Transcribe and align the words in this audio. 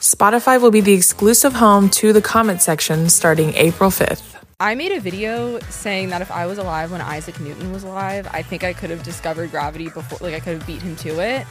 Spotify 0.00 0.60
will 0.62 0.70
be 0.70 0.80
the 0.80 0.92
exclusive 0.92 1.52
home 1.54 1.90
to 1.90 2.12
the 2.12 2.22
comment 2.22 2.62
section 2.62 3.08
starting 3.08 3.52
April 3.54 3.90
5th. 3.90 4.36
I 4.60 4.76
made 4.76 4.92
a 4.92 5.00
video 5.00 5.58
saying 5.70 6.10
that 6.10 6.22
if 6.22 6.30
I 6.30 6.46
was 6.46 6.58
alive 6.58 6.92
when 6.92 7.00
Isaac 7.00 7.40
Newton 7.40 7.72
was 7.72 7.82
alive, 7.82 8.28
I 8.30 8.42
think 8.42 8.62
I 8.62 8.72
could 8.72 8.90
have 8.90 9.02
discovered 9.02 9.50
gravity 9.50 9.88
before, 9.88 10.18
like, 10.20 10.34
I 10.34 10.40
could 10.40 10.58
have 10.58 10.66
beat 10.68 10.82
him 10.82 10.94
to 10.96 11.20
it. 11.20 11.46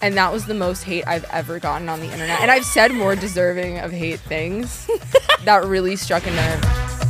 And 0.00 0.16
that 0.16 0.32
was 0.32 0.46
the 0.46 0.54
most 0.54 0.82
hate 0.82 1.06
I've 1.06 1.24
ever 1.24 1.58
gotten 1.58 1.90
on 1.90 2.00
the 2.00 2.10
internet. 2.10 2.40
And 2.40 2.50
I've 2.50 2.64
said 2.64 2.94
more 2.94 3.14
deserving 3.14 3.80
of 3.80 3.92
hate 3.92 4.20
things. 4.20 4.88
that 5.44 5.66
really 5.66 5.96
struck 5.96 6.26
a 6.26 6.30
nerve. 6.30 7.09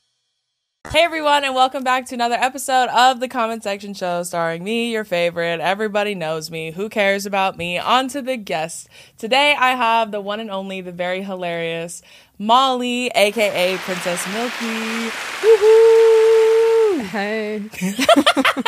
Hey 0.89 1.03
everyone, 1.03 1.43
and 1.45 1.53
welcome 1.53 1.83
back 1.83 2.07
to 2.07 2.15
another 2.15 2.35
episode 2.35 2.89
of 2.89 3.19
the 3.19 3.27
Comment 3.27 3.61
Section 3.61 3.93
Show 3.93 4.23
starring 4.23 4.63
me, 4.63 4.91
your 4.91 5.03
favorite. 5.03 5.59
Everybody 5.59 6.15
knows 6.15 6.49
me. 6.49 6.71
Who 6.71 6.89
cares 6.89 7.27
about 7.27 7.55
me? 7.55 7.77
On 7.77 8.07
to 8.09 8.21
the 8.21 8.35
guest. 8.35 8.89
Today 9.15 9.55
I 9.57 9.75
have 9.75 10.11
the 10.11 10.19
one 10.19 10.39
and 10.39 10.49
only, 10.49 10.81
the 10.81 10.91
very 10.91 11.21
hilarious 11.21 12.01
Molly, 12.39 13.11
aka 13.13 13.77
Princess 13.77 14.27
Milky. 14.33 15.11
Woohoo! 15.41 17.01
Hey. 17.03 17.61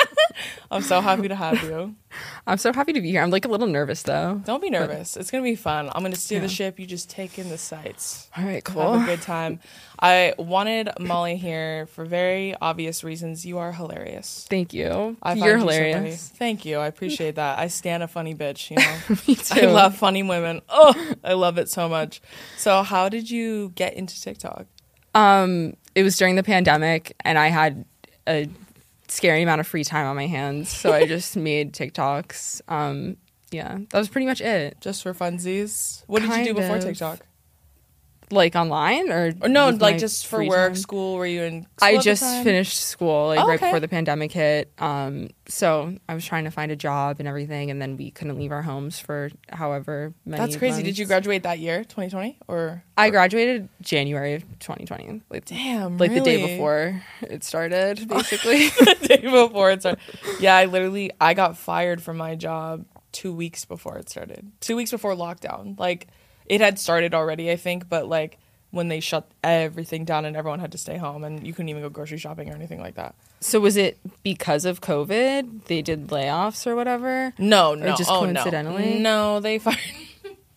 I'm 0.72 0.82
so 0.82 1.02
happy 1.02 1.28
to 1.28 1.36
have 1.36 1.62
you. 1.64 1.96
I'm 2.48 2.58
so 2.58 2.74
happy 2.74 2.94
to 2.94 3.02
be 3.02 3.12
here. 3.12 3.22
I'm 3.22 3.32
like 3.32 3.46
a 3.46 3.48
little 3.48 3.68
nervous 3.68 4.04
though. 4.04 4.42
Don't 4.46 4.62
be 4.62 4.70
nervous. 4.70 5.18
It's 5.18 5.32
gonna 5.32 5.44
be 5.44 5.56
fun. 5.56 5.90
I'm 5.94 6.04
gonna 6.04 6.16
steer 6.16 6.40
the 6.40 6.48
ship. 6.48 6.80
You 6.80 6.86
just 6.86 7.10
take 7.10 7.38
in 7.40 7.50
the 7.50 7.58
sights. 7.58 8.30
All 8.38 8.44
right, 8.44 8.64
cool. 8.64 8.94
Have 8.94 9.04
a 9.04 9.16
good 9.16 9.22
time. 9.22 9.60
I 10.04 10.34
wanted 10.38 10.90
Molly 11.00 11.38
here 11.38 11.86
for 11.86 12.04
very 12.04 12.54
obvious 12.62 13.06
reasons. 13.06 13.46
You 13.46 13.60
are 13.60 13.72
hilarious. 13.72 14.46
Thank 14.50 14.74
you. 14.74 15.16
I 15.24 15.34
You're 15.36 15.54
you 15.54 15.54
so 15.54 15.58
hilarious. 15.60 16.28
Thank 16.28 16.66
you. 16.66 16.80
I 16.80 16.88
appreciate 16.88 17.36
that. 17.36 17.58
I 17.58 17.68
stand 17.68 18.04
a 18.04 18.10
funny 18.10 18.36
bitch, 18.36 18.70
you 18.70 18.76
know. 18.76 19.18
Me 19.28 19.36
too. 19.36 19.66
I 19.66 19.72
love 19.72 19.96
funny 19.96 20.22
women. 20.22 20.62
Oh, 20.68 20.94
I 21.24 21.34
love 21.34 21.58
it 21.58 21.70
so 21.70 21.88
much. 21.88 22.22
So, 22.58 22.84
how 22.84 23.08
did 23.08 23.32
you 23.32 23.72
get 23.76 23.94
into 23.94 24.22
TikTok? 24.22 24.66
Um, 25.16 25.78
it 25.96 26.04
was 26.04 26.18
during 26.18 26.36
the 26.36 26.44
pandemic, 26.44 27.16
and 27.22 27.40
I 27.40 27.48
had 27.48 27.86
a 28.28 28.50
scary 29.08 29.42
amount 29.42 29.62
of 29.62 29.68
free 29.68 29.86
time 29.86 30.06
on 30.06 30.18
my 30.18 30.28
hands, 30.28 30.68
so 30.70 30.92
I 30.92 31.06
just 31.06 31.38
made 31.38 31.72
TikToks. 31.72 32.60
Um, 32.68 33.16
yeah, 33.52 33.78
that 33.92 33.98
was 33.98 34.10
pretty 34.10 34.28
much 34.28 34.42
it. 34.42 34.82
Just 34.82 35.02
for 35.02 35.14
funsies? 35.14 36.04
What 36.08 36.24
did 36.24 36.32
you 36.40 36.44
do 36.44 36.54
before 36.56 36.76
of. 36.76 36.84
TikTok? 36.84 37.20
Like 38.34 38.56
online 38.56 39.12
or 39.12 39.34
Or 39.42 39.48
no, 39.50 39.70
like 39.70 39.98
just 40.00 40.28
for 40.28 40.44
work, 40.44 40.74
time? 40.74 40.76
school. 40.76 41.16
Were 41.16 41.26
you 41.26 41.44
in? 41.44 41.62
School 41.64 41.70
I 41.82 41.98
just 41.98 42.24
finished 42.44 42.80
school 42.80 43.28
like 43.28 43.40
Oh, 43.40 43.48
right 43.48 43.56
okay. 43.56 43.68
before 43.68 43.80
the 43.80 43.88
pandemic 43.88 44.32
hit. 44.32 44.72
Um, 44.80 45.30
so 45.48 45.96
I 46.10 46.16
was 46.16 46.26
trying 46.26 46.46
to 46.46 46.52
find 46.52 46.72
a 46.72 46.76
job 46.76 47.18
and 47.20 47.28
everything, 47.28 47.70
and 47.70 47.82
then 47.82 47.98
we 47.98 48.12
couldn't 48.12 48.38
leave 48.38 48.52
our 48.52 48.62
homes 48.62 49.00
for 49.00 49.30
however 49.50 50.14
many. 50.26 50.42
That's 50.42 50.58
crazy. 50.58 50.84
Did 50.84 50.98
you 50.98 51.06
graduate 51.06 51.44
that 51.44 51.60
year, 51.60 51.84
2020, 51.84 52.40
or 52.48 52.84
I 52.98 53.10
graduated 53.10 53.70
January 53.82 54.36
of 54.36 54.44
2020. 54.60 55.22
Like, 55.30 55.46
damn, 55.46 55.98
like 55.98 56.14
the 56.14 56.22
day 56.22 56.42
before 56.54 57.02
it 57.22 57.44
started, 57.44 58.08
basically. 58.08 58.70
the 58.70 58.98
day 59.08 59.22
before 59.22 59.72
it 59.72 59.82
started. 59.82 60.00
Yeah, 60.40 60.56
I 60.56 60.66
literally 60.66 61.12
I 61.22 61.34
got 61.34 61.58
fired 61.58 62.02
from 62.02 62.18
my 62.18 62.36
job 62.36 62.86
two 63.12 63.34
weeks 63.34 63.66
before 63.66 63.98
it 63.98 64.10
started. 64.10 64.52
Two 64.60 64.76
weeks 64.76 64.92
before 64.92 65.14
lockdown. 65.16 65.78
Like 65.78 66.08
it 66.46 66.62
had 66.62 66.80
started 66.80 67.14
already, 67.14 67.52
I 67.52 67.56
think, 67.56 67.90
but 67.90 68.08
like 68.08 68.38
when 68.72 68.88
they 68.88 69.00
shut 69.00 69.30
everything 69.44 70.04
down 70.04 70.26
and 70.26 70.36
everyone 70.36 70.60
had 70.60 70.72
to 70.72 70.78
stay 70.80 70.98
home 70.98 71.24
and 71.24 71.46
you 71.46 71.54
couldn't 71.54 71.70
even 71.70 71.82
go 71.84 71.90
grocery 71.90 72.18
shopping 72.18 72.50
or 72.50 72.54
anything 72.56 72.80
like 72.82 72.96
that. 72.96 73.14
so 73.40 73.60
was 73.60 73.78
it 73.78 74.00
because 74.24 74.66
of 74.66 74.82
COVID? 74.82 75.66
They 75.66 75.82
did 75.84 76.08
layoffs 76.08 76.66
or 76.66 76.76
whatever. 76.76 77.34
No, 77.38 77.76
no, 77.76 77.96
just 77.96 78.10
oh, 78.10 78.22
coincidentally? 78.22 78.98
No, 79.00 79.36
no 79.36 79.40
they 79.42 79.60
fired. 79.60 79.78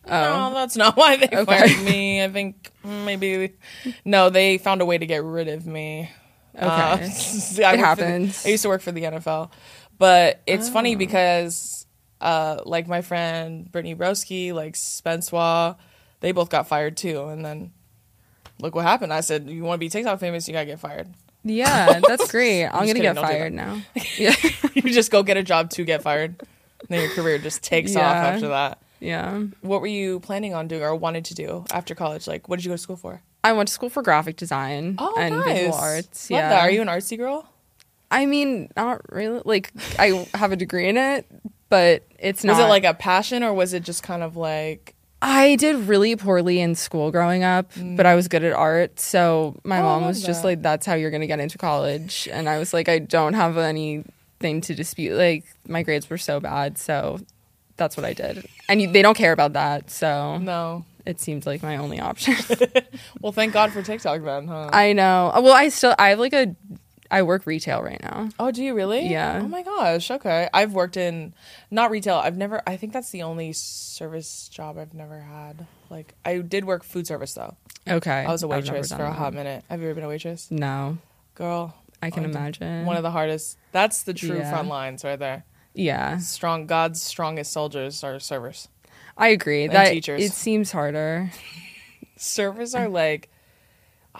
Oh. 0.08 0.50
No, 0.50 0.54
that's 0.54 0.76
not 0.76 0.96
why 0.96 1.16
they 1.16 1.26
Okay. 1.26 1.44
fired 1.44 1.84
me. 1.84 2.22
I 2.22 2.28
think 2.28 2.70
maybe 2.84 3.54
no, 4.04 4.30
they 4.30 4.56
found 4.56 4.80
a 4.80 4.84
way 4.84 4.98
to 4.98 5.04
get 5.04 5.24
rid 5.24 5.48
of 5.48 5.66
me. 5.66 6.08
Okay. 6.54 6.64
Uh, 6.64 6.68
I 6.70 7.00
worked 7.00 7.10
for 7.10 7.54
the- 7.56 7.76
happens. 7.76 8.46
I 8.46 8.50
used 8.50 8.62
to 8.62 8.68
work 8.68 8.82
for 8.82 8.92
the 8.92 9.02
NFL, 9.02 9.50
but 9.98 10.42
it's 10.46 10.68
funny 10.68 10.94
Oh. 10.94 10.98
because 10.98 11.75
uh, 12.20 12.60
like 12.64 12.88
my 12.88 13.02
friend 13.02 13.70
Brittany 13.70 13.94
Broski, 13.94 14.52
like 14.52 14.74
Spencewuah, 14.74 15.76
they 16.20 16.32
both 16.32 16.48
got 16.50 16.66
fired 16.68 16.96
too, 16.96 17.24
and 17.24 17.44
then 17.44 17.72
look 18.60 18.74
what 18.74 18.84
happened. 18.84 19.12
I 19.12 19.20
said, 19.20 19.48
"You 19.48 19.62
want 19.62 19.76
to 19.76 19.80
be 19.80 19.88
TikTok 19.88 20.18
famous, 20.20 20.46
you 20.48 20.52
gotta 20.52 20.66
get 20.66 20.80
fired. 20.80 21.08
Yeah, 21.44 22.00
that's 22.08 22.30
great. 22.30 22.64
I'm 22.64 22.70
just 22.70 22.94
gonna 22.94 22.94
kidding, 22.94 23.14
get 23.14 23.16
fired 23.22 23.52
now. 23.52 23.80
Yeah, 24.18 24.34
you 24.74 24.82
just 24.92 25.10
go 25.10 25.22
get 25.22 25.36
a 25.36 25.42
job 25.42 25.70
to 25.70 25.84
get 25.84 26.02
fired." 26.02 26.36
and 26.40 26.88
Then 26.88 27.00
your 27.00 27.10
career 27.10 27.38
just 27.38 27.62
takes 27.62 27.94
off 27.96 28.02
after 28.02 28.48
that. 28.48 28.78
yeah. 29.00 29.42
What 29.62 29.80
were 29.80 29.86
you 29.86 30.20
planning 30.20 30.54
on 30.54 30.68
doing 30.68 30.82
or 30.82 30.94
wanted 30.94 31.24
to 31.26 31.34
do 31.34 31.64
after 31.72 31.94
college? 31.94 32.26
Like, 32.26 32.48
what 32.48 32.56
did 32.56 32.64
you 32.64 32.70
go 32.70 32.74
to 32.74 32.82
school 32.82 32.96
for? 32.96 33.22
I 33.44 33.52
went 33.52 33.68
to 33.68 33.72
school 33.74 33.88
for 33.88 34.02
graphic 34.02 34.36
design 34.36 34.96
Oh, 34.98 35.14
and 35.18 35.36
nice. 35.36 35.54
visual 35.58 35.74
arts. 35.74 36.30
Love 36.30 36.38
yeah, 36.40 36.48
that. 36.50 36.60
Are 36.62 36.70
you 36.70 36.82
an 36.82 36.88
artsy 36.88 37.16
girl? 37.16 37.48
I 38.10 38.26
mean, 38.26 38.70
not 38.76 39.02
really. 39.12 39.40
Like, 39.44 39.72
I 39.98 40.26
have 40.34 40.52
a 40.52 40.56
degree 40.56 40.88
in 40.88 40.96
it, 40.96 41.26
but 41.68 42.04
it's 42.18 42.44
not. 42.44 42.56
Was 42.56 42.64
it 42.64 42.68
like 42.68 42.84
a 42.84 42.94
passion 42.94 43.42
or 43.42 43.52
was 43.54 43.72
it 43.74 43.82
just 43.82 44.02
kind 44.02 44.22
of 44.22 44.36
like 44.36 44.94
I 45.22 45.56
did 45.56 45.76
really 45.88 46.14
poorly 46.16 46.60
in 46.60 46.74
school 46.74 47.10
growing 47.10 47.42
up, 47.42 47.70
but 47.80 48.04
I 48.06 48.14
was 48.14 48.28
good 48.28 48.44
at 48.44 48.52
art. 48.52 49.00
So 49.00 49.58
my 49.64 49.78
Oh, 49.80 49.82
mom 49.82 50.06
was 50.06 50.22
just 50.22 50.42
that. 50.42 50.48
like, 50.48 50.62
"That's 50.62 50.84
how 50.86 50.94
you're 50.94 51.10
gonna 51.10 51.26
get 51.26 51.40
into 51.40 51.58
college," 51.58 52.28
and 52.32 52.48
I 52.48 52.58
was 52.58 52.72
like, 52.74 52.88
"I 52.88 52.98
don't 52.98 53.32
have 53.34 53.56
anything 53.56 54.60
to 54.62 54.74
dispute." 54.74 55.16
Like 55.16 55.44
my 55.66 55.82
grades 55.82 56.08
were 56.10 56.18
so 56.18 56.38
bad, 56.40 56.76
so 56.78 57.18
that's 57.76 57.96
what 57.96 58.04
I 58.06 58.12
did. 58.12 58.46
And 58.68 58.80
you- 58.82 58.90
they 58.92 59.02
don't 59.02 59.16
care 59.16 59.32
about 59.32 59.54
that, 59.54 59.90
so 59.90 60.38
no? 60.38 60.84
it 61.06 61.20
seemed 61.20 61.46
like 61.46 61.62
my 61.62 61.76
only 61.78 61.98
option. 62.00 62.34
Well, 63.20 63.32
thank 63.32 63.52
God 63.54 63.72
for 63.72 63.82
TikTok 63.82 64.22
then, 64.22 64.46
huh? 64.48 64.68
I 64.72 64.92
know. 64.92 65.32
Well, 65.42 65.52
I 65.52 65.68
still 65.70 65.94
I 65.98 66.10
have 66.10 66.18
like 66.18 66.32
a 66.34 66.54
I 67.10 67.22
work 67.22 67.46
retail 67.46 67.82
right 67.82 68.00
now. 68.02 68.28
oh, 68.38 68.50
do 68.50 68.62
you 68.64 68.74
really? 68.74 69.06
Yeah. 69.08 69.40
Oh 69.42 69.48
my 69.48 69.62
gosh. 69.62 70.10
Okay. 70.10 70.48
I've 70.52 70.72
worked 70.74 70.96
in 70.96 71.34
not 71.70 71.90
retail. 71.90 72.16
I've 72.16 72.36
never. 72.36 72.62
I 72.66 72.76
think 72.76 72.92
that's 72.92 73.10
the 73.10 73.22
only 73.22 73.52
service 73.52 74.48
job 74.48 74.78
I've 74.78 74.94
never 74.94 75.20
had. 75.20 75.66
Like 75.90 76.14
I 76.24 76.38
did 76.38 76.64
work 76.64 76.82
food 76.84 77.06
service 77.06 77.34
though. 77.34 77.56
Okay, 77.88 78.10
I 78.10 78.32
was 78.32 78.42
a 78.42 78.48
waitress 78.48 78.88
for 78.90 78.96
a 78.96 78.98
that. 79.06 79.12
hot 79.12 79.34
minute. 79.34 79.64
Have 79.70 79.80
you 79.80 79.86
ever 79.86 79.94
been 79.94 80.04
a 80.04 80.08
waitress? 80.08 80.50
No, 80.50 80.98
Girl, 81.36 81.74
I 82.02 82.10
can 82.10 82.24
Oh, 82.24 82.28
imagine. 82.30 82.84
one 82.86 82.96
of 82.96 83.02
the 83.04 83.10
hardest. 83.12 83.56
That's 83.72 84.02
the 84.02 84.12
true 84.14 84.38
Yeah. 84.38 84.50
front 84.50 84.68
lines 84.68 85.04
right 85.04 85.18
there. 85.18 85.44
yeah, 85.74 86.18
Strong. 86.18 86.66
God's 86.66 87.00
strongest 87.02 87.52
soldiers 87.52 88.02
are 88.02 88.18
servers. 88.18 88.68
I 89.16 89.28
agree. 89.28 89.64
And 89.64 89.72
that 89.74 89.90
teachers. 89.90 90.22
it 90.22 90.32
seems 90.32 90.72
harder. 90.72 91.30
servers 92.16 92.74
are 92.74 92.88
like 92.88 93.30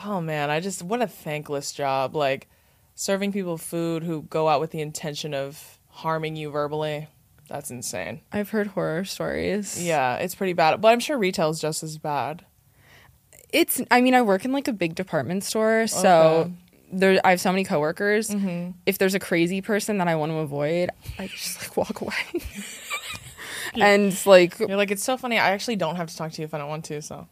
oh 0.04 0.20
man 0.20 0.50
i 0.50 0.60
just 0.60 0.82
what 0.82 1.00
a 1.00 1.06
thankless 1.06 1.72
job 1.72 2.14
like 2.14 2.46
serving 2.96 3.30
people 3.32 3.56
food 3.58 4.02
who 4.02 4.22
go 4.22 4.48
out 4.48 4.60
with 4.60 4.72
the 4.72 4.80
intention 4.80 5.32
of 5.34 5.78
harming 5.90 6.34
you 6.34 6.50
verbally 6.50 7.06
that's 7.48 7.70
insane 7.70 8.20
I've 8.32 8.50
heard 8.50 8.66
horror 8.68 9.04
stories. 9.04 9.80
yeah 9.80 10.16
it's 10.16 10.34
pretty 10.34 10.52
bad 10.54 10.80
but 10.80 10.88
i'm 10.88 10.98
sure 11.00 11.16
retail 11.16 11.50
is 11.50 11.60
just 11.60 11.82
as 11.84 11.96
bad 11.98 12.44
It's 13.52 13.80
I 13.90 14.00
mean, 14.00 14.14
I 14.14 14.22
work 14.22 14.44
in 14.44 14.50
like 14.52 14.66
a 14.68 14.72
big 14.72 14.94
department 14.96 15.44
store, 15.44 15.86
so 15.86 16.10
Okay. 16.10 16.52
there 16.92 17.20
I 17.24 17.30
have 17.30 17.40
so 17.40 17.52
many 17.52 17.62
coworkers. 17.64 18.28
Mm-hmm. 18.30 18.72
If 18.86 18.98
there's 18.98 19.14
a 19.14 19.20
crazy 19.20 19.60
person 19.62 19.98
that 19.98 20.08
I 20.08 20.16
want 20.16 20.32
to 20.32 20.38
avoid, 20.38 20.90
I 21.18 21.28
just 21.28 21.60
like 21.62 21.76
walk 21.76 22.00
away. 22.00 22.24
and 23.74 24.10
like 24.26 24.58
you're 24.58 24.76
like 24.76 24.90
it's 24.90 25.04
so 25.04 25.16
funny 25.16 25.38
i 25.38 25.50
actually 25.50 25.76
don't 25.76 25.96
have 25.96 26.08
to 26.08 26.16
talk 26.16 26.32
to 26.32 26.40
you 26.40 26.46
if 26.46 26.54
i 26.54 26.58
don't 26.58 26.68
want 26.68 26.84
to 26.86 27.00
so 27.02 27.26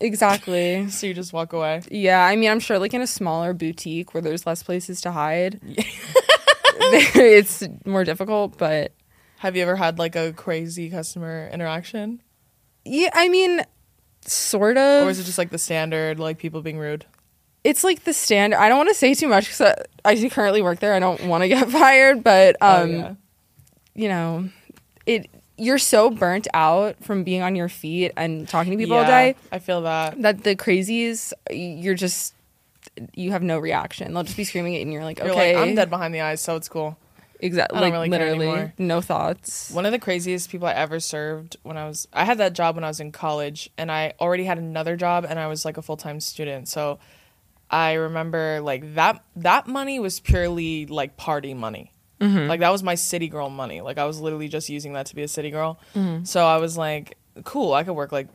exactly. 0.00 0.88
so 0.90 1.06
you 1.06 1.14
just 1.14 1.32
walk 1.32 1.52
away 1.52 1.82
Yeah, 1.90 2.24
I 2.24 2.36
mean, 2.36 2.50
I'm 2.50 2.60
sure 2.60 2.78
like 2.78 2.94
in 2.94 3.00
a 3.00 3.06
smaller 3.06 3.52
boutique 3.52 4.14
where 4.14 4.22
there's 4.22 4.46
less 4.46 4.62
places 4.62 5.00
to 5.02 5.12
hide, 5.12 5.60
it's 6.82 7.62
more 7.84 8.04
difficult, 8.04 8.58
but 8.58 8.92
have 9.38 9.56
you 9.56 9.62
ever 9.62 9.76
had 9.76 9.98
like 9.98 10.16
a 10.16 10.32
crazy 10.32 10.90
customer 10.90 11.48
interaction 11.52 12.22
yeah, 12.84 13.10
I 13.12 13.28
mean, 13.28 13.62
sort 14.22 14.78
of. 14.78 15.06
or 15.06 15.10
is 15.10 15.20
it 15.20 15.24
just 15.24 15.36
like 15.36 15.50
the 15.50 15.58
standard 15.58 16.18
like 16.18 16.38
people 16.38 16.62
being 16.62 16.78
rude 16.78 17.04
it's 17.64 17.84
like 17.84 18.04
the 18.04 18.12
standard. 18.12 18.58
I 18.58 18.68
don't 18.68 18.78
want 18.78 18.88
to 18.88 18.94
say 18.94 19.14
too 19.14 19.28
much 19.28 19.44
because 19.44 19.60
I, 19.60 19.84
I 20.04 20.14
do 20.14 20.30
currently 20.30 20.62
work 20.62 20.80
there. 20.80 20.94
I 20.94 20.98
don't 20.98 21.24
want 21.24 21.42
to 21.42 21.48
get 21.48 21.68
fired, 21.70 22.24
but 22.24 22.56
um, 22.60 22.70
oh, 22.70 22.84
yeah. 22.84 23.14
you 23.94 24.08
know, 24.08 24.48
it 25.06 25.28
you're 25.60 25.78
so 25.78 26.10
burnt 26.10 26.48
out 26.54 26.96
from 27.04 27.22
being 27.22 27.42
on 27.42 27.54
your 27.54 27.68
feet 27.68 28.12
and 28.16 28.48
talking 28.48 28.72
to 28.72 28.76
people 28.76 28.96
all 28.96 29.04
day 29.04 29.36
I 29.52 29.58
feel 29.58 29.82
that. 29.82 30.20
that 30.22 30.42
the 30.42 30.56
crazies 30.56 31.32
you're 31.50 31.94
just 31.94 32.34
you 33.14 33.32
have 33.32 33.42
no 33.42 33.58
reaction. 33.58 34.12
They'll 34.12 34.24
just 34.24 34.36
be 34.36 34.44
screaming 34.44 34.74
it 34.74 34.82
and 34.82 34.92
you're 34.92 35.04
like, 35.04 35.18
You're 35.18 35.30
okay, 35.30 35.54
like, 35.56 35.68
I'm 35.68 35.74
dead 35.74 35.90
behind 35.90 36.14
the 36.14 36.20
eyes, 36.22 36.40
so 36.40 36.56
it's 36.56 36.68
cool. 36.68 36.98
Exactly. 37.42 37.80
Like 37.80 37.92
really 37.92 38.08
literally, 38.08 38.72
no 38.78 39.00
thoughts. 39.00 39.70
One 39.70 39.86
of 39.86 39.92
the 39.92 39.98
craziest 39.98 40.50
people 40.50 40.68
I 40.68 40.72
ever 40.72 41.00
served 41.00 41.56
when 41.62 41.78
I 41.78 41.86
was 41.86 42.06
I 42.12 42.24
had 42.24 42.38
that 42.38 42.52
job 42.52 42.74
when 42.74 42.84
I 42.84 42.88
was 42.88 43.00
in 43.00 43.12
college 43.12 43.70
and 43.78 43.90
I 43.90 44.12
already 44.20 44.44
had 44.44 44.58
another 44.58 44.94
job 44.96 45.24
and 45.26 45.38
I 45.38 45.46
was 45.46 45.64
like 45.64 45.78
a 45.78 45.82
full-time 45.82 46.20
student. 46.20 46.68
So 46.68 46.98
I 47.70 47.94
remember 47.94 48.60
like 48.60 48.94
that 48.94 49.24
that 49.36 49.66
money 49.66 49.98
was 49.98 50.20
purely 50.20 50.84
like 50.84 51.16
party 51.16 51.54
money. 51.54 51.92
Mm-hmm. 52.20 52.48
Like 52.48 52.60
that 52.60 52.70
was 52.70 52.82
my 52.82 52.94
city 52.94 53.28
girl 53.28 53.48
money. 53.48 53.80
Like 53.80 53.98
I 53.98 54.04
was 54.04 54.20
literally 54.20 54.48
just 54.48 54.68
using 54.68 54.92
that 54.92 55.06
to 55.06 55.14
be 55.14 55.22
a 55.22 55.28
city 55.28 55.50
girl. 55.50 55.80
Mm-hmm. 55.94 56.24
So 56.24 56.44
I 56.44 56.58
was 56.58 56.76
like, 56.76 57.16
cool, 57.44 57.72
I 57.72 57.84
could 57.84 57.94
work 57.94 58.12
like 58.12 58.28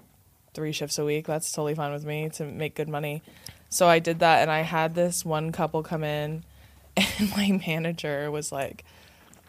3 0.54 0.72
shifts 0.72 0.98
a 0.98 1.06
week. 1.06 1.28
That's 1.28 1.52
totally 1.52 1.76
fine 1.76 1.94
with 1.94 2.06
me 2.06 2.30
to 2.30 2.46
make 2.46 2.76
good 2.76 2.90
money. 2.90 3.22
So 3.70 3.88
I 3.88 4.00
did 4.00 4.20
that 4.20 4.42
and 4.42 4.50
I 4.50 4.62
had 4.62 4.96
this 4.96 5.24
one 5.24 5.52
couple 5.52 5.84
come 5.84 6.04
in 6.04 6.44
and 6.98 7.30
my 7.32 7.62
manager 7.66 8.32
was 8.32 8.52
like 8.52 8.84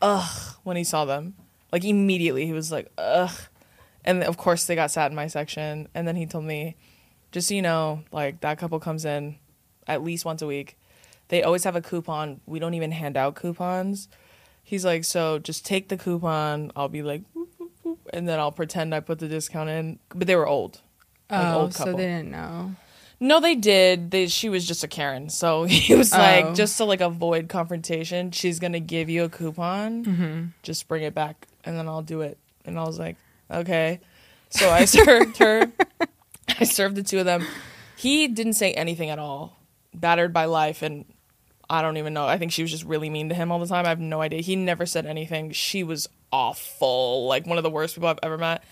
ugh 0.03 0.57
when 0.65 0.77
he 0.77 0.85
saw 0.85 1.05
them. 1.05 1.35
Like 1.73 1.85
immediately 1.85 2.47
he 2.47 2.53
was 2.53 2.71
like, 2.71 2.91
ugh. 2.99 3.35
And 4.05 4.23
of 4.23 4.37
course 4.37 4.67
they 4.67 4.75
got 4.75 4.91
sat 4.91 5.11
in 5.11 5.17
my 5.17 5.27
section. 5.27 5.89
And 5.95 6.07
then 6.07 6.17
he 6.17 6.27
told 6.27 6.45
me, 6.45 6.77
just 7.33 7.49
so 7.49 7.55
you 7.55 7.63
know, 7.63 8.03
like 8.13 8.41
that 8.41 8.59
couple 8.59 8.79
comes 8.81 9.05
in 9.05 9.37
at 9.87 10.03
least 10.03 10.25
once 10.25 10.43
a 10.43 10.47
week. 10.47 10.77
They 11.29 11.43
always 11.43 11.65
have 11.65 11.75
a 11.75 11.81
coupon. 11.81 12.41
We 12.47 12.59
don't 12.59 12.75
even 12.75 12.93
hand 12.93 13.17
out 13.17 13.35
coupons. 13.35 14.09
He's 14.69 14.85
like, 14.85 15.05
so 15.05 15.39
just 15.39 15.65
take 15.65 15.89
the 15.91 15.97
coupon. 15.97 16.73
I'll 16.75 16.89
be 16.89 17.01
like, 17.03 17.23
"Boop, 17.37 17.47
boop, 17.59 17.71
boop," 17.85 17.99
and 18.13 18.29
then 18.29 18.41
I'll 18.41 18.51
pretend 18.51 18.93
I 18.93 18.99
put 18.99 19.21
the 19.21 19.29
discount 19.29 19.71
in. 19.71 20.01
But 20.09 20.27
they 20.27 20.35
were 20.35 20.47
old. 20.49 20.81
Like 21.31 21.47
oh, 21.55 21.61
old 21.61 21.75
so 21.75 21.85
they 21.85 21.99
didn't 21.99 22.33
know. 22.33 22.75
No, 23.21 23.39
they 23.41 23.55
did. 23.55 24.11
They, 24.11 24.27
she 24.27 24.49
was 24.49 24.67
just 24.67 24.83
a 24.83 24.89
Karen. 24.89 25.31
So 25.31 25.65
he 25.69 25.95
was 25.95 26.13
Oh. 26.13 26.19
like, 26.19 26.55
just 26.55 26.77
to 26.79 26.85
like 26.85 27.01
avoid 27.01 27.49
confrontation, 27.49 28.33
she's 28.33 28.59
gonna 28.59 28.81
give 28.81 29.09
you 29.09 29.23
a 29.23 29.29
coupon. 29.29 30.05
Mm-hmm. 30.05 30.45
Just 30.65 30.89
bring 30.89 31.05
it 31.05 31.15
back, 31.15 31.47
and 31.65 31.79
then 31.79 31.87
I'll 31.87 32.03
do 32.03 32.23
it. 32.23 32.37
And 32.65 32.77
I 32.77 32.83
was 32.83 32.99
like, 32.99 33.15
okay. 33.49 34.01
So 34.51 34.69
I 34.69 34.85
served 34.97 35.37
her. 35.39 35.71
I 36.59 36.65
served 36.65 36.97
the 36.97 37.05
two 37.05 37.21
of 37.21 37.25
them. 37.25 37.45
He 37.97 38.27
didn't 38.27 38.55
say 38.55 38.73
anything 38.73 39.11
at 39.11 39.21
all. 39.21 39.61
Battered 39.95 40.33
by 40.33 40.47
life, 40.47 40.83
and 40.83 41.05
I 41.69 41.83
don't 41.83 41.97
even 41.97 42.15
know. 42.15 42.27
I 42.27 42.39
think 42.39 42.53
she 42.53 42.63
was 42.63 42.71
just 42.71 42.85
really 42.85 43.11
mean 43.11 43.29
to 43.29 43.35
him 43.35 43.51
all 43.51 43.59
the 43.59 43.67
time. 43.67 43.87
I 43.87 43.89
have 43.89 44.01
no 44.01 44.21
idea. 44.21 44.41
He 44.41 44.57
never 44.57 44.87
said 44.87 45.07
anything. 45.07 45.51
She 45.53 45.83
was 45.83 46.09
awful, 46.33 47.27
like 47.27 47.47
one 47.47 47.59
of 47.59 47.65
the 47.65 47.71
worst 47.71 47.95
people 47.95 48.09
I've 48.09 48.19
ever 48.23 48.39
met. 48.39 48.63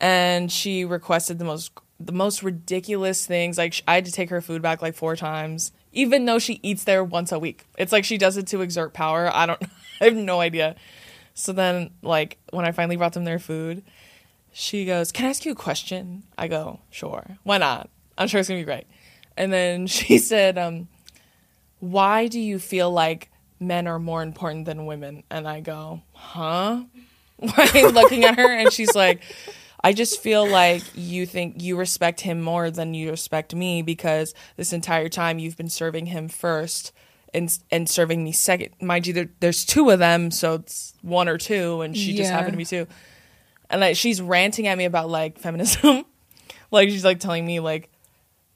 And 0.00 0.50
she 0.50 0.84
requested 0.84 1.38
the 1.38 1.44
most 1.44 1.72
the 2.00 2.12
most 2.12 2.42
ridiculous 2.42 3.26
things. 3.26 3.58
Like 3.58 3.82
i 3.88 3.94
had 3.94 4.04
to 4.04 4.12
take 4.12 4.30
her 4.30 4.40
food 4.40 4.62
back 4.62 4.82
like 4.82 4.94
four 4.94 5.16
times 5.16 5.72
even 5.92 6.26
though 6.26 6.38
she 6.38 6.60
eats 6.62 6.84
there 6.84 7.02
once 7.02 7.32
a 7.32 7.38
week. 7.38 7.64
It's 7.76 7.92
like 7.92 8.04
she 8.04 8.18
does 8.18 8.36
it 8.36 8.46
to 8.48 8.60
exert 8.60 8.92
power. 8.92 9.30
I 9.32 9.46
don't 9.46 9.62
i 10.00 10.04
have 10.04 10.14
no 10.14 10.40
idea. 10.40 10.76
So 11.34 11.52
then 11.52 11.90
like 12.02 12.38
when 12.50 12.64
i 12.64 12.72
finally 12.72 12.96
brought 12.96 13.12
them 13.12 13.24
their 13.24 13.38
food 13.38 13.82
she 14.52 14.84
goes 14.86 15.12
can 15.12 15.26
i 15.26 15.28
ask 15.28 15.44
you 15.44 15.52
a 15.52 15.56
question? 15.56 16.24
I 16.36 16.48
go 16.48 16.80
sure. 16.90 17.38
Why 17.42 17.58
not? 17.58 17.90
I'm 18.16 18.28
sure 18.28 18.40
it's 18.40 18.48
gonna 18.48 18.60
be 18.60 18.64
great. 18.64 18.86
And 19.36 19.52
then 19.52 19.86
she 19.98 20.18
said 20.18 20.58
um 20.58 20.88
why 21.80 22.26
do 22.26 22.40
you 22.40 22.58
feel 22.58 22.90
like 22.90 23.30
men 23.60 23.86
are 23.86 23.98
more 23.98 24.22
important 24.22 24.64
than 24.64 24.86
women 24.86 25.22
and 25.30 25.48
i 25.48 25.60
go 25.60 26.02
huh 26.12 26.82
looking 27.40 28.24
at 28.24 28.36
her 28.36 28.52
and 28.52 28.72
she's 28.72 28.94
like 28.94 29.22
I 29.82 29.92
just 29.92 30.20
feel 30.20 30.46
like 30.48 30.82
you 30.94 31.24
think 31.24 31.62
you 31.62 31.76
respect 31.76 32.20
him 32.20 32.40
more 32.40 32.70
than 32.70 32.94
you 32.94 33.10
respect 33.10 33.54
me 33.54 33.82
because 33.82 34.34
this 34.56 34.72
entire 34.72 35.08
time 35.08 35.38
you've 35.38 35.56
been 35.56 35.68
serving 35.68 36.06
him 36.06 36.28
first 36.28 36.92
and 37.32 37.56
and 37.70 37.88
serving 37.88 38.24
me 38.24 38.32
second. 38.32 38.70
Mind 38.80 39.06
you, 39.06 39.12
there, 39.12 39.28
there's 39.40 39.64
two 39.64 39.90
of 39.90 39.98
them, 39.98 40.30
so 40.30 40.54
it's 40.54 40.94
one 41.02 41.28
or 41.28 41.38
two, 41.38 41.82
and 41.82 41.96
she 41.96 42.14
just 42.14 42.30
happened 42.30 42.54
to 42.54 42.58
be 42.58 42.64
two. 42.64 42.86
And 43.70 43.80
like 43.80 43.96
she's 43.96 44.20
ranting 44.20 44.66
at 44.66 44.76
me 44.76 44.84
about 44.84 45.08
like 45.08 45.38
feminism, 45.38 46.04
like 46.70 46.88
she's 46.88 47.04
like 47.04 47.20
telling 47.20 47.46
me 47.46 47.60
like 47.60 47.90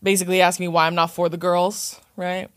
basically 0.02 0.40
asking 0.40 0.64
me 0.64 0.68
why 0.68 0.86
I'm 0.86 0.94
not 0.94 1.12
for 1.12 1.28
the 1.28 1.36
girls, 1.36 2.00
right? 2.16 2.50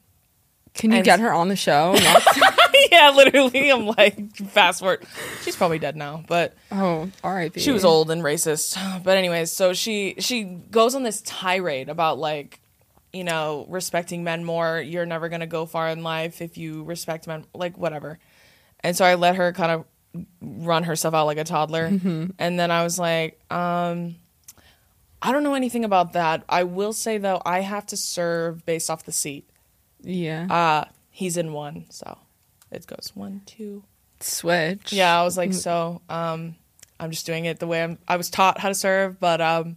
Can 0.76 0.92
you 0.92 1.02
get 1.02 1.20
her 1.20 1.34
on 1.34 1.48
the 1.48 1.56
show? 1.56 1.96
yeah, 2.92 3.12
literally. 3.12 3.72
I'm 3.72 3.86
like 3.88 4.36
fast 4.36 4.80
forward. 4.80 5.06
She's 5.42 5.56
probably 5.56 5.80
dead 5.80 5.96
now, 5.96 6.24
but 6.28 6.54
oh, 6.72 7.10
R.I.P. 7.24 7.60
she 7.60 7.72
was 7.72 7.86
old 7.86 8.12
and 8.12 8.22
racist 8.22 8.78
but 9.04 9.18
anyways 9.18 9.52
so 9.52 9.74
she 9.74 10.16
she 10.20 10.44
goes 10.44 10.96
on 10.96 11.04
this 11.04 11.22
tirade 11.22 11.90
about 11.90 12.20
like 12.20 12.60
you 13.14 13.24
know 13.24 13.66
respecting 13.70 14.24
men 14.24 14.44
more 14.44 14.80
you're 14.82 15.06
never 15.06 15.30
going 15.30 15.40
to 15.40 15.48
go 15.48 15.66
far 15.66 15.88
in 15.90 16.04
life 16.04 16.42
if 16.42 16.58
you 16.58 16.84
respect 16.84 17.28
men 17.28 17.46
like 17.54 17.78
whatever 17.78 18.20
and 18.82 18.98
so 18.98 19.06
i 19.06 19.16
let 19.16 19.36
her 19.36 19.54
kind 19.54 19.72
of 19.72 19.86
run 20.42 20.84
herself 20.84 21.14
out 21.14 21.26
like 21.26 21.38
a 21.38 21.46
toddler 21.46 21.86
and 22.38 22.60
then 22.60 22.72
i 22.72 22.84
was 22.84 23.00
like 23.00 23.40
um 23.52 24.16
i 25.22 25.32
don't 25.32 25.44
know 25.44 25.54
anything 25.54 25.86
about 25.86 26.12
that 26.14 26.44
i 26.50 26.64
will 26.64 26.92
say 26.92 27.18
though 27.18 27.42
i 27.46 27.62
have 27.62 27.86
to 27.86 27.96
serve 27.96 28.66
based 28.66 28.90
off 28.90 29.06
the 29.06 29.14
seat 29.14 29.50
Yeah. 30.06 30.48
uh 30.50 30.86
he's 31.10 31.36
in 31.38 31.52
one 31.54 31.86
so 31.90 32.18
it 32.72 32.86
goes 32.88 33.12
one 33.16 33.42
two 33.46 33.84
Switch. 34.22 34.94
yeah, 34.94 35.20
I 35.20 35.24
was 35.24 35.38
like, 35.38 35.54
so 35.54 36.02
um, 36.10 36.56
I'm 37.00 37.12
just 37.12 37.26
doing 37.26 37.46
it 37.46 37.60
the 37.60 37.68
way 37.68 37.84
I'm. 37.84 37.98
I 38.08 38.16
was 38.16 38.30
taught 38.30 38.60
how 38.60 38.70
to 38.70 38.76
serve, 38.76 39.20
but 39.20 39.42
um, 39.42 39.76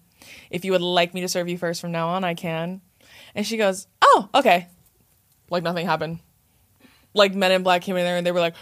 if 0.51 0.65
you 0.65 0.73
would 0.73 0.81
like 0.81 1.13
me 1.13 1.21
to 1.23 1.29
serve 1.29 1.49
you 1.49 1.59
first 1.59 1.81
from 1.81 1.93
now 1.93 2.09
on, 2.11 2.23
I 2.25 2.35
can. 2.35 2.81
And 3.35 3.47
she 3.47 3.57
goes, 3.57 3.89
oh, 4.01 4.29
okay. 4.35 4.69
Like 5.51 5.65
nothing 5.65 5.87
happened. 5.87 6.21
Like 7.15 7.35
Men 7.35 7.53
in 7.53 7.63
Black 7.63 7.83
came 7.83 7.97
in 7.97 8.05
there 8.05 8.17
and 8.17 8.27
they 8.27 8.33
were 8.33 8.41
like, 8.41 8.55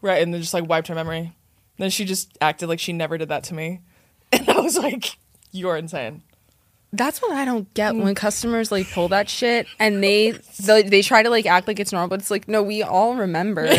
right, 0.00 0.22
and 0.22 0.32
then 0.32 0.40
just 0.40 0.54
like 0.54 0.68
wiped 0.68 0.88
her 0.88 0.94
memory. 0.94 1.36
Then 1.76 1.90
she 1.90 2.04
just 2.04 2.36
acted 2.40 2.68
like 2.68 2.80
she 2.80 2.92
never 2.92 3.18
did 3.18 3.28
that 3.28 3.44
to 3.44 3.54
me, 3.54 3.80
and 4.32 4.48
I 4.48 4.60
was 4.60 4.78
like, 4.78 5.16
you're 5.52 5.76
insane. 5.76 6.22
That's 6.92 7.22
what 7.22 7.30
I 7.32 7.44
don't 7.44 7.72
get 7.74 7.94
mm. 7.94 8.02
when 8.02 8.14
customers 8.16 8.72
like 8.72 8.90
pull 8.90 9.08
that 9.08 9.28
shit 9.28 9.66
and 9.78 10.02
they 10.02 10.32
they, 10.64 10.82
they 10.82 11.02
try 11.02 11.22
to 11.22 11.30
like 11.30 11.46
act 11.46 11.68
like 11.68 11.78
it's 11.78 11.92
normal, 11.92 12.08
but 12.08 12.18
it's 12.20 12.30
like 12.30 12.48
no, 12.48 12.62
we 12.62 12.82
all 12.82 13.14
remember. 13.14 13.68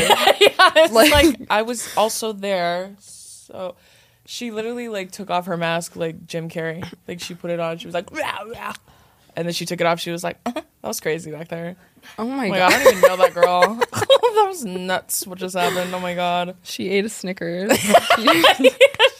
It's 0.73 0.93
Like- 0.93 1.11
like, 1.11 1.35
I 1.49 1.63
was 1.63 1.89
also 1.97 2.31
there, 2.31 2.95
so 2.99 3.75
she 4.25 4.51
literally 4.51 4.87
like 4.87 5.11
took 5.11 5.29
off 5.29 5.47
her 5.47 5.57
mask 5.57 5.95
like 5.97 6.25
Jim 6.25 6.47
Carrey. 6.49 6.87
Like 7.07 7.19
she 7.19 7.33
put 7.33 7.51
it 7.51 7.59
on, 7.59 7.77
she 7.77 7.87
was 7.87 7.93
like, 7.93 8.09
"Rah, 8.11 8.43
rah." 8.43 8.73
And 9.35 9.47
then 9.47 9.53
she 9.53 9.65
took 9.65 9.79
it 9.81 9.87
off. 9.87 9.99
She 9.99 10.11
was 10.11 10.23
like, 10.23 10.39
"Uh-huh, 10.45 10.61
"That 10.81 10.87
was 10.87 10.99
crazy 10.99 11.31
back 11.31 11.47
there." 11.49 11.75
oh 12.17 12.25
my 12.25 12.47
Oh 12.47 12.49
my 12.49 12.57
god. 12.57 12.71
god, 12.71 12.79
I 12.79 12.83
don't 12.83 12.97
even 12.97 13.09
know 13.09 13.17
that 13.17 13.33
girl. 13.33 13.75
that 13.91 14.45
was 14.47 14.65
nuts. 14.65 15.27
What 15.27 15.37
just 15.37 15.55
happened? 15.55 15.93
Oh 15.93 15.99
my 15.99 16.15
god. 16.15 16.55
She 16.63 16.89
ate 16.89 17.05
a 17.05 17.09
Snickers. 17.09 17.71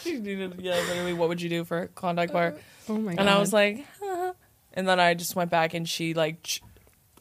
She 0.02 0.18
needed, 0.18 0.56
yeah, 0.60 0.74
literally. 0.88 1.12
What 1.12 1.28
would 1.28 1.40
you 1.40 1.48
do 1.48 1.64
for 1.64 1.82
a 1.82 1.88
Klondike 1.88 2.32
bar? 2.32 2.54
oh 2.88 2.98
my 2.98 3.12
god. 3.14 3.20
And 3.20 3.30
I 3.30 3.38
was 3.38 3.52
like, 3.52 3.86
"Huh." 4.02 4.32
and 4.74 4.86
then 4.88 4.98
I 4.98 5.14
just 5.14 5.36
went 5.36 5.50
back 5.50 5.74
and 5.74 5.88
she 5.88 6.12
like 6.12 6.60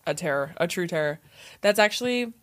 a 0.08 0.14
terror, 0.16 0.54
a 0.58 0.68
true 0.68 0.88
terror. 0.88 1.20
That's 1.62 1.78
actually 1.80 2.34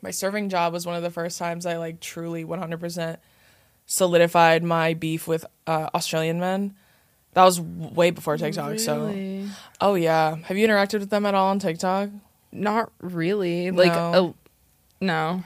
my 0.00 0.10
serving 0.12 0.48
job 0.48 0.72
was 0.72 0.86
one 0.86 0.96
of 0.96 1.02
the 1.02 1.10
first 1.10 1.38
times 1.38 1.66
I 1.66 1.76
like 1.76 2.00
truly 2.00 2.42
100% 2.44 3.18
solidified 3.86 4.62
my 4.64 4.94
beef 4.94 5.28
with 5.28 5.44
uh, 5.66 5.90
Australian 5.94 6.40
men. 6.40 6.74
That 7.34 7.44
was 7.44 7.60
way 7.60 8.10
before 8.10 8.36
TikTok. 8.36 8.78
So, 8.80 9.14
oh 9.80 9.94
yeah, 9.94 10.36
have 10.36 10.56
you 10.58 10.66
interacted 10.66 11.00
with 11.00 11.10
them 11.10 11.26
at 11.26 11.34
all 11.34 11.48
on 11.48 11.58
TikTok? 11.58 12.10
not 12.52 12.90
really. 13.00 13.70
Like 13.70 13.92
No. 13.92 14.34
a, 15.00 15.04
no. 15.04 15.44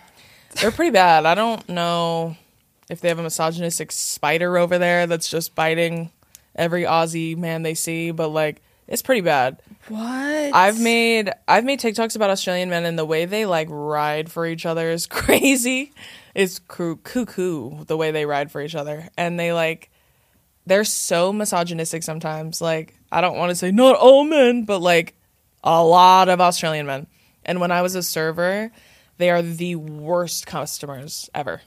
They're 0.61 0.71
pretty 0.71 0.91
bad. 0.91 1.27
I 1.27 1.35
don't 1.35 1.69
know 1.69 2.37
if 2.89 3.01
they 3.03 3.09
have 3.09 3.19
a 3.19 3.23
misogynistic 3.23 3.93
spider 3.93 4.57
over 4.57 4.79
there 4.79 5.07
that's 5.07 5.29
just 5.29 5.55
biting 5.55 6.11
every 6.57 6.85
Aussie 6.85 7.37
man 7.37 7.63
they 7.63 7.75
see, 7.75 8.11
but 8.11 8.29
like 8.29 8.63
it's 8.89 9.03
pretty 9.03 9.21
bad. 9.21 9.59
What? 9.89 10.01
I've 10.01 10.81
made 10.81 11.31
I've 11.47 11.65
made 11.65 11.81
TikToks 11.81 12.17
about 12.17 12.31
Australian 12.31 12.71
men 12.71 12.87
and 12.87 12.99
the 12.99 13.05
way 13.05 13.27
they 13.27 13.45
like 13.45 13.69
ride 13.71 14.31
for 14.33 14.47
each 14.47 14.65
other 14.65 14.91
is 14.91 15.07
crazy. 15.07 15.93
It's 16.35 16.59
cuckoo 16.59 17.85
the 17.85 17.97
way 17.99 18.11
they 18.13 18.25
ride 18.25 18.51
for 18.51 18.61
each 18.63 18.75
other, 18.75 19.09
and 19.19 19.39
they 19.39 19.53
like 19.53 19.91
they're 20.67 20.85
so 20.85 21.33
misogynistic 21.33 22.03
sometimes. 22.03 22.61
Like 22.61 22.95
I 23.11 23.21
don't 23.21 23.37
want 23.37 23.51
to 23.51 23.57
say 23.57 23.71
not 23.71 23.97
all 23.97 24.25
men, 24.25 24.65
but 24.65 24.81
like 24.81 25.15
a 25.63 25.83
lot 25.83 26.29
of 26.29 26.41
Australian 26.41 26.87
men. 26.87 27.07
And 27.45 27.61
when 27.61 27.71
I 27.71 27.83
was 27.83 27.95
a 27.95 28.03
server, 28.03 28.71
they 29.19 29.31
are 29.31 29.43
the 29.43 29.77
worst 29.77 30.47
customers 30.47 31.29
ever. 31.35 31.63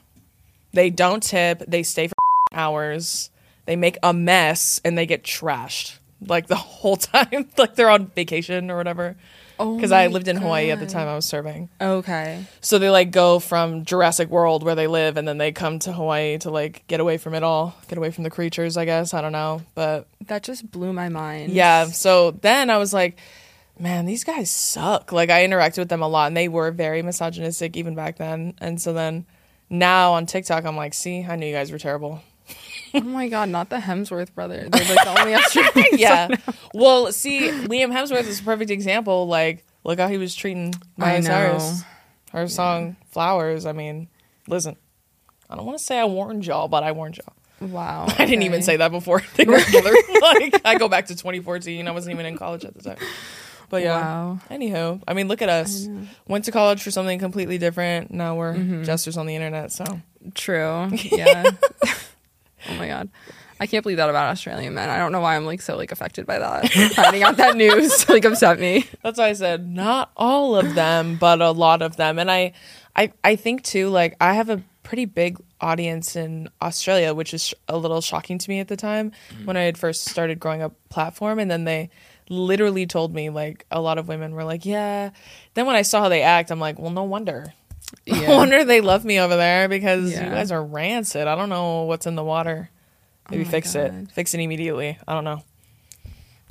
They 0.72 0.90
don't 0.90 1.22
tip. 1.22 1.62
They 1.66 1.82
stay 1.82 2.08
for 2.08 2.14
hours. 2.52 3.30
They 3.66 3.76
make 3.76 3.98
a 4.02 4.12
mess 4.12 4.80
and 4.84 4.96
they 4.96 5.06
get 5.06 5.22
trashed. 5.22 5.98
Like 6.26 6.46
the 6.46 6.56
whole 6.56 6.96
time, 7.14 7.48
like 7.56 7.74
they're 7.74 7.90
on 7.90 8.06
vacation 8.08 8.70
or 8.70 8.76
whatever. 8.76 9.16
Oh 9.60 9.74
Because 9.74 9.90
I 9.90 10.06
lived 10.06 10.28
in 10.28 10.36
Hawaii 10.36 10.70
at 10.70 10.78
the 10.78 10.86
time 10.86 11.08
I 11.08 11.16
was 11.16 11.24
serving. 11.24 11.68
Okay. 11.80 12.44
So 12.60 12.78
they 12.78 12.90
like 12.90 13.10
go 13.10 13.40
from 13.40 13.84
Jurassic 13.84 14.28
World 14.28 14.62
where 14.62 14.76
they 14.76 14.86
live 14.86 15.16
and 15.16 15.26
then 15.26 15.38
they 15.38 15.50
come 15.50 15.80
to 15.80 15.92
Hawaii 15.92 16.38
to 16.38 16.50
like 16.50 16.86
get 16.86 17.00
away 17.00 17.18
from 17.18 17.34
it 17.34 17.42
all, 17.42 17.74
get 17.88 17.98
away 17.98 18.12
from 18.12 18.22
the 18.22 18.30
creatures, 18.30 18.76
I 18.76 18.84
guess. 18.84 19.14
I 19.14 19.20
don't 19.20 19.32
know. 19.32 19.62
But 19.74 20.06
That 20.26 20.44
just 20.44 20.70
blew 20.70 20.92
my 20.92 21.08
mind. 21.08 21.52
yeah, 21.52 21.86
so 21.86 22.30
then 22.30 22.70
I 22.70 22.78
was 22.78 22.94
like, 22.94 23.18
man, 23.80 24.06
these 24.06 24.22
guys 24.22 24.48
suck. 24.48 25.10
Like 25.10 25.28
I 25.28 25.44
interacted 25.44 25.78
with 25.78 25.88
them 25.88 26.02
a 26.02 26.08
lot 26.08 26.28
and 26.28 26.36
they 26.36 26.46
were 26.46 26.70
very 26.70 27.02
misogynistic 27.02 27.76
even 27.76 27.96
back 27.96 28.16
then. 28.18 28.54
And 28.58 28.80
so 28.80 28.92
then 28.92 29.26
now 29.68 30.12
on 30.12 30.26
TikTok 30.26 30.64
I'm 30.66 30.76
like, 30.76 30.94
see, 30.94 31.24
I 31.24 31.34
knew 31.34 31.46
you 31.46 31.52
guys 31.54 31.72
were 31.72 31.78
terrible. 31.78 32.22
Oh 32.94 33.00
my 33.00 33.28
god, 33.28 33.50
not 33.50 33.68
the 33.68 33.76
Hemsworth 33.76 34.34
brothers. 34.34 34.70
They're 34.70 34.96
like 34.96 35.04
the 35.04 35.20
only 35.20 35.34
Australians. 35.34 35.88
yeah. 36.00 36.28
Well, 36.72 37.12
see, 37.12 37.48
Liam 37.48 37.92
Hemsworth 37.92 38.26
is 38.26 38.40
a 38.40 38.42
perfect 38.42 38.70
example. 38.70 39.26
Like, 39.26 39.64
look 39.84 39.98
how 39.98 40.08
he 40.08 40.16
was 40.16 40.34
treating 40.34 40.74
Miley 40.96 41.20
know. 41.20 41.28
Cyrus. 41.28 41.82
Her 42.32 42.48
song 42.48 42.96
"Flowers." 43.10 43.66
I 43.66 43.72
mean, 43.72 44.08
listen, 44.46 44.76
I 45.50 45.56
don't 45.56 45.66
want 45.66 45.78
to 45.78 45.84
say 45.84 45.98
I 45.98 46.04
warned 46.04 46.46
y'all, 46.46 46.68
but 46.68 46.82
I 46.82 46.92
warned 46.92 47.18
y'all. 47.18 47.68
Wow. 47.68 48.06
I 48.18 48.24
didn't 48.24 48.42
even 48.42 48.62
say 48.62 48.76
that 48.76 48.90
before 48.90 49.22
they 49.36 49.44
were 49.44 49.60
together. 49.60 49.92
like, 50.22 50.60
I 50.64 50.76
go 50.78 50.88
back 50.88 51.06
to 51.06 51.14
2014. 51.14 51.86
I 51.86 51.90
wasn't 51.90 52.14
even 52.14 52.26
in 52.26 52.36
college 52.36 52.64
at 52.64 52.74
the 52.74 52.82
time. 52.82 52.98
But 53.70 53.82
yeah. 53.82 54.00
Wow. 54.00 54.40
Anywho, 54.50 55.02
I 55.06 55.14
mean, 55.14 55.28
look 55.28 55.42
at 55.42 55.48
us. 55.48 55.88
Went 56.26 56.44
to 56.46 56.52
college 56.52 56.82
for 56.82 56.90
something 56.90 57.18
completely 57.18 57.58
different. 57.58 58.10
Now 58.10 58.36
we're 58.36 58.54
mm-hmm. 58.54 58.82
jesters 58.84 59.16
on 59.16 59.26
the 59.26 59.34
internet. 59.34 59.72
So 59.72 60.00
True. 60.34 60.90
Yeah. 61.10 61.50
Oh 62.68 62.74
my 62.74 62.88
god. 62.88 63.08
I 63.60 63.66
can't 63.66 63.82
believe 63.82 63.96
that 63.96 64.08
about 64.08 64.30
Australian 64.30 64.74
men. 64.74 64.88
I 64.88 64.98
don't 64.98 65.10
know 65.10 65.20
why 65.20 65.34
I'm 65.34 65.44
like 65.44 65.60
so 65.60 65.76
like 65.76 65.90
affected 65.90 66.26
by 66.26 66.38
that. 66.38 66.70
Finding 66.94 67.24
out 67.24 67.38
that 67.38 67.56
news 67.56 68.08
like 68.08 68.24
upset 68.24 68.60
me. 68.60 68.86
That's 69.02 69.18
why 69.18 69.28
I 69.28 69.32
said 69.32 69.68
not 69.68 70.12
all 70.16 70.54
of 70.56 70.74
them, 70.74 71.16
but 71.16 71.40
a 71.40 71.50
lot 71.50 71.82
of 71.82 71.96
them. 71.96 72.18
And 72.18 72.30
I, 72.30 72.52
I, 72.94 73.12
I 73.24 73.36
think 73.36 73.64
too. 73.64 73.88
Like 73.88 74.16
I 74.20 74.34
have 74.34 74.48
a 74.48 74.62
pretty 74.84 75.06
big 75.06 75.38
audience 75.60 76.14
in 76.14 76.48
Australia, 76.62 77.14
which 77.14 77.34
is 77.34 77.48
sh- 77.48 77.54
a 77.68 77.76
little 77.76 78.00
shocking 78.00 78.38
to 78.38 78.48
me 78.48 78.60
at 78.60 78.68
the 78.68 78.76
time 78.76 79.10
mm-hmm. 79.30 79.44
when 79.44 79.56
I 79.56 79.62
had 79.62 79.76
first 79.76 80.08
started 80.08 80.38
growing 80.38 80.62
up 80.62 80.74
platform. 80.88 81.38
And 81.38 81.50
then 81.50 81.64
they 81.64 81.90
literally 82.28 82.86
told 82.86 83.12
me 83.12 83.28
like 83.28 83.66
a 83.70 83.80
lot 83.80 83.98
of 83.98 84.06
women 84.06 84.34
were 84.34 84.44
like, 84.44 84.64
yeah. 84.64 85.10
Then 85.54 85.66
when 85.66 85.76
I 85.76 85.82
saw 85.82 86.02
how 86.02 86.08
they 86.08 86.22
act, 86.22 86.50
I'm 86.50 86.60
like, 86.60 86.78
well, 86.78 86.90
no 86.90 87.02
wonder. 87.02 87.52
No 88.06 88.14
Yeah. 88.20 88.36
wonder 88.36 88.64
they 88.64 88.80
love 88.80 89.04
me 89.04 89.18
over 89.20 89.36
there 89.36 89.68
because 89.68 90.12
Yeah. 90.12 90.24
you 90.24 90.30
guys 90.30 90.50
are 90.52 90.62
rancid. 90.64 91.26
I 91.26 91.34
don't 91.34 91.48
know 91.48 91.82
what's 91.84 92.06
in 92.06 92.14
the 92.16 92.24
water. 92.24 92.70
Maybe 93.30 93.44
Oh 93.44 93.48
fix 93.48 93.74
it. 93.74 93.92
Fix 94.12 94.34
it 94.34 94.40
immediately. 94.40 94.98
I 95.06 95.14
don't 95.14 95.24
know. 95.24 95.42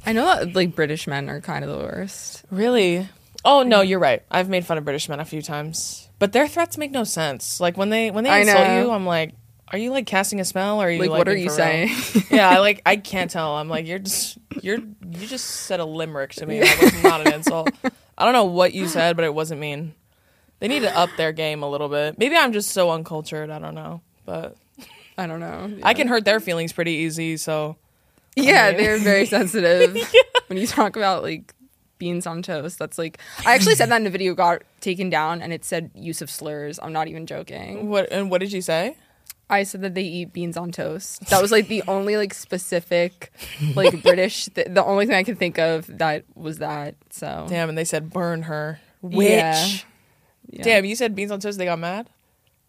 I 0.06 0.14
know 0.14 0.26
that 0.26 0.56
like 0.56 0.76
British 0.76 1.08
men 1.08 1.30
are 1.30 1.42
kind 1.42 1.64
of 1.66 1.72
the 1.72 1.78
worst. 1.84 2.44
Really? 2.52 3.08
Oh 3.44 3.64
no, 3.64 3.82
you're 3.82 4.00
right. 4.00 4.24
I've 4.32 4.50
made 4.50 4.66
fun 4.66 4.78
of 4.78 4.84
British 4.86 5.10
men 5.10 5.20
a 5.20 5.26
few 5.26 5.42
times, 5.42 6.08
but 6.20 6.34
their 6.34 6.48
threats 6.48 6.78
make 6.78 6.92
no 6.92 7.04
sense. 7.04 7.60
Like 7.60 7.78
when 7.78 7.90
they 7.90 8.12
when 8.12 8.24
they 8.24 8.30
I 8.30 8.40
insult 8.40 8.68
know. 8.68 8.84
you, 8.86 8.92
I'm 8.92 9.06
like, 9.06 9.34
are 9.70 9.78
you 9.78 9.92
like 9.92 10.06
casting 10.06 10.40
a 10.40 10.46
spell 10.46 10.82
or 10.82 10.88
are 10.88 10.92
you 10.92 11.00
Like, 11.00 11.10
like, 11.10 11.18
what 11.20 11.28
are 11.28 11.36
you 11.36 11.50
saying? 11.50 11.90
yeah, 12.30 12.50
I 12.50 12.60
like 12.60 12.82
I 12.86 12.96
can't 13.12 13.30
tell. 13.30 13.56
I'm 13.56 13.70
like 13.70 13.86
you're 13.88 14.00
just 14.00 14.38
you're 14.62 14.78
you 14.80 15.28
just 15.28 15.46
said 15.46 15.80
a 15.80 15.86
limerick 15.86 16.34
to 16.36 16.46
me. 16.46 16.60
That 16.62 16.82
was 16.82 17.04
not 17.04 17.28
an 17.28 17.34
insult. 17.34 17.70
I 18.18 18.24
don't 18.26 18.34
know 18.34 18.46
what 18.46 18.74
you 18.74 18.88
said, 18.88 19.16
but 19.16 19.26
it 19.26 19.34
wasn't 19.34 19.62
mean. 19.62 19.94
They 20.60 20.68
need 20.68 20.82
to 20.82 20.98
up 20.98 21.10
their 21.18 21.32
game 21.32 21.62
a 21.64 21.70
little 21.70 21.90
bit. 21.90 22.18
Maybe 22.18 22.36
I'm 22.36 22.52
just 22.54 22.72
so 22.72 22.90
uncultured. 22.92 23.50
I 23.50 23.60
don't 23.60 23.76
know, 23.76 24.02
but 24.26 24.56
I 25.18 25.28
don't 25.28 25.40
know. 25.40 25.72
I 25.84 25.94
can 25.94 26.08
hurt 26.08 26.26
their 26.26 26.40
feelings 26.40 26.74
pretty 26.74 26.92
easy. 26.94 27.38
So 27.38 27.76
Yeah, 28.36 28.70
mean- 28.70 28.78
they're 28.78 28.98
very 29.00 29.26
sensitive. 29.38 29.96
When 30.48 30.58
you 30.58 30.66
talk 30.66 30.96
about 30.96 31.24
like 31.24 31.54
beans 31.98 32.26
on 32.26 32.42
toast, 32.42 32.80
that's 32.80 32.98
like 32.98 33.20
I 33.46 33.54
actually 33.54 33.76
said 33.76 33.90
that 33.90 34.00
in 34.00 34.08
a 34.08 34.10
video 34.10 34.34
got 34.34 34.62
taken 34.80 35.10
down 35.10 35.42
and 35.42 35.52
it 35.52 35.66
said 35.66 35.92
use 35.94 36.22
of 36.22 36.30
slurs. 36.32 36.80
I'm 36.82 36.94
not 36.94 37.10
even 37.10 37.26
joking. 37.26 37.90
what 37.90 38.10
and 38.14 38.32
what 38.32 38.40
did 38.40 38.54
you 38.54 38.62
say? 38.62 38.96
I 39.50 39.64
said 39.64 39.82
that 39.82 39.94
they 39.94 40.04
eat 40.04 40.32
beans 40.32 40.56
on 40.56 40.72
toast. 40.72 41.26
That 41.30 41.42
was 41.42 41.52
like 41.52 41.68
the 41.68 41.84
only 41.88 42.16
like 42.16 42.34
specific 42.34 43.34
like 43.76 44.02
British 44.04 44.46
th- 44.46 44.68
the 44.70 44.86
only 44.86 45.06
thing 45.06 45.16
I 45.16 45.24
could 45.24 45.38
think 45.38 45.60
of 45.60 45.98
that 45.98 46.24
was 46.34 46.60
that. 46.60 46.96
So 47.10 47.46
Damn, 47.50 47.68
and 47.68 47.78
they 47.78 47.84
said 47.86 48.10
burn 48.10 48.44
her. 48.44 48.80
Witch. 49.02 49.28
Yeah. 49.30 49.68
Yeah. 50.50 50.64
Damn, 50.64 50.86
you 50.86 50.96
said 50.96 51.16
beans 51.16 51.32
on 51.32 51.40
toast. 51.40 51.58
They 51.58 51.66
got 51.66 51.80
mad. 51.80 52.10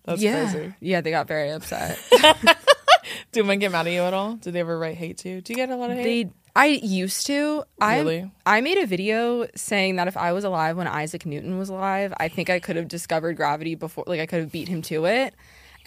That's 0.05 0.23
yeah. 0.23 0.51
crazy. 0.51 0.75
Yeah, 0.81 1.01
they 1.01 1.11
got 1.11 1.29
very 1.29 1.51
upset. 1.51 1.99
Did 3.33 3.47
men 3.47 3.59
get 3.59 3.73
mad 3.73 3.87
at 3.87 3.93
you 3.93 4.03
at 4.03 4.15
all? 4.15 4.35
Did 4.37 4.55
they 4.55 4.61
ever 4.61 4.79
write 4.79 4.97
hate 4.97 5.19
to 5.19 5.29
you? 5.29 5.41
Do 5.41 5.53
you 5.53 5.57
get 5.57 5.71
a 5.71 5.77
lot 5.77 5.91
of 5.91 5.97
hate? 5.97 6.29
they 6.29 6.33
I 6.57 6.67
used 6.67 7.27
to. 7.27 7.63
I 7.81 7.99
Really? 7.99 8.31
I 8.45 8.61
made 8.61 8.79
a 8.79 8.87
video 8.87 9.47
saying 9.55 9.97
that 9.97 10.09
if 10.09 10.17
I 10.17 10.33
was 10.33 10.45
alive 10.45 10.77
when 10.77 10.89
Isaac 10.89 11.25
Newton 11.25 11.59
was 11.59 11.69
alive, 11.69 12.13
I 12.17 12.29
think 12.29 12.51
I 12.51 12.59
could 12.59 12.77
have 12.77 12.89
discovered 12.89 13.37
gravity 13.37 13.75
before 13.75 14.05
like 14.07 14.19
I 14.19 14.27
could 14.27 14.41
have 14.41 14.51
beat 14.51 14.67
him 14.67 14.83
to 14.83 15.05
it. 15.05 15.35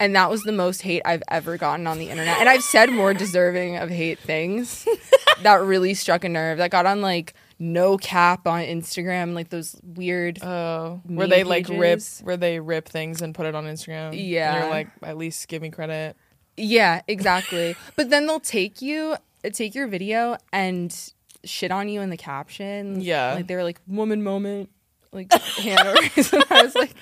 And 0.00 0.16
that 0.16 0.30
was 0.30 0.42
the 0.42 0.52
most 0.52 0.82
hate 0.82 1.02
I've 1.04 1.22
ever 1.28 1.58
gotten 1.58 1.86
on 1.86 1.98
the 1.98 2.08
internet. 2.08 2.38
And 2.40 2.48
I've 2.48 2.62
said 2.62 2.90
more 2.90 3.12
deserving 3.12 3.76
of 3.76 3.90
hate 3.90 4.18
things 4.18 4.88
that 5.42 5.56
really 5.56 5.94
struck 5.94 6.24
a 6.24 6.28
nerve. 6.28 6.58
That 6.58 6.70
got 6.70 6.86
on 6.86 7.02
like 7.02 7.34
no 7.62 7.96
cap 7.96 8.46
on 8.48 8.60
Instagram, 8.62 9.34
like 9.34 9.48
those 9.50 9.80
weird 9.84 10.42
Oh, 10.42 11.00
where 11.06 11.28
they 11.28 11.44
like 11.44 11.68
rip, 11.68 12.00
where 12.22 12.36
they 12.36 12.58
rip 12.58 12.88
things 12.88 13.22
and 13.22 13.34
put 13.34 13.46
it 13.46 13.54
on 13.54 13.64
Instagram. 13.66 14.08
And 14.08 14.16
Yeah. 14.16 14.62
you're 14.62 14.70
like, 14.70 14.88
at 15.02 15.16
least 15.16 15.46
give 15.46 15.62
me 15.62 15.70
credit. 15.70 16.16
Yeah, 16.56 17.02
exactly. 17.06 17.76
but 17.96 18.10
then 18.10 18.26
they'll 18.26 18.40
take 18.40 18.82
you, 18.82 19.14
take 19.52 19.74
your 19.76 19.86
video 19.86 20.36
and 20.52 20.92
shit 21.44 21.70
on 21.70 21.88
you 21.88 22.00
in 22.00 22.10
the 22.10 22.16
caption. 22.16 23.00
Yeah. 23.00 23.34
like 23.34 23.46
they 23.46 23.54
were 23.54 23.62
like 23.64 23.80
woman 23.86 24.22
moment, 24.24 24.68
like. 25.12 25.30
And 25.64 25.78
I 26.50 26.62
was 26.62 26.74
like, 26.74 26.94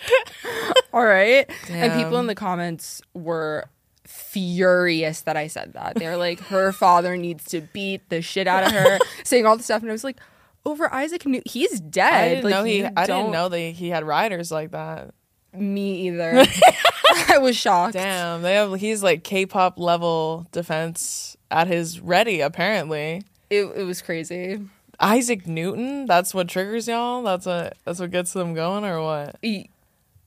all 0.92 1.04
right. 1.06 1.48
And 1.70 1.92
people 1.94 2.18
in 2.18 2.26
the 2.26 2.34
comments 2.34 3.00
were 3.14 3.64
furious 4.04 5.22
that 5.22 5.36
I 5.36 5.46
said 5.46 5.72
that. 5.72 5.94
They're 5.94 6.16
like, 6.16 6.40
her 6.48 6.72
father 6.72 7.16
needs 7.16 7.44
to 7.46 7.60
beat 7.62 8.08
the 8.10 8.20
shit 8.22 8.46
out 8.46 8.64
of 8.64 8.72
her, 8.72 8.98
saying 9.24 9.46
all 9.46 9.56
the 9.56 9.62
stuff. 9.62 9.82
And 9.82 9.90
I 9.90 9.92
was 9.92 10.04
like, 10.04 10.18
over 10.64 10.92
Isaac 10.92 11.26
Newton, 11.26 11.50
he's 11.50 11.80
dead. 11.80 12.12
I 12.12 12.28
didn't 12.28 12.44
like, 12.44 12.50
know 12.52 12.64
he. 12.64 12.84
I 12.84 13.06
didn't 13.06 13.30
know 13.30 13.48
that 13.48 13.58
he 13.58 13.88
had 13.88 14.04
riders 14.04 14.50
like 14.50 14.72
that. 14.72 15.14
me 15.54 16.08
either. 16.08 16.44
I 17.28 17.38
was 17.38 17.56
shocked. 17.56 17.94
Damn, 17.94 18.42
they 18.42 18.54
have. 18.54 18.74
He's 18.78 19.02
like 19.02 19.24
K-pop 19.24 19.78
level 19.78 20.46
defense 20.52 21.36
at 21.50 21.66
his 21.66 22.00
ready. 22.00 22.40
Apparently, 22.40 23.22
It, 23.48 23.64
it 23.76 23.84
was 23.84 24.02
crazy. 24.02 24.60
Isaac 24.98 25.46
Newton. 25.46 26.06
That's 26.06 26.34
what 26.34 26.48
triggers 26.48 26.86
y'all. 26.86 27.22
That's 27.22 27.46
what. 27.46 27.76
That's 27.84 28.00
what 28.00 28.10
gets 28.10 28.32
them 28.32 28.54
going, 28.54 28.84
or 28.84 29.02
what? 29.02 29.36
E- 29.42 29.66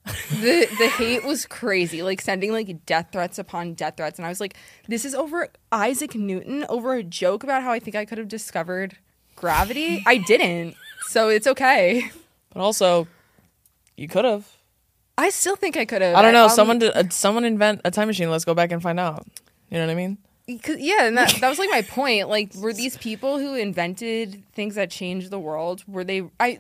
the 0.32 0.68
the 0.78 0.90
hate 0.98 1.24
was 1.24 1.46
crazy 1.46 2.04
like 2.04 2.20
sending 2.20 2.52
like 2.52 2.86
death 2.86 3.08
threats 3.14 3.40
upon 3.40 3.74
death 3.74 3.96
threats 3.96 4.20
and 4.20 4.26
i 4.26 4.30
was 4.30 4.42
like 4.42 4.58
this 4.90 5.06
is 5.06 5.16
over 5.16 5.48
isaac 5.72 6.14
newton 6.14 6.66
over 6.68 6.94
a 6.96 7.02
joke 7.02 7.42
about 7.42 7.64
how 7.64 7.72
i 7.72 7.80
think 7.80 7.96
i 7.96 8.04
could 8.04 8.18
have 8.18 8.28
discovered 8.28 8.98
gravity 9.44 10.02
i 10.06 10.16
didn't 10.18 10.76
so 11.08 11.28
it's 11.28 11.46
okay 11.48 12.10
But 12.54 12.62
also, 12.62 13.08
you 13.98 14.08
could 14.08 14.24
have. 14.26 14.48
i 15.18 15.30
still 15.30 15.58
think 15.58 15.76
i 15.76 15.84
could 15.86 16.02
have 16.02 16.16
I 16.16 16.22
don't 16.22 16.32
know. 16.34 16.46
um, 16.46 16.50
someone 16.50 16.80
did, 16.80 16.92
uh, 16.96 17.04
someone 17.10 17.44
invent 17.44 17.82
a 17.84 17.92
time 17.92 18.08
machine. 18.08 18.30
Let's 18.32 18.46
go 18.46 18.54
back 18.54 18.72
and 18.72 18.82
find 18.82 19.00
out. 19.00 19.26
You 19.70 19.78
know 19.80 19.86
what 19.88 19.92
I 19.92 19.96
mean? 19.96 20.18
'cause- 20.62 20.80
yeah 20.80 21.04
and 21.08 21.18
that, 21.18 21.30
that 21.42 21.50
was 21.50 21.58
like 21.60 21.70
my 21.70 21.82
point 21.82 22.30
like 22.30 22.54
were 22.56 22.74
these 22.74 22.96
people 22.98 23.38
who 23.40 23.56
invented 23.56 24.44
things 24.54 24.76
that 24.76 24.90
changed 24.92 25.30
the 25.30 25.40
world 25.40 25.84
were 25.88 26.04
they 26.04 26.22
i 26.40 26.60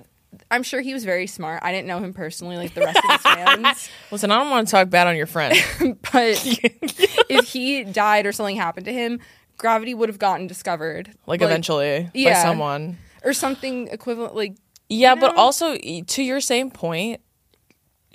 i'm 0.49 0.63
sure 0.63 0.79
he 0.81 0.93
was 0.93 1.03
very 1.03 1.27
smart 1.27 1.59
i 1.63 1.71
didn't 1.73 1.85
know 1.87 1.99
him 1.99 2.13
personally 2.13 2.55
like 2.57 2.73
the 2.73 2.81
rest 2.81 2.97
of 3.03 3.11
his 3.11 3.21
fans 3.35 3.89
Listen, 4.11 4.31
I 4.31 4.39
don't 4.39 4.49
want 4.51 4.67
to 4.67 4.71
talk 4.71 4.89
bad 4.89 5.07
on 5.07 5.15
your 5.17 5.25
friend. 5.27 5.53
but 6.13 6.33
if 7.29 7.45
he 7.55 7.83
died 7.83 8.25
or 8.25 8.31
something 8.31 8.55
happened 8.55 8.85
to 8.85 8.93
him, 8.93 9.19
gravity 9.57 9.93
would 9.93 10.09
have 10.09 10.19
gotten 10.19 10.47
discovered. 10.47 11.11
Like, 11.25 11.41
eventually 11.41 12.09
by 12.13 12.33
someone. 12.33 12.97
Or 13.23 13.33
something 13.33 13.87
equivalent 13.87 14.35
like 14.35 14.55
Yeah, 14.89 15.15
but 15.15 15.35
know? 15.35 15.41
also 15.41 15.75
e- 15.81 16.01
to 16.03 16.21
your 16.23 16.41
same 16.41 16.69
point, 16.71 17.21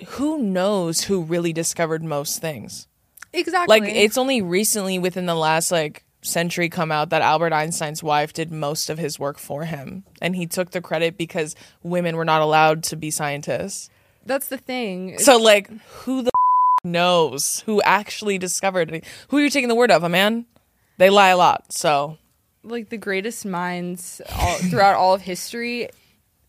who 0.09 0.37
knows 0.41 1.03
who 1.05 1.21
really 1.23 1.53
discovered 1.53 2.03
most 2.03 2.39
things? 2.39 2.87
exactly 3.31 3.79
Like 3.79 3.89
it's 3.89 4.17
only 4.17 4.41
recently 4.41 4.97
within 4.97 5.25
the 5.27 5.35
last 5.35 5.71
like 5.71 6.03
century 6.21 6.67
come 6.67 6.91
out 6.91 7.11
that 7.11 7.21
Albert 7.21 7.53
Einstein's 7.53 8.01
wife 8.01 8.33
did 8.33 8.51
most 8.51 8.89
of 8.89 8.97
his 8.97 9.19
work 9.19 9.37
for 9.37 9.65
him 9.65 10.03
and 10.21 10.35
he 10.35 10.47
took 10.47 10.71
the 10.71 10.81
credit 10.81 11.15
because 11.17 11.55
women 11.83 12.15
were 12.15 12.25
not 12.25 12.41
allowed 12.41 12.81
to 12.83 12.95
be 12.95 13.11
scientists. 13.11 13.89
that's 14.25 14.47
the 14.47 14.57
thing. 14.57 15.17
So 15.19 15.37
like 15.37 15.69
who 16.01 16.23
the 16.23 16.31
knows 16.83 17.61
who 17.65 17.81
actually 17.83 18.37
discovered 18.37 18.91
it? 18.91 19.05
Who 19.29 19.37
are 19.37 19.41
you 19.41 19.49
taking 19.49 19.69
the 19.69 19.75
word 19.75 19.91
of, 19.91 20.03
a 20.03 20.09
man? 20.09 20.45
They 20.99 21.09
lie 21.09 21.29
a 21.29 21.37
lot. 21.37 21.73
So 21.73 22.17
like 22.63 22.89
the 22.89 22.97
greatest 22.97 23.45
minds 23.45 24.21
all, 24.37 24.55
throughout 24.57 24.95
all 24.95 25.15
of 25.15 25.21
history. 25.21 25.89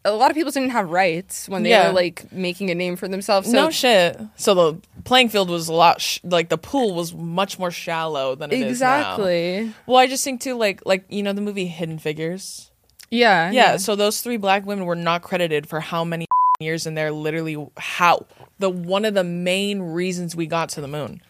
A 0.05 0.13
lot 0.13 0.31
of 0.31 0.35
people 0.35 0.51
didn't 0.51 0.71
have 0.71 0.91
rights 0.91 1.47
when 1.49 1.63
they 1.63 1.71
Yeah. 1.71 1.89
were 1.89 1.95
like 1.95 2.33
making 2.33 2.71
a 2.71 2.75
name 2.75 2.97
for 2.97 3.07
themselves. 3.07 3.49
So 3.51 3.55
no 3.55 3.71
shit. 3.71 4.19
So 4.37 4.55
the 4.55 4.81
playing 5.05 5.29
field 5.29 5.51
was 5.51 5.69
a 5.69 5.75
lot 5.75 6.01
sh- 6.01 6.19
like 6.25 6.49
the 6.49 6.57
pool 6.59 6.95
was 6.95 7.15
much 7.15 7.59
more 7.59 7.71
shallow 7.71 8.35
than 8.35 8.51
it 8.51 8.55
is 8.57 8.61
now. 8.61 8.67
exactly. 8.71 9.73
Well, 9.87 9.99
I 9.99 10.07
just 10.07 10.25
think 10.25 10.41
too 10.41 10.55
like 10.57 10.85
like 10.87 11.05
you 11.11 11.23
know 11.23 11.33
the 11.33 11.43
movie 11.43 11.67
Hidden 11.67 11.99
Figures. 11.99 12.71
Yeah. 13.11 13.51
Yeah, 13.51 13.77
so 13.77 13.95
those 13.97 14.21
three 14.21 14.37
black 14.37 14.65
women 14.65 14.85
were 14.87 14.95
not 14.95 15.23
credited 15.23 15.67
for 15.69 15.81
how 15.81 16.05
many 16.05 16.27
years 16.61 16.87
and 16.87 16.97
they're 16.97 17.11
literally 17.13 17.57
how 17.77 18.25
the 18.59 18.71
one 18.71 19.05
of 19.05 19.15
the 19.15 19.25
main 19.25 19.81
reasons 19.81 20.35
we 20.37 20.47
got 20.47 20.69
to 20.71 20.81
the 20.81 20.89
moon. 20.89 21.21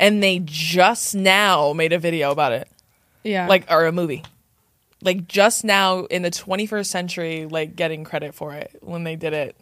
And 0.00 0.22
they 0.22 0.40
just 0.42 1.14
now 1.14 1.72
made 1.74 1.92
a 1.92 1.98
video 1.98 2.30
about 2.32 2.52
it. 2.52 2.68
Yeah. 3.22 3.46
Like 3.46 3.70
or 3.70 3.86
a 3.86 3.92
movie. 3.92 4.24
Like 5.02 5.28
just 5.28 5.62
now 5.62 6.04
in 6.06 6.22
the 6.22 6.30
21st 6.30 6.86
century 6.86 7.46
like 7.46 7.76
getting 7.76 8.02
credit 8.04 8.34
for 8.34 8.54
it 8.54 8.76
when 8.80 9.04
they 9.04 9.14
did 9.16 9.32
it 9.32 9.56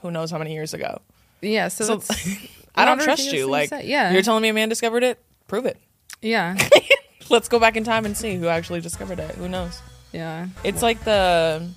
who 0.00 0.10
knows 0.10 0.30
how 0.30 0.38
many 0.38 0.54
years 0.54 0.72
ago. 0.72 1.00
yeah. 1.40 1.68
So, 1.68 1.84
So 1.84 1.96
that's 1.96 2.26
I 2.74 2.84
don't 2.84 3.00
trust 3.00 3.32
you. 3.32 3.46
Like. 3.46 3.70
Yeah. 3.82 4.12
you're 4.12 4.22
telling 4.22 4.42
me 4.42 4.48
a 4.48 4.54
man 4.54 4.68
discovered 4.68 5.02
it? 5.02 5.18
Prove 5.48 5.66
it. 5.66 5.76
yeah. 6.22 6.56
Let's 7.30 7.48
go 7.48 7.58
back 7.58 7.76
in 7.76 7.84
time 7.84 8.04
and 8.04 8.16
see 8.16 8.36
who 8.36 8.48
actually 8.48 8.80
discovered 8.80 9.18
it. 9.18 9.34
Who 9.36 9.48
knows? 9.48 9.80
Yeah. 10.12 10.48
It's 10.64 10.82
like 10.82 11.02
the 11.04 11.68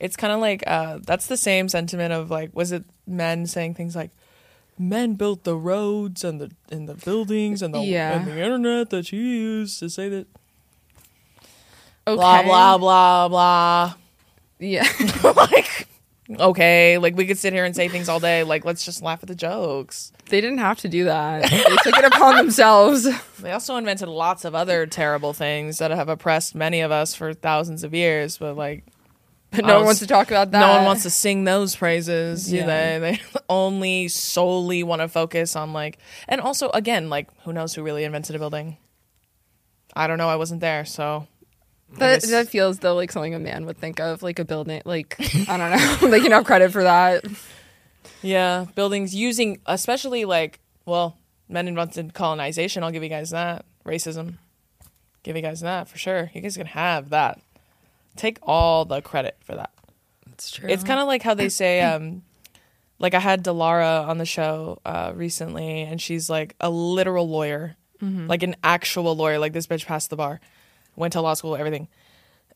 it's 0.00 0.16
kind 0.16 0.32
of 0.32 0.40
like 0.40 0.62
uh 0.66 0.98
that's 1.02 1.26
the 1.26 1.36
same 1.36 1.68
sentiment 1.68 2.12
of 2.12 2.30
like 2.30 2.54
was 2.54 2.72
it 2.72 2.84
men 3.06 3.46
saying 3.46 3.74
things 3.74 3.94
like 3.96 4.10
men 4.78 5.14
built 5.14 5.44
the 5.44 5.56
roads 5.56 6.24
and 6.24 6.40
the 6.40 6.50
and 6.70 6.88
the 6.88 6.94
buildings 6.94 7.62
and 7.62 7.74
the 7.74 7.80
Yeah. 7.80 8.16
and 8.18 8.26
the 8.26 8.40
internet 8.42 8.90
that 8.90 9.12
you 9.12 9.20
use 9.20 9.78
to 9.80 9.88
say 9.90 10.08
that 10.08 10.26
Okay. 12.06 12.16
blah 12.16 12.42
blah 12.42 12.78
blah 12.78 13.28
blah 13.28 13.94
Yeah. 14.58 14.86
like 15.22 15.86
okay 16.40 16.98
like 16.98 17.16
we 17.16 17.24
could 17.26 17.38
sit 17.38 17.52
here 17.54 17.64
and 17.64 17.74
say 17.74 17.88
things 17.88 18.08
all 18.08 18.20
day 18.20 18.42
like 18.44 18.64
let's 18.64 18.84
just 18.84 19.02
laugh 19.02 19.20
at 19.22 19.28
the 19.28 19.34
jokes 19.34 20.12
they 20.28 20.42
didn't 20.42 20.58
have 20.58 20.78
to 20.80 20.88
do 20.88 21.04
that. 21.04 21.50
They 21.50 21.76
took 21.90 21.96
it 21.96 22.04
upon 22.04 22.36
themselves. 22.42 23.08
they 23.40 23.50
also 23.50 23.76
invented 23.76 24.08
lots 24.08 24.44
of 24.44 24.54
other 24.54 24.84
terrible 24.86 25.32
things 25.32 25.78
that 25.78 25.90
have 25.90 26.10
oppressed 26.10 26.54
many 26.54 26.80
of 26.82 26.90
us 26.90 27.14
for 27.14 27.32
thousands 27.32 27.82
of 27.82 27.94
years 27.94 28.36
but 28.36 28.54
like 28.56 28.84
But 29.50 29.64
no 29.64 29.74
I 29.74 29.76
one 29.78 29.86
wants 29.86 30.00
to 30.00 30.06
talk 30.06 30.28
about 30.30 30.50
that. 30.50 30.60
No 30.60 30.76
one 30.76 30.84
wants 30.84 31.04
to 31.04 31.10
sing 31.10 31.44
those 31.44 31.74
praises. 31.74 32.52
Yeah. 32.52 32.66
They 32.66 32.98
they 32.98 33.20
only 33.48 34.08
solely 34.08 34.82
want 34.82 35.00
to 35.00 35.08
focus 35.08 35.56
on 35.56 35.72
like, 35.72 35.98
and 36.28 36.40
also 36.40 36.68
again, 36.70 37.08
like, 37.08 37.28
who 37.44 37.52
knows 37.54 37.74
who 37.74 37.82
really 37.82 38.04
invented 38.04 38.36
a 38.36 38.38
building? 38.38 38.76
I 39.96 40.06
don't 40.06 40.18
know. 40.18 40.28
I 40.28 40.36
wasn't 40.36 40.60
there, 40.60 40.84
so 40.84 41.26
That, 41.98 42.20
guess- 42.20 42.30
that 42.30 42.48
feels 42.48 42.80
though 42.80 42.94
like 42.94 43.10
something 43.10 43.34
a 43.34 43.38
man 43.38 43.64
would 43.66 43.78
think 43.78 44.00
of, 44.00 44.22
like 44.22 44.38
a 44.38 44.44
building. 44.44 44.82
Like 44.84 45.16
I 45.48 45.56
don't 45.56 45.70
know, 46.02 46.08
they 46.10 46.20
can 46.20 46.32
have 46.32 46.44
credit 46.44 46.70
for 46.70 46.82
that. 46.82 47.24
yeah, 48.22 48.66
buildings 48.74 49.14
using, 49.14 49.60
especially 49.66 50.24
like, 50.26 50.60
well, 50.84 51.16
men 51.48 51.68
invented 51.68 52.12
colonization. 52.14 52.82
I'll 52.84 52.90
give 52.92 53.02
you 53.02 53.08
guys 53.08 53.30
that. 53.30 53.64
Racism, 53.86 54.34
give 55.22 55.36
you 55.36 55.42
guys 55.42 55.60
that 55.62 55.88
for 55.88 55.96
sure. 55.96 56.30
You 56.34 56.42
guys 56.42 56.56
can 56.58 56.66
have 56.66 57.08
that. 57.10 57.40
Take 58.18 58.38
all 58.42 58.84
the 58.84 59.00
credit 59.00 59.36
for 59.40 59.54
that. 59.54 59.70
It's 60.32 60.50
true. 60.50 60.68
It's 60.68 60.84
kind 60.84 61.00
of 61.00 61.06
like 61.06 61.22
how 61.22 61.34
they 61.34 61.48
say, 61.48 61.80
um, 61.80 62.22
like 62.98 63.14
I 63.14 63.20
had 63.20 63.44
Delara 63.44 64.06
on 64.06 64.18
the 64.18 64.26
show 64.26 64.80
uh, 64.84 65.12
recently, 65.14 65.82
and 65.82 66.00
she's 66.00 66.28
like 66.28 66.54
a 66.60 66.68
literal 66.68 67.28
lawyer, 67.28 67.76
like 68.28 68.42
an 68.42 68.56
actual 68.62 69.16
lawyer. 69.16 69.38
Like 69.38 69.52
this 69.52 69.66
bitch 69.66 69.86
passed 69.86 70.10
the 70.10 70.16
bar, 70.16 70.40
went 70.96 71.14
to 71.14 71.20
law 71.20 71.34
school, 71.34 71.56
everything. 71.56 71.88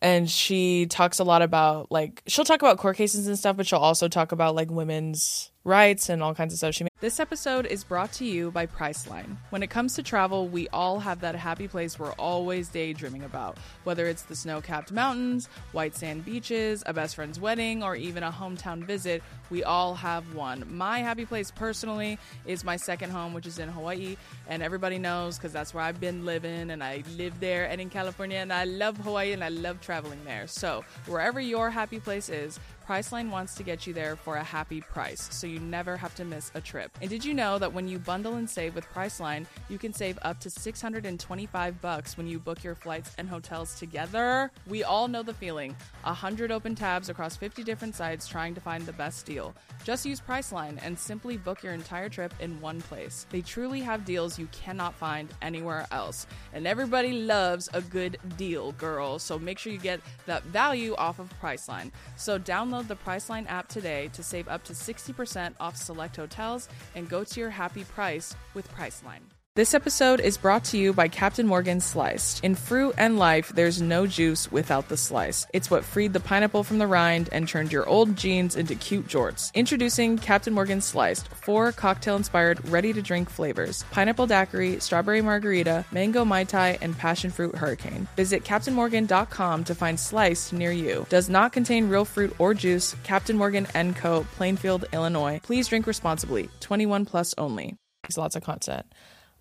And 0.01 0.29
she 0.29 0.87
talks 0.87 1.21
a 1.21 1.25
lot 1.25 1.43
about 1.43 1.93
like 1.93 2.23
she'll 2.27 2.45
talk 2.45 2.61
about 2.61 2.79
court 2.79 2.97
cases 2.97 3.29
and 3.29 3.39
stuff, 3.39 3.57
but 3.57 3.67
she'll 3.67 3.79
also 3.79 4.09
talk 4.09 4.33
about 4.33 4.57
like 4.57 4.69
women's 4.71 5.53
rights 5.65 6.09
and 6.09 6.23
all 6.23 6.35
kinds 6.35 6.53
of 6.53 6.59
stuff. 6.59 6.75
She 6.75 6.85
this 7.03 7.19
episode 7.19 7.67
is 7.67 7.83
brought 7.83 8.13
to 8.13 8.25
you 8.25 8.53
by 8.53 8.65
Priceline. 8.65 9.37
When 9.51 9.65
it 9.65 9.71
comes 9.71 9.95
to 9.95 10.05
travel, 10.05 10.47
we 10.47 10.69
all 10.69 11.01
have 11.01 11.21
that 11.23 11.35
happy 11.35 11.67
place 11.67 11.99
we're 11.99 12.13
always 12.13 12.69
daydreaming 12.69 13.25
about. 13.25 13.59
Whether 13.83 14.07
it's 14.07 14.23
the 14.23 14.37
snow 14.37 14.61
capped 14.61 14.93
mountains, 14.93 15.49
white 15.73 15.97
sand 15.97 16.25
beaches, 16.25 16.85
a 16.87 16.93
best 16.93 17.17
friend's 17.17 17.41
wedding, 17.41 17.83
or 17.83 17.97
even 17.97 18.23
a 18.23 18.31
hometown 18.31 18.85
visit, 18.85 19.21
we 19.51 19.65
all 19.65 19.97
have 19.97 20.37
one. 20.37 20.65
My 20.71 21.01
happy 21.01 21.27
place 21.27 21.51
personally 21.51 22.21
is 22.47 22.63
my 22.63 22.77
second 22.77 23.11
home, 23.11 23.35
which 23.35 23.49
is 23.49 23.59
in 23.59 23.69
Hawaii. 23.69 24.17
And 24.47 24.63
everybody 24.63 25.01
knows 25.01 25.39
because 25.39 25.53
that's 25.53 25.75
where 25.75 25.83
I've 25.83 25.99
been 25.99 26.25
living 26.25 26.71
and 26.71 26.85
I 26.85 27.03
live 27.17 27.41
there 27.41 27.69
and 27.69 27.81
in 27.81 27.91
California. 27.91 28.39
And 28.39 28.53
I 28.53 28.63
love 28.63 28.97
Hawaii 28.99 29.33
and 29.33 29.43
I 29.43 29.49
love 29.49 29.81
traveling 29.81 30.21
there. 30.25 30.47
So, 30.47 30.85
wherever 31.07 31.41
your 31.41 31.69
happy 31.69 31.99
place 31.99 32.29
is, 32.29 32.61
Priceline 32.87 33.31
wants 33.31 33.55
to 33.55 33.63
get 33.63 33.87
you 33.87 33.93
there 33.93 34.17
for 34.17 34.37
a 34.37 34.43
happy 34.43 34.81
price, 34.81 35.29
so 35.31 35.47
you 35.47 35.61
never 35.61 35.97
have 35.97 36.15
to 36.17 36.25
miss 36.25 36.51
a 36.55 36.61
trip. 36.61 36.92
And 37.01 37.11
did 37.11 37.25
you 37.25 37.35
know 37.35 37.59
that 37.59 37.73
when 37.73 37.89
you 37.89 37.99
bundle 37.99 38.35
and 38.35 38.49
save 38.49 38.77
with 38.77 38.89
Priceline, 38.93 39.47
you 39.69 39.77
can 39.77 39.93
save 39.93 40.21
up 40.23 40.39
to 40.39 40.51
625 40.51 41.81
bucks 41.81 42.17
when 42.17 42.29
you 42.29 42.39
book 42.39 42.63
your 42.63 42.77
flights 42.77 43.13
and 43.19 43.29
hotels 43.29 43.77
together? 43.77 44.53
We 44.69 44.85
all 44.85 45.09
know 45.09 45.25
the 45.25 45.35
feeling. 45.35 45.75
100 46.05 46.53
open 46.53 46.77
tabs 46.77 47.09
across 47.09 47.37
50 47.37 47.65
different 47.65 47.97
sites 47.97 48.29
trying 48.29 48.55
to 48.55 48.61
find 48.61 48.87
the 48.87 48.93
best 48.93 49.27
deal. 49.27 49.53
Just 49.83 50.07
use 50.07 50.21
Priceline 50.21 50.79
and 50.81 50.97
simply 50.97 51.37
book 51.37 51.65
your 51.65 51.73
entire 51.73 52.09
trip 52.09 52.33
in 52.39 52.61
one 52.61 52.81
place. 52.81 53.27
They 53.31 53.41
truly 53.41 53.81
have 53.81 54.05
deals 54.05 54.39
you 54.39 54.47
cannot 54.53 54.95
find 54.95 55.29
anywhere 55.43 55.89
else. 55.91 56.29
And 56.53 56.69
everybody 56.69 57.13
loves 57.25 57.69
a 57.73 57.81
good 57.81 58.17
deal, 58.37 58.73
girl. 58.73 59.19
So 59.19 59.41
make 59.41 59.59
sure 59.59 59.73
you 59.73 59.81
get 59.81 60.01
that 60.27 60.45
value 60.45 60.95
off 60.97 61.19
of 61.19 61.33
Priceline. 61.41 61.91
So 62.17 62.39
download 62.39 62.87
the 62.87 62.97
Priceline 62.97 63.51
app 63.51 63.67
today 63.67 64.09
to 64.13 64.23
save 64.23 64.47
up 64.47 64.63
to 64.65 64.73
60% 64.73 65.55
off 65.59 65.77
select 65.77 66.15
hotels 66.15 66.69
and 66.95 67.09
go 67.09 67.25
to 67.25 67.41
your 67.41 67.51
happy 67.51 67.85
price 67.85 68.35
with 68.55 68.71
Priceline. 68.73 69.32
This 69.55 69.75
episode 69.75 70.21
is 70.21 70.39
brought 70.39 70.65
to 70.65 70.79
you 70.79 70.95
by 70.95 71.09
Captain 71.09 71.47
Morgan 71.47 71.79
Sliced. 71.79 72.43
In 72.43 72.55
fruit 72.55 72.95
and 72.97 73.19
life, 73.19 73.51
there's 73.51 73.83
no 73.83 74.07
juice 74.07 74.51
without 74.51 74.89
the 74.89 74.97
slice. 74.97 75.47
It's 75.53 75.71
what 75.71 75.85
freed 75.85 76.15
the 76.15 76.21
pineapple 76.21 76.65
from 76.65 76.79
the 76.79 76.87
rind 76.87 77.29
and 77.33 77.47
turned 77.47 77.71
your 77.71 77.87
old 77.87 78.17
jeans 78.17 78.57
into 78.57 78.75
cute 78.75 79.09
jorts. 79.09 79.53
Introducing 79.53 80.17
Captain 80.17 80.55
Morgan 80.55 80.81
Sliced, 80.81 81.29
four 81.29 81.71
cocktail 81.71 82.17
inspired, 82.17 82.67
ready 82.71 82.95
to 82.95 83.03
drink 83.03 83.29
flavors 83.29 83.85
pineapple 83.91 84.27
daiquiri, 84.27 84.81
strawberry 84.81 85.21
margarita, 85.21 85.85
mango 85.93 86.25
mai 86.25 86.45
tai, 86.45 86.79
and 86.81 86.97
passion 86.97 87.31
fruit 87.31 87.55
hurricane. 87.55 88.09
Visit 88.17 88.45
CaptainMorgan.com 88.45 89.65
to 89.65 89.75
find 89.75 90.01
Sliced 90.01 90.55
near 90.55 90.73
you. 90.73 91.05
Does 91.11 91.29
not 91.29 91.53
contain 91.53 91.91
real 91.91 92.07
fruit 92.07 92.35
or 92.39 92.55
juice. 92.55 92.97
Captain 93.03 93.37
Morgan 93.37 93.67
& 93.83 93.95
Co., 93.97 94.27
Plainfield, 94.35 94.87
Illinois. 94.95 95.41
Please 95.43 95.69
drink 95.69 95.87
responsibly. 95.87 96.49
21 96.61 97.05
plus 97.05 97.35
only. 97.37 97.77
There's 98.03 98.17
lots 98.17 98.35
of 98.35 98.43
content 98.43 98.87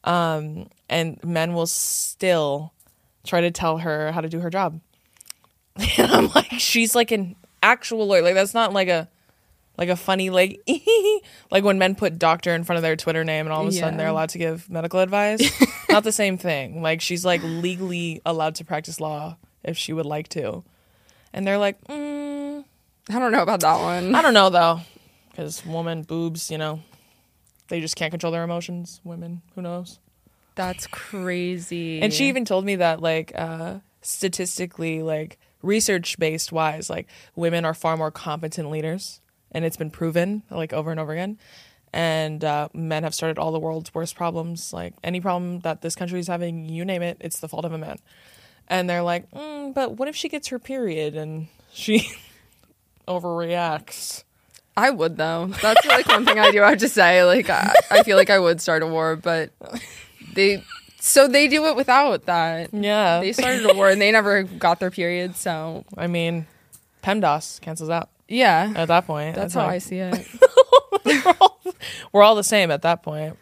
um, 0.04 0.70
and 0.90 1.24
men 1.24 1.54
will 1.54 1.68
still 1.68 2.74
try 3.26 3.42
to 3.42 3.52
tell 3.52 3.80
her 3.80 4.12
how 4.12 4.22
to 4.22 4.30
do 4.30 4.40
her 4.40 4.50
job. 4.50 4.80
And 5.98 6.12
I'm 6.12 6.30
like, 6.36 6.52
she's 6.58 6.96
like 6.96 7.12
an 7.12 7.36
actual 7.64 8.06
lawyer. 8.08 8.22
Like 8.22 8.34
that's 8.34 8.54
not 8.54 8.74
like 8.74 8.90
a 8.90 9.08
like 9.78 9.90
a 9.90 9.96
funny 9.96 10.30
like 10.30 10.62
like 11.52 11.64
when 11.64 11.80
men 11.80 11.96
put 11.96 12.20
doctor 12.20 12.54
in 12.54 12.64
front 12.64 12.78
of 12.78 12.84
their 12.84 12.96
Twitter 12.96 13.24
name 13.24 13.46
and 13.46 13.54
all 13.54 13.64
of 13.64 13.68
a 13.68 13.72
sudden 13.72 13.98
they're 13.98 14.08
allowed 14.08 14.30
to 14.30 14.38
give 14.38 14.70
medical 14.70 15.00
advice. 15.00 15.42
not 15.90 16.04
the 16.04 16.12
same 16.12 16.38
thing. 16.38 16.82
Like 16.82 17.02
she's 17.02 17.26
like 17.26 17.42
legally 17.44 18.22
allowed 18.26 18.56
to 18.56 18.66
practice 18.66 19.00
law 19.00 19.38
if 19.64 19.78
she 19.78 19.94
would 19.94 20.06
like 20.06 20.28
to. 20.30 20.64
And 21.34 21.48
they're 21.48 21.58
like, 21.58 21.82
mm, 21.86 22.64
I 23.10 23.20
don't 23.20 23.32
know 23.32 23.42
about 23.42 23.62
that 23.62 23.80
one. 23.80 24.14
I 24.14 24.22
don't 24.22 24.34
know 24.34 24.50
though, 24.50 24.82
because 25.30 25.66
woman 25.66 26.04
boobs, 26.04 26.52
you 26.52 26.58
know, 26.58 26.82
they 27.72 27.82
just 27.82 27.96
can't 27.96 28.12
control 28.12 28.32
their 28.32 28.44
emotions. 28.44 29.02
Women, 29.04 29.42
who 29.56 29.62
knows? 29.62 29.98
That's 30.56 30.86
crazy. 30.88 32.02
And 32.02 32.14
she 32.14 32.28
even 32.28 32.46
told 32.46 32.66
me 32.66 32.76
that 32.76 33.02
like 33.02 33.32
uh 33.34 33.80
statistically 34.02 35.02
like 35.02 35.40
research 35.64 36.18
based 36.20 36.52
wise 36.52 36.90
like 36.90 37.08
women 37.36 37.66
are 37.66 37.74
far 37.74 37.96
more 37.96 38.10
competent 38.12 38.70
leaders 38.72 39.22
and 39.52 39.64
it's 39.64 39.78
been 39.78 39.92
proven 39.92 40.44
like 40.50 40.74
over 40.74 40.92
and 40.92 41.00
over 41.00 41.12
again. 41.12 41.38
And 41.94 42.44
uh, 42.44 42.70
men 42.74 43.04
have 43.04 43.14
started 43.14 43.38
all 43.38 43.52
the 43.52 43.60
world's 43.60 43.94
worst 43.94 44.16
problems. 44.16 44.72
Like 44.72 44.94
any 45.04 45.20
problem 45.20 45.60
that 45.62 45.82
this 45.82 45.96
country 45.96 46.20
is 46.20 46.28
having, 46.28 46.70
you 46.70 46.86
name 46.86 47.02
it, 47.02 47.18
it's 47.20 47.40
the 47.40 47.50
fault 47.50 47.66
of 47.66 47.74
a 47.74 47.78
man. 47.78 47.98
And 48.70 48.90
they're 48.90 49.02
like, 49.02 49.30
mm, 49.32 49.74
but 49.74 49.98
what 49.98 50.08
if 50.08 50.16
she 50.16 50.30
gets 50.30 50.48
her 50.50 50.60
period 50.60 51.16
and 51.16 51.48
she 51.74 52.10
overreacts? 53.08 54.24
I 54.78 54.90
would 54.90 55.18
though. 55.18 55.48
That's 55.62 55.86
like 55.86 56.08
one 56.08 56.26
thing 56.26 56.40
I 56.40 56.52
do 56.52 56.62
have 56.62 56.78
to 56.80 56.90
say. 56.90 57.24
Like 57.24 57.50
I, 57.50 57.74
I 57.90 58.04
feel 58.04 58.18
like 58.18 58.30
I 58.30 58.40
would 58.40 58.62
start 58.62 58.84
a 58.84 58.88
war, 58.88 59.16
but 59.16 59.52
they 60.34 60.64
so 61.00 61.28
they 61.28 61.48
do 61.48 61.66
it 61.66 61.76
without 61.76 62.26
that. 62.26 62.74
Yeah. 62.74 63.20
They 63.20 63.34
started 63.34 63.70
a 63.70 63.74
war 63.74 63.90
and 63.90 64.02
they 64.02 64.12
never 64.12 64.44
got 64.44 64.80
their 64.80 64.92
period. 64.92 65.36
So 65.36 65.84
I 65.98 66.08
mean, 66.08 66.46
PEMDAS 67.04 67.60
cancels 67.62 67.90
out 67.90 68.10
yeah, 68.28 68.72
at 68.76 68.88
that 68.88 69.06
point. 69.06 69.36
that's 69.36 69.48
It's 69.48 69.54
how 69.56 69.66
like, 69.66 69.76
I 69.76 69.78
see 69.80 69.98
it. 69.98 70.28
We're 72.14 72.24
all 72.24 72.36
the 72.36 72.44
same 72.44 72.72
at 72.72 72.82
that 72.84 73.04
point. 73.04 73.38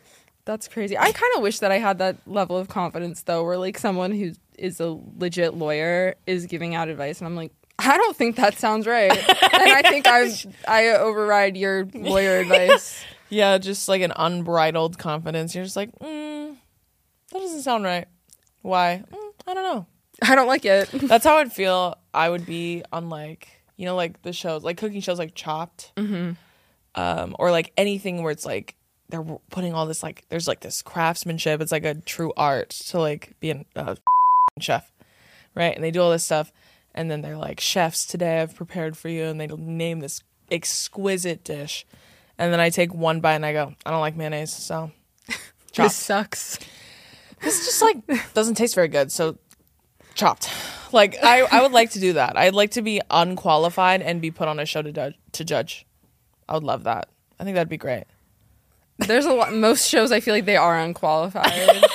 That's 0.46 0.68
crazy. 0.68 0.98
I 0.98 1.12
kind 1.12 1.32
of 1.36 1.44
wish 1.44 1.60
that 1.60 1.72
I 1.72 1.78
had 1.78 2.00
that 2.00 2.18
level 2.26 2.58
of 2.58 2.70
confidence 2.70 3.22
though, 3.22 3.44
where 3.44 3.58
like 3.58 3.78
someone 3.78 4.12
who 4.12 4.32
is 4.58 4.80
a 4.80 4.98
legit 5.18 5.54
lawyer 5.54 6.16
is 6.26 6.48
giving 6.48 6.74
out 6.74 6.90
advice, 6.90 7.20
and 7.20 7.28
I'm 7.28 7.36
like, 7.36 7.52
I 7.80 7.98
don't 7.98 8.16
think 8.16 8.36
that 8.36 8.60
sounds 8.60 8.86
right, 8.86 9.12
and 9.12 9.64
I 9.64 9.82
think 9.84 10.06
I 10.06 10.30
I 10.68 10.88
override 10.90 11.56
your 11.56 11.86
lawyer 11.94 12.40
advice. 12.40 13.04
Yeah, 13.32 13.60
just 13.60 13.88
like 13.88 14.02
an 14.02 14.12
unbridled 14.16 14.98
confidence. 14.98 15.54
You're 15.54 15.64
just 15.64 15.76
like, 15.76 15.92
mm, 16.00 16.58
that 17.32 17.40
doesn't 17.40 17.62
sound 17.62 17.84
right. 17.84 18.08
Why? 18.64 19.04
Mm, 19.08 19.32
I 19.46 19.54
don't 19.54 19.64
know. 19.64 19.86
I 20.24 20.34
don't 20.34 20.48
like 20.48 20.66
it. 20.66 20.90
That's 20.94 21.26
how 21.26 21.38
I'd 21.38 21.54
feel. 21.54 21.96
I 22.12 22.30
would 22.30 22.48
be 22.48 22.84
on 22.92 23.10
like 23.10 23.48
you 23.78 23.86
know 23.86 23.96
like 23.96 24.22
the 24.24 24.34
shows 24.34 24.64
like 24.64 24.78
cooking 24.78 25.02
shows 25.02 25.20
like 25.20 25.36
Chopped, 25.36 25.94
mm-hmm. 25.96 26.32
um, 26.96 27.36
or 27.38 27.52
like 27.52 27.72
anything 27.78 28.24
where 28.24 28.32
it's 28.32 28.48
like 28.48 28.76
they're 29.10 29.24
putting 29.50 29.74
all 29.74 29.86
this 29.86 30.02
like 30.04 30.26
there's 30.30 30.48
like 30.48 30.62
this 30.62 30.82
craftsmanship. 30.82 31.62
It's 31.62 31.72
like 31.72 31.86
a 31.86 31.96
true 31.96 32.34
art 32.36 32.70
to 32.70 33.00
like 33.00 33.40
be 33.40 33.52
a 33.52 33.66
uh, 33.76 33.96
chef, 34.60 34.92
right? 35.56 35.76
And 35.76 35.84
they 35.84 35.92
do 35.92 36.02
all 36.02 36.12
this 36.12 36.24
stuff, 36.24 36.52
and 37.00 37.10
then 37.10 37.22
they're 37.22 37.38
like 37.38 37.62
chefs 37.62 38.06
today 38.06 38.42
I've 38.42 38.56
prepared 38.56 38.98
for 38.98 39.08
you, 39.08 39.24
and 39.24 39.40
they 39.40 39.48
name 39.48 40.02
this 40.02 40.22
exquisite 40.52 41.46
dish, 41.46 41.86
and 42.38 42.52
then 42.52 42.60
I 42.60 42.70
take 42.70 42.94
one 42.94 43.22
bite 43.22 43.36
and 43.36 43.46
I 43.46 43.54
go 43.54 43.74
I 43.86 43.92
don't 43.92 44.02
like 44.02 44.18
mayonnaise, 44.18 44.52
so 44.52 44.92
This 45.76 45.96
sucks. 45.96 46.60
This 47.42 47.66
just 47.66 47.82
like 47.82 48.34
doesn't 48.34 48.56
taste 48.56 48.76
very 48.76 48.90
good, 48.90 49.14
so 49.14 49.38
chopped. 50.14 50.50
Like 50.92 51.16
I, 51.24 51.44
I 51.44 51.62
would 51.62 51.72
like 51.72 51.92
to 51.92 52.02
do 52.02 52.14
that. 52.14 52.38
I'd 52.38 52.54
like 52.54 52.72
to 52.72 52.82
be 52.82 53.00
unqualified 53.10 54.02
and 54.02 54.22
be 54.22 54.30
put 54.30 54.50
on 54.50 54.60
a 54.60 54.66
show 54.66 54.82
to 54.82 54.92
judge. 54.92 55.14
To 55.34 55.46
judge, 55.46 55.86
I 56.50 56.56
would 56.56 56.64
love 56.64 56.84
that. 56.84 57.08
I 57.40 57.46
think 57.46 57.56
that'd 57.56 57.70
be 57.70 57.78
great. 57.78 58.04
There's 58.98 59.26
a 59.26 59.34
lot. 59.34 59.54
Most 59.54 59.88
shows 59.88 60.12
I 60.12 60.20
feel 60.20 60.34
like 60.34 60.44
they 60.44 60.58
are 60.58 60.78
unqualified. 60.78 61.86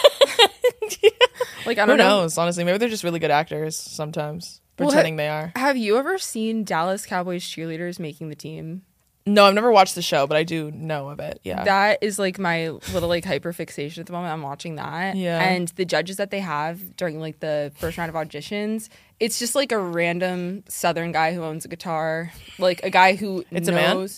Like 1.66 1.78
I 1.78 1.86
don't 1.86 1.98
know. 1.98 2.20
knows? 2.20 2.38
Honestly, 2.38 2.64
maybe 2.64 2.78
they're 2.78 2.88
just 2.88 3.04
really 3.04 3.18
good 3.18 3.30
actors 3.30 3.76
sometimes, 3.76 4.60
Well, 4.78 4.88
pretending 4.88 5.16
they 5.16 5.28
are. 5.28 5.52
Have 5.56 5.76
you 5.76 5.96
ever 5.98 6.18
seen 6.18 6.64
Dallas 6.64 7.06
Cowboys 7.06 7.44
cheerleaders 7.44 7.98
making 7.98 8.28
the 8.28 8.34
team? 8.34 8.82
No, 9.26 9.46
I've 9.46 9.54
never 9.54 9.72
watched 9.72 9.94
the 9.94 10.02
show, 10.02 10.26
but 10.26 10.36
I 10.36 10.42
do 10.42 10.70
know 10.72 11.08
of 11.08 11.18
it. 11.18 11.40
Yeah. 11.44 11.64
That 11.64 11.98
is 12.02 12.18
like 12.18 12.38
my 12.38 12.68
little 12.92 13.08
like 13.08 13.24
hyper 13.24 13.54
fixation 13.54 14.02
at 14.02 14.06
the 14.06 14.12
moment. 14.12 14.34
I'm 14.34 14.42
watching 14.42 14.74
that. 14.74 15.16
Yeah. 15.16 15.42
And 15.42 15.68
the 15.68 15.86
judges 15.86 16.18
that 16.18 16.30
they 16.30 16.40
have 16.40 16.94
during 16.96 17.20
like 17.20 17.40
the 17.40 17.72
first 17.76 17.96
round 17.96 18.10
of 18.10 18.16
auditions, 18.16 18.90
it's 19.20 19.38
just 19.38 19.54
like 19.54 19.72
a 19.72 19.78
random 19.78 20.62
southern 20.68 21.10
guy 21.10 21.32
who 21.32 21.42
owns 21.42 21.64
a 21.64 21.68
guitar, 21.68 22.32
like 22.58 22.82
a 22.82 22.90
guy 22.90 23.14
who 23.14 23.44
It's 23.50 23.68
a 23.68 23.72
man? 23.72 24.08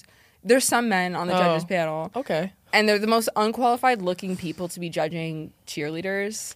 There's 0.42 0.64
some 0.64 0.88
men 0.88 1.14
on 1.14 1.28
the 1.28 1.34
oh. 1.34 1.38
judges 1.38 1.64
Oh. 1.64 1.66
panel, 1.68 2.10
okay. 2.16 2.52
and 2.72 2.88
they're 2.88 2.98
the 2.98 3.06
most 3.06 3.28
unqualified 3.36 4.00
looking 4.02 4.36
people 4.36 4.68
to 4.68 4.80
be 4.80 4.88
judging 4.88 5.52
cheerleaders. 5.66 6.54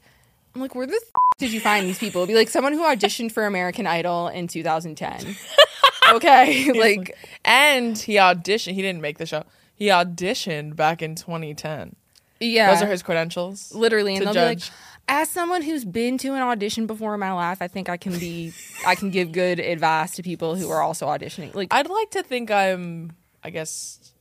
I'm 0.55 0.61
like, 0.61 0.75
where 0.75 0.87
the 0.87 1.01
did 1.41 1.53
you 1.53 1.61
find 1.61 1.87
these 1.87 1.99
people? 1.99 2.21
It'd 2.23 2.29
be 2.33 2.37
like 2.39 2.49
someone 2.49 2.73
who 2.73 2.83
auditioned 2.83 3.33
for 3.33 3.45
American 3.47 3.87
Idol 3.87 4.29
in 4.29 4.47
2010. 4.47 5.35
okay, 6.15 6.71
like 6.79 7.17
And 7.45 7.99
he 7.99 8.15
auditioned. 8.15 8.75
He 8.75 8.83
didn't 8.83 9.01
make 9.01 9.19
the 9.19 9.27
show. 9.27 9.45
He 9.75 9.87
auditioned 9.87 10.77
back 10.77 11.03
in 11.03 11.15
2010. 11.17 11.97
yeah, 12.39 12.73
Those 12.73 12.83
are 12.83 12.87
his 12.91 13.03
credentials. 13.03 13.75
literally 13.75 14.15
and 14.17 14.27
they'll 14.27 14.35
be 14.35 14.41
like 14.41 14.61
as 15.09 15.29
someone 15.29 15.63
who's 15.63 15.85
been 15.85 16.19
to 16.19 16.35
an 16.35 16.43
audition 16.43 16.87
before 16.87 17.15
in 17.15 17.21
my 17.21 17.33
life 17.33 17.61
i 17.61 17.67
think 17.67 17.89
i 17.89 17.97
can 17.97 18.17
be 18.19 18.53
i 18.87 18.95
can 18.95 19.11
give 19.11 19.33
good 19.33 19.59
advice 19.59 20.13
to 20.15 20.23
people 20.23 20.55
who 20.55 20.71
are 20.71 20.81
also 20.83 21.07
auditioning 21.09 21.53
like 21.53 21.67
I'd 21.73 21.89
like 21.89 22.11
to 22.13 22.23
think 22.23 22.51
I'm, 22.53 23.13
I 23.43 23.51
guess, 23.51 24.13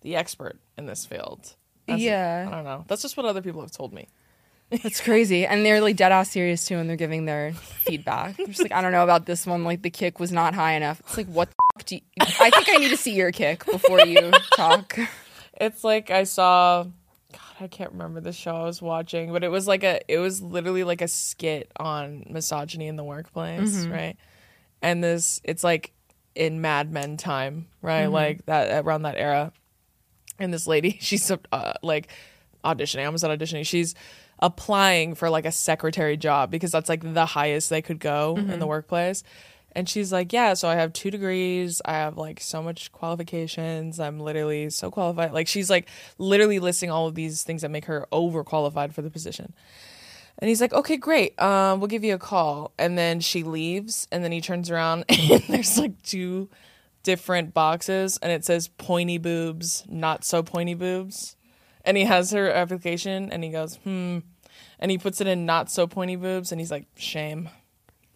the 0.00 0.16
expert 0.16 0.56
in 0.78 0.86
this 0.86 1.04
field. 1.04 1.54
That's- 1.86 2.00
Yeah. 2.00 2.46
I 2.48 2.54
don't 2.54 2.64
know. 2.64 2.84
That's 2.88 3.02
just 3.02 3.16
what 3.16 3.26
other 3.26 3.42
people 3.42 3.60
have 3.60 3.72
told 3.72 3.92
me. 3.92 4.08
That's 4.70 5.00
crazy 5.00 5.46
and 5.46 5.64
they're 5.64 5.80
like 5.80 5.96
dead 5.96 6.12
ass 6.12 6.30
serious 6.30 6.64
too 6.66 6.76
and 6.76 6.88
they're 6.88 6.96
giving 6.96 7.24
their 7.24 7.52
feedback 7.54 8.36
they're 8.36 8.46
just 8.46 8.62
like 8.62 8.72
i 8.72 8.80
don't 8.82 8.92
know 8.92 9.02
about 9.04 9.24
this 9.26 9.46
one 9.46 9.64
like 9.64 9.80
the 9.82 9.90
kick 9.90 10.20
was 10.20 10.30
not 10.30 10.54
high 10.54 10.72
enough 10.72 11.00
it's 11.00 11.16
like 11.16 11.26
what 11.28 11.48
the 11.48 11.54
f- 11.78 11.84
do 11.86 11.94
you 11.96 12.00
i 12.20 12.50
think 12.50 12.68
i 12.68 12.76
need 12.76 12.90
to 12.90 12.96
see 12.96 13.14
your 13.14 13.32
kick 13.32 13.64
before 13.66 14.00
you 14.06 14.30
talk 14.56 14.98
It's 15.60 15.82
like 15.82 16.10
I 16.12 16.22
saw, 16.22 16.84
God, 16.84 17.40
I 17.58 17.66
can't 17.66 17.90
remember 17.90 18.20
the 18.20 18.32
show 18.32 18.54
I 18.54 18.62
was 18.64 18.80
watching, 18.80 19.32
but 19.32 19.42
it 19.42 19.48
was 19.48 19.66
like 19.66 19.82
a, 19.82 20.00
it 20.06 20.18
was 20.18 20.40
literally 20.40 20.84
like 20.84 21.02
a 21.02 21.08
skit 21.08 21.68
on 21.76 22.24
misogyny 22.30 22.86
in 22.86 22.94
the 22.94 23.02
workplace, 23.02 23.74
Mm-hmm. 23.74 23.92
right? 23.92 24.16
And 24.82 25.02
this, 25.02 25.40
it's 25.42 25.64
like 25.64 25.90
in 26.36 26.60
Mad 26.60 26.92
Men 26.92 27.16
time, 27.16 27.66
right? 27.82 28.04
Mm-hmm. 28.04 28.12
Like 28.12 28.46
that 28.46 28.84
around 28.84 29.02
that 29.02 29.16
era. 29.16 29.50
And 30.38 30.54
this 30.54 30.68
lady, 30.68 30.96
she's 31.00 31.28
uh, 31.28 31.72
like 31.82 32.06
auditioning. 32.64 33.00
I 33.00 33.06
almost 33.06 33.22
said 33.22 33.36
auditioning. 33.36 33.66
She's 33.66 33.96
applying 34.40 35.14
for 35.14 35.30
like 35.30 35.44
a 35.46 35.52
secretary 35.52 36.16
job 36.16 36.50
because 36.50 36.70
that's 36.70 36.88
like 36.88 37.12
the 37.14 37.26
highest 37.26 37.70
they 37.70 37.82
could 37.82 37.98
go 38.00 38.36
in 38.36 38.46
the 38.48 38.54
Mm-hmm. 38.54 38.66
workplace. 38.66 39.22
And 39.72 39.88
she's 39.88 40.12
like, 40.12 40.32
Yeah, 40.32 40.54
so 40.54 40.68
I 40.68 40.74
have 40.76 40.92
two 40.92 41.10
degrees. 41.10 41.80
I 41.84 41.92
have 41.92 42.16
like 42.16 42.40
so 42.40 42.62
much 42.62 42.90
qualifications. 42.92 44.00
I'm 44.00 44.18
literally 44.18 44.70
so 44.70 44.90
qualified. 44.90 45.32
Like, 45.32 45.46
she's 45.46 45.68
like 45.70 45.88
literally 46.16 46.58
listing 46.58 46.90
all 46.90 47.06
of 47.06 47.14
these 47.14 47.42
things 47.42 47.62
that 47.62 47.70
make 47.70 47.84
her 47.84 48.06
overqualified 48.12 48.92
for 48.94 49.02
the 49.02 49.10
position. 49.10 49.52
And 50.40 50.48
he's 50.48 50.60
like, 50.60 50.72
okay, 50.72 50.96
great. 50.96 51.40
Um, 51.40 51.80
we'll 51.80 51.88
give 51.88 52.04
you 52.04 52.14
a 52.14 52.18
call. 52.18 52.72
And 52.78 52.96
then 52.96 53.20
she 53.20 53.42
leaves, 53.42 54.06
and 54.12 54.22
then 54.24 54.30
he 54.32 54.40
turns 54.40 54.70
around, 54.70 55.04
and 55.08 55.42
there's 55.48 55.78
like 55.78 56.00
two 56.02 56.48
different 57.02 57.54
boxes, 57.54 58.18
and 58.22 58.30
it 58.30 58.44
says 58.44 58.68
pointy 58.68 59.18
boobs, 59.18 59.84
not 59.88 60.24
so 60.24 60.42
pointy 60.42 60.74
boobs. 60.74 61.36
And 61.88 61.96
he 61.96 62.04
has 62.04 62.30
her 62.32 62.50
application, 62.50 63.32
and 63.32 63.42
he 63.42 63.48
goes, 63.50 63.76
hmm. 63.76 64.18
And 64.78 64.90
he 64.90 64.98
puts 64.98 65.20
it 65.22 65.26
in 65.26 65.46
not 65.46 65.70
so 65.70 65.86
pointy 65.86 66.16
boobs, 66.16 66.52
and 66.52 66.60
he's 66.60 66.70
like, 66.70 66.84
shame. 66.96 67.48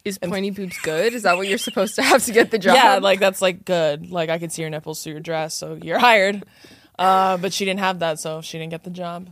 is 0.04 0.18
pointy 0.18 0.50
boobs 0.50 0.76
good 0.82 1.14
is 1.14 1.22
that 1.22 1.36
what 1.36 1.48
you're 1.48 1.56
supposed 1.58 1.94
to 1.94 2.02
have 2.02 2.22
to 2.24 2.32
get 2.32 2.50
the 2.50 2.58
job 2.58 2.74
Yeah, 2.76 2.98
like 2.98 3.18
that's 3.20 3.40
like 3.40 3.64
good. 3.64 4.10
Like 4.10 4.28
I 4.30 4.38
could 4.38 4.52
see 4.52 4.60
your 4.62 4.70
nipples 4.70 5.02
through 5.02 5.12
your 5.12 5.20
dress, 5.20 5.54
so 5.54 5.78
you're 5.80 5.98
hired. 5.98 6.44
Uh, 6.98 7.36
but 7.38 7.52
she 7.52 7.64
didn't 7.64 7.80
have 7.80 8.00
that, 8.00 8.18
so 8.20 8.40
she 8.42 8.58
didn't 8.58 8.70
get 8.72 8.84
the 8.84 8.90
job. 8.90 9.30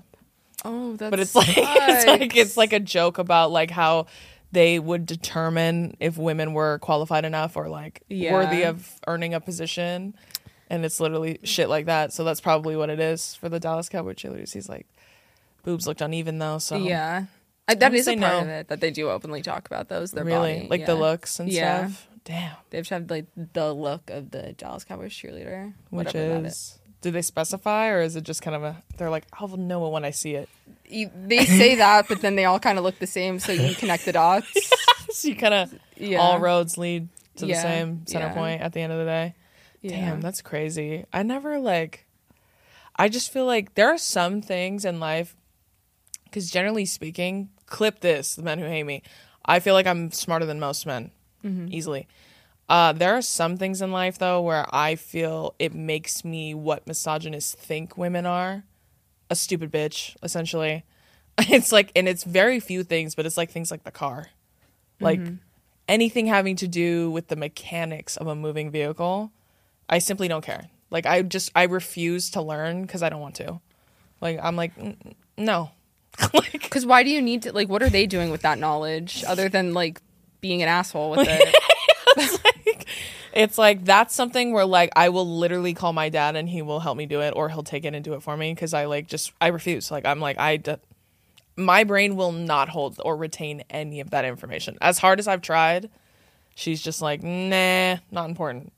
oh 0.65 0.97
that's 0.97 1.11
but 1.11 1.21
it's 1.21 1.35
like 1.35 1.49
it's 1.57 2.07
like 2.07 2.37
it's 2.37 2.57
like 2.57 2.73
a 2.73 2.81
joke 2.81 3.19
about 3.19 3.51
like 3.51 3.71
how 3.71 4.07
they 4.53 4.79
would 4.79 5.07
determine 5.07 5.97
if 6.01 6.17
women 6.19 6.55
were 6.55 6.79
qualified 6.81 7.25
enough 7.25 7.57
or 7.57 7.69
like 7.69 8.03
Yeah. 8.09 8.33
worthy 8.33 8.63
of 8.65 8.89
earning 9.07 9.35
a 9.35 9.41
position 9.41 10.15
and 10.71 10.85
it's 10.85 11.01
literally 11.01 11.39
shit 11.45 11.69
like 11.69 11.85
that 11.87 12.13
so 12.13 12.25
that's 12.25 12.41
probably 12.41 12.77
what 12.77 12.89
it 12.89 13.01
is 13.01 13.35
for 13.35 13.49
the 13.51 13.61
dallas 13.61 13.89
cowboy 13.89 14.15
cheerleaders 14.15 14.53
he's 14.55 14.69
like 14.69 14.87
boobs 15.65 15.87
looked 15.87 16.01
uneven 16.01 16.39
though 16.39 16.59
so 16.59 16.77
yeah 16.77 17.25
I, 17.69 17.75
that 17.75 17.93
is 17.95 18.09
a 18.09 18.17
part 18.17 18.21
no. 18.21 18.41
of 18.41 18.49
it 18.49 18.69
that 18.69 18.81
they 18.81 18.91
do 18.91 19.11
openly 19.11 19.43
talk 19.43 19.67
about 19.67 19.89
those 19.89 20.11
their 20.13 20.25
really 20.25 20.55
body. 20.55 20.69
like 20.69 20.87
the 20.87 20.95
looks 20.95 21.39
and 21.39 21.51
Yeah. 21.53 21.89
stuff 21.89 22.09
damn 22.25 22.57
They 22.71 22.79
have 22.79 22.87
to 22.89 22.95
have 22.95 23.11
like 23.11 23.27
the 23.53 23.73
look 23.73 24.11
of 24.11 24.31
the 24.31 24.53
Dallas 24.55 24.85
Cowboys 24.85 25.13
cheerleader, 25.13 25.73
which 25.91 26.09
is. 26.15 26.43
That 26.43 26.45
is. 26.47 26.79
Do 27.01 27.11
they 27.11 27.23
specify 27.23 27.89
or 27.89 28.01
is 28.03 28.15
it 28.17 28.25
just 28.25 28.43
kind 28.43 28.55
of 28.57 28.63
a 28.63 28.83
they're 28.99 29.09
like 29.09 29.25
i'll 29.33 29.49
know 29.57 29.87
it 29.87 29.91
when 29.91 30.05
i 30.05 30.11
see 30.11 30.35
it 30.35 30.49
You- 30.87 31.11
they 31.15 31.45
say 31.47 31.77
that, 31.77 32.09
but 32.09 32.21
then 32.21 32.35
they 32.37 32.45
all 32.45 32.59
kind 32.61 32.77
of 32.77 32.85
look 32.85 32.99
the 32.99 33.07
same, 33.07 33.39
so 33.39 33.53
you 33.53 33.75
connect 33.75 34.05
the 34.05 34.13
dots. 34.13 34.49
so 35.13 35.29
you 35.29 35.37
kind 35.37 35.55
of 35.55 35.75
Yeah, 35.97 36.19
all 36.19 36.39
roads 36.41 36.77
lead 36.77 37.09
to 37.37 37.47
the 37.47 37.55
same 37.55 38.05
center 38.07 38.27
yeah. 38.27 38.35
point 38.35 38.61
at 38.63 38.73
the 38.73 38.81
end 38.81 38.93
of 38.93 38.99
the 38.99 39.05
day 39.07 39.35
Yeah. 39.81 39.93
Damn, 39.93 40.21
that's 40.21 40.43
crazy. 40.43 41.07
I 41.13 41.23
never 41.23 41.59
like. 41.59 42.07
I 42.97 43.09
just 43.09 43.33
feel 43.33 43.47
like 43.47 43.75
there 43.75 43.89
are 43.89 43.99
some 43.99 44.43
things 44.43 44.85
in 44.85 45.01
life, 45.01 45.35
because 46.25 46.51
generally 46.51 46.85
speaking, 46.85 47.49
clip 47.67 48.01
this, 48.01 48.35
the 48.35 48.43
men 48.43 48.59
who 48.59 48.67
hate 48.67 48.83
me. 48.85 49.03
I 49.45 49.61
feel 49.61 49.75
like 49.75 49.87
I'm 49.87 50.11
smarter 50.13 50.45
than 50.45 50.61
most 50.61 50.85
men, 50.87 51.11
easily. 51.73 52.07
Uh, 52.69 52.93
there 52.93 53.15
are 53.17 53.23
some 53.23 53.57
things 53.57 53.83
in 53.83 53.91
life 53.91 54.19
though 54.19 54.41
where 54.43 54.65
I 54.73 54.95
feel 54.95 55.55
it 55.59 55.75
makes 55.75 56.25
me 56.25 56.55
what 56.55 56.87
misogynists 56.87 57.55
think 57.55 57.97
women 57.97 58.27
are, 58.27 58.63
a 59.29 59.35
stupid 59.35 59.73
bitch, 59.73 60.17
essentially. 60.23 60.85
It's 61.49 61.73
like, 61.73 61.91
and 61.97 62.07
it's 62.07 62.23
very 62.23 62.61
few 62.61 62.85
things, 62.85 63.15
but 63.15 63.25
it's 63.25 63.39
like 63.39 63.51
things 63.51 63.71
like 63.71 63.85
the 63.85 63.91
car, 63.91 64.27
like 65.01 65.21
anything 65.89 66.27
having 66.27 66.55
to 66.57 66.69
do 66.69 67.11
with 67.11 67.29
the 67.29 67.37
mechanics 67.37 68.19
of 68.19 68.27
a 68.27 68.35
moving 68.35 68.71
vehicle. 68.71 69.33
I 69.91 69.99
simply 69.99 70.29
don't 70.29 70.45
care. 70.45 70.71
Like 70.91 71.05
I 71.05 71.21
just 71.23 71.51
I 71.55 71.65
refuse 71.65 72.31
to 72.31 72.43
learn 72.43 72.83
because 72.83 73.03
I 73.03 73.11
don't 73.11 73.21
want 73.21 73.35
to. 73.37 73.61
Like 74.21 74.39
I'm 74.43 74.57
like 74.57 74.75
"Mm, 74.77 74.97
mm, 74.97 75.15
no. 75.37 75.73
like 76.35 76.53
Because 76.53 76.87
why 76.87 77.03
do 77.03 77.11
you 77.11 77.21
need 77.21 77.43
to 77.43 77.53
like? 77.53 77.69
What 77.69 77.83
are 77.83 77.91
they 77.91 78.07
doing 78.07 78.31
with 78.31 78.43
that 78.43 78.59
knowledge 78.59 79.25
other 79.27 79.49
than 79.49 79.75
like 79.75 80.01
being 80.41 80.63
an 80.63 80.69
asshole 80.69 81.11
with 81.11 81.27
it? 81.29 81.57
it's 83.33 83.59
like 83.59 83.85
that's 83.85 84.15
something 84.15 84.53
where 84.53 84.65
like 84.65 84.91
I 84.97 85.09
will 85.09 85.39
literally 85.39 85.75
call 85.75 85.93
my 85.93 86.09
dad 86.09 86.37
and 86.37 86.49
he 86.49 86.63
will 86.63 86.81
help 86.81 86.97
me 86.97 87.07
do 87.07 87.21
it 87.21 87.33
or 87.37 87.49
he'll 87.49 87.63
take 87.63 87.85
it 87.85 87.95
and 87.95 88.05
do 88.05 88.15
it 88.15 88.23
for 88.23 88.37
me 88.37 88.55
because 88.55 88.73
I 88.75 88.87
like 88.87 89.09
just 89.09 89.33
I 89.41 89.49
refuse. 89.49 89.91
Like 89.91 90.07
I'm 90.07 90.21
like 90.21 90.39
I 90.39 90.57
d- 90.57 90.77
my 91.57 91.85
brain 91.85 92.17
will 92.17 92.33
not 92.33 92.69
hold 92.69 93.01
or 93.05 93.17
retain 93.17 93.65
any 93.71 94.01
of 94.01 94.11
that 94.11 94.25
information. 94.25 94.79
As 94.81 94.99
hard 94.99 95.19
as 95.19 95.29
I've 95.29 95.43
tried, 95.43 95.91
she's 96.55 96.81
just 96.81 97.03
like 97.03 97.23
nah, 97.23 97.97
not 98.11 98.29
important. 98.29 98.73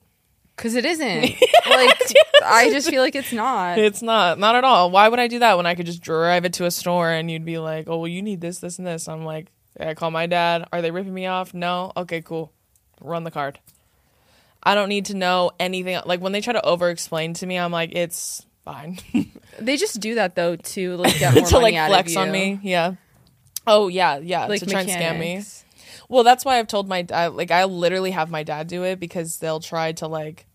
Because 0.57 0.75
it 0.75 0.85
isn't. 0.85 1.35
Like 1.65 1.97
I 2.45 2.71
just 2.71 2.91
feel 2.91 3.01
like 3.01 3.15
it's 3.15 3.33
not. 3.33 3.79
It's 3.79 4.03
not, 4.03 4.38
not 4.38 4.57
at 4.57 4.65
all. 4.65 4.91
Why 4.91 5.09
would 5.09 5.21
I 5.21 5.29
do 5.29 5.38
that 5.38 5.57
when 5.57 5.65
I 5.65 5.77
could 5.77 5.87
just 5.87 6.03
drive 6.03 6.45
it 6.45 6.55
to 6.55 6.65
a 6.67 6.73
store 6.73 7.09
and 7.09 7.31
you'd 7.31 7.45
be 7.45 7.59
like, 7.59 7.87
oh, 7.88 7.99
well, 7.99 8.09
you 8.09 8.21
need 8.21 8.41
this, 8.41 8.59
this, 8.59 8.79
and 8.79 8.87
this. 8.87 9.09
I'm 9.09 9.25
like, 9.25 9.47
I 9.79 9.95
call 9.95 10.11
my 10.11 10.27
dad. 10.27 10.67
Are 10.73 10.83
they 10.83 10.91
ripping 10.91 11.15
me 11.15 11.27
off? 11.27 11.55
No. 11.55 11.93
Okay, 11.97 12.21
cool. 12.21 12.53
Run 13.01 13.23
the 13.23 13.31
card. 13.31 13.61
I 14.62 14.75
don't 14.75 14.88
need 14.88 15.07
to 15.07 15.15
know 15.15 15.53
anything. 15.59 15.99
Like 16.05 16.21
when 16.21 16.33
they 16.33 16.41
try 16.41 16.53
to 16.53 16.65
over 16.65 16.91
explain 16.91 17.35
to 17.35 17.47
me, 17.47 17.59
I'm 17.59 17.73
like, 17.73 17.95
it's 17.95 18.45
fine. 18.65 18.99
They 19.59 19.77
just 19.77 20.01
do 20.01 20.15
that 20.15 20.35
though 20.35 20.57
to 20.57 20.97
like 20.97 21.19
get 21.19 21.35
more 21.37 21.45
to 21.45 21.55
money 21.55 21.62
like 21.65 21.75
out 21.75 21.88
flex 21.88 22.12
of 22.12 22.23
on 22.23 22.33
me. 22.33 22.59
Yeah. 22.62 22.95
Oh 23.67 23.88
yeah, 23.88 24.17
yeah. 24.17 24.47
Like 24.47 24.61
to 24.61 24.67
try 24.67 24.81
and 24.81 24.88
scam 24.88 25.19
me. 25.19 25.45
Well, 26.12 26.25
that's 26.25 26.44
why 26.44 26.59
I've 26.59 26.66
told 26.68 26.88
my 26.88 27.03
dad. 27.03 27.35
Like, 27.35 27.51
I 27.51 27.64
literally 27.64 28.11
have 28.11 28.31
my 28.31 28.42
dad 28.42 28.66
do 28.68 28.83
it 28.85 29.01
because 29.01 29.38
they'll 29.38 29.61
try 29.61 29.92
to 29.92 30.07
like 30.07 30.46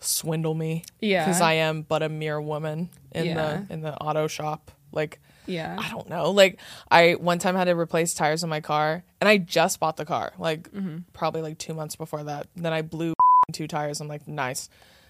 swindle 0.00 0.54
me. 0.54 0.84
Yeah. 1.00 1.24
Because 1.24 1.40
I 1.40 1.54
am 1.54 1.82
but 1.82 2.02
a 2.02 2.08
mere 2.08 2.40
woman 2.40 2.90
in 3.12 3.26
Yeah. 3.26 3.34
the 3.66 3.72
in 3.72 3.80
the 3.80 3.94
auto 3.96 4.26
shop. 4.28 4.70
Like, 4.92 5.20
Yeah. 5.46 5.76
I 5.78 5.90
don't 5.90 6.08
know. 6.08 6.30
Like, 6.30 6.60
I 6.90 7.12
one 7.14 7.38
time 7.40 7.56
had 7.56 7.64
to 7.64 7.72
replace 7.76 8.14
tires 8.14 8.44
on 8.44 8.50
my 8.50 8.60
car, 8.60 9.02
and 9.20 9.28
I 9.28 9.38
just 9.38 9.80
bought 9.80 9.96
the 9.96 10.04
car. 10.04 10.32
Like, 10.38 10.70
Mm-hmm. 10.70 10.98
probably 11.12 11.42
like 11.42 11.58
two 11.58 11.74
months 11.74 11.96
before 11.96 12.22
that. 12.24 12.46
Then 12.54 12.72
I 12.72 12.82
blew 12.82 13.14
two 13.52 13.66
tires. 13.66 14.00
I'm 14.00 14.08
like, 14.08 14.28
nice. 14.28 14.68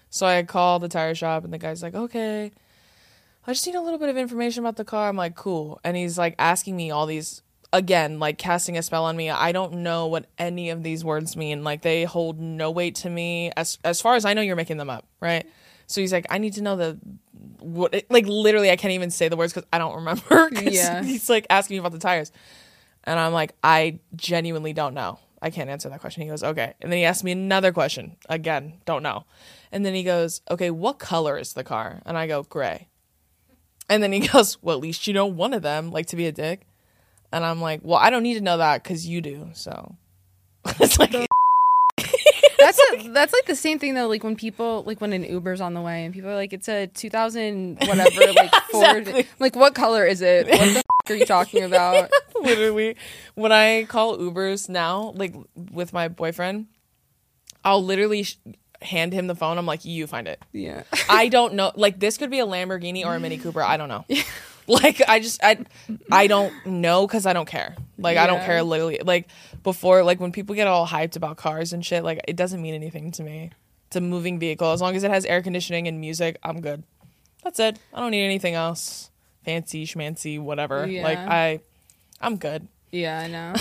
So 0.09 0.25
I 0.25 0.41
called 0.43 0.81
the 0.81 0.87
tire 0.89 1.13
shop, 1.13 1.43
and 1.43 1.53
the 1.53 1.57
guy's 1.59 1.83
like, 1.83 1.93
okay. 1.93 2.51
I 3.47 3.53
just 3.53 3.65
need 3.67 3.75
a 3.75 3.81
little 3.81 3.99
bit 3.99 4.09
of 4.09 4.17
information 4.17 4.63
about 4.63 4.75
the 4.77 4.85
car. 4.85 5.07
I'm 5.09 5.15
like, 5.15 5.35
cool. 5.35 5.79
And 5.83 5.95
he's 5.95 6.17
like 6.17 6.33
asking 6.39 6.75
me 6.75 6.89
all 6.89 7.05
these 7.05 7.43
again, 7.73 8.19
like 8.19 8.37
casting 8.37 8.77
a 8.77 8.83
spell 8.83 9.05
on 9.05 9.15
me. 9.15 9.29
I 9.29 9.51
don't 9.51 9.75
know 9.83 10.07
what 10.07 10.25
any 10.37 10.69
of 10.69 10.83
these 10.83 11.03
words 11.03 11.35
mean. 11.35 11.63
Like 11.63 11.81
they 11.81 12.03
hold 12.03 12.39
no 12.39 12.71
weight 12.71 12.95
to 12.95 13.09
me. 13.09 13.51
As 13.57 13.77
as 13.83 14.01
far 14.01 14.15
as 14.15 14.25
I 14.25 14.33
know, 14.33 14.41
you're 14.41 14.55
making 14.55 14.77
them 14.77 14.89
up, 14.89 15.05
right? 15.19 15.45
So 15.87 16.01
he's 16.01 16.11
like, 16.13 16.25
I 16.29 16.37
need 16.37 16.53
to 16.53 16.61
know 16.61 16.75
the 16.75 16.99
what. 17.59 17.93
It, 17.93 18.11
like 18.11 18.25
literally, 18.27 18.71
I 18.71 18.75
can't 18.75 18.93
even 18.93 19.11
say 19.11 19.29
the 19.29 19.37
words 19.37 19.53
because 19.53 19.67
I 19.71 19.77
don't 19.77 19.95
remember 19.95 20.49
Yeah. 20.61 21.03
he's 21.03 21.29
like 21.29 21.45
asking 21.49 21.75
me 21.75 21.79
about 21.79 21.91
the 21.91 21.99
tires, 21.99 22.31
and 23.03 23.19
I'm 23.19 23.33
like, 23.33 23.53
I 23.63 23.99
genuinely 24.15 24.73
don't 24.73 24.93
know. 24.93 25.19
I 25.41 25.51
can't 25.51 25.69
answer 25.69 25.89
that 25.89 26.01
question. 26.01 26.23
He 26.23 26.29
goes, 26.29 26.43
okay. 26.43 26.73
And 26.81 26.91
then 26.91 26.97
he 26.97 27.05
asked 27.05 27.23
me 27.23 27.31
another 27.31 27.71
question. 27.71 28.15
Again, 28.27 28.81
don't 28.85 29.03
know. 29.03 29.25
And 29.71 29.85
then 29.85 29.93
he 29.93 30.01
goes, 30.03 30.41
okay, 30.49 30.71
what 30.71 30.97
color 30.97 31.37
is 31.37 31.53
the 31.53 31.63
car? 31.63 32.01
And 32.05 32.17
I 32.17 32.25
go, 32.25 32.41
gray. 32.43 32.87
And 33.87 34.01
then 34.01 34.11
he 34.11 34.19
goes, 34.27 34.57
well, 34.63 34.77
at 34.77 34.81
least 34.81 35.05
you 35.05 35.13
know 35.13 35.27
one 35.27 35.53
of 35.53 35.61
them, 35.61 35.91
like 35.91 36.07
to 36.07 36.15
be 36.15 36.25
a 36.25 36.31
dick. 36.31 36.65
And 37.35 37.43
I'm 37.43 37.59
like, 37.59 37.81
well, 37.83 37.99
I 37.99 38.09
don't 38.11 38.23
need 38.23 38.35
to 38.35 38.41
know 38.41 38.57
that 38.59 38.81
because 38.81 39.05
you 39.05 39.19
do. 39.19 39.49
So 39.51 39.97
it's 40.79 40.97
like, 40.97 41.11
That's 42.57 42.79
a, 42.93 43.09
that's 43.09 43.33
like 43.33 43.45
the 43.45 43.55
same 43.55 43.77
thing 43.77 43.93
though. 43.93 44.07
Like 44.07 44.23
when 44.23 44.35
people 44.37 44.83
like 44.87 45.01
when 45.01 45.11
an 45.13 45.23
Uber's 45.23 45.59
on 45.61 45.73
the 45.73 45.81
way 45.81 46.05
and 46.05 46.13
people 46.13 46.29
are 46.29 46.35
like, 46.35 46.53
it's 46.53 46.69
a 46.69 46.87
2000 46.87 47.77
whatever 47.81 48.31
like 48.33 48.53
Ford. 48.71 48.97
exactly. 48.99 49.27
Like 49.39 49.55
what 49.55 49.75
color 49.75 50.05
is 50.05 50.21
it? 50.21 50.47
What 50.47 50.59
the 50.59 50.77
f- 50.79 50.83
are 51.11 51.15
you 51.15 51.25
talking 51.25 51.63
about? 51.63 52.09
literally, 52.41 52.95
when 53.35 53.51
I 53.51 53.83
call 53.83 54.17
Ubers 54.17 54.69
now, 54.69 55.11
like 55.15 55.35
with 55.73 55.91
my 55.93 56.07
boyfriend, 56.07 56.67
I'll 57.63 57.83
literally 57.83 58.23
sh- 58.23 58.37
hand 58.81 59.13
him 59.13 59.27
the 59.27 59.35
phone. 59.35 59.57
I'm 59.57 59.65
like, 59.65 59.83
you 59.85 60.07
find 60.07 60.27
it. 60.27 60.41
Yeah. 60.53 60.83
I 61.09 61.27
don't 61.27 61.53
know. 61.55 61.71
Like 61.75 61.99
this 61.99 62.17
could 62.17 62.31
be 62.31 62.39
a 62.39 62.47
Lamborghini 62.47 63.05
or 63.05 63.13
a 63.15 63.19
Mini 63.19 63.37
Cooper. 63.37 63.61
I 63.61 63.77
don't 63.77 63.89
know. 63.89 64.05
Like 64.67 65.01
I 65.07 65.19
just 65.19 65.43
I 65.43 65.57
I 66.11 66.25
don't 66.25 66.51
know 66.65 67.05
because 67.05 67.25
I 67.27 67.33
don't 67.33 67.47
care. 67.47 67.75
Like 67.99 68.17
I 68.17 68.25
don't 68.25 68.43
care. 68.43 68.63
Literally, 68.63 68.99
like 69.03 69.27
before, 69.61 70.03
like 70.03 70.19
when 70.19 70.31
people 70.31 70.55
get 70.55 70.65
all 70.67 70.87
hyped 70.87 71.15
about 71.15 71.37
cars 71.37 71.71
and 71.71 71.85
shit, 71.85 72.03
like 72.03 72.21
it 72.27 72.35
doesn't 72.35 72.59
mean 72.61 72.73
anything 72.73 73.11
to 73.11 73.23
me. 73.23 73.51
It's 73.87 73.95
a 73.95 74.01
moving 74.01 74.39
vehicle. 74.39 74.71
As 74.71 74.81
long 74.81 74.95
as 74.95 75.03
it 75.03 75.11
has 75.11 75.23
air 75.25 75.43
conditioning 75.43 75.87
and 75.87 76.01
music, 76.01 76.37
I'm 76.43 76.61
good. 76.61 76.83
That's 77.43 77.59
it. 77.59 77.77
I 77.93 77.99
don't 77.99 78.09
need 78.09 78.25
anything 78.25 78.55
else. 78.55 79.11
Fancy 79.43 79.85
schmancy, 79.85 80.39
whatever. 80.41 80.87
Like 80.87 81.19
I, 81.19 81.59
I'm 82.19 82.37
good. 82.37 82.67
Yeah, 82.91 83.19
I 83.19 83.27
know. 83.27 83.53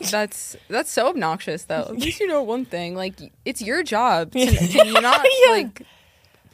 that's 0.10 0.56
that's 0.68 0.90
so 0.90 1.08
obnoxious 1.10 1.62
though. 1.64 1.82
At 1.82 1.96
least 1.96 2.18
you 2.18 2.26
know 2.26 2.42
one 2.42 2.64
thing. 2.64 2.96
Like 2.96 3.14
it's 3.44 3.62
your 3.62 3.84
job. 3.84 4.32
Can, 4.32 4.52
can 4.68 4.86
you 4.88 5.00
not 5.00 5.24
Yeah. 5.44 5.50
like 5.52 5.82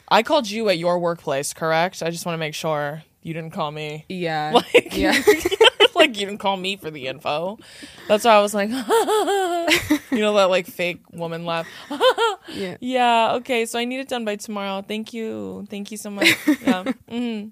I 0.09 0.23
called 0.23 0.51
you 0.51 0.69
at 0.69 0.77
your 0.77 0.99
workplace, 0.99 1.55
correct? 1.55 2.03
I 2.03 2.11
just 2.11 2.27
want 2.27 2.35
to 2.35 2.39
make 2.39 2.55
sure 2.55 3.03
you 3.27 3.35
didn't 3.35 3.53
call 3.53 3.71
me. 3.73 4.05
yeah. 4.09 4.53
Like, 4.75 4.97
yeah. 4.97 5.21
like 5.97 6.19
you 6.19 6.27
didn't 6.27 6.39
call 6.39 6.57
me 6.57 6.77
for 6.77 6.91
the 6.91 7.07
info. 7.09 7.59
That's 8.07 8.25
why 8.25 8.33
I 8.33 8.41
was 8.41 8.55
like, 8.55 8.69
you 10.11 10.19
know 10.21 10.35
that 10.35 10.49
like 10.51 10.67
fake 10.67 11.01
woman 11.13 11.45
laugh. 11.45 11.67
yeah. 12.55 12.77
yeah, 12.81 13.33
okay, 13.37 13.67
so 13.67 13.79
I 13.79 13.85
need 13.85 14.01
it 14.01 14.09
done 14.09 14.25
by 14.25 14.37
tomorrow. 14.37 14.83
Thank 14.87 15.13
you, 15.13 15.67
thank 15.71 15.91
you 15.91 15.97
so 15.97 16.11
much. 16.11 16.29
Yeah, 16.63 16.85
hmm 17.09 17.49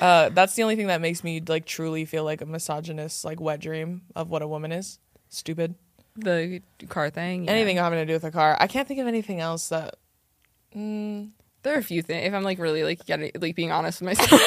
uh, 0.00 0.30
that's 0.30 0.54
the 0.56 0.62
only 0.64 0.74
thing 0.74 0.88
that 0.88 1.00
makes 1.00 1.22
me 1.22 1.40
like 1.46 1.64
truly 1.64 2.04
feel 2.04 2.24
like 2.24 2.40
a 2.40 2.46
misogynist, 2.46 3.24
like 3.24 3.40
wet 3.40 3.60
dream 3.60 4.02
of 4.16 4.30
what 4.30 4.42
a 4.42 4.48
woman 4.48 4.72
is. 4.72 4.98
Stupid. 5.28 5.74
The 6.16 6.62
car 6.88 7.10
thing. 7.10 7.44
yeah. 7.44 7.52
Anything 7.52 7.76
having 7.76 7.98
to 8.00 8.06
do 8.06 8.12
with 8.14 8.24
a 8.24 8.32
car. 8.32 8.56
I 8.58 8.66
can't 8.66 8.88
think 8.88 8.98
of 9.00 9.06
anything 9.06 9.40
else 9.40 9.68
that. 9.68 9.94
Mm, 10.74 11.30
There 11.62 11.74
are 11.74 11.78
a 11.78 11.82
few 11.84 12.02
things. 12.02 12.26
If 12.26 12.34
I'm 12.34 12.42
like 12.42 12.58
really 12.58 12.82
like 12.84 13.04
getting 13.06 13.30
like 13.40 13.54
being 13.54 13.70
honest 13.70 14.00
with 14.00 14.18
myself. 14.18 14.40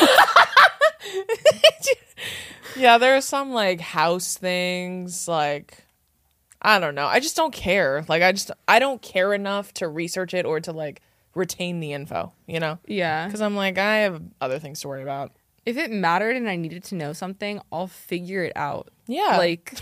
Yeah, 2.75 2.97
there 2.97 3.15
are 3.15 3.21
some 3.21 3.51
like 3.51 3.81
house 3.81 4.37
things, 4.37 5.27
like 5.27 5.83
I 6.61 6.79
don't 6.79 6.95
know. 6.95 7.05
I 7.07 7.19
just 7.19 7.35
don't 7.35 7.53
care. 7.53 8.05
Like 8.07 8.21
I 8.21 8.31
just 8.31 8.51
I 8.67 8.79
don't 8.79 9.01
care 9.01 9.33
enough 9.33 9.73
to 9.75 9.87
research 9.87 10.33
it 10.33 10.45
or 10.45 10.59
to 10.61 10.71
like 10.71 11.01
retain 11.35 11.79
the 11.79 11.93
info, 11.93 12.33
you 12.47 12.59
know? 12.59 12.79
yeah. 12.85 13.29
Cuz 13.29 13.41
I'm 13.41 13.55
like 13.55 13.77
I 13.77 13.97
have 13.99 14.21
other 14.41 14.59
things 14.59 14.81
to 14.81 14.87
worry 14.87 15.03
about. 15.03 15.31
If 15.65 15.77
it 15.77 15.91
mattered 15.91 16.35
and 16.35 16.49
I 16.49 16.55
needed 16.55 16.83
to 16.85 16.95
know 16.95 17.13
something, 17.13 17.61
I'll 17.71 17.87
figure 17.87 18.43
it 18.43 18.53
out. 18.55 18.89
Yeah. 19.07 19.37
Like 19.37 19.73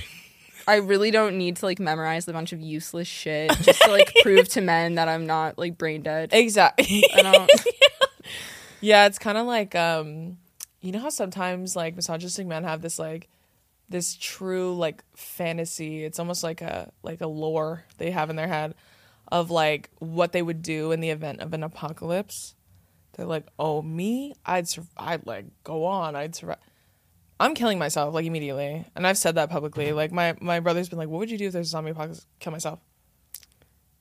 I 0.68 0.76
really 0.76 1.12
don't 1.12 1.38
need 1.38 1.56
to 1.58 1.66
like 1.66 1.80
memorize 1.80 2.28
a 2.28 2.34
bunch 2.34 2.52
of 2.52 2.60
useless 2.60 3.08
shit 3.08 3.52
just 3.62 3.82
to 3.82 3.92
like 3.92 4.14
prove 4.22 4.50
to 4.50 4.62
men 4.62 4.96
that 4.96 5.08
I'm 5.08 5.26
not 5.26 5.58
like 5.58 5.78
brain 5.78 6.02
dead. 6.02 6.30
exactly. 6.34 7.04
I 7.16 7.22
don't 7.22 7.50
yeah, 8.82 9.06
it's 9.08 9.18
kind 9.18 9.38
of 9.38 9.48
like 9.48 9.76
um 9.76 10.38
you 10.82 10.92
know 10.92 11.00
how 11.00 11.10
sometimes 11.10 11.76
like 11.76 11.96
misogynistic 11.96 12.48
men 12.48 12.64
have 12.64 12.82
this 12.82 13.00
like 13.00 13.30
this 13.90 14.16
true 14.16 14.76
like 14.76 15.04
fantasy. 15.16 16.04
It's 16.04 16.20
almost 16.20 16.44
like 16.44 16.62
a 16.62 16.92
like 17.04 17.22
a 17.22 17.28
lore 17.28 17.84
they 17.98 18.12
have 18.12 18.30
in 18.30 18.36
their 18.36 18.48
head 18.48 18.76
of 19.30 19.52
like 19.52 19.90
what 20.00 20.32
they 20.32 20.42
would 20.42 20.62
do 20.62 20.92
in 20.92 21.00
the 21.00 21.10
event 21.10 21.42
of 21.42 21.54
an 21.54 21.64
apocalypse. 21.64 22.56
They're 23.14 23.26
like, 23.26 23.48
"Oh, 23.58 23.82
me? 23.82 24.36
I'd 24.46 24.68
sur- 24.68 24.84
I'd 24.96 25.26
like 25.26 25.46
go 25.64 25.86
on. 25.86 26.16
I'd 26.16 26.36
survive." 26.36 26.60
I'm 27.40 27.54
killing 27.54 27.78
myself 27.78 28.14
like 28.14 28.26
immediately, 28.26 28.86
and 28.96 29.06
I've 29.06 29.18
said 29.18 29.36
that 29.36 29.50
publicly. 29.50 29.92
Like 29.94 30.12
my 30.12 30.36
my 30.42 30.60
brother's 30.60 30.90
been 30.90 31.00
like, 31.00 31.10
"What 31.10 31.20
would 31.20 31.32
you 31.32 31.38
do 31.38 31.48
if 31.48 31.54
there's 31.54 31.68
a 31.68 31.70
zombie 31.70 31.92
apocalypse?" 31.92 32.26
Kill 32.40 32.52
myself 32.52 32.80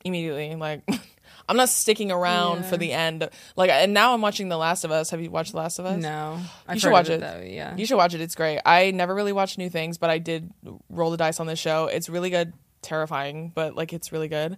immediately. 0.05 0.55
Like 0.55 0.83
I'm 1.49 1.57
not 1.57 1.69
sticking 1.69 2.11
around 2.11 2.59
Yeah. 2.63 2.63
for 2.71 2.77
the 2.77 2.93
end. 2.93 3.29
Like, 3.55 3.71
and 3.71 3.95
now 3.95 4.15
I'm 4.15 4.21
watching 4.21 4.49
The 4.49 4.57
Last 4.57 4.85
of 4.85 4.91
Us. 4.91 5.11
Have 5.11 5.21
you 5.21 5.31
watched 5.31 5.53
The 5.53 5.59
Last 5.59 5.79
of 5.79 5.87
Us? 5.87 6.01
No. 6.03 6.39
I've 6.67 6.75
You 6.77 6.81
should 6.81 6.93
watch 6.93 7.09
it. 7.09 7.21
though, 7.21 7.41
yeah. 7.45 7.77
You 7.77 7.87
should 7.87 7.97
watch 7.97 8.15
it. 8.15 8.21
It's 8.21 8.35
great. 8.35 8.61
I 8.67 8.91
never 8.91 9.15
really 9.15 9.33
watched 9.33 9.57
new 9.59 9.71
things, 9.71 9.97
but 9.99 10.11
I 10.11 10.19
did 10.19 10.51
roll 10.91 11.11
the 11.11 11.17
dice 11.17 11.39
on 11.39 11.47
this 11.47 11.59
show. 11.61 11.87
It's 11.87 12.09
really 12.09 12.31
good, 12.31 12.53
terrifying, 12.83 13.53
but 13.55 13.77
like 13.77 13.93
it's 13.93 14.11
really 14.13 14.29
good. 14.29 14.57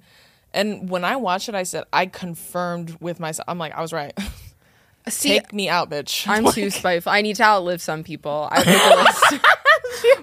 And 0.54 0.88
when 0.88 1.04
I 1.04 1.16
watched 1.16 1.50
it, 1.50 1.54
I 1.54 1.64
said 1.64 1.84
I 1.92 2.06
confirmed 2.06 2.96
with 3.00 3.20
myself. 3.20 3.44
I'm 3.48 3.58
like, 3.58 3.74
I 3.74 3.82
was 3.82 3.92
right. 3.92 4.16
See, 5.08 5.28
Take 5.30 5.52
me 5.54 5.68
out, 5.68 5.88
bitch. 5.90 6.26
I'm 6.28 6.44
Like, 6.44 6.54
too 6.54 6.70
spiteful. 6.70 7.12
I 7.12 7.20
need 7.22 7.36
to 7.36 7.42
outlive 7.42 7.80
some 7.82 8.02
people. 8.04 8.48
I 8.50 8.56
like, 8.62 8.66
a 8.66 9.32
list. 9.34 9.44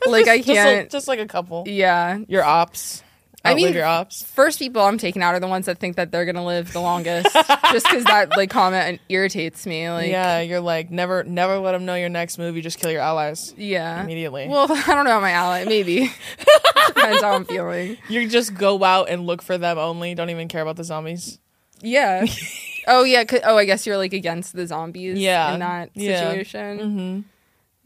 like 0.08 0.28
I 0.28 0.38
just 0.38 0.48
can't. 0.50 0.90
Just, 0.92 1.08
like 1.08 1.20
a 1.20 1.26
couple. 1.28 1.64
yeah. 1.68 2.20
Your 2.28 2.44
ops. 2.44 3.02
I 3.46 3.54
mean, 3.56 3.74
your 3.74 3.86
ops. 3.86 4.24
First 4.24 4.60
people 4.60 4.82
I'm 4.82 4.98
taking 4.98 5.22
out 5.22 5.34
are 5.36 5.40
the 5.40 5.48
ones 5.48 5.66
that 5.68 5.78
think 5.80 5.96
that 5.98 6.12
they're 6.12 6.26
gonna 6.26 6.46
live 6.46 6.74
the 6.74 6.82
longest, 6.82 7.34
just 7.72 7.86
because 7.86 8.04
that 8.06 8.36
like 8.36 8.50
comment 8.50 9.00
irritates 9.10 9.66
me. 9.66 9.90
Like, 9.90 10.10
yeah, 10.10 10.42
you're 10.42 10.60
like 10.60 10.92
never, 10.92 11.24
never 11.24 11.58
let 11.60 11.72
them 11.74 11.86
know 11.86 11.96
your 11.96 12.10
next 12.10 12.38
move. 12.38 12.56
You 12.56 12.62
just 12.62 12.80
kill 12.80 12.92
your 12.92 13.02
allies 13.02 13.54
yeah. 13.58 14.02
immediately. 14.04 14.48
Well, 14.48 14.68
I 14.72 14.96
don't 14.96 15.06
know 15.06 15.12
about 15.12 15.22
my 15.22 15.32
ally. 15.32 15.66
Maybe 15.66 16.12
depends 16.88 17.22
how 17.22 17.32
I'm 17.34 17.46
feeling. 17.46 17.98
you 18.10 18.28
just 18.30 18.54
go 18.54 18.84
out 18.84 19.10
and 19.10 19.26
look 19.26 19.42
for 19.42 19.58
them 19.58 19.78
only. 19.78 20.16
Don't 20.16 20.30
even 20.30 20.48
care 20.48 20.62
about 20.62 20.76
the 20.76 20.84
zombies. 20.84 21.40
Yeah. 21.82 22.26
oh 22.88 23.04
yeah. 23.04 23.24
'cause- 23.26 23.42
oh, 23.44 23.58
I 23.58 23.66
guess 23.66 23.86
you're 23.86 23.98
like 23.98 24.14
against 24.14 24.56
the 24.56 24.66
zombies. 24.68 25.18
Yeah. 25.20 25.54
In 25.54 25.60
that 25.60 25.90
Yeah. 25.94 26.20
situation. 26.30 26.80
Mm-hmm. 26.80 27.20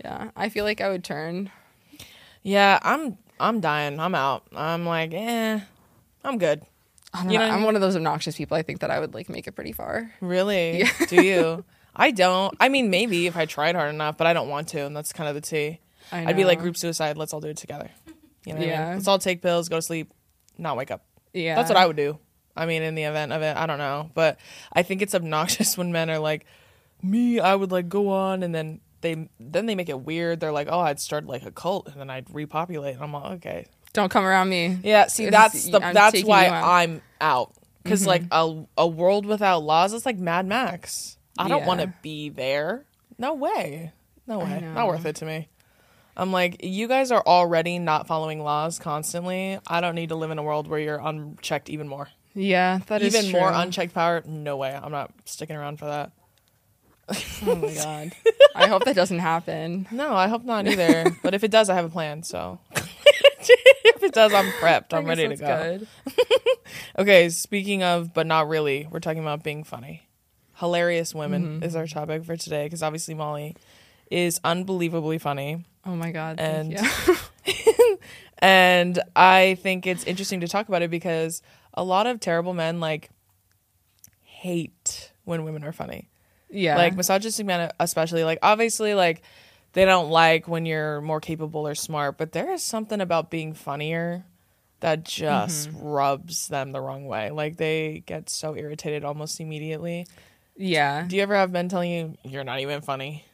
Yeah. 0.05 0.31
I 0.35 0.49
feel 0.49 0.63
like 0.63 0.79
I 0.81 0.89
would 0.89 1.03
turn. 1.03 1.51
Yeah, 2.41 2.79
I'm 2.81 3.17
I'm 3.39 3.59
dying. 3.61 3.99
I'm 3.99 4.15
out. 4.15 4.43
I'm 4.55 4.85
like, 4.85 5.13
eh, 5.13 5.59
I'm 6.23 6.37
good. 6.37 6.61
I 7.13 7.23
don't 7.23 7.31
You 7.31 7.39
know. 7.39 7.45
I'm 7.45 7.63
one 7.63 7.75
of 7.75 7.81
those 7.81 7.95
obnoxious 7.95 8.35
people. 8.37 8.55
I 8.57 8.61
think 8.61 8.81
that 8.81 8.91
I 8.91 8.99
would 8.99 9.13
like 9.13 9.29
make 9.29 9.47
it 9.47 9.53
pretty 9.53 9.71
far. 9.71 10.11
Really? 10.21 10.83
Do 11.07 11.21
you? 11.23 11.63
I 11.95 12.11
don't. 12.11 12.55
I 12.59 12.69
mean, 12.69 12.89
maybe 12.89 13.25
if 13.27 13.35
I 13.35 13.45
tried 13.45 13.75
hard 13.75 13.93
enough, 13.93 14.17
but 14.17 14.27
I 14.27 14.33
don't 14.33 14.47
want 14.49 14.67
to, 14.69 14.85
and 14.85 14.95
that's 14.95 15.11
kind 15.13 15.27
of 15.27 15.35
the 15.35 15.41
T. 15.41 15.79
I 16.11 16.25
I'd 16.25 16.35
be 16.35 16.45
like 16.45 16.59
group 16.59 16.77
suicide. 16.77 17.17
Let's 17.17 17.33
all 17.33 17.41
do 17.41 17.49
it 17.49 17.57
together. 17.57 17.89
You 18.45 18.53
know 18.53 18.59
what 18.59 18.67
I 18.67 18.71
Yeah. 18.71 18.85
mean? 18.89 18.93
Let's 18.95 19.07
all 19.07 19.19
take 19.19 19.41
pills, 19.41 19.69
go 19.69 19.75
to 19.77 19.81
sleep, 19.81 20.11
not 20.57 20.77
wake 20.77 20.91
up. 20.91 21.03
Yeah. 21.33 21.55
That's 21.55 21.69
what 21.69 21.77
I 21.77 21.85
would 21.85 21.95
do. 21.97 22.17
I 22.55 22.65
mean, 22.65 22.81
in 22.83 22.95
the 22.95 23.03
event 23.03 23.31
of 23.31 23.41
it, 23.41 23.55
I 23.55 23.65
don't 23.65 23.77
know, 23.77 24.11
but 24.13 24.37
I 24.73 24.83
think 24.83 25.01
it's 25.01 25.15
obnoxious 25.15 25.77
when 25.77 25.91
men 25.91 26.09
are 26.09 26.19
like, 26.19 26.45
me, 27.01 27.39
I 27.39 27.55
would 27.55 27.71
like 27.71 27.89
go 27.89 28.09
on, 28.09 28.43
and 28.43 28.53
then 28.53 28.81
they 29.01 29.29
then 29.39 29.65
they 29.65 29.75
make 29.75 29.89
it 29.89 29.99
weird. 30.01 30.39
They're 30.39 30.51
like, 30.51 30.67
oh, 30.69 30.79
I'd 30.79 30.99
start 30.99 31.25
like 31.25 31.45
a 31.45 31.51
cult, 31.51 31.87
and 31.87 31.99
then 31.99 32.09
I'd 32.09 32.33
repopulate. 32.33 32.95
And 32.95 33.03
I'm 33.03 33.13
like, 33.13 33.31
okay, 33.37 33.65
Don't 33.93 34.09
come 34.09 34.25
around 34.25 34.49
me. 34.49 34.79
Yeah, 34.83 35.07
see, 35.07 35.29
that's 35.29 35.65
the 35.69 35.83
I'm 35.83 35.93
that's 35.93 36.23
why 36.23 36.47
out. 36.47 36.63
I'm 36.63 37.01
out. 37.21 37.53
Because 37.83 38.01
mm-hmm. 38.01 38.09
like 38.09 38.23
a 38.31 38.65
a 38.77 38.87
world 38.87 39.25
without 39.25 39.63
laws 39.63 39.93
is 39.93 40.05
like 40.05 40.17
Mad 40.17 40.45
Max. 40.45 41.17
I 41.37 41.47
don't 41.47 41.61
Yeah. 41.61 41.67
want 41.67 41.81
to 41.81 41.93
be 42.01 42.29
there. 42.29 42.85
No 43.17 43.33
way. 43.33 43.93
No 44.27 44.39
way. 44.39 44.61
Not 44.61 44.87
worth 44.87 45.05
it 45.05 45.15
to 45.17 45.25
me. 45.25 45.47
I'm 46.15 46.31
like, 46.33 46.63
you 46.65 46.87
guys 46.89 47.11
are 47.11 47.23
already 47.25 47.79
not 47.79 48.05
following 48.05 48.43
laws 48.43 48.77
constantly. 48.77 49.57
I 49.65 49.79
don't 49.79 49.95
need 49.95 50.09
to 50.09 50.15
live 50.15 50.31
in 50.31 50.37
a 50.37 50.43
world 50.43 50.67
where 50.67 50.79
you're 50.79 50.99
unchecked 50.99 51.69
even 51.69 51.87
more. 51.87 52.09
Yeah, 52.35 52.79
that 52.87 53.01
is 53.01 53.15
even 53.15 53.31
more 53.31 53.49
unchecked 53.51 53.93
power. 53.93 54.21
No 54.25 54.57
way. 54.57 54.77
I'm 54.79 54.91
not 54.91 55.11
sticking 55.25 55.55
around 55.55 55.79
for 55.79 55.85
that. 55.85 56.11
Oh 57.45 57.55
my 57.55 57.73
god. 57.73 58.11
I 58.55 58.67
hope 58.67 58.85
that 58.85 58.95
doesn't 58.95 59.19
happen. 59.19 59.87
No, 59.91 60.13
I 60.15 60.27
hope 60.27 60.43
not 60.43 60.67
either. 60.67 61.15
but 61.23 61.33
if 61.33 61.43
it 61.43 61.51
does, 61.51 61.69
I 61.69 61.75
have 61.75 61.85
a 61.85 61.89
plan. 61.89 62.23
So 62.23 62.59
if 62.71 64.03
it 64.03 64.13
does, 64.13 64.33
I'm 64.33 64.51
prepped. 64.53 64.93
I'm 64.93 65.05
ready 65.05 65.27
to 65.27 65.35
go. 65.35 65.79
Okay, 66.99 67.29
speaking 67.29 67.81
of, 67.81 68.13
but 68.13 68.27
not 68.27 68.47
really, 68.47 68.87
we're 68.91 68.99
talking 68.99 69.21
about 69.21 69.41
being 69.43 69.63
funny. 69.63 70.07
Hilarious 70.57 71.15
women 71.15 71.43
Mm-hmm. 71.55 71.63
is 71.63 71.75
our 71.75 71.87
topic 71.87 72.23
for 72.25 72.35
today 72.37 72.65
because 72.65 72.83
obviously 72.83 73.13
Molly 73.15 73.55
is 74.11 74.39
unbelievably 74.43 75.17
funny. 75.17 75.65
Oh 75.85 75.95
my 75.95 76.11
god. 76.11 76.39
And- 76.39 76.77
And 78.41 78.99
I 79.15 79.55
think 79.61 79.85
it's 79.85 80.03
interesting 80.05 80.39
to 80.41 80.47
talk 80.47 80.67
about 80.69 80.81
it 80.81 80.89
because 80.89 81.41
a 81.73 81.83
lot 81.83 82.07
of 82.07 82.19
terrible 82.19 82.53
men 82.53 82.79
like 82.79 83.09
hate 84.23 85.11
when 85.25 85.43
women 85.43 85.63
are 85.63 85.71
funny. 85.73 86.09
Yeah. 86.49 86.75
Like 86.77 86.95
misogynistic 86.95 87.45
men 87.45 87.71
especially 87.79 88.23
like 88.23 88.39
obviously 88.41 88.93
like 88.93 89.21
they 89.73 89.85
don't 89.85 90.09
like 90.09 90.47
when 90.47 90.65
you're 90.65 90.99
more 91.01 91.19
capable 91.21 91.67
or 91.67 91.75
smart, 91.75 92.17
but 92.17 92.31
there 92.31 92.51
is 92.51 92.63
something 92.63 93.01
about 93.01 93.29
being 93.29 93.53
funnier 93.53 94.25
that 94.79 95.03
just 95.03 95.69
Mm-hmm. 95.69 95.85
rubs 95.87 96.47
them 96.47 96.71
the 96.71 96.79
wrong 96.81 97.05
way. 97.05 97.29
Like 97.31 97.57
they 97.57 98.01
get 98.05 98.29
so 98.29 98.55
irritated 98.55 99.03
almost 99.03 99.39
immediately. 99.39 100.07
yeah. 100.57 101.05
Do 101.07 101.15
you 101.15 101.21
ever 101.21 101.35
have 101.35 101.51
men 101.51 101.69
telling 101.69 101.91
you 101.91 102.17
you're 102.23 102.43
not 102.43 102.59
even 102.61 102.81
funny? 102.81 103.25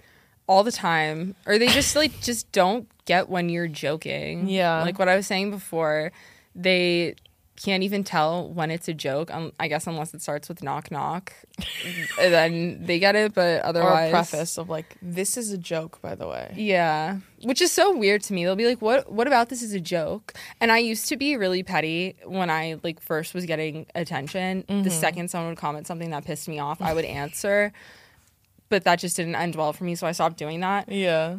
all 0.47 0.63
the 0.63 0.71
time 0.71 1.33
or 1.47 1.57
they 1.57 1.67
just 1.69 1.95
like 1.95 2.21
just 2.21 2.51
don't 2.51 2.87
get 3.05 3.29
when 3.29 3.49
you're 3.49 3.67
joking 3.67 4.47
Yeah. 4.47 4.83
like 4.83 4.99
what 4.99 5.09
i 5.09 5.15
was 5.15 5.25
saying 5.25 5.49
before 5.49 6.11
they 6.53 7.15
can't 7.55 7.83
even 7.83 8.03
tell 8.03 8.49
when 8.49 8.69
it's 8.69 8.87
a 8.89 8.93
joke 8.93 9.33
um, 9.33 9.51
i 9.59 9.67
guess 9.67 9.87
unless 9.87 10.13
it 10.13 10.21
starts 10.21 10.49
with 10.49 10.61
knock 10.61 10.91
knock 10.91 11.31
then 12.17 12.83
they 12.85 12.99
get 12.99 13.15
it 13.15 13.33
but 13.33 13.61
Or 13.61 13.65
otherwise 13.67 14.09
a 14.09 14.11
preface 14.11 14.57
of 14.57 14.69
like, 14.69 14.97
this 15.01 15.37
is 15.37 15.51
a 15.51 15.57
joke, 15.57 16.01
by 16.01 16.15
the 16.15 16.27
way. 16.27 16.53
yeah 16.57 17.19
which 17.43 17.61
is 17.61 17.71
so 17.71 17.95
weird 17.95 18.21
to 18.23 18.33
me 18.33 18.43
they'll 18.43 18.55
be 18.55 18.65
like 18.67 18.81
what 18.81 19.11
what 19.11 19.27
about 19.27 19.49
this 19.49 19.61
is 19.61 19.73
a 19.73 19.79
joke 19.79 20.33
and 20.59 20.71
i 20.71 20.77
used 20.79 21.07
to 21.09 21.15
be 21.17 21.37
really 21.37 21.63
petty 21.63 22.15
when 22.25 22.49
i 22.49 22.77
like 22.83 22.99
first 22.99 23.33
was 23.33 23.45
getting 23.45 23.85
attention 23.95 24.63
Mm-hmm. 24.67 24.83
the 24.83 24.89
second 24.91 25.29
someone 25.29 25.49
would 25.51 25.57
comment 25.57 25.85
something 25.87 26.09
that 26.11 26.25
pissed 26.25 26.47
me 26.47 26.59
off 26.59 26.81
i 26.81 26.93
would 26.93 27.05
answer 27.05 27.71
but 28.69 28.83
that 28.85 28.99
just 28.99 29.15
didn't 29.15 29.35
end 29.35 29.55
well 29.55 29.73
for 29.73 29.83
me 29.83 29.95
so 29.95 30.07
i 30.07 30.11
stopped 30.11 30.37
doing 30.37 30.61
that 30.61 30.89
Yeah. 30.91 31.37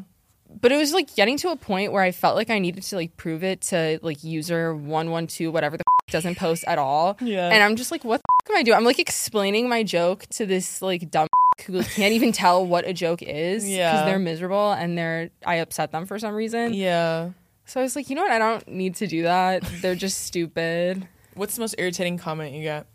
but 0.61 0.71
it 0.71 0.77
was 0.77 0.93
like 0.93 1.15
getting 1.17 1.37
to 1.39 1.49
a 1.51 1.57
point 1.57 1.93
where 1.93 2.03
I 2.03 2.13
felt 2.13 2.37
like 2.37 2.51
I 2.51 2.59
needed 2.61 2.83
to 2.85 2.97
like 2.97 3.17
prove 3.17 3.43
it 3.43 3.63
to 3.73 3.99
like 4.03 4.23
user 4.23 4.75
one 4.77 5.11
one 5.11 5.27
two 5.27 5.51
whatever 5.51 5.77
the 5.77 5.83
f- 5.83 5.96
doesn't 6.11 6.37
post 6.37 6.65
at 6.67 6.79
all. 6.79 7.17
Yeah. 7.21 7.49
And 7.49 7.63
I'm 7.63 7.77
just 7.77 7.91
like, 7.91 8.05
what 8.05 8.21
the 8.21 8.29
f- 8.45 8.51
am 8.51 8.57
I 8.59 8.63
doing? 8.63 8.77
I'm 8.77 8.85
like 8.85 8.99
explaining 8.99 9.69
my 9.69 9.83
joke 9.83 10.27
to 10.31 10.47
this 10.47 10.81
like 10.81 11.11
dumb 11.11 11.27
who 11.67 11.83
can't 11.83 12.13
even 12.13 12.33
tell 12.33 12.65
what 12.65 12.87
a 12.87 12.93
joke 12.93 13.23
is 13.23 13.65
because 13.65 13.69
Yeah. 13.77 14.05
they're 14.05 14.19
miserable 14.19 14.73
and 14.73 14.97
they're 14.97 15.31
I 15.45 15.57
upset 15.57 15.91
them 15.93 16.07
for 16.07 16.19
some 16.19 16.35
reason. 16.35 16.75
Yeah. 16.75 17.31
So 17.65 17.81
I 17.81 17.83
was 17.83 17.97
like, 17.97 18.09
you 18.09 18.15
know 18.15 18.23
what? 18.23 18.31
I 18.31 18.39
don't 18.39 18.69
need 18.69 18.95
to 18.97 19.09
do 19.09 19.23
that. 19.25 19.65
They're 19.83 19.97
just 19.97 20.23
stupid. 20.25 21.09
What's 21.35 21.57
the 21.57 21.61
most 21.61 21.75
irritating 21.79 22.19
comment 22.19 22.55
you 22.55 22.63
get? 22.63 22.87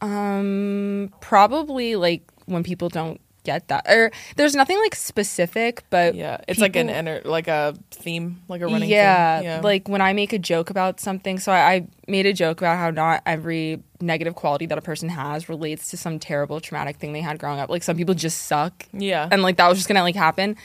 Um, 0.00 1.12
probably 1.20 1.96
like 1.96 2.22
when 2.46 2.62
people 2.62 2.88
don't 2.88 3.20
get 3.44 3.68
that, 3.68 3.86
or 3.88 4.10
there's 4.36 4.54
nothing 4.54 4.78
like 4.78 4.94
specific, 4.94 5.82
but 5.90 6.14
Yeah. 6.14 6.38
It's 6.48 6.60
like 6.60 6.76
an 6.76 6.86
people- 6.86 6.98
enter 6.98 7.22
like 7.24 7.48
a 7.48 7.74
theme, 7.90 8.40
like 8.48 8.60
a 8.60 8.66
running 8.66 8.88
yeah, 8.88 9.38
theme. 9.38 9.44
Yeah. 9.46 9.60
like 9.62 9.88
when 9.88 10.00
I 10.00 10.12
make 10.12 10.32
a 10.32 10.38
joke 10.38 10.70
about 10.70 11.00
something. 11.00 11.38
So 11.38 11.50
I, 11.52 11.72
I 11.74 11.86
made 12.08 12.26
a 12.26 12.32
joke 12.32 12.60
about 12.60 12.78
how 12.78 12.90
not 12.90 13.22
every 13.26 13.82
negative 14.00 14.34
quality 14.34 14.66
that 14.66 14.78
a 14.78 14.82
person 14.82 15.08
has 15.08 15.48
relates 15.48 15.90
to 15.90 15.96
some 15.96 16.18
terrible 16.18 16.60
traumatic 16.60 16.96
thing 16.96 17.12
they 17.12 17.20
had 17.20 17.38
growing 17.38 17.60
up. 17.60 17.70
Like 17.70 17.82
some 17.82 17.96
people 17.96 18.14
just 18.14 18.46
suck, 18.46 18.86
Yeah. 18.92 19.28
and 19.30 19.42
like 19.42 19.56
that 19.56 19.68
was 19.68 19.78
just 19.78 19.88
gonna 19.88 20.02
like 20.02 20.16
happen. 20.16 20.56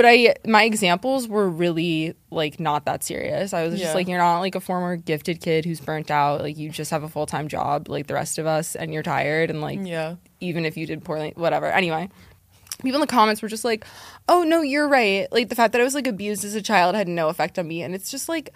But 0.00 0.06
I, 0.08 0.34
my 0.46 0.62
examples 0.62 1.28
were 1.28 1.46
really 1.46 2.14
like 2.30 2.58
not 2.58 2.86
that 2.86 3.04
serious. 3.04 3.52
I 3.52 3.64
was 3.66 3.74
Yeah. 3.74 3.84
just 3.84 3.94
like, 3.94 4.08
you're 4.08 4.16
not 4.16 4.38
like 4.40 4.54
a 4.54 4.60
former 4.60 4.96
gifted 4.96 5.42
kid 5.42 5.66
who's 5.66 5.78
burnt 5.78 6.10
out. 6.10 6.40
Like 6.40 6.56
you 6.56 6.70
just 6.70 6.90
have 6.90 7.02
a 7.02 7.08
full 7.10 7.26
time 7.26 7.48
job, 7.48 7.86
like 7.86 8.06
the 8.06 8.14
rest 8.14 8.38
of 8.38 8.46
us, 8.46 8.74
and 8.74 8.94
you're 8.94 9.02
tired. 9.02 9.50
And 9.50 9.60
like 9.60 9.78
yeah. 9.82 10.14
even 10.40 10.64
if 10.64 10.78
you 10.78 10.86
did 10.86 11.04
poorly, 11.04 11.34
whatever. 11.36 11.66
Anyway, 11.66 12.08
people 12.82 12.94
in 12.96 13.00
the 13.02 13.06
comments 13.06 13.42
were 13.42 13.48
just 13.48 13.62
like, 13.62 13.84
"Oh 14.26 14.42
no, 14.42 14.62
you're 14.62 14.88
right." 14.88 15.30
Like 15.30 15.50
the 15.50 15.54
fact 15.54 15.72
that 15.72 15.82
I 15.82 15.84
was 15.84 15.94
like 15.94 16.06
abused 16.06 16.46
as 16.46 16.54
a 16.54 16.62
child 16.62 16.94
had 16.94 17.06
no 17.06 17.28
effect 17.28 17.58
on 17.58 17.68
me, 17.68 17.82
and 17.82 17.94
it's 17.94 18.10
just 18.10 18.26
like, 18.26 18.54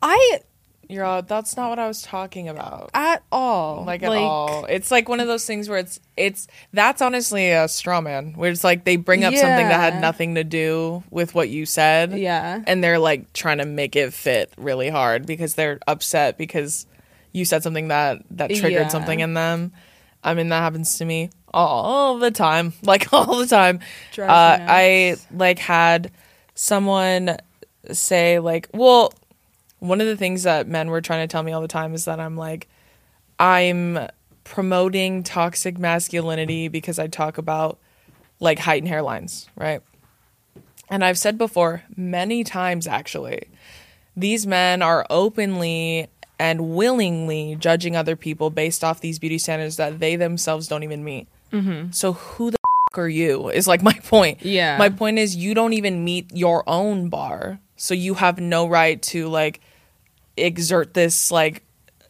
I 0.00 0.40
You're 0.88 1.04
all, 1.04 1.20
that's 1.22 1.54
not 1.56 1.68
what 1.68 1.78
I 1.78 1.86
was 1.86 2.00
talking 2.02 2.48
about. 2.48 2.90
at 2.94 3.22
all 3.30 3.84
Like 3.84 4.02
at 4.02 4.10
all. 4.10 4.64
It's 4.64 4.90
like 4.90 5.08
one 5.08 5.20
of 5.20 5.26
those 5.26 5.44
things 5.44 5.68
where 5.68 5.78
it's 5.78 6.00
it's 6.16 6.48
that's 6.72 7.02
honestly 7.02 7.50
a 7.50 7.68
straw 7.68 8.00
man. 8.00 8.32
Where 8.34 8.50
it's 8.50 8.64
like 8.64 8.84
they 8.84 8.96
bring 8.96 9.22
up 9.22 9.34
something 9.34 9.68
that 9.68 9.92
had 9.92 10.00
nothing 10.00 10.36
to 10.36 10.44
do 10.44 11.02
with 11.10 11.34
what 11.34 11.48
you 11.50 11.66
said. 11.66 12.18
Yeah, 12.18 12.62
And 12.66 12.82
they're 12.82 12.98
like 12.98 13.32
trying 13.34 13.58
to 13.58 13.66
make 13.66 13.96
it 13.96 14.14
fit 14.14 14.52
really 14.56 14.88
hard 14.88 15.26
because 15.26 15.54
they're 15.54 15.78
upset 15.86 16.38
because 16.38 16.86
you 17.32 17.44
said 17.44 17.62
something 17.62 17.88
that 17.88 18.22
that 18.30 18.48
triggered 18.48 18.72
Yeah. 18.82 18.88
something 18.88 19.20
in 19.20 19.34
them. 19.34 19.72
I 20.24 20.32
mean 20.34 20.48
that 20.48 20.60
happens 20.60 20.96
to 20.98 21.04
me 21.04 21.30
all 21.52 22.18
the 22.18 22.30
time. 22.30 22.72
Like 22.82 23.12
all 23.12 23.36
the 23.36 23.46
time. 23.46 23.80
Uh, 24.18 24.24
I 24.26 25.16
like 25.32 25.58
had 25.58 26.10
someone 26.54 27.36
say 27.92 28.38
like, 28.38 28.68
well, 28.74 29.12
one 29.78 30.00
of 30.00 30.06
the 30.06 30.16
things 30.16 30.42
that 30.42 30.68
men 30.68 30.88
were 30.90 31.00
trying 31.00 31.26
to 31.26 31.30
tell 31.30 31.42
me 31.42 31.52
all 31.52 31.60
the 31.60 31.68
time 31.68 31.94
is 31.94 32.04
that 32.06 32.20
I'm 32.20 32.36
like, 32.36 32.68
I'm 33.38 34.08
promoting 34.44 35.22
toxic 35.22 35.78
masculinity 35.78 36.68
because 36.68 36.98
I 36.98 37.06
talk 37.06 37.38
about 37.38 37.78
like 38.40 38.58
height 38.58 38.82
and 38.82 38.90
hairlines, 38.90 39.46
right? 39.56 39.82
And 40.88 41.04
I've 41.04 41.18
said 41.18 41.36
before 41.38 41.82
many 41.96 42.44
times 42.44 42.86
actually, 42.86 43.48
these 44.16 44.46
men 44.46 44.82
are 44.82 45.06
openly 45.10 46.08
and 46.38 46.70
willingly 46.70 47.56
judging 47.56 47.96
other 47.96 48.16
people 48.16 48.50
based 48.50 48.82
off 48.82 49.00
these 49.00 49.18
beauty 49.18 49.38
standards 49.38 49.76
that 49.76 49.98
they 49.98 50.16
themselves 50.16 50.68
don't 50.68 50.82
even 50.82 51.04
meet. 51.04 51.28
Mm-hmm. 51.52 51.90
So 51.90 52.12
who 52.12 52.50
the 52.50 52.58
f- 52.92 52.98
are 52.98 53.08
you? 53.08 53.48
Is 53.50 53.66
like 53.66 53.82
my 53.82 53.92
point. 54.04 54.42
Yeah. 54.42 54.78
My 54.78 54.88
point 54.88 55.18
is 55.18 55.36
you 55.36 55.54
don't 55.54 55.72
even 55.72 56.04
meet 56.04 56.34
your 56.34 56.68
own 56.68 57.08
bar, 57.08 57.60
so 57.76 57.94
you 57.94 58.14
have 58.14 58.40
no 58.40 58.68
right 58.68 59.00
to 59.02 59.28
like 59.28 59.60
exert 60.38 60.94
this 60.94 61.30
like 61.30 61.62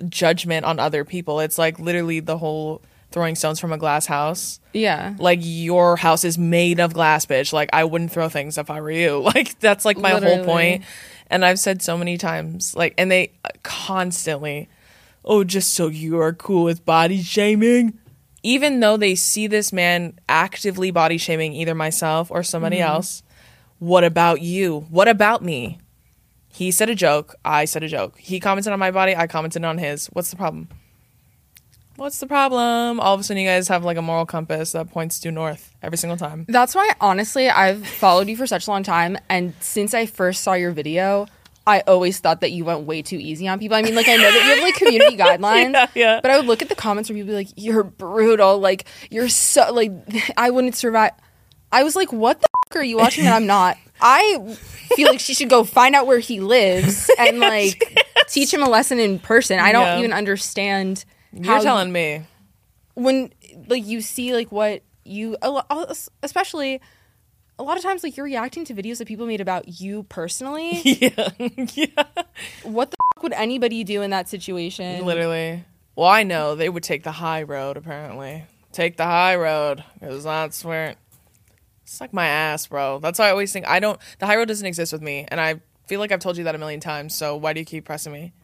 judgment 0.08 0.64
on 0.64 0.78
other 0.78 1.04
people. 1.04 1.40
It's 1.40 1.58
like 1.58 1.78
literally 1.78 2.20
the 2.20 2.38
whole 2.38 2.82
throwing 3.10 3.34
stones 3.34 3.58
from 3.58 3.72
a 3.72 3.78
glass 3.78 4.04
house. 4.06 4.60
yeah, 4.74 5.14
Like 5.18 5.38
your 5.42 5.96
house 5.96 6.24
is 6.24 6.36
made 6.36 6.78
of 6.78 6.92
glass, 6.92 7.24
bitch. 7.26 7.52
Like 7.54 7.70
I 7.72 7.84
wouldn't 7.84 8.12
throw 8.12 8.28
things 8.28 8.58
if 8.58 8.68
I 8.70 8.80
were 8.80 8.90
you. 8.90 9.20
Like 9.34 9.58
that's 9.60 9.84
like 9.84 9.96
my 9.96 10.10
whole 10.10 10.44
point. 10.44 10.84
And 11.30 11.44
I've 11.44 11.58
said 11.58 11.82
so 11.82 11.96
many 11.98 12.16
times, 12.18 12.74
like, 12.76 12.94
and 12.96 13.10
they 13.10 13.32
constantly, 13.62 14.68
oh, 15.24 15.44
just 15.44 15.74
so 15.74 15.88
you 15.88 16.18
are 16.20 16.32
cool 16.32 16.64
with 16.64 16.84
body 16.84 17.22
shaming. 17.22 17.98
Even 18.42 18.80
though 18.80 18.96
they 18.96 19.14
see 19.14 19.46
this 19.46 19.72
man 19.72 20.18
actively 20.28 20.90
body 20.90 21.18
shaming 21.18 21.52
either 21.54 21.74
myself 21.74 22.30
or 22.30 22.42
somebody 22.42 22.76
Mm-hmm. 22.76 22.88
else, 22.92 23.22
what 23.78 24.04
about 24.04 24.40
you? 24.42 24.86
What 24.90 25.08
about 25.08 25.42
me? 25.42 25.78
He 26.58 26.72
said 26.72 26.90
a 26.90 26.94
joke. 26.96 27.36
I 27.44 27.66
said 27.66 27.82
a 27.84 27.88
joke. 27.88 28.18
He 28.18 28.40
commented 28.40 28.72
on 28.72 28.78
my 28.80 28.90
body. 28.90 29.14
I 29.14 29.26
commented 29.28 29.64
on 29.64 29.78
his. 29.78 30.06
What's 30.06 30.30
the 30.30 30.36
problem? 30.36 30.68
What's 31.96 32.18
the 32.18 32.26
problem? 32.26 32.98
All 33.00 33.14
of 33.14 33.20
a 33.20 33.22
sudden, 33.22 33.40
you 33.42 33.48
guys 33.48 33.68
have 33.68 33.84
like 33.84 33.96
a 33.96 34.02
moral 34.02 34.26
compass 34.26 34.72
that 34.72 34.90
points 34.90 35.20
due 35.20 35.30
north 35.30 35.74
every 35.82 35.98
single 35.98 36.16
time. 36.16 36.46
that's 36.48 36.74
why 36.74 36.90
honestly 37.00 37.48
I've 37.48 37.86
followed 37.86 38.28
you 38.28 38.36
for 38.36 38.46
such 38.46 38.66
a 38.66 38.70
long 38.70 38.82
time, 38.82 39.16
and 39.28 39.54
since 39.60 39.94
I 39.94 40.06
first 40.06 40.42
saw 40.42 40.54
your 40.54 40.72
video. 40.72 41.26
I 41.66 41.80
always 41.86 42.18
thought 42.18 42.40
that 42.40 42.50
you 42.52 42.64
went 42.64 42.86
way 42.86 43.02
too 43.02 43.18
easy 43.18 43.46
on 43.46 43.58
people. 43.58 43.76
I 43.76 43.82
mean, 43.82 43.94
like 43.94 44.08
I 44.08 44.16
know 44.16 44.22
that 44.22 44.42
you 44.42 44.54
have 44.54 44.62
like 44.62 44.74
community 44.76 45.16
guidelines, 45.24 45.74
Yeah, 45.74 45.86
yeah. 45.94 46.20
but 46.22 46.30
I 46.30 46.38
would 46.38 46.46
look 46.46 46.62
at 46.62 46.70
the 46.70 46.74
comments 46.74 47.10
where 47.10 47.14
people 47.14 47.28
be 47.28 47.34
like, 47.34 47.48
"You're 47.56 47.84
brutal," 47.84 48.58
like 48.58 48.86
you're 49.10 49.28
so 49.28 49.70
like 49.74 49.92
I 50.38 50.48
wouldn't 50.50 50.76
survive. 50.76 51.12
I 51.72 51.82
was 51.82 51.94
like, 51.96 52.12
"What 52.12 52.40
the 52.40 52.48
f- 52.70 52.76
are 52.76 52.84
you 52.84 52.96
watching 52.96 53.24
that 53.24 53.34
I'm 53.34 53.46
not?" 53.46 53.76
I 54.00 54.54
feel 54.94 55.08
like 55.08 55.20
she 55.20 55.34
should 55.34 55.50
go 55.50 55.64
find 55.64 55.94
out 55.94 56.06
where 56.06 56.18
he 56.20 56.40
lives 56.40 57.10
and 57.18 57.40
like 57.40 58.06
teach 58.28 58.52
him 58.54 58.62
a 58.62 58.68
lesson 58.68 58.98
in 58.98 59.18
person. 59.18 59.58
I 59.58 59.72
don't 59.72 59.82
Yeah. 59.82 59.98
even 59.98 60.12
understand 60.12 61.04
You're 61.32 61.60
telling 61.60 61.90
me. 61.92 62.22
when 62.94 63.32
like 63.66 63.84
you 63.86 64.00
see 64.00 64.34
like 64.34 64.52
what 64.52 64.82
you 65.04 65.36
a 65.42 65.50
lo- 65.50 65.92
especially 66.22 66.80
a 67.58 67.62
lot 67.64 67.76
of 67.76 67.82
times 67.82 68.04
like 68.04 68.16
you're 68.16 68.24
reacting 68.26 68.64
to 68.66 68.74
videos 68.74 68.98
that 68.98 69.08
people 69.08 69.26
made 69.26 69.40
about 69.40 69.80
you 69.80 70.04
personally. 70.04 70.80
Yeah. 70.84 71.28
yeah. 71.74 72.04
what 72.62 72.90
the 72.92 72.96
f- 73.16 73.22
would 73.22 73.32
anybody 73.32 73.82
do 73.84 74.02
in 74.02 74.10
that 74.10 74.28
situation? 74.28 75.04
Literally. 75.04 75.64
Well, 75.96 76.06
I 76.08 76.22
know 76.22 76.54
they 76.54 76.68
would 76.68 76.84
take 76.84 77.02
the 77.02 77.10
high 77.10 77.42
road, 77.42 77.76
apparently. 77.76 78.44
Take 78.70 78.96
the 78.96 79.04
high 79.06 79.34
road, 79.34 79.82
because 79.98 80.22
that's 80.22 80.64
where. 80.64 80.94
Suck 81.88 82.12
my 82.12 82.26
ass, 82.26 82.66
bro. 82.66 82.98
That's 82.98 83.18
why 83.18 83.28
I 83.28 83.30
always 83.30 83.50
think 83.50 83.66
I 83.66 83.80
don't. 83.80 83.98
The 84.18 84.26
high 84.26 84.36
road 84.36 84.46
doesn't 84.46 84.66
exist 84.66 84.92
with 84.92 85.00
me, 85.00 85.26
and 85.28 85.40
I 85.40 85.60
feel 85.86 86.00
like 86.00 86.12
I've 86.12 86.20
told 86.20 86.36
you 86.36 86.44
that 86.44 86.54
a 86.54 86.58
million 86.58 86.80
times. 86.80 87.16
So 87.16 87.34
why 87.34 87.54
do 87.54 87.60
you 87.60 87.66
keep 87.66 87.86
pressing 87.86 88.12
me? 88.12 88.34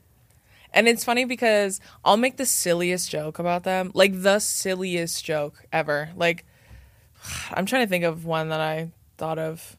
And 0.73 0.89
it's 0.89 1.05
funny 1.05 1.27
because 1.27 1.79
I'll 2.07 2.17
make 2.17 2.39
the 2.39 2.47
silliest 2.47 3.11
joke 3.11 3.39
about 3.39 3.65
them, 3.65 3.93
like 3.93 4.23
the 4.23 4.39
silliest 4.39 5.27
joke 5.27 5.63
ever. 5.75 6.09
Like 6.17 6.47
I'm 7.53 7.67
trying 7.67 7.85
to 7.85 7.89
think 7.89 8.05
of 8.05 8.25
one 8.25 8.49
that 8.49 8.61
I 8.61 8.91
thought 9.19 9.39
of. 9.39 9.77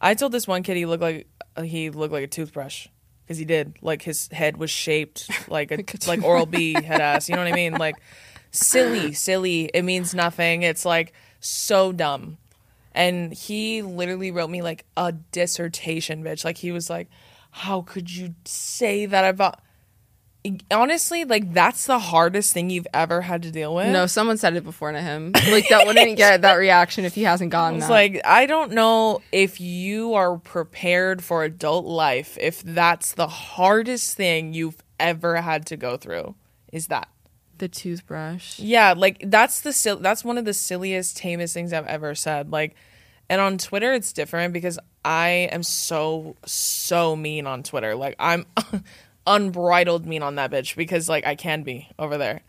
I 0.00 0.14
told 0.14 0.32
this 0.32 0.48
one 0.48 0.62
kid 0.62 0.78
he 0.78 0.86
looked 0.86 1.02
like 1.02 1.26
he 1.62 1.90
looked 1.90 2.14
like 2.14 2.24
a 2.24 2.28
toothbrush 2.28 2.88
because 3.24 3.36
he 3.36 3.44
did. 3.44 3.76
Like 3.82 4.00
his 4.00 4.28
head 4.28 4.56
was 4.56 4.70
shaped 4.70 5.28
like 5.50 5.70
a, 5.70 5.76
Like 5.76 5.94
a 5.94 6.08
like 6.08 6.24
Oral 6.24 6.46
B 6.46 6.72
head 6.72 7.02
ass. 7.02 7.28
You 7.28 7.34
know 7.36 7.42
what 7.44 7.52
I 7.52 7.56
mean? 7.56 7.74
Like 7.74 7.96
silly, 8.52 9.12
silly. 9.12 9.70
It 9.74 9.82
means 9.82 10.14
nothing. 10.14 10.62
It's 10.62 10.86
like 10.86 11.12
so 11.40 11.92
dumb. 11.92 12.38
And 12.96 13.32
he 13.32 13.82
literally 13.82 14.30
wrote 14.32 14.50
me 14.50 14.62
like 14.62 14.84
a 14.96 15.12
dissertation, 15.12 16.24
bitch. 16.24 16.44
Like 16.44 16.56
he 16.56 16.72
was 16.72 16.88
like, 16.90 17.08
"How 17.50 17.82
could 17.82 18.10
you 18.10 18.34
say 18.46 19.06
that 19.06 19.28
about?" 19.28 19.60
Honestly, 20.70 21.24
like 21.24 21.52
that's 21.52 21.86
the 21.86 21.98
hardest 21.98 22.52
thing 22.54 22.70
you've 22.70 22.86
ever 22.94 23.20
had 23.22 23.42
to 23.42 23.50
deal 23.50 23.74
with. 23.74 23.88
No, 23.88 24.06
someone 24.06 24.36
said 24.38 24.54
it 24.56 24.62
before 24.64 24.92
to 24.92 25.00
him. 25.00 25.32
Like 25.50 25.68
that 25.70 25.86
wouldn't 25.86 26.16
get 26.16 26.42
that 26.42 26.54
reaction 26.54 27.04
if 27.04 27.14
he 27.16 27.24
hasn't 27.24 27.50
gotten 27.50 27.78
It's 27.78 27.88
that. 27.88 27.92
like 27.92 28.20
I 28.24 28.46
don't 28.46 28.70
know 28.72 29.20
if 29.32 29.60
you 29.60 30.14
are 30.14 30.38
prepared 30.38 31.22
for 31.22 31.42
adult 31.42 31.84
life 31.84 32.38
if 32.40 32.62
that's 32.62 33.12
the 33.14 33.26
hardest 33.26 34.16
thing 34.16 34.54
you've 34.54 34.80
ever 35.00 35.40
had 35.42 35.66
to 35.66 35.76
go 35.76 35.96
through. 35.96 36.36
Is 36.72 36.86
that? 36.86 37.08
The 37.58 37.68
toothbrush. 37.68 38.58
Yeah, 38.58 38.94
like 38.96 39.22
that's 39.24 39.60
the 39.60 39.72
sil- 39.74 40.00
that's 40.00 40.24
one 40.24 40.38
of 40.38 40.44
the 40.44 40.54
silliest, 40.54 41.16
tamest 41.16 41.54
things 41.54 41.72
I've 41.72 41.86
ever 41.86 42.14
said. 42.14 42.50
Like, 42.50 42.74
and 43.28 43.40
on 43.40 43.58
Twitter 43.58 43.92
it's 43.92 44.12
different 44.12 44.52
because 44.52 44.78
I 45.04 45.48
am 45.52 45.62
so 45.62 46.36
so 46.46 47.16
mean 47.16 47.46
on 47.46 47.62
Twitter. 47.62 47.94
Like 47.94 48.16
I'm 48.18 48.46
unbridled 49.26 50.06
mean 50.06 50.22
on 50.22 50.36
that 50.36 50.50
bitch 50.50 50.76
because 50.76 51.08
like 51.08 51.26
I 51.26 51.34
can 51.34 51.62
be 51.62 51.88
over 51.98 52.16
there. 52.18 52.42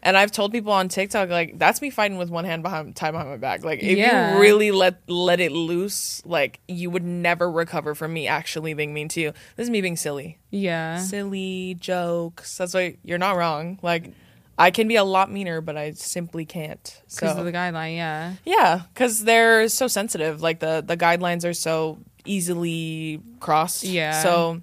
And 0.00 0.16
I've 0.16 0.30
told 0.30 0.52
people 0.52 0.72
on 0.72 0.88
TikTok 0.88 1.28
like 1.28 1.58
that's 1.58 1.82
me 1.82 1.90
fighting 1.90 2.18
with 2.18 2.30
one 2.30 2.44
hand 2.44 2.62
behind 2.62 2.94
tied 2.94 3.10
behind 3.10 3.30
my 3.30 3.36
back. 3.36 3.64
Like 3.64 3.82
if 3.82 3.98
Yeah. 3.98 4.34
you 4.34 4.40
really 4.40 4.70
let 4.70 5.00
let 5.08 5.40
it 5.40 5.50
loose, 5.50 6.24
like 6.24 6.60
you 6.68 6.88
would 6.88 7.02
never 7.02 7.50
recover 7.50 7.94
from 7.96 8.12
me 8.12 8.28
actually 8.28 8.74
being 8.74 8.94
mean 8.94 9.08
to 9.08 9.20
you. 9.20 9.32
This 9.56 9.64
is 9.64 9.70
me 9.70 9.80
being 9.80 9.96
silly 9.96 10.38
Yeah. 10.50 10.98
silly 10.98 11.76
jokes. 11.80 12.56
That's 12.58 12.74
why 12.74 12.96
you're 13.02 13.18
not 13.18 13.36
wrong. 13.36 13.78
Like 13.82 14.12
I 14.60 14.70
can 14.72 14.88
be 14.88 14.96
a 14.96 15.04
lot 15.04 15.30
meaner, 15.30 15.60
but 15.60 15.76
I 15.76 15.92
simply 15.92 16.44
can't. 16.44 16.82
Because 17.04 17.34
So 17.34 17.38
of 17.38 17.44
the 17.44 17.52
guideline, 17.52 17.94
yeah. 17.96 18.34
yeah, 18.44 18.82
because 18.92 19.22
they're 19.24 19.68
so 19.68 19.86
sensitive. 19.86 20.42
Like 20.42 20.58
the 20.58 20.82
the 20.84 20.96
guidelines 20.96 21.44
are 21.48 21.54
so 21.54 21.98
easily 22.24 23.20
crossed. 23.40 23.84
Yeah. 23.84 24.20
So 24.22 24.60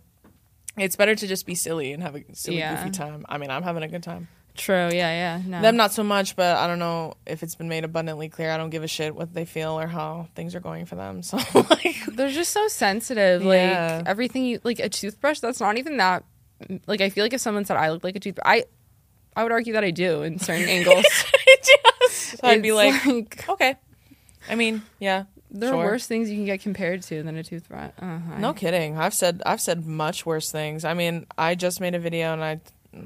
it's 0.77 0.95
better 0.95 1.15
to 1.15 1.27
just 1.27 1.45
be 1.45 1.55
silly 1.55 1.93
and 1.93 2.03
have 2.03 2.15
a 2.15 2.23
silly 2.33 2.57
Yeah. 2.57 2.75
goofy 2.75 2.91
time. 2.91 3.25
I 3.29 3.37
mean, 3.37 3.49
I'm 3.49 3.63
having 3.63 3.83
a 3.83 3.87
good 3.87 4.03
time. 4.03 4.27
True, 4.55 4.89
yeah, 4.89 5.11
yeah. 5.11 5.41
No. 5.45 5.61
Them 5.61 5.75
not 5.75 5.91
so 5.91 6.01
much, 6.01 6.37
but 6.37 6.55
I 6.55 6.65
don't 6.67 6.79
know 6.79 7.15
if 7.25 7.43
it's 7.43 7.55
been 7.55 7.67
made 7.67 7.83
abundantly 7.83 8.29
clear. 8.29 8.51
I 8.51 8.57
don't 8.57 8.69
give 8.69 8.83
a 8.83 8.87
shit 8.87 9.13
what 9.13 9.33
they 9.33 9.43
feel 9.43 9.77
or 9.77 9.85
how 9.85 10.29
things 10.33 10.55
are 10.55 10.61
going 10.61 10.85
for 10.85 10.95
them. 10.95 11.21
So 11.23 11.37
like, 11.69 11.95
They're 12.13 12.29
just 12.29 12.51
so 12.51 12.67
sensitive. 12.69 13.43
Like 13.43 13.59
Yeah. 13.59 14.03
everything 14.05 14.45
you 14.45 14.61
like 14.63 14.79
a 14.79 14.87
toothbrush 14.89 15.39
that's 15.39 15.59
not 15.59 15.77
even 15.77 15.97
that 15.97 16.23
like 16.87 17.01
I 17.01 17.09
feel 17.09 17.25
like 17.25 17.33
if 17.33 17.41
someone 17.41 17.65
said 17.65 17.75
I 17.75 17.89
look 17.91 18.03
like 18.05 18.15
a 18.15 18.19
toothbrush 18.21 18.45
I 18.45 18.63
I 19.35 19.43
would 19.43 19.51
argue 19.51 19.73
that 19.73 19.83
I 19.83 19.91
do 19.91 20.23
in 20.23 20.39
certain 20.39 20.67
angles. 20.69 21.05
so 22.09 22.37
I'd 22.43 22.61
be 22.61 22.69
It's 22.69 23.05
like, 23.05 23.49
okay. 23.49 23.75
I 24.49 24.55
mean, 24.55 24.81
yeah. 24.99 25.25
there 25.51 25.69
sure. 25.71 25.81
are 25.81 25.85
worse 25.85 26.05
things 26.07 26.29
you 26.29 26.35
can 26.37 26.45
get 26.45 26.61
compared 26.61 27.01
to 27.03 27.23
than 27.23 27.35
a 27.35 27.43
toothbrush. 27.43 27.91
Uh, 28.01 28.05
I- 28.05 28.39
No 28.39 28.53
kidding. 28.53 28.97
I've 28.97 29.13
said 29.13 29.41
I've 29.45 29.61
said 29.61 29.85
much 29.85 30.25
worse 30.25 30.51
things. 30.51 30.85
I 30.85 30.93
mean, 30.93 31.25
I 31.37 31.55
just 31.55 31.81
made 31.81 31.95
a 31.95 31.99
video 31.99 32.33
and 32.33 32.43
I 32.43 32.59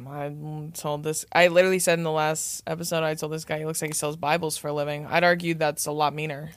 I 0.08 0.32
told 0.76 1.04
this 1.04 1.26
I 1.32 1.48
literally 1.48 1.80
said 1.80 1.98
in 1.98 2.04
the 2.04 2.12
last 2.12 2.62
episode 2.68 3.04
I 3.04 3.16
told 3.16 3.32
this 3.32 3.44
guy 3.46 3.58
he 3.58 3.66
looks 3.66 3.82
like 3.82 3.90
he 3.90 3.96
sells 3.96 4.16
Bibles 4.18 4.58
for 4.58 4.68
a 4.68 4.74
living. 4.74 5.06
I'd 5.08 5.24
argue 5.24 5.56
that's 5.56 5.86
a 5.88 5.92
lot 5.92 6.14
meaner. 6.14 6.52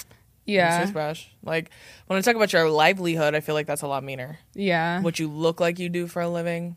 Yeah. 0.44 0.84
Toothbrush. 0.84 1.26
Like 1.44 1.70
when 2.08 2.18
I 2.18 2.20
talk 2.22 2.34
about 2.34 2.52
your 2.52 2.68
livelihood, 2.68 3.34
I 3.34 3.40
feel 3.40 3.54
like 3.54 3.66
that's 3.68 3.82
a 3.82 3.86
lot 3.86 4.02
meaner. 4.04 4.38
Yeah. 4.54 5.00
What 5.00 5.18
you 5.18 5.28
look 5.30 5.60
like 5.60 5.78
you 5.78 5.88
do 5.88 6.06
for 6.08 6.20
a 6.20 6.28
living. 6.28 6.76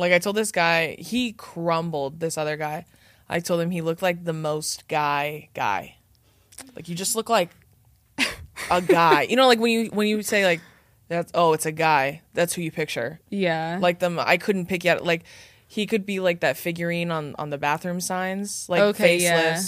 Like 0.00 0.12
I 0.12 0.18
told 0.18 0.36
this 0.36 0.52
guy, 0.52 0.96
he 0.98 1.32
crumbled 1.32 2.20
this 2.20 2.36
other 2.36 2.56
guy. 2.56 2.86
I 3.28 3.40
told 3.40 3.60
him 3.60 3.70
he 3.70 3.80
looked 3.80 4.02
like 4.02 4.24
the 4.24 4.32
most 4.32 4.88
guy 4.88 5.50
guy. 5.54 5.96
Like 6.74 6.88
you 6.88 6.94
just 6.94 7.14
look 7.14 7.28
like 7.28 7.50
a 8.70 8.82
guy. 8.82 9.22
you 9.22 9.36
know, 9.36 9.46
like 9.46 9.60
when 9.60 9.70
you 9.70 9.90
when 9.90 10.08
you 10.08 10.22
say 10.22 10.44
like 10.44 10.60
that's 11.08 11.30
oh, 11.34 11.52
it's 11.52 11.66
a 11.66 11.72
guy. 11.72 12.22
That's 12.34 12.54
who 12.54 12.62
you 12.62 12.70
picture. 12.70 13.20
Yeah. 13.28 13.78
Like 13.80 13.98
them 13.98 14.18
I 14.18 14.36
couldn't 14.36 14.66
pick 14.66 14.84
yet 14.84 15.04
like 15.04 15.24
he 15.66 15.86
could 15.86 16.04
be 16.04 16.18
like 16.18 16.40
that 16.40 16.56
figurine 16.56 17.10
on 17.10 17.36
on 17.38 17.50
the 17.50 17.58
bathroom 17.58 18.00
signs, 18.00 18.68
like 18.68 18.80
Okay, 18.80 19.18
yeah. 19.18 19.60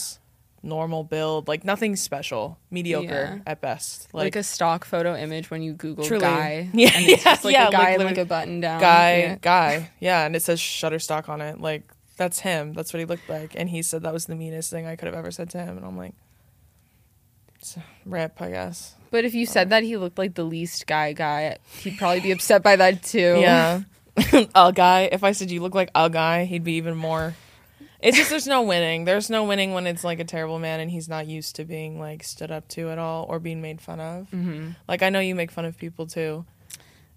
Normal 0.63 1.03
build, 1.05 1.49
like 1.49 1.65
nothing 1.65 1.97
special, 1.97 2.59
mediocre 2.71 3.07
Yeah. 3.37 3.39
at 3.53 3.61
best. 3.61 4.09
like, 4.15 4.37
a 4.37 4.43
stock 4.43 4.85
photo 4.85 5.17
image 5.17 5.51
when 5.51 5.61
you 5.63 5.73
Google 5.73 6.05
Truly. 6.05 6.21
guy. 6.23 6.69
Yeah, 6.75 6.91
And 6.95 7.07
it's 7.09 7.25
just 7.25 7.45
like 7.45 7.55
yeah, 7.55 7.69
a 7.69 7.73
guy 7.73 7.97
like 7.97 8.07
like 8.07 8.19
a 8.19 8.25
button 8.25 8.61
down. 8.61 8.81
guy, 8.81 9.19
Yeah. 9.19 9.37
guy, 9.41 9.91
yeah, 10.01 10.25
and 10.25 10.37
it 10.37 10.43
says 10.43 10.61
Shutterstock 10.61 11.29
on 11.29 11.41
it. 11.41 11.61
Like 11.61 11.83
that's 12.17 12.39
him. 12.41 12.73
That's 12.75 12.93
what 12.93 13.01
he 13.01 13.07
looked 13.07 13.29
like, 13.29 13.55
and 13.57 13.69
he 13.69 13.83
said 13.83 14.03
that 14.03 14.13
was 14.13 14.27
the 14.27 14.37
meanest 14.37 14.71
thing 14.71 14.87
I 14.87 14.97
could 14.97 15.07
have 15.07 15.15
ever 15.17 15.31
said 15.31 15.51
to 15.51 15.59
him. 15.59 15.77
And 15.77 15.85
I'm 15.85 15.97
like, 15.97 16.15
it's 17.59 17.77
a 17.77 17.83
rip, 18.05 18.41
I 18.41 18.51
guess. 18.51 18.95
But 19.11 19.25
if 19.25 19.35
you 19.35 19.47
said 19.47 19.71
that 19.71 19.83
he 19.83 19.97
looked 19.97 20.19
like 20.19 20.35
the 20.35 20.45
least 20.45 20.87
guy 20.87 21.13
guy, 21.13 21.57
he'd 21.81 21.99
probably 21.99 22.21
be 22.21 22.31
upset 22.33 22.63
by 22.63 22.77
that 22.77 23.03
too. 23.03 23.39
Yeah, 23.41 23.83
a 24.55 24.73
guy. 24.73 25.09
If 25.11 25.25
I 25.25 25.33
said 25.33 25.51
you 25.51 25.61
look 25.61 25.75
like 25.75 25.91
a 25.95 26.09
guy, 26.11 26.45
he'd 26.45 26.65
be 26.65 26.75
even 26.75 26.97
more. 26.97 27.35
It's 28.03 28.17
just 28.17 28.31
there's 28.31 28.49
no 28.49 28.63
winning. 28.63 29.05
There's 29.05 29.31
no 29.31 29.45
winning 29.45 29.75
when 29.75 29.87
it's 29.87 30.03
like 30.03 30.19
a 30.19 30.25
terrible 30.25 30.59
man 30.59 30.81
and 30.81 30.91
he's 30.91 31.09
not 31.09 31.27
used 31.29 31.55
to 31.57 31.65
being 31.65 32.01
like 32.01 32.25
stood 32.25 32.51
up 32.51 32.67
to 32.71 32.91
at 32.91 32.99
all 32.99 33.27
or 33.29 33.39
being 33.39 33.63
made 33.63 33.81
fun 33.81 34.01
of. 34.01 34.29
hmm 34.31 34.71
Like 34.89 35.03
I 35.03 35.09
know 35.11 35.21
you 35.21 35.35
make 35.37 35.53
fun 35.53 35.65
of 35.65 35.79
people 35.79 36.07
too, 36.09 36.45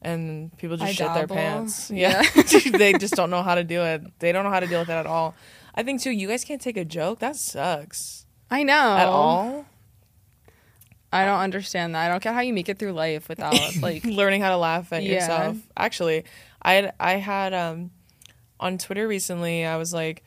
and 0.02 0.56
people 0.58 0.78
just 0.78 0.90
I 0.90 0.94
shit 0.94 1.14
their 1.16 1.28
pants. 1.28 1.90
Yeah. 1.90 2.22
Yeah, 2.36 2.60
they 2.78 2.94
just 2.94 3.16
don't 3.16 3.32
know 3.32 3.42
how 3.42 3.56
to 3.56 3.64
do 3.64 3.82
it. 3.82 4.02
They 4.20 4.32
don't 4.32 4.44
know 4.44 4.52
how 4.52 4.60
to 4.60 4.68
deal 4.68 4.80
with 4.80 4.90
it 4.90 4.94
at 4.94 5.08
all. 5.08 5.34
I 5.74 5.82
think 5.84 6.02
too. 6.02 6.12
You 6.12 6.28
guys 6.28 6.44
can't 6.44 6.62
take 6.62 6.78
a 6.78 6.86
joke. 6.86 7.18
That 7.20 7.36
sucks 7.36 8.26
I 8.52 8.62
know. 8.64 8.74
at 8.98 9.08
all. 9.08 9.66
I 11.12 11.26
don't 11.26 11.40
understand 11.40 11.96
that. 11.96 12.06
I 12.06 12.10
don't 12.10 12.22
get 12.22 12.34
how 12.34 12.42
you 12.42 12.54
make 12.54 12.68
it 12.70 12.78
through 12.78 12.92
life 12.92 13.28
without 13.30 13.76
like 13.82 14.04
Learning 14.06 14.42
how 14.42 14.50
to 14.50 14.58
laugh 14.58 14.92
at 14.94 15.04
Yeah. 15.04 15.14
yourself. 15.16 15.58
Actually, 15.76 16.26
I 16.62 16.74
had 16.74 16.94
I 17.00 17.14
had 17.14 17.54
um 17.54 17.92
on 18.60 18.78
Twitter 18.78 19.08
recently. 19.08 19.66
I 19.66 19.78
was 19.78 19.94
like. 19.94 20.24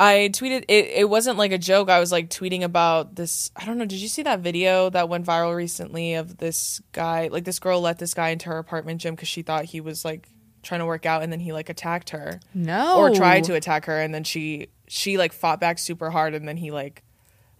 I 0.00 0.30
tweeted 0.32 0.64
it. 0.68 0.86
It 0.86 1.10
wasn't 1.10 1.38
like 1.38 1.50
a 1.52 1.58
joke. 1.58 1.88
I 1.88 1.98
was 1.98 2.12
like 2.12 2.30
tweeting 2.30 2.62
about 2.62 3.16
this. 3.16 3.50
I 3.56 3.64
don't 3.64 3.78
know. 3.78 3.84
Did 3.84 3.98
you 3.98 4.08
see 4.08 4.22
that 4.22 4.40
video 4.40 4.90
that 4.90 5.08
went 5.08 5.26
viral 5.26 5.56
recently 5.56 6.14
of 6.14 6.38
this 6.38 6.80
guy? 6.92 7.28
Like 7.32 7.44
this 7.44 7.58
girl 7.58 7.80
let 7.80 7.98
this 7.98 8.14
guy 8.14 8.28
into 8.28 8.48
her 8.48 8.58
apartment 8.58 9.00
gym 9.00 9.14
because 9.16 9.28
she 9.28 9.42
thought 9.42 9.64
he 9.64 9.80
was 9.80 10.04
like 10.04 10.28
trying 10.62 10.80
to 10.80 10.86
work 10.86 11.04
out, 11.06 11.22
and 11.22 11.32
then 11.32 11.40
he 11.40 11.52
like 11.52 11.68
attacked 11.68 12.10
her. 12.10 12.40
no 12.54 12.98
or 12.98 13.10
tried 13.14 13.44
to 13.44 13.54
attack 13.54 13.86
her 13.86 14.00
and 14.00 14.12
then 14.14 14.22
she 14.24 14.68
she 14.86 15.16
like 15.18 15.32
fought 15.32 15.60
back 15.60 15.78
super 15.78 16.10
hard 16.10 16.34
and 16.34 16.46
then 16.48 16.56
he 16.56 16.70
like 16.70 17.02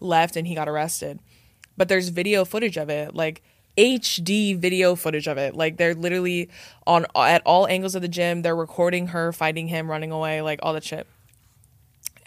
left 0.00 0.36
and 0.36 0.46
he 0.46 0.54
got 0.54 0.68
arrested 0.68 1.18
but 1.76 1.88
there's 1.88 2.08
video 2.08 2.44
footage 2.44 2.76
of 2.76 2.88
it 2.88 3.14
like 3.14 3.42
hd 3.76 4.58
video 4.58 4.94
footage 4.94 5.26
of 5.28 5.36
it 5.38 5.54
like 5.54 5.76
they're 5.76 5.94
literally 5.94 6.48
on 6.86 7.04
at 7.16 7.42
all 7.44 7.66
angles 7.68 7.94
of 7.94 8.02
the 8.02 8.08
gym 8.08 8.42
they're 8.42 8.56
recording 8.56 9.08
her 9.08 9.32
fighting 9.32 9.68
him 9.68 9.90
running 9.90 10.10
away 10.10 10.40
like 10.42 10.58
all 10.62 10.72
that 10.72 10.84
shit 10.84 11.06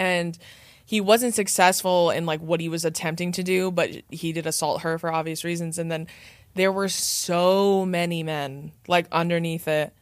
and 0.01 0.37
he 0.83 0.99
wasn't 0.99 1.35
successful 1.35 2.09
in 2.09 2.25
like 2.25 2.41
what 2.41 2.59
he 2.59 2.67
was 2.67 2.83
attempting 2.83 3.31
to 3.31 3.43
do 3.43 3.69
but 3.71 3.89
he 4.09 4.33
did 4.33 4.47
assault 4.47 4.81
her 4.81 4.97
for 4.97 5.11
obvious 5.11 5.43
reasons 5.43 5.77
and 5.77 5.91
then 5.91 6.07
there 6.55 6.71
were 6.71 6.89
so 6.89 7.85
many 7.85 8.23
men 8.23 8.71
like 8.87 9.07
underneath 9.11 9.67
it 9.67 9.93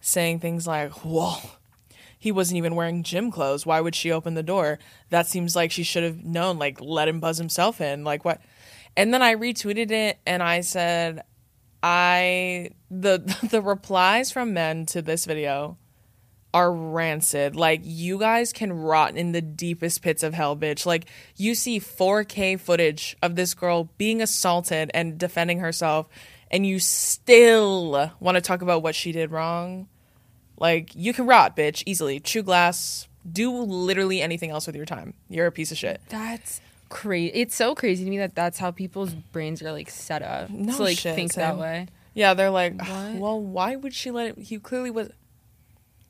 saying 0.00 0.38
things 0.38 0.66
like 0.66 0.92
whoa 1.04 1.38
he 2.18 2.32
wasn't 2.32 2.58
even 2.58 2.74
wearing 2.74 3.04
gym 3.04 3.30
clothes. 3.30 3.64
Why 3.64 3.80
would 3.80 3.94
she 3.94 4.10
open 4.10 4.34
the 4.34 4.42
door? 4.42 4.80
That 5.10 5.28
seems 5.28 5.54
like 5.54 5.70
she 5.70 5.84
should 5.84 6.02
have 6.02 6.24
known, 6.24 6.58
like, 6.58 6.80
let 6.80 7.06
him 7.06 7.20
buzz 7.20 7.38
himself 7.38 7.80
in. 7.80 8.02
Like, 8.02 8.24
what? 8.24 8.40
And 8.96 9.14
then 9.14 9.22
I 9.22 9.36
retweeted 9.36 9.92
it 9.92 10.18
and 10.26 10.42
I 10.42 10.62
said, 10.62 11.22
I, 11.80 12.70
the, 12.90 13.18
the 13.50 13.62
replies 13.62 14.32
from 14.32 14.52
men 14.52 14.84
to 14.86 15.00
this 15.00 15.26
video 15.26 15.78
are 16.58 16.72
rancid. 16.72 17.54
Like, 17.56 17.80
you 17.84 18.18
guys 18.18 18.52
can 18.52 18.72
rot 18.72 19.16
in 19.16 19.32
the 19.32 19.40
deepest 19.42 20.02
pits 20.02 20.22
of 20.22 20.34
hell, 20.34 20.56
bitch. 20.56 20.84
Like, 20.86 21.06
you 21.36 21.54
see 21.54 21.78
4K 21.80 22.58
footage 22.58 23.16
of 23.22 23.36
this 23.36 23.54
girl 23.54 23.90
being 23.98 24.20
assaulted 24.20 24.90
and 24.94 25.18
defending 25.18 25.60
herself, 25.60 26.08
and 26.50 26.66
you 26.66 26.78
still 26.78 28.10
want 28.20 28.36
to 28.36 28.40
talk 28.40 28.62
about 28.62 28.82
what 28.82 28.94
she 28.94 29.12
did 29.12 29.30
wrong. 29.30 29.88
Like 30.56 30.90
you 30.94 31.12
can 31.12 31.26
rot, 31.26 31.56
bitch, 31.56 31.82
easily. 31.86 32.20
Chew 32.20 32.42
glass. 32.42 33.06
Do 33.30 33.52
literally 33.62 34.20
anything 34.20 34.50
else 34.50 34.66
with 34.66 34.74
your 34.74 34.86
time. 34.86 35.14
You're 35.28 35.46
a 35.46 35.52
piece 35.52 35.70
of 35.70 35.78
shit. 35.78 36.00
That's 36.08 36.60
crazy. 36.88 37.32
It's 37.34 37.54
so 37.54 37.74
crazy 37.74 38.04
to 38.04 38.10
me 38.10 38.18
that 38.18 38.34
that's 38.34 38.58
how 38.58 38.70
people's 38.70 39.14
brains 39.14 39.62
are 39.62 39.70
like 39.72 39.90
set 39.90 40.22
up 40.22 40.50
No 40.50 40.76
to 40.76 40.82
like 40.82 40.98
shit, 40.98 41.14
think 41.14 41.34
that 41.34 41.58
way. 41.58 41.86
Yeah, 42.14 42.34
they're 42.34 42.50
like, 42.50 42.80
What? 42.80 43.14
well, 43.16 43.40
why 43.40 43.76
would 43.76 43.94
she 43.94 44.10
let 44.10 44.26
it? 44.28 44.38
He 44.38 44.58
clearly 44.58 44.90
was. 44.90 45.10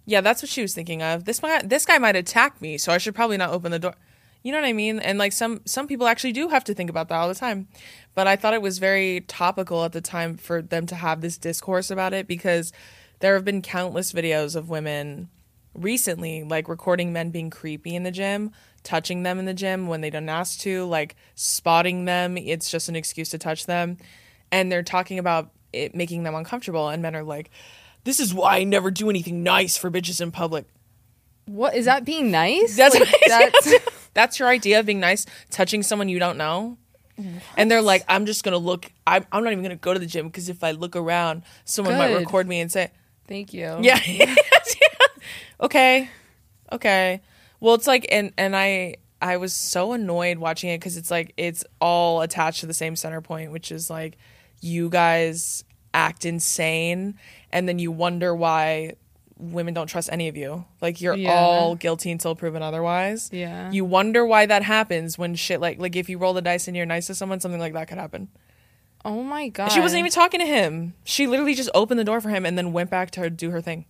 Yeah, 0.09 0.23
that's 0.23 0.41
what 0.41 0.49
she 0.49 0.63
was 0.63 0.73
thinking 0.73 1.03
of. 1.03 1.27
This 1.27 1.43
might, 1.43 1.69
this 1.69 1.85
guy 1.85 1.99
might 1.99 2.17
attack 2.17 2.63
me, 2.63 2.79
so 2.79 2.91
I 2.91 2.97
should 2.97 3.15
probably 3.15 3.37
not 3.37 3.51
open 3.51 3.73
the 3.73 3.79
door. 3.79 3.95
You 4.43 4.53
know 4.53 4.59
what 4.59 4.67
I 4.67 4.73
mean? 4.73 5.01
And 5.01 5.19
like 5.19 5.35
some 5.35 5.61
some 5.67 5.87
people 5.87 6.07
actually 6.07 6.33
do 6.33 6.49
have 6.49 6.65
to 6.65 6.73
think 6.73 6.89
about 6.89 7.11
that 7.11 7.17
all 7.17 7.29
the 7.29 7.35
time. 7.35 7.69
But 8.15 8.27
I 8.27 8.35
thought 8.35 8.55
it 8.55 8.63
was 8.63 8.79
very 8.79 9.21
topical 9.21 9.85
at 9.85 9.93
the 9.93 10.01
time 10.01 10.39
for 10.39 10.63
them 10.63 10.87
to 10.87 10.95
have 10.95 11.21
this 11.21 11.37
discourse 11.37 11.91
about 11.91 12.15
it 12.15 12.27
because 12.27 12.73
there 13.19 13.35
have 13.35 13.45
been 13.45 13.61
countless 13.61 14.15
videos 14.15 14.57
of 14.57 14.71
women 14.71 15.29
recently 15.75 16.43
like 16.43 16.69
recording 16.69 17.13
men 17.13 17.29
being 17.31 17.51
creepy 17.51 17.95
in 17.95 18.05
the 18.05 18.11
gym, 18.11 18.53
touching 18.85 19.25
them 19.25 19.39
in 19.39 19.45
the 19.45 19.53
gym 19.53 19.89
when 19.89 20.01
they 20.01 20.09
don't 20.09 20.31
ask 20.31 20.59
to, 20.61 20.87
like 20.87 21.17
spotting 21.35 22.07
them. 22.07 22.39
It's 22.39 22.71
just 22.71 22.89
an 22.89 22.97
excuse 22.97 23.29
to 23.31 23.39
touch 23.39 23.67
them. 23.67 23.99
And 24.51 24.73
they're 24.73 24.83
talking 24.83 25.19
about 25.19 25.51
it 25.75 25.95
making 25.95 26.23
them 26.23 26.35
uncomfortable. 26.35 26.89
And 26.89 27.03
men 27.03 27.15
are 27.15 27.23
like, 27.23 27.51
this 28.09 28.21
is 28.21 28.33
why 28.33 28.57
I 28.57 28.65
never 28.65 28.91
do 28.91 29.11
anything 29.11 29.43
nice 29.43 29.77
for 29.77 29.91
bitches 29.91 30.19
in 30.23 30.31
public. 30.31 30.65
What 31.45 31.75
is 31.75 31.85
that 31.85 32.07
being 32.07 32.31
nice? 32.31 32.75
That's 32.75 32.99
Like, 32.99 33.11
what 33.11 33.21
that's 33.29 33.75
That's 34.15 34.39
your 34.39 34.49
idea 34.49 34.81
of 34.81 34.87
being 34.87 34.99
nice, 34.99 35.27
touching 35.51 35.83
someone 35.83 36.09
you 36.09 36.19
don't 36.19 36.39
know. 36.39 36.79
And 37.57 37.71
they're 37.71 37.83
like, 37.83 38.05
I'm 38.09 38.25
just 38.27 38.45
gonna 38.45 38.57
look. 38.59 38.91
I'm, 39.07 39.27
I'm 39.31 39.45
not 39.45 39.53
even 39.53 39.63
gonna 39.63 39.77
go 39.77 39.93
to 39.93 39.99
the 40.01 40.07
gym 40.07 40.29
because 40.29 40.49
if 40.49 40.65
I 40.65 40.71
look 40.71 40.97
around, 40.97 41.43
someone 41.67 41.99
might 41.99 42.15
record 42.15 42.49
me 42.49 42.61
and 42.61 42.73
say, 42.73 42.91
Thank 43.27 43.53
you. 43.53 43.77
Yeah. 43.83 43.99
okay. 45.61 46.09
Okay. 46.73 47.21
Well, 47.61 47.75
it's 47.75 47.87
like 47.87 48.07
and 48.11 48.33
and 48.39 48.57
I 48.57 48.97
I 49.21 49.37
was 49.37 49.53
so 49.53 49.93
annoyed 49.93 50.39
watching 50.39 50.71
it 50.71 50.81
cuz 50.81 50.97
it's 50.97 51.11
like 51.11 51.35
it's 51.37 51.63
all 51.81 52.23
attached 52.23 52.61
to 52.61 52.67
the 52.67 52.75
same 52.75 52.97
center 52.97 53.21
point, 53.21 53.53
which 53.53 53.71
is 53.71 53.91
like 53.91 54.17
you 54.61 54.89
guys 54.89 55.65
act 55.95 56.25
insane 56.25 57.19
and 57.53 57.69
then 57.69 57.79
you 57.79 57.91
wonder 57.93 58.35
why 58.35 58.95
women 59.39 59.73
don't 59.73 59.87
trust 59.87 60.09
any 60.13 60.29
of 60.29 60.37
you. 60.37 60.65
Like 60.83 61.01
you're 61.01 61.15
Yeah. 61.15 61.33
all 61.35 61.75
guilty 61.77 62.11
until 62.11 62.35
proven 62.35 62.61
otherwise. 62.63 63.31
Yeah. 63.33 63.71
You 63.71 63.85
wonder 63.85 64.27
why 64.27 64.47
that 64.47 64.63
happens 64.65 65.17
when 65.17 65.35
shit 65.37 65.61
like 65.61 65.79
like 65.79 65.95
if 65.97 66.09
you 66.09 66.19
roll 66.19 66.33
the 66.35 66.43
dice 66.43 66.67
and 66.67 66.77
you're 66.77 66.87
nice 66.87 67.07
to 67.07 67.15
someone, 67.15 67.39
something 67.41 67.61
like 67.61 67.73
that 67.75 67.87
could 67.89 67.99
happen. 67.99 68.29
Oh 69.05 69.23
my 69.23 69.49
god. 69.49 69.69
She 69.69 69.81
wasn't 69.81 70.01
even 70.01 70.11
talking 70.11 70.41
to 70.41 70.47
him. 70.47 70.95
She 71.05 71.27
literally 71.29 71.55
just 71.55 71.71
opened 71.73 72.01
the 72.01 72.05
door 72.05 72.21
for 72.21 72.31
him 72.31 72.45
and 72.45 72.59
then 72.59 72.73
went 72.73 72.91
back 72.91 73.13
to 73.13 73.21
her 73.21 73.31
do 73.31 73.51
her 73.51 73.61
thing. 73.61 73.85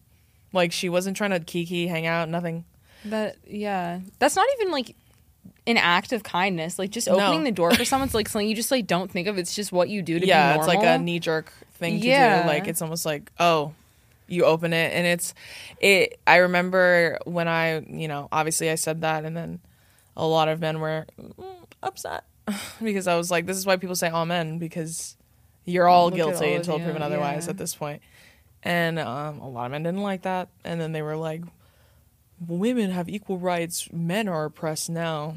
Like 0.52 0.70
she 0.70 0.88
wasn't 0.90 1.16
trying 1.16 1.30
to 1.30 1.40
kiki, 1.40 1.86
hang 1.86 2.06
out, 2.06 2.28
nothing. 2.28 2.64
That 3.06 3.36
yeah. 3.46 4.00
That's 4.18 4.36
not 4.36 4.46
even 4.60 4.70
like 4.70 4.94
an 5.66 5.78
act 5.78 6.12
of 6.12 6.22
kindness. 6.22 6.78
Like 6.78 6.90
just 6.90 7.06
No. 7.06 7.14
opening 7.14 7.44
the 7.44 7.52
door 7.52 7.70
for 7.74 7.84
someone's 7.86 8.12
like 8.14 8.28
something 8.28 8.48
you 8.48 8.54
just 8.54 8.70
like 8.70 8.86
don't 8.86 9.10
think 9.10 9.28
of. 9.28 9.38
It's 9.38 9.54
just 9.54 9.72
what 9.72 9.88
you 9.88 10.02
do 10.02 10.20
to 10.20 10.26
yeah, 10.26 10.52
be 10.54 10.58
it's 10.58 10.68
like 10.68 10.82
a 10.84 10.98
knee 10.98 11.20
jerk 11.20 11.52
thing 11.78 12.00
to 12.00 12.06
Yeah. 12.06 12.42
do. 12.42 12.48
Like 12.48 12.66
it's 12.68 12.82
almost 12.82 13.06
like, 13.06 13.30
oh, 13.38 13.72
you 14.26 14.44
open 14.44 14.72
it 14.74 14.92
and 14.92 15.06
it's 15.06 15.32
it 15.80 16.20
I 16.26 16.36
remember 16.36 17.18
when 17.24 17.48
I, 17.48 17.80
you 17.80 18.08
know, 18.08 18.28
obviously 18.30 18.70
I 18.70 18.74
said 18.74 19.00
that 19.00 19.24
and 19.24 19.36
then 19.36 19.60
a 20.16 20.26
lot 20.26 20.48
of 20.48 20.60
men 20.60 20.80
were 20.80 21.06
mm, 21.20 21.56
upset 21.82 22.24
because 22.82 23.06
I 23.06 23.16
was 23.16 23.30
like, 23.30 23.46
this 23.46 23.56
is 23.56 23.64
why 23.64 23.76
people 23.76 23.96
say 23.96 24.10
amen 24.10 24.58
because 24.58 25.16
you're 25.64 25.88
all 25.88 26.06
Look 26.06 26.14
guilty 26.14 26.50
all 26.50 26.56
until 26.56 26.78
you, 26.78 26.84
proven 26.84 27.02
otherwise 27.02 27.46
yeah. 27.46 27.50
at 27.50 27.58
this 27.58 27.74
point. 27.74 28.02
And 28.62 28.98
um, 28.98 29.38
a 29.40 29.48
lot 29.48 29.66
of 29.66 29.72
men 29.72 29.82
didn't 29.82 30.02
like 30.02 30.22
that. 30.22 30.48
And 30.64 30.80
then 30.80 30.92
they 30.92 31.02
were 31.02 31.16
like, 31.16 31.42
women 32.46 32.90
have 32.90 33.08
equal 33.08 33.38
rights. 33.38 33.88
Men 33.92 34.28
are 34.28 34.46
oppressed 34.46 34.90
now. 34.90 35.36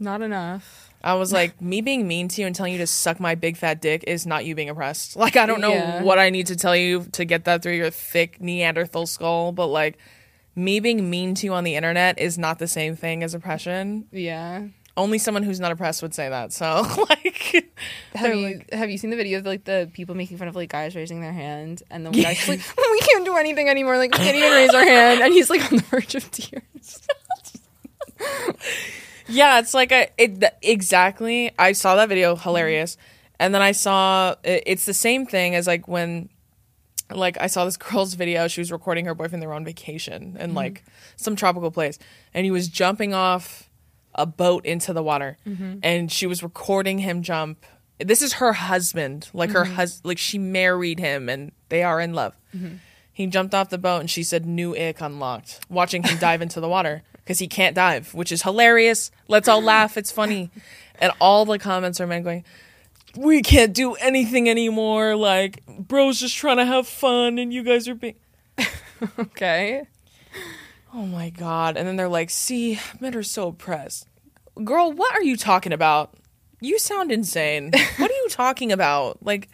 Not 0.00 0.22
enough. 0.22 0.93
I 1.04 1.14
was 1.14 1.32
like, 1.32 1.60
me 1.60 1.82
being 1.82 2.08
mean 2.08 2.28
to 2.28 2.40
you 2.40 2.46
and 2.46 2.56
telling 2.56 2.72
you 2.72 2.78
to 2.78 2.86
suck 2.86 3.20
my 3.20 3.34
big 3.34 3.56
fat 3.58 3.80
dick 3.82 4.04
is 4.06 4.26
not 4.26 4.44
you 4.46 4.54
being 4.54 4.70
oppressed. 4.70 5.16
Like, 5.24 5.36
I 5.36 5.44
don't 5.46 5.60
know 5.60 5.72
Yeah. 5.72 6.02
what 6.02 6.18
I 6.18 6.30
need 6.30 6.46
to 6.48 6.56
tell 6.56 6.74
you 6.74 7.04
to 7.12 7.24
get 7.24 7.44
that 7.44 7.62
through 7.62 7.74
your 7.74 7.90
thick 7.90 8.40
Neanderthal 8.40 9.06
skull, 9.06 9.52
but 9.52 9.66
like, 9.66 9.98
me 10.56 10.80
being 10.80 11.10
mean 11.10 11.34
to 11.34 11.46
you 11.46 11.52
on 11.52 11.62
the 11.64 11.74
internet 11.76 12.18
is 12.18 12.38
not 12.38 12.58
the 12.58 12.66
same 12.66 12.96
thing 12.96 13.22
as 13.22 13.34
oppression. 13.34 14.06
Yeah. 14.12 14.68
Only 14.96 15.18
someone 15.18 15.42
who's 15.42 15.58
not 15.58 15.72
oppressed 15.72 16.02
would 16.02 16.14
say 16.14 16.28
that. 16.28 16.52
So, 16.52 16.86
like, 17.10 17.68
Have 18.14 18.34
you 18.34 18.46
like- 18.46 18.72
have 18.72 18.88
you 18.90 18.96
seen 18.96 19.10
the 19.10 19.16
video 19.16 19.40
of 19.40 19.44
like 19.46 19.64
the 19.64 19.90
people 19.92 20.14
making 20.14 20.38
fun 20.38 20.46
of 20.48 20.54
like 20.56 20.70
guys 20.70 20.94
raising 20.94 21.20
their 21.20 21.32
hand 21.32 21.82
and 21.90 22.06
the 22.06 22.10
one 22.12 22.20
guy's 22.22 22.48
like 22.48 22.60
we 22.92 23.00
can't 23.00 23.24
do 23.24 23.36
anything 23.36 23.68
anymore 23.68 23.98
like 23.98 24.12
we 24.12 24.18
can't 24.24 24.36
even 24.36 24.52
raise 24.52 24.70
our 24.72 24.84
hand 24.84 25.20
and 25.20 25.32
he's 25.34 25.50
like 25.50 25.60
on 25.70 25.76
the 25.78 25.82
verge 25.82 26.14
of 26.14 26.30
tears. 26.30 27.02
Yeah, 29.28 29.58
it's 29.58 29.74
like 29.74 29.92
a 29.92 30.08
it 30.18 30.40
th- 30.40 30.52
exactly. 30.62 31.52
I 31.58 31.72
saw 31.72 31.96
that 31.96 32.08
video, 32.08 32.34
mm-hmm. 32.34 32.42
hilarious, 32.42 32.96
and 33.38 33.54
then 33.54 33.62
I 33.62 33.72
saw 33.72 34.34
it, 34.44 34.64
it's 34.66 34.86
the 34.86 34.94
same 34.94 35.26
thing 35.26 35.54
as 35.54 35.66
like 35.66 35.88
when, 35.88 36.28
like 37.10 37.40
I 37.40 37.46
saw 37.46 37.64
this 37.64 37.76
girl's 37.78 38.14
video. 38.14 38.48
She 38.48 38.60
was 38.60 38.70
recording 38.72 39.06
her 39.06 39.14
boyfriend. 39.14 39.42
They 39.42 39.46
were 39.46 39.54
on 39.54 39.64
vacation 39.64 40.36
in 40.38 40.48
mm-hmm. 40.48 40.56
like 40.56 40.84
some 41.16 41.36
tropical 41.36 41.70
place, 41.70 41.98
and 42.32 42.44
he 42.44 42.50
was 42.50 42.68
jumping 42.68 43.14
off 43.14 43.70
a 44.14 44.26
boat 44.26 44.64
into 44.64 44.92
the 44.92 45.02
water, 45.02 45.38
mm-hmm. 45.46 45.78
and 45.82 46.10
she 46.10 46.26
was 46.26 46.42
recording 46.42 46.98
him 46.98 47.22
jump. 47.22 47.64
This 47.98 48.22
is 48.22 48.34
her 48.34 48.52
husband, 48.52 49.28
like 49.32 49.50
her 49.50 49.64
hus, 49.64 50.00
like 50.04 50.18
she 50.18 50.36
married 50.36 50.98
him, 50.98 51.28
and 51.28 51.52
they 51.68 51.82
are 51.82 52.00
in 52.00 52.12
love. 52.12 52.36
He 53.14 53.28
jumped 53.28 53.54
off 53.54 53.70
the 53.70 53.78
boat 53.78 54.00
and 54.00 54.10
she 54.10 54.24
said, 54.24 54.44
New 54.44 54.76
ick 54.76 55.00
unlocked. 55.00 55.60
Watching 55.70 56.02
him 56.02 56.18
dive 56.18 56.42
into 56.42 56.60
the 56.60 56.68
water 56.68 57.04
because 57.24 57.38
he 57.38 57.48
can't 57.48 57.74
dive, 57.74 58.12
which 58.12 58.30
is 58.30 58.42
hilarious. 58.42 59.10
Let's 59.28 59.48
all 59.48 59.62
laugh. 59.62 59.96
It's 59.96 60.12
funny. 60.12 60.50
And 60.98 61.12
all 61.20 61.44
the 61.44 61.58
comments 61.58 62.00
are 62.00 62.06
men 62.06 62.22
going, 62.22 62.44
We 63.16 63.42
can't 63.42 63.72
do 63.72 63.94
anything 63.94 64.48
anymore. 64.48 65.16
Like, 65.16 65.64
bro's 65.66 66.20
just 66.20 66.36
trying 66.36 66.58
to 66.58 66.66
have 66.66 66.86
fun 66.86 67.38
and 67.38 67.52
you 67.52 67.62
guys 67.62 67.88
are 67.88 67.94
being. 67.94 68.16
Okay. 69.18 69.86
Oh 70.94 71.04
my 71.04 71.28
God. 71.28 71.76
And 71.76 71.86
then 71.86 71.96
they're 71.96 72.08
like, 72.08 72.30
See, 72.30 72.78
men 73.00 73.14
are 73.14 73.22
so 73.22 73.48
oppressed. 73.48 74.06
Girl, 74.62 74.92
what 74.92 75.14
are 75.14 75.22
you 75.22 75.36
talking 75.36 75.72
about? 75.72 76.14
You 76.60 76.78
sound 76.78 77.10
insane. 77.10 77.72
what 77.96 78.10
are 78.10 78.14
you 78.14 78.28
talking 78.30 78.70
about? 78.72 79.22
Like, 79.22 79.48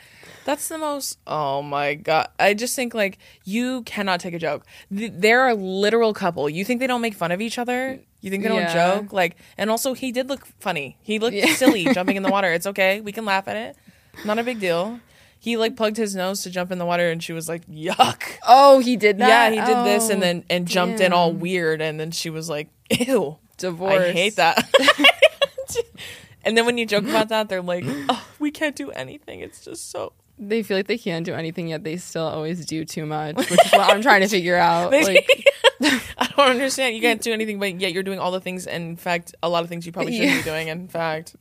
that's 0.44 0.68
the 0.68 0.78
most. 0.78 1.18
Oh 1.26 1.62
my 1.62 1.94
god! 1.94 2.28
I 2.38 2.54
just 2.54 2.74
think 2.76 2.94
like 2.94 3.18
you 3.44 3.82
cannot 3.82 4.20
take 4.20 4.34
a 4.34 4.38
joke. 4.38 4.66
Th- 4.94 5.12
They're 5.14 5.48
a 5.48 5.54
literal 5.54 6.12
couple. 6.14 6.48
You 6.48 6.64
think 6.64 6.80
they 6.80 6.86
don't 6.86 7.00
make 7.02 7.14
fun 7.14 7.32
of 7.32 7.40
each 7.40 7.58
other? 7.58 8.00
You 8.20 8.30
think 8.30 8.42
they 8.42 8.48
don't 8.48 8.58
Yeah. 8.62 8.98
joke? 9.00 9.12
Like, 9.12 9.36
and 9.56 9.70
also 9.70 9.94
he 9.94 10.12
did 10.12 10.28
look 10.28 10.46
funny. 10.60 10.96
He 11.02 11.18
looked 11.18 11.34
Yeah. 11.36 11.54
silly 11.54 11.84
jumping 11.94 12.16
in 12.16 12.22
the 12.22 12.30
water. 12.30 12.52
It's 12.52 12.66
okay. 12.66 13.00
We 13.00 13.12
can 13.12 13.24
laugh 13.24 13.48
at 13.48 13.56
it. 13.56 13.76
Not 14.24 14.38
a 14.38 14.42
big 14.44 14.60
deal. 14.60 15.00
He 15.38 15.56
like 15.56 15.74
plugged 15.74 15.96
his 15.96 16.14
nose 16.14 16.42
to 16.42 16.50
jump 16.50 16.70
in 16.70 16.76
the 16.78 16.84
water, 16.84 17.10
and 17.10 17.22
she 17.22 17.32
was 17.32 17.48
like, 17.48 17.66
"Yuck." 17.66 18.22
Oh, 18.46 18.78
he 18.80 18.96
did 18.96 19.16
that. 19.18 19.28
yeah, 19.28 19.50
he 19.50 19.56
did 19.74 19.86
this, 19.86 20.10
and 20.10 20.18
Oh, 20.18 20.26
then 20.26 20.44
and 20.50 20.68
jumped 20.68 21.00
in 21.00 21.14
all 21.14 21.32
weird, 21.32 21.80
and 21.80 21.98
then 21.98 22.10
she 22.10 22.28
was 22.28 22.50
like, 22.50 22.68
"Ew." 22.90 23.38
divorce. 23.56 23.92
I 23.94 24.12
hate 24.12 24.36
that. 24.36 24.68
and 26.44 26.56
then 26.56 26.64
when 26.66 26.78
you 26.78 26.86
joke 26.86 27.04
about 27.04 27.28
that, 27.28 27.48
they're 27.48 27.62
like, 27.62 27.84
"Oh, 28.08 28.26
we 28.38 28.50
can't 28.50 28.76
do 28.76 28.90
anything. 28.90 29.40
It's 29.40 29.64
just 29.64 29.90
so." 29.90 30.12
They 30.42 30.62
feel 30.62 30.76
like 30.78 30.86
they 30.86 30.96
can't 30.98 31.24
do 31.26 31.34
anything 31.34 31.68
yet 31.68 31.84
they 31.84 31.98
still 31.98 32.26
always 32.26 32.64
do 32.64 32.84
too 32.86 33.04
much, 33.04 33.36
which 33.36 33.50
is 33.50 33.72
what 33.72 33.90
I'm 33.94 34.00
trying 34.02 34.22
to 34.22 34.28
figure 34.36 34.56
out. 34.56 34.90
They- 34.90 35.04
Like 35.04 35.44
I 36.18 36.26
don't 36.36 36.50
understand. 36.50 36.94
You 36.96 37.02
can't 37.02 37.20
do 37.22 37.32
anything, 37.32 37.58
but 37.58 37.80
yet 37.80 37.92
you're 37.92 38.02
doing 38.02 38.18
all 38.18 38.30
the 38.30 38.40
things. 38.40 38.66
In 38.66 38.96
fact, 38.96 39.34
a 39.42 39.48
lot 39.48 39.62
of 39.62 39.68
things 39.68 39.84
you 39.86 39.92
probably 39.92 40.12
shouldn't 40.16 40.30
Yeah. 40.32 40.38
be 40.38 40.44
doing. 40.44 40.68
In 40.68 40.88
fact, 40.88 41.36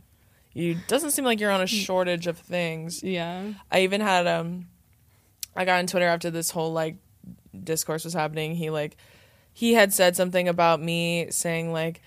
you 0.54 0.78
doesn't 0.88 1.12
seem 1.12 1.26
like 1.26 1.40
you're 1.40 1.52
on 1.52 1.62
a 1.62 1.68
shortage 1.68 2.28
of 2.28 2.38
things. 2.38 3.02
yeah. 3.04 3.54
I 3.72 3.82
even 3.82 4.02
had 4.02 4.28
um, 4.28 4.68
I 5.56 5.66
got 5.66 5.80
on 5.80 5.88
Twitter 5.88 6.08
after 6.08 6.30
this 6.32 6.52
whole 6.52 6.72
like 6.74 6.96
discourse 7.64 8.04
was 8.06 8.14
happening. 8.14 8.56
He 8.56 8.70
like, 8.70 8.98
he 9.54 9.74
had 9.74 9.94
said 9.94 10.16
something 10.16 10.48
about 10.48 10.82
me 10.82 11.28
saying 11.32 11.72
like, 11.74 12.02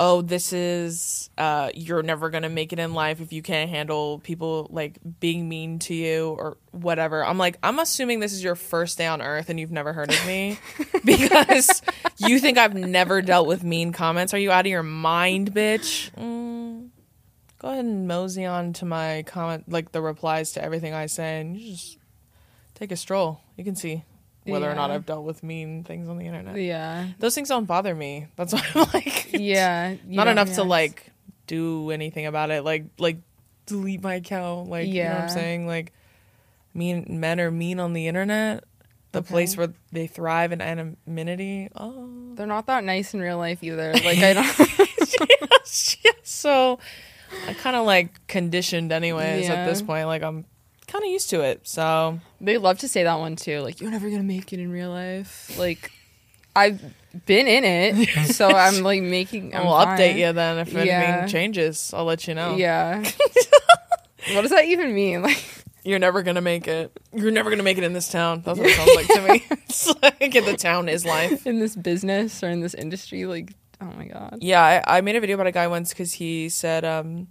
"Oh, 0.00 0.22
this 0.22 0.52
is 0.52 1.30
uh, 1.38 1.70
you're 1.74 2.02
never 2.02 2.30
gonna 2.30 2.48
make 2.48 2.72
it 2.72 2.80
in 2.80 2.94
life 2.94 3.20
if 3.20 3.32
you 3.32 3.42
can't 3.42 3.70
handle 3.70 4.18
people 4.18 4.66
like 4.70 4.98
being 5.20 5.48
mean 5.48 5.78
to 5.80 5.94
you 5.94 6.30
or 6.30 6.56
whatever." 6.72 7.24
I'm 7.24 7.38
like, 7.38 7.58
I'm 7.62 7.78
assuming 7.78 8.18
this 8.18 8.32
is 8.32 8.42
your 8.42 8.56
first 8.56 8.98
day 8.98 9.06
on 9.06 9.22
Earth 9.22 9.48
and 9.50 9.60
you've 9.60 9.70
never 9.70 9.92
heard 9.92 10.10
of 10.10 10.26
me 10.26 10.58
because 11.04 11.82
you 12.16 12.40
think 12.40 12.58
I've 12.58 12.74
never 12.74 13.22
dealt 13.22 13.46
with 13.46 13.62
mean 13.62 13.92
comments. 13.92 14.34
Are 14.34 14.38
you 14.38 14.50
out 14.50 14.66
of 14.66 14.70
your 14.70 14.82
mind, 14.82 15.54
bitch? 15.54 16.10
Mm. 16.12 16.88
Go 17.60 17.68
ahead 17.68 17.84
and 17.84 18.08
mosey 18.08 18.46
on 18.46 18.72
to 18.74 18.86
my 18.86 19.22
comment, 19.26 19.64
like 19.68 19.92
the 19.92 20.00
replies 20.00 20.52
to 20.52 20.64
everything 20.64 20.94
I 20.94 21.06
say, 21.06 21.40
and 21.40 21.54
you 21.54 21.72
just 21.72 21.98
take 22.74 22.90
a 22.90 22.96
stroll. 22.96 23.42
You 23.56 23.64
can 23.64 23.76
see 23.76 24.02
whether 24.44 24.70
or 24.70 24.74
not 24.74 24.90
I've 24.90 25.06
dealt 25.06 25.24
with 25.24 25.42
mean 25.42 25.84
things 25.84 26.08
on 26.08 26.18
the 26.18 26.26
internet. 26.26 26.56
Yeah. 26.56 27.08
Those 27.18 27.34
things 27.34 27.48
don't 27.48 27.66
bother 27.66 27.94
me. 27.94 28.26
That's 28.36 28.52
why 28.54 28.64
I'm 28.74 28.86
like, 28.94 29.30
Yeah. 29.32 29.96
not 30.06 30.28
enough 30.28 30.54
to 30.54 30.62
like 30.64 31.06
do 31.46 31.90
anything 31.90 32.26
about 32.26 32.50
it. 32.50 32.64
Like, 32.64 32.86
like 32.98 33.18
delete 33.66 34.02
my 34.02 34.14
account. 34.14 34.68
Like, 34.68 34.88
you 34.88 35.04
know 35.04 35.10
what 35.10 35.20
I'm 35.22 35.28
saying? 35.28 35.66
Like, 35.66 35.92
mean 36.74 37.06
men 37.20 37.40
are 37.40 37.50
mean 37.50 37.78
on 37.80 37.92
the 37.92 38.06
internet. 38.06 38.64
The 39.12 39.18
Okay. 39.20 39.28
place 39.28 39.56
where 39.56 39.72
they 39.90 40.06
thrive 40.06 40.52
in 40.52 40.60
anonymity. 40.60 41.68
Oh, 41.74 42.08
They're 42.34 42.46
not 42.46 42.66
that 42.66 42.84
nice 42.84 43.12
in 43.12 43.20
real 43.20 43.38
life 43.38 43.62
either. 43.62 43.92
Like 44.04 44.18
I 44.18 44.32
don't 44.34 44.68
yes, 45.50 45.96
yes. 46.04 46.14
so 46.22 46.78
I 47.48 47.54
kind 47.54 47.74
of 47.76 47.84
like 47.86 48.26
conditioned 48.28 48.92
anyways 48.92 49.48
at 49.48 49.66
this 49.66 49.82
point. 49.82 50.06
Like 50.06 50.22
I'm 50.22 50.44
kind 50.90 51.04
of 51.04 51.10
used 51.10 51.30
to 51.30 51.40
it. 51.42 51.66
So 51.66 52.20
They 52.40 52.58
love 52.58 52.78
to 52.80 52.88
say 52.88 53.04
that 53.04 53.18
one 53.18 53.36
too. 53.36 53.60
Like, 53.60 53.80
you're 53.80 53.90
never 53.90 54.10
gonna 54.10 54.22
make 54.22 54.52
it 54.52 54.60
in 54.60 54.70
real 54.70 54.90
life. 54.90 55.56
Like, 55.58 55.90
I've 56.56 56.80
been 57.26 57.46
in 57.46 57.64
it, 57.64 58.26
so 58.34 58.48
I'm 58.48 58.82
like 58.82 59.02
making. 59.02 59.54
I'm 59.54 59.66
I'll 59.66 59.86
update 59.86 60.16
you 60.18 60.32
then 60.32 60.58
if 60.58 60.68
anything 60.68 60.86
Yeah. 60.86 61.26
changes. 61.26 61.92
I'll 61.94 62.04
let 62.04 62.26
you 62.26 62.34
know. 62.34 62.56
Yeah. 62.56 62.98
what 64.32 64.42
does 64.42 64.50
that 64.50 64.64
even 64.66 64.94
mean? 64.94 65.22
Like, 65.82 65.88
You're 65.88 65.98
never 65.98 66.22
gonna 66.22 66.42
make 66.42 66.68
it. 66.68 66.92
You're 67.14 67.30
never 67.30 67.48
gonna 67.48 67.62
make 67.62 67.78
it 67.78 67.84
in 67.84 67.94
this 67.94 68.10
town. 68.10 68.42
That's 68.44 68.58
what 68.58 68.68
it 68.68 68.76
sounds 68.76 68.94
like 68.96 69.06
to 69.08 69.32
me. 69.32 69.56
It's 69.64 69.86
like 70.02 70.34
in 70.34 70.44
the 70.44 70.56
town 70.56 70.88
is 70.90 71.06
life. 71.06 71.46
in 71.46 71.58
this 71.58 71.74
business 71.74 72.42
or 72.44 72.50
in 72.50 72.60
this 72.60 72.74
industry? 72.74 73.24
Like, 73.24 73.54
oh 73.80 73.86
my 73.96 74.04
god. 74.08 74.38
Yeah, 74.42 74.82
I, 74.86 74.98
I 74.98 75.00
made 75.00 75.16
a 75.16 75.20
video 75.20 75.36
about 75.36 75.46
a 75.46 75.52
guy 75.52 75.68
once 75.68 75.88
because 75.90 76.12
he 76.14 76.50
said 76.50 76.84
um 76.84 77.28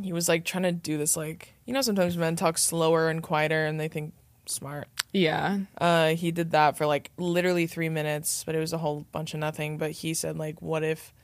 he 0.00 0.14
was 0.14 0.26
like 0.26 0.46
trying 0.46 0.62
to 0.62 0.72
do 0.72 0.96
this 0.96 1.18
like 1.18 1.52
you 1.70 1.74
know 1.74 1.82
sometimes 1.82 2.16
men 2.16 2.34
talk 2.34 2.58
slower 2.58 3.08
and 3.08 3.22
quieter 3.22 3.64
and 3.64 3.78
they 3.78 3.86
think 3.86 4.12
smart. 4.44 4.88
Yeah. 5.12 5.58
Uh, 5.80 6.08
he 6.16 6.32
did 6.32 6.50
that 6.50 6.76
for 6.76 6.84
like 6.84 7.12
literally 7.16 7.68
three 7.68 7.88
minutes, 7.88 8.42
but 8.42 8.56
it 8.56 8.58
was 8.58 8.72
a 8.72 8.78
whole 8.78 9.06
bunch 9.12 9.34
of 9.34 9.38
nothing. 9.38 9.78
But 9.78 9.92
he 9.92 10.12
said 10.12 10.36
like, 10.36 10.60
what 10.60 10.82
if, 10.82 11.14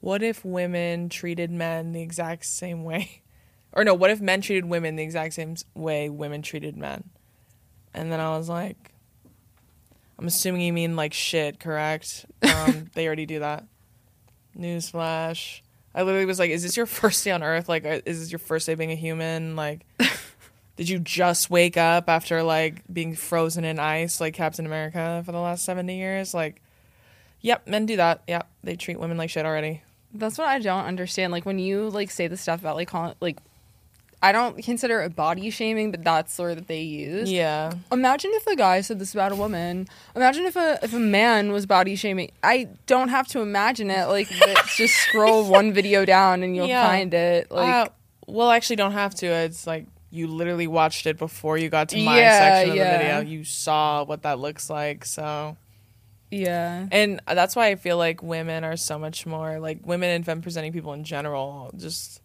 what 0.00 0.22
if 0.22 0.44
women 0.44 1.08
treated 1.08 1.50
men 1.50 1.92
the 1.92 2.02
exact 2.02 2.44
same 2.44 2.84
way, 2.84 3.22
or 3.72 3.84
no, 3.84 3.94
what 3.94 4.10
if 4.10 4.20
men 4.20 4.42
treated 4.42 4.66
women 4.66 4.96
the 4.96 5.02
exact 5.02 5.32
same 5.32 5.56
way 5.74 6.10
women 6.10 6.42
treated 6.42 6.76
men? 6.76 7.04
And 7.94 8.12
then 8.12 8.20
I 8.20 8.36
was 8.36 8.50
like, 8.50 8.92
I'm 10.18 10.26
assuming 10.26 10.60
you 10.60 10.74
mean 10.74 10.94
like 10.94 11.14
shit, 11.14 11.58
correct? 11.58 12.26
Um, 12.42 12.90
they 12.92 13.06
already 13.06 13.24
do 13.24 13.38
that. 13.38 13.64
Newsflash. 14.58 15.62
I 15.96 16.02
literally 16.02 16.26
was 16.26 16.38
like, 16.38 16.50
is 16.50 16.62
this 16.62 16.76
your 16.76 16.86
first 17.00 17.24
day 17.24 17.32
on 17.32 17.42
Earth? 17.42 17.68
Like, 17.68 17.84
uh, 17.84 18.00
is 18.04 18.20
this 18.20 18.30
your 18.30 18.38
first 18.38 18.66
day 18.66 18.74
being 18.74 18.92
a 18.92 18.96
human? 18.96 19.56
Like. 19.56 19.84
Did 20.76 20.90
you 20.90 20.98
just 20.98 21.48
wake 21.48 21.78
up 21.78 22.06
after 22.06 22.42
like 22.42 22.82
being 22.92 23.14
frozen 23.14 23.64
in 23.64 23.78
ice 23.78 24.20
like 24.20 24.34
Captain 24.34 24.66
America 24.66 25.22
for 25.24 25.32
the 25.32 25.40
last 25.40 25.64
70 25.64 25.96
years? 25.96 26.34
Like, 26.34 26.60
yep, 27.40 27.66
men 27.66 27.86
do 27.86 27.96
that. 27.96 28.22
Yep, 28.28 28.46
they 28.62 28.76
treat 28.76 29.00
women 29.00 29.16
like 29.16 29.30
shit 29.30 29.46
already. 29.46 29.80
That's 30.12 30.36
what 30.36 30.48
I 30.48 30.58
don't 30.58 30.84
understand. 30.84 31.32
Like 31.32 31.46
when 31.46 31.58
you 31.58 31.88
like 31.88 32.10
say 32.10 32.28
the 32.28 32.36
stuff 32.36 32.60
about 32.60 32.76
like 32.76 32.88
calling 32.88 33.14
like 33.20 33.38
I 34.28 34.32
don't 34.32 34.62
consider 34.64 35.00
it 35.02 35.14
body 35.14 35.50
shaming, 35.50 35.90
but 35.92 36.02
that's 36.02 36.36
the 36.36 36.42
word 36.42 36.56
that 36.58 36.66
they 36.66 36.82
use. 36.82 37.30
Yeah. 37.30 37.72
Imagine 37.92 38.32
if 38.34 38.46
a 38.48 38.56
guy 38.56 38.80
said 38.80 38.98
this 38.98 39.14
about 39.14 39.30
a 39.30 39.36
woman. 39.36 39.86
Imagine 40.16 40.46
if 40.46 40.56
a 40.56 40.78
if 40.82 40.92
a 40.92 40.98
man 40.98 41.52
was 41.52 41.64
body 41.66 41.94
shaming. 41.96 42.32
I 42.42 42.68
don't 42.86 43.08
have 43.08 43.28
to 43.28 43.40
imagine 43.40 43.90
it. 43.90 44.06
Like 44.08 44.28
just 44.76 44.94
scroll 44.94 45.48
one 45.48 45.72
video 45.72 46.04
down 46.04 46.42
and 46.42 46.56
you'll 46.56 46.66
Yeah. 46.66 46.86
find 46.86 47.14
it. 47.14 47.50
Like 47.50 47.72
uh, 47.72 47.88
well, 48.26 48.50
actually, 48.50 48.76
don't 48.76 48.92
have 48.92 49.14
to. 49.16 49.26
It's 49.26 49.66
like 49.66 49.86
you 50.10 50.26
literally 50.26 50.66
watched 50.66 51.06
it 51.06 51.18
before 51.18 51.56
you 51.58 51.68
got 51.68 51.88
to 51.90 51.96
my 52.02 52.18
Yeah, 52.18 52.38
section 52.38 52.70
of 52.70 52.76
yeah. 52.76 52.92
the 52.92 53.04
video. 53.04 53.30
You 53.38 53.44
saw 53.44 54.04
what 54.04 54.22
that 54.22 54.38
looks 54.40 54.68
like. 54.70 55.04
So, 55.04 55.56
yeah. 56.30 56.86
and 56.90 57.20
that's 57.26 57.54
why 57.54 57.68
I 57.68 57.76
feel 57.76 57.96
like 57.98 58.22
women 58.22 58.64
are 58.64 58.76
so 58.76 58.98
much 58.98 59.26
more 59.26 59.58
like 59.60 59.86
women 59.86 60.10
and 60.10 60.24
femme 60.24 60.42
presenting 60.42 60.72
people 60.72 60.92
in 60.92 61.04
general 61.04 61.70
just 61.76 62.20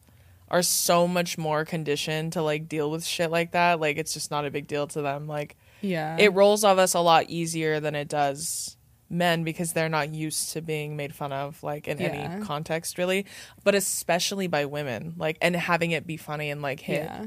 are 0.51 0.61
so 0.61 1.07
much 1.07 1.37
more 1.37 1.65
conditioned 1.65 2.33
to 2.33 2.43
like 2.43 2.67
deal 2.69 2.91
with 2.91 3.03
shit 3.05 3.31
like 3.31 3.53
that. 3.53 3.79
Like 3.79 3.97
it's 3.97 4.13
just 4.13 4.29
not 4.29 4.45
a 4.45 4.51
big 4.51 4.67
deal 4.67 4.85
to 4.87 5.01
them. 5.01 5.25
Like 5.27 5.55
Yeah. 5.81 6.17
it 6.19 6.33
rolls 6.33 6.63
off 6.63 6.77
us 6.77 6.93
a 6.93 6.99
lot 6.99 7.29
easier 7.29 7.79
than 7.79 7.95
it 7.95 8.07
does 8.09 8.77
men 9.09 9.43
because 9.43 9.73
they're 9.73 9.89
not 9.89 10.13
used 10.13 10.51
to 10.53 10.61
being 10.61 10.95
made 10.95 11.13
fun 11.15 11.33
of 11.33 11.61
like 11.63 11.87
in 11.87 11.97
Yeah. 11.99 12.07
any 12.07 12.45
context 12.45 12.97
really 12.97 13.25
but 13.65 13.75
especially 13.75 14.47
by 14.47 14.63
women 14.65 15.15
like 15.17 15.37
and 15.41 15.53
having 15.53 15.91
it 15.91 16.07
be 16.07 16.15
funny 16.15 16.49
and 16.49 16.61
like 16.61 16.79
hit 16.79 17.03
yeah. 17.03 17.25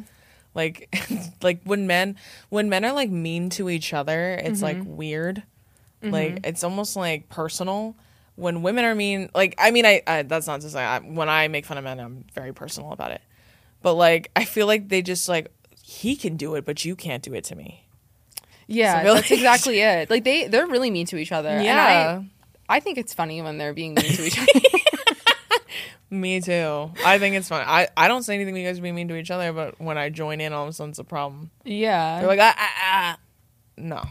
like 0.55 0.89
like 1.43 1.61
when 1.65 1.87
men 1.87 2.17
when 2.49 2.71
men 2.71 2.87
are 2.87 2.93
like 2.95 3.11
mean 3.11 3.51
to 3.51 3.69
each 3.69 3.93
other 3.93 4.33
it's 4.35 4.63
like 4.63 4.79
Mm-hmm. 4.79 4.97
weird 4.97 5.43
like 6.03 6.41
it's 6.45 6.65
almost 6.65 6.97
like 6.97 7.29
personal 7.29 7.95
when 8.37 8.63
women 8.63 8.85
are 8.85 8.95
mean 8.95 9.31
like 9.35 9.55
i 9.59 9.71
mean 9.71 9.87
i, 9.87 10.03
I 10.07 10.23
that's 10.23 10.47
not 10.47 10.61
to 10.63 10.71
say 10.71 10.81
I, 10.83 10.99
when 11.01 11.29
i 11.29 11.49
make 11.49 11.67
fun 11.67 11.79
of 11.79 11.85
men 11.85 12.01
i'm 12.01 12.25
very 12.35 12.53
personal 12.53 12.93
about 12.93 13.11
it 13.13 13.21
but 13.83 13.95
like 13.95 14.31
i 14.35 14.45
feel 14.45 14.67
like 14.67 14.89
they 14.89 15.03
just 15.03 15.29
like 15.29 15.53
he 15.83 16.17
can 16.17 16.37
do 16.37 16.55
it 16.57 16.65
but 16.65 16.85
you 16.85 16.97
can't 16.97 17.23
do 17.23 17.33
it 17.35 17.45
to 17.45 17.55
me 17.57 17.87
Yeah, 18.67 19.03
So, 19.03 19.15
that's 19.15 19.31
like- 19.31 19.39
exactly 19.39 19.81
it. 19.81 20.09
Like 20.11 20.25
they 20.25 20.49
they're 20.49 20.67
really 20.67 20.91
mean 20.91 21.07
to 21.09 21.17
each 21.19 21.33
other. 21.33 21.51
And 21.51 21.65
yeah 21.65 22.23
I, 22.69 22.77
I 22.77 22.81
think 22.81 22.97
it's 22.99 23.13
funny 23.13 23.43
when 23.43 23.59
they're 23.59 23.75
being 23.75 23.93
mean 23.95 24.13
to 24.13 24.25
each 24.25 24.39
other. 24.39 24.49
Me 26.11 26.41
too. 26.41 26.91
I 27.05 27.19
think 27.19 27.35
it's 27.37 27.49
fun. 27.49 27.65
I, 27.67 27.89
I 27.97 28.09
don't 28.09 28.23
say 28.23 28.35
anything 28.35 28.55
when 28.55 28.63
you 28.63 28.69
guys 28.69 28.79
are 28.79 28.83
being 28.83 28.95
mean 28.95 29.09
to 29.09 29.17
each 29.17 29.31
other, 29.31 29.53
but 29.53 29.81
when 29.81 29.99
I 29.99 30.11
join 30.11 30.41
in, 30.41 30.53
all 30.53 30.63
of 30.63 30.69
a 30.69 30.73
sudden 30.73 30.91
it's 30.91 30.99
a 30.99 31.05
problem. 31.05 31.51
yeah. 31.65 32.21
They're 32.21 32.29
like, 32.29 32.39
ah, 32.41 32.55
ah, 32.57 32.73
ah. 32.83 33.19
No. 33.77 34.03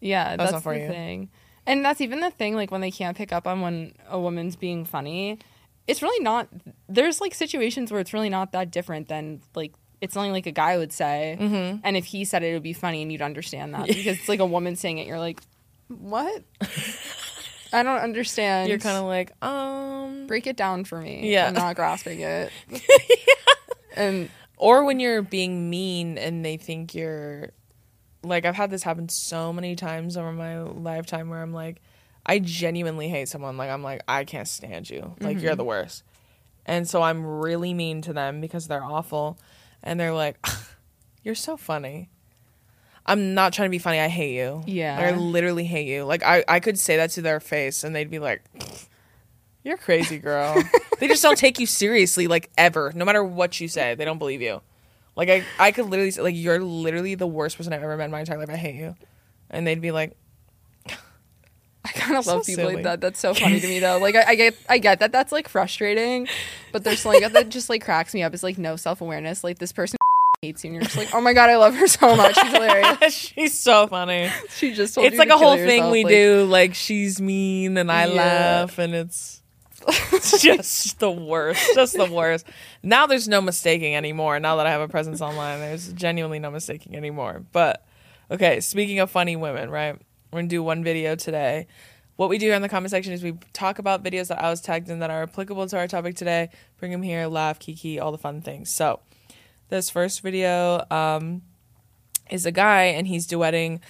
Yeah, 0.00 0.36
that's, 0.36 0.52
not 0.52 0.62
for 0.62 0.74
the 0.74 0.80
you. 0.80 0.88
thing. 0.88 1.30
And 1.66 1.84
that's 1.84 2.00
even 2.00 2.20
the 2.20 2.30
thing, 2.30 2.54
like 2.54 2.70
when 2.70 2.80
they 2.80 2.90
can't 2.90 3.16
pick 3.16 3.32
up 3.32 3.46
on 3.46 3.60
when 3.60 3.94
a 4.08 4.18
woman's 4.18 4.56
being 4.56 4.84
funny, 4.84 5.38
it's 5.86 6.02
really 6.02 6.22
not 6.22 6.48
there's 6.88 7.20
like 7.20 7.34
situations 7.34 7.90
where 7.90 8.00
it's 8.00 8.12
really 8.12 8.30
not 8.30 8.52
that 8.52 8.70
different 8.70 9.08
than 9.08 9.40
like 9.54 9.72
it's 10.00 10.12
something 10.14 10.32
like 10.32 10.46
a 10.46 10.52
guy 10.52 10.76
would 10.76 10.92
say. 10.92 11.36
Mm-hmm. 11.40 11.78
And 11.82 11.96
if 11.96 12.04
he 12.04 12.24
said 12.24 12.42
it, 12.42 12.48
it 12.48 12.52
would 12.54 12.62
be 12.62 12.74
funny 12.74 13.02
and 13.02 13.10
you'd 13.10 13.22
understand 13.22 13.74
that. 13.74 13.86
Because 13.94 14.18
it's 14.18 14.28
like 14.28 14.40
a 14.40 14.46
woman 14.46 14.76
saying 14.76 14.98
it, 14.98 15.06
you're 15.06 15.18
like, 15.18 15.40
What? 15.88 16.42
I 17.72 17.82
don't 17.82 17.98
understand. 17.98 18.68
You're 18.68 18.78
kind 18.78 18.98
of 18.98 19.04
like, 19.04 19.32
um. 19.42 20.26
break 20.26 20.46
it 20.46 20.56
down 20.56 20.84
for 20.84 21.00
me. 21.00 21.32
Yeah. 21.32 21.48
I'm 21.48 21.54
not 21.54 21.76
grasping 21.76 22.20
it. 22.20 22.52
And 23.96 24.28
Or 24.56 24.84
when 24.84 24.98
you're 24.98 25.22
being 25.22 25.70
mean 25.70 26.18
and 26.18 26.44
they 26.44 26.56
think 26.56 26.94
you're. 26.94 27.50
Like, 28.24 28.44
I've 28.44 28.54
had 28.54 28.70
this 28.70 28.82
happen 28.82 29.08
so 29.08 29.52
many 29.52 29.76
times 29.76 30.16
over 30.16 30.32
my 30.32 30.60
lifetime 30.62 31.28
where 31.28 31.42
I'm 31.42 31.52
like, 31.52 31.80
I 32.26 32.38
genuinely 32.38 33.08
hate 33.08 33.28
someone. 33.28 33.56
Like, 33.56 33.70
I'm 33.70 33.82
like, 33.82 34.02
I 34.08 34.24
can't 34.24 34.48
stand 34.48 34.88
you. 34.88 35.14
Like, 35.20 35.40
you're 35.40 35.52
mm-hmm. 35.52 35.58
the 35.58 35.64
worst. 35.64 36.02
And 36.66 36.88
so 36.88 37.02
I'm 37.02 37.24
really 37.26 37.74
mean 37.74 38.02
to 38.02 38.12
them 38.12 38.40
because 38.40 38.66
they're 38.66 38.84
awful. 38.84 39.38
And 39.82 40.00
they're 40.00 40.14
like, 40.14 40.44
you're 41.22 41.34
so 41.34 41.56
funny. 41.56 42.08
I'm 43.06 43.34
not 43.34 43.52
trying 43.52 43.66
to 43.66 43.70
be 43.70 43.78
funny. 43.78 44.00
I 44.00 44.08
hate 44.08 44.34
you. 44.34 44.62
Yeah. 44.66 44.96
Like, 44.96 45.14
I 45.14 45.16
literally 45.16 45.64
hate 45.64 45.86
you. 45.86 46.04
Like 46.04 46.22
I, 46.22 46.44
I 46.48 46.60
could 46.60 46.78
say 46.78 46.96
that 46.96 47.10
to 47.10 47.22
their 47.22 47.40
face 47.40 47.84
and 47.84 47.94
they'd 47.94 48.10
be 48.10 48.18
like, 48.18 48.42
You're 49.62 49.76
crazy, 49.76 50.18
girl. 50.18 50.62
they 51.00 51.08
just 51.08 51.22
don't 51.22 51.36
take 51.36 51.58
you 51.58 51.66
seriously, 51.66 52.26
like 52.26 52.50
ever. 52.56 52.92
No 52.94 53.04
matter 53.04 53.22
what 53.22 53.60
you 53.60 53.68
say, 53.68 53.94
they 53.94 54.04
don't 54.04 54.18
believe 54.18 54.40
you. 54.40 54.62
Like 55.16 55.28
I, 55.30 55.44
I 55.58 55.70
could 55.72 55.86
literally 55.86 56.10
say, 56.10 56.22
like, 56.22 56.34
you're 56.36 56.60
literally 56.60 57.14
the 57.14 57.26
worst 57.26 57.56
person 57.56 57.72
I've 57.72 57.82
ever 57.82 57.96
met 57.96 58.06
in 58.06 58.10
my 58.10 58.20
entire 58.20 58.38
life. 58.38 58.50
I 58.50 58.56
hate 58.56 58.74
you. 58.74 58.96
And 59.50 59.66
they'd 59.66 59.80
be 59.80 59.92
like, 59.92 60.16
I 61.86 61.90
kind 61.92 62.16
of 62.16 62.24
So 62.24 62.36
love 62.36 62.46
people 62.46 62.64
silly. 62.64 62.74
like 62.76 62.84
that. 62.84 63.00
That's 63.02 63.20
so 63.20 63.34
funny 63.34 63.60
to 63.60 63.66
me 63.68 63.78
though. 63.78 63.98
Like 63.98 64.14
I, 64.16 64.24
I 64.28 64.34
get, 64.36 64.56
I 64.68 64.78
get 64.78 65.00
that 65.00 65.12
that's 65.12 65.32
like 65.32 65.48
frustrating, 65.48 66.28
but 66.72 66.82
there's 66.82 67.00
something 67.00 67.20
that 67.32 67.50
just 67.50 67.68
like 67.68 67.84
cracks 67.84 68.14
me 68.14 68.22
up. 68.22 68.32
Is 68.32 68.42
like 68.42 68.56
no 68.56 68.76
self 68.76 69.00
awareness. 69.02 69.44
Like 69.44 69.58
this 69.58 69.70
person 69.72 69.98
hates 70.40 70.64
you, 70.64 70.68
and 70.68 70.74
you're 70.76 70.84
just 70.84 70.96
like, 70.96 71.10
oh 71.14 71.20
my 71.20 71.34
god, 71.34 71.50
I 71.50 71.56
love 71.58 71.74
her 71.74 71.86
so 71.86 72.16
much. 72.16 72.36
She's 72.36 72.52
hilarious. 72.52 73.12
She's 73.14 73.60
so 73.60 73.86
funny. 73.86 74.30
She 74.56 74.72
just 74.72 74.94
told 74.94 75.06
it's 75.08 75.18
like 75.18 75.28
a 75.28 75.36
whole 75.36 75.56
thing 75.56 75.90
we 75.90 76.04
like- 76.04 76.10
do. 76.12 76.44
Like 76.46 76.74
she's 76.74 77.20
mean 77.20 77.76
and 77.76 77.92
I 77.92 78.06
Yeah. 78.06 78.14
laugh 78.14 78.78
and 78.78 78.94
it's 78.94 79.42
it's 79.42 79.42
just 80.40 80.98
the 80.98 81.10
worst. 81.10 81.74
Just 81.74 81.96
the 81.96 82.10
worst. 82.10 82.46
Now 82.82 83.06
there's 83.06 83.28
no 83.28 83.40
mistaking 83.40 83.94
anymore. 83.94 84.40
Now 84.40 84.56
that 84.56 84.66
I 84.66 84.70
have 84.70 84.80
a 84.80 84.88
presence 84.88 85.20
online, 85.20 85.60
there's 85.60 85.92
genuinely 85.92 86.38
no 86.38 86.50
mistaking 86.50 86.96
anymore. 86.96 87.44
But 87.52 87.84
okay, 88.30 88.60
speaking 88.60 88.98
of 89.00 89.10
funny 89.10 89.36
women, 89.36 89.70
right? 89.70 89.96
We're 90.32 90.38
gonna 90.38 90.48
do 90.48 90.62
one 90.62 90.84
video 90.84 91.16
today. 91.16 91.66
What 92.16 92.28
we 92.28 92.38
do 92.38 92.52
in 92.52 92.62
the 92.62 92.68
comment 92.68 92.90
section 92.90 93.12
is 93.12 93.22
we 93.22 93.36
talk 93.52 93.78
about 93.78 94.04
videos 94.04 94.28
that 94.28 94.40
I 94.40 94.48
was 94.48 94.60
tagged 94.60 94.88
in 94.88 95.00
that 95.00 95.10
are 95.10 95.24
applicable 95.24 95.66
to 95.68 95.78
our 95.78 95.88
topic 95.88 96.14
today. 96.14 96.48
Bring 96.78 96.92
them 96.92 97.02
here, 97.02 97.26
laugh, 97.26 97.58
kiki, 97.58 97.98
all 97.98 98.12
the 98.12 98.18
fun 98.18 98.40
things. 98.40 98.70
So 98.70 99.00
this 99.68 99.90
first 99.90 100.20
video 100.20 100.84
um, 100.90 101.42
is 102.30 102.46
a 102.46 102.52
guy 102.52 102.84
and 102.84 103.08
he's 103.08 103.26
duetting 103.26 103.80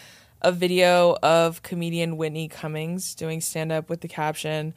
a 0.41 0.53
video 0.53 1.17
of 1.23 1.63
comedian 1.63 2.17
Whitney 2.17 2.49
Cummings 2.49 3.15
doing 3.15 3.41
stand 3.41 3.73
up 3.73 3.89
with 3.91 4.01
the 4.01 4.09
caption 4.09 4.75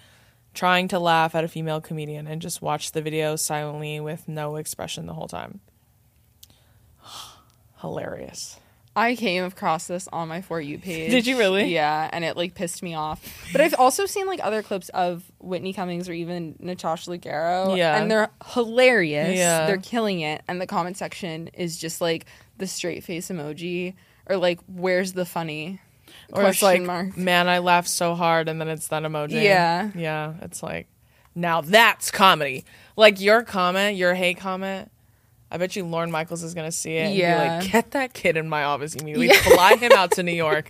trying 0.58 0.88
to 0.88 0.98
laugh 1.00 1.36
at 1.36 1.44
a 1.44 1.48
female 1.48 1.80
comedian 1.80 2.26
and 2.26 2.42
just 2.42 2.64
watch 2.64 2.92
the 2.92 3.02
video 3.02 3.36
silently 3.36 4.00
with 4.00 4.28
no 4.28 4.56
expression 4.56 5.06
the 5.06 5.14
whole 5.14 5.28
time. 5.28 5.60
Hilarious. 7.82 8.60
I 8.96 9.16
came 9.16 9.44
across 9.44 9.86
this 9.86 10.08
on 10.12 10.28
my 10.28 10.42
for 10.42 10.60
you 10.60 10.80
page. 10.80 11.12
Did 11.12 11.28
you 11.28 11.38
really? 11.38 11.72
Yeah, 11.72 12.10
and 12.12 12.26
it 12.26 12.36
like 12.36 12.56
pissed 12.56 12.82
me 12.82 12.96
off. 12.96 13.24
But 13.52 13.62
I've 13.62 13.76
also 13.76 14.08
seen 14.08 14.26
like 14.26 14.40
other 14.44 14.64
clips 14.64 14.90
of 14.90 15.24
Whitney 15.40 15.74
Cummings 15.74 16.10
or 16.10 16.14
even 16.14 16.56
Natasha 16.60 17.12
Leggero. 17.12 17.78
Yeah. 17.78 18.02
and 18.02 18.10
they're 18.10 18.30
hilarious. 18.54 19.38
Yeah. 19.38 19.68
they're 19.68 19.78
killing 19.78 20.22
it. 20.22 20.42
And 20.48 20.60
the 20.60 20.66
comment 20.66 20.98
section 20.98 21.50
is 21.50 21.78
just 21.78 22.02
like 22.02 22.26
the 22.58 22.66
straight 22.66 23.04
face 23.04 23.30
emoji 23.30 23.94
or 24.26 24.38
like, 24.38 24.60
"Where's 24.66 25.14
the 25.14 25.26
funny?" 25.26 25.80
Or 26.34 26.46
it's 26.46 26.62
like, 26.62 26.82
mark. 26.82 27.16
man, 27.18 27.48
I 27.48 27.60
laughed 27.60 27.88
so 27.88 28.14
hard, 28.16 28.50
and 28.50 28.60
then 28.60 28.68
it's 28.68 28.88
that 28.90 29.04
emoji. 29.04 29.42
Yeah. 29.44 29.92
Yeah. 29.96 30.34
It's 30.42 30.62
like, 30.62 30.88
now 31.36 31.62
that's 31.62 32.12
comedy. 32.12 32.66
Like 32.96 33.22
your 33.22 33.44
comment, 33.44 33.96
your 33.98 34.14
hate 34.14 34.38
comment. 34.38 34.92
I 35.50 35.58
bet 35.58 35.76
you 35.78 35.86
Lorne 35.86 36.12
Michaels 36.12 36.44
is 36.44 36.54
gonna 36.54 36.72
see 36.74 36.98
it. 36.98 37.06
And 37.08 37.16
Yeah. 37.16 37.60
be 37.60 37.64
like, 37.64 37.72
get 37.72 37.92
that 37.92 38.14
kid 38.14 38.36
in 38.36 38.50
my 38.50 38.64
office 38.66 38.96
immediately. 38.96 39.30
Fly 39.54 39.76
him 39.78 39.92
out 39.94 40.12
to 40.12 40.24
New 40.24 40.32
York. 40.34 40.70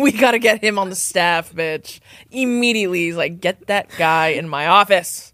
We 0.00 0.10
gotta 0.10 0.40
get 0.40 0.64
him 0.64 0.78
on 0.80 0.90
the 0.90 0.96
staff, 0.96 1.52
bitch. 1.52 2.00
Immediately, 2.32 3.04
he's 3.04 3.14
like, 3.16 3.40
get 3.40 3.68
that 3.68 3.88
guy 3.96 4.28
in 4.28 4.48
my 4.48 4.66
office. 4.66 5.32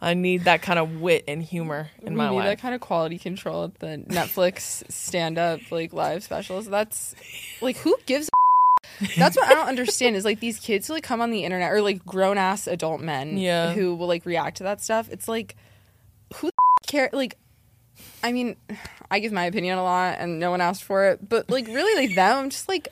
I 0.00 0.14
need 0.14 0.44
that 0.44 0.62
kind 0.62 0.78
of 0.78 1.00
wit 1.00 1.24
and 1.26 1.42
humor 1.42 1.88
in 2.02 2.12
we 2.12 2.18
my 2.18 2.30
need 2.30 2.36
life. 2.36 2.44
that 2.44 2.58
kind 2.60 2.76
of 2.76 2.80
quality 2.80 3.18
control 3.18 3.64
at 3.64 3.80
the 3.80 4.04
Netflix 4.08 4.88
stand-up 4.88 5.58
like 5.72 5.92
live 5.92 6.22
specials. 6.22 6.66
That's 6.66 7.16
like 7.60 7.78
who 7.78 7.96
gives. 8.06 8.30
That's 9.16 9.36
what 9.36 9.46
I 9.48 9.54
don't 9.54 9.68
understand 9.68 10.16
is 10.16 10.24
like 10.24 10.40
these 10.40 10.58
kids 10.58 10.86
who 10.88 10.94
like 10.94 11.02
come 11.04 11.20
on 11.20 11.30
the 11.30 11.44
internet 11.44 11.70
or 11.72 11.80
like 11.82 12.04
grown 12.04 12.36
ass 12.38 12.66
adult 12.66 13.00
men 13.00 13.38
Yeah. 13.38 13.72
who 13.72 13.94
will 13.94 14.08
like 14.08 14.26
react 14.26 14.56
to 14.58 14.64
that 14.64 14.80
stuff. 14.80 15.08
It's 15.10 15.28
like 15.28 15.56
who 16.36 16.48
the 16.48 16.86
care 16.86 17.08
like 17.12 17.38
I 18.22 18.32
mean 18.32 18.56
I 19.10 19.20
give 19.20 19.32
my 19.32 19.44
opinion 19.44 19.78
a 19.78 19.82
lot 19.82 20.16
and 20.18 20.38
no 20.38 20.50
one 20.50 20.60
asked 20.60 20.84
for 20.84 21.06
it, 21.10 21.26
but 21.28 21.48
like 21.50 21.66
really 21.68 22.06
like 22.06 22.14
them 22.16 22.38
I'm 22.38 22.50
just 22.50 22.68
like 22.68 22.88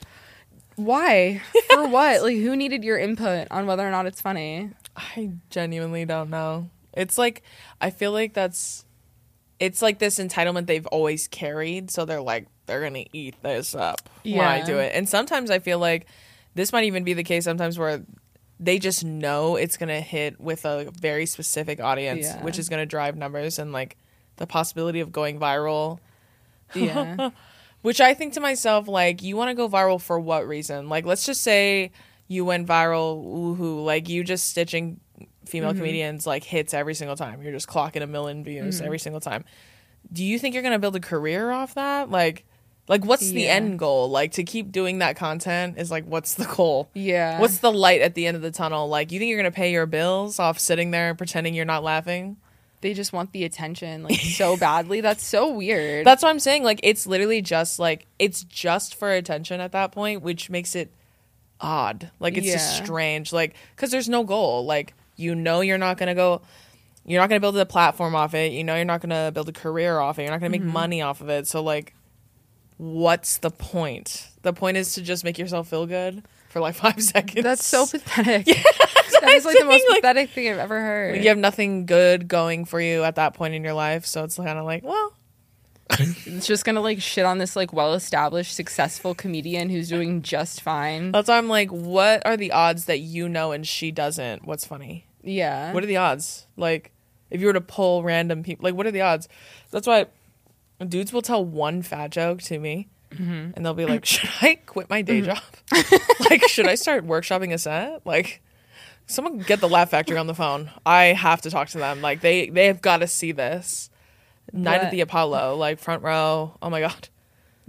why? 0.75 1.41
For 1.71 1.87
what? 1.89 2.21
like 2.23 2.37
who 2.37 2.55
needed 2.55 2.83
your 2.83 2.97
input 2.97 3.47
on 3.51 3.65
whether 3.67 3.87
or 3.87 3.91
not 3.91 4.05
it's 4.05 4.21
funny? 4.21 4.69
I 4.95 5.31
genuinely 5.49 6.05
don't 6.05 6.29
know. 6.29 6.69
It's 6.93 7.17
like 7.17 7.43
I 7.81 7.89
feel 7.89 8.11
like 8.11 8.33
that's 8.33 8.85
it's 9.59 9.81
like 9.81 9.99
this 9.99 10.19
entitlement 10.19 10.67
they've 10.67 10.85
always 10.87 11.27
carried, 11.27 11.89
so 11.91 12.05
they're 12.05 12.21
like 12.21 12.47
they're 12.65 12.81
gonna 12.81 13.05
eat 13.13 13.35
this 13.41 13.73
up 13.75 14.09
when 14.23 14.39
I 14.41 14.61
do 14.63 14.77
it. 14.77 14.91
And 14.93 15.07
sometimes 15.07 15.49
I 15.49 15.59
feel 15.59 15.79
like 15.79 16.07
this 16.55 16.71
might 16.73 16.83
even 16.85 17.03
be 17.03 17.13
the 17.13 17.23
case 17.23 17.45
sometimes 17.45 17.77
where 17.79 18.03
they 18.59 18.79
just 18.79 19.03
know 19.05 19.55
it's 19.55 19.77
gonna 19.77 20.01
hit 20.01 20.39
with 20.39 20.65
a 20.65 20.91
very 20.99 21.25
specific 21.25 21.79
audience, 21.79 22.25
Yeah. 22.25 22.43
which 22.43 22.59
is 22.59 22.69
gonna 22.69 22.85
drive 22.85 23.15
numbers 23.15 23.57
and 23.59 23.71
like 23.71 23.97
the 24.37 24.47
possibility 24.47 24.99
of 24.99 25.11
going 25.11 25.39
viral. 25.39 25.99
Yeah. 26.73 27.29
Which 27.83 28.01
I 28.01 28.13
think 28.15 28.33
to 28.33 28.39
myself, 28.39 28.87
like, 28.87 29.21
you 29.21 29.37
want 29.37 29.49
to 29.49 29.53
go 29.53 29.69
viral 29.69 30.01
for 30.01 30.19
what 30.19 30.47
reason? 30.47 30.89
Like, 30.89 31.05
let's 31.05 31.25
just 31.25 31.41
say 31.41 31.91
you 32.27 32.43
went 32.43 32.67
viral, 32.67 33.23
woohoo, 33.23 33.85
like 33.85 34.09
you 34.09 34.23
just 34.23 34.47
stitching 34.49 34.99
female 35.47 35.71
Mm-hmm. 35.71 35.79
comedians 35.79 36.27
like 36.27 36.43
hits 36.43 36.73
every 36.73 36.93
single 36.93 37.15
time. 37.15 37.41
You're 37.41 37.53
just 37.53 37.67
clocking 37.67 38.01
a 38.03 38.07
million 38.07 38.43
views 38.43 38.77
Mm-hmm. 38.77 38.85
every 38.85 38.99
single 38.99 39.21
time. 39.21 39.43
Do 40.11 40.23
you 40.23 40.39
think 40.39 40.53
you're 40.53 40.63
gonna 40.63 40.79
build 40.79 40.95
a 40.95 40.99
career 41.01 41.51
off 41.51 41.73
that? 41.75 42.09
Like, 42.09 42.45
like 42.87 43.03
what's 43.03 43.29
the 43.29 43.41
Yeah. 43.41 43.55
end 43.55 43.79
goal? 43.79 44.09
Like 44.09 44.31
to 44.33 44.43
keep 44.43 44.71
doing 44.71 44.99
that 44.99 45.15
content 45.17 45.77
is 45.77 45.91
like, 45.91 46.05
what's 46.05 46.35
the 46.35 46.45
goal? 46.45 46.89
Yeah. 46.93 47.39
What's 47.41 47.59
the 47.59 47.71
light 47.71 48.01
at 48.01 48.13
the 48.15 48.25
end 48.27 48.35
of 48.35 48.41
the 48.43 48.51
tunnel? 48.51 48.87
Like, 48.87 49.11
you 49.11 49.19
think 49.19 49.29
you're 49.29 49.39
gonna 49.39 49.51
pay 49.51 49.71
your 49.73 49.85
bills 49.85 50.39
off 50.39 50.59
sitting 50.59 50.91
there 50.91 51.13
pretending 51.15 51.53
you're 51.53 51.65
not 51.65 51.83
laughing? 51.83 52.37
they 52.81 52.93
just 52.93 53.11
want 53.11 53.31
the 53.31 53.43
attention 53.43 54.03
like 54.03 54.19
so 54.19 54.55
badly. 54.55 55.01
That's 55.01 55.23
so 55.25 55.51
weird. 55.51 56.05
That's 56.05 56.21
what 56.21 56.29
I'm 56.29 56.37
saying. 56.39 56.63
Like 56.63 56.79
it's 56.83 57.07
literally 57.07 57.41
just 57.41 57.79
like 57.79 58.05
it's 58.19 58.43
just 58.43 58.93
for 58.93 59.11
attention 59.11 59.59
at 59.61 59.71
that 59.71 59.91
point, 59.91 60.21
which 60.21 60.51
makes 60.51 60.75
it 60.75 60.91
odd. 61.59 62.11
Like 62.19 62.37
it's 62.37 62.45
just 62.51 62.77
strange. 62.77 63.33
Like 63.33 63.55
because 63.75 63.89
there's 63.89 64.07
no 64.07 64.23
goal. 64.23 64.63
Like 64.65 64.93
you 65.17 65.35
know 65.35 65.59
you're 65.61 65.77
not 65.77 65.97
gonna 65.97 66.15
go. 66.15 66.41
You're 67.05 67.19
not 67.21 67.27
gonna 67.29 67.39
build 67.41 67.57
a 67.57 67.65
platform 67.65 68.15
off 68.15 68.33
it. 68.33 68.51
You 68.53 68.63
know 68.63 68.75
you're 68.75 68.85
not 68.85 69.01
gonna 69.01 69.31
build 69.33 69.49
a 69.49 69.53
career 69.53 69.99
off 69.99 70.17
it. 70.19 70.23
You're 70.23 70.31
not 70.31 70.39
gonna 70.39 70.49
make 70.51 70.61
Mm-hmm. 70.61 70.71
money 70.71 71.01
off 71.01 71.19
of 71.21 71.29
it. 71.29 71.47
So 71.47 71.61
like, 71.63 71.93
what's 72.77 73.37
the 73.39 73.49
point? 73.51 74.27
The 74.43 74.53
point 74.53 74.77
is 74.77 74.93
to 74.93 75.01
just 75.01 75.23
make 75.23 75.37
yourself 75.39 75.67
feel 75.69 75.85
good 75.85 76.23
for 76.49 76.59
like 76.59 76.75
five 76.85 77.01
seconds. 77.01 77.43
That's 77.43 77.65
so 77.65 77.85
pathetic. 77.85 78.47
Yeah. 79.17 79.21
that 79.21 79.33
is 79.33 79.45
like 79.45 79.57
the 79.57 79.65
most 79.65 79.77
saying, 79.79 79.85
like- 79.89 80.01
pathetic 80.01 80.29
thing 80.31 80.49
I've 80.49 80.57
ever 80.59 80.79
heard. 80.79 81.15
you 81.23 81.29
have 81.29 81.37
nothing 81.37 81.85
good 81.87 82.27
going 82.27 82.65
for 82.65 82.79
you 82.79 83.03
at 83.03 83.15
that 83.15 83.33
point 83.33 83.55
in 83.55 83.63
your 83.63 83.73
life. 83.73 84.05
So 84.05 84.23
it's 84.25 84.35
kind 84.35 84.59
of 84.59 84.65
like, 84.65 84.83
well, 84.83 85.13
It's 85.99 86.45
just 86.45 86.65
gonna 86.65 86.81
like 86.81 87.01
shit 87.01 87.25
on 87.25 87.37
this 87.37 87.55
like 87.55 87.71
well 87.73 87.93
established 87.93 88.53
successful 88.53 89.15
comedian 89.15 89.69
who's 89.69 89.87
doing 89.89 90.21
just 90.21 90.61
fine. 90.61 91.13
That's 91.13 91.29
why 91.29 91.37
I'm 91.37 91.47
like, 91.47 91.69
what 91.71 92.23
are 92.27 92.35
the 92.37 92.51
odds 92.51 92.85
that 92.85 92.99
you 92.99 93.27
know 93.29 93.53
and 93.53 93.65
she 93.65 93.89
doesn't? 93.91 94.45
What's 94.45 94.65
funny? 94.65 95.06
Yeah. 95.23 95.73
What 95.73 95.83
are 95.83 95.87
the 95.87 95.97
odds? 95.97 96.47
Like, 96.55 96.91
if 97.29 97.41
you 97.41 97.47
were 97.47 97.53
to 97.53 97.61
pull 97.61 98.03
random 98.03 98.43
people, 98.43 98.63
like, 98.63 98.75
what 98.75 98.85
are 98.85 98.91
the 98.91 99.01
odds? 99.01 99.27
That's 99.71 99.87
why 99.87 100.07
dudes 100.85 101.11
will 101.11 101.21
tell 101.21 101.43
one 101.43 101.81
fat 101.81 102.11
joke 102.11 102.41
to 102.43 102.59
me, 102.59 102.87
mm-hmm. 103.11 103.51
and 103.55 103.65
they'll 103.65 103.73
be 103.73 103.85
like, 103.85 104.05
"Should 104.05 104.29
I 104.41 104.55
quit 104.55 104.89
my 104.89 105.01
day 105.01 105.21
mm-hmm. 105.21 105.31
job? 105.31 105.99
like, 106.29 106.47
should 106.47 106.67
I 106.67 106.75
start 106.75 107.05
workshopping 107.05 107.53
a 107.53 107.57
set? 107.57 108.05
Like, 108.05 108.41
someone 109.05 109.39
get 109.39 109.59
the 109.59 109.69
Laugh 109.69 109.89
Factory 109.89 110.17
on 110.17 110.27
the 110.27 110.35
phone. 110.35 110.71
I 110.85 111.05
have 111.05 111.41
to 111.41 111.49
talk 111.49 111.69
to 111.69 111.77
them. 111.77 112.01
Like, 112.01 112.21
they 112.21 112.49
they 112.49 112.67
have 112.67 112.81
got 112.81 112.97
to 112.97 113.07
see 113.07 113.31
this." 113.31 113.89
Night 114.53 114.75
at 114.75 114.83
But- 114.83 114.91
the 114.91 115.01
Apollo, 115.01 115.57
like 115.57 115.79
front 115.79 116.03
row. 116.03 116.57
Oh 116.61 116.69
my 116.69 116.79
god. 116.79 117.09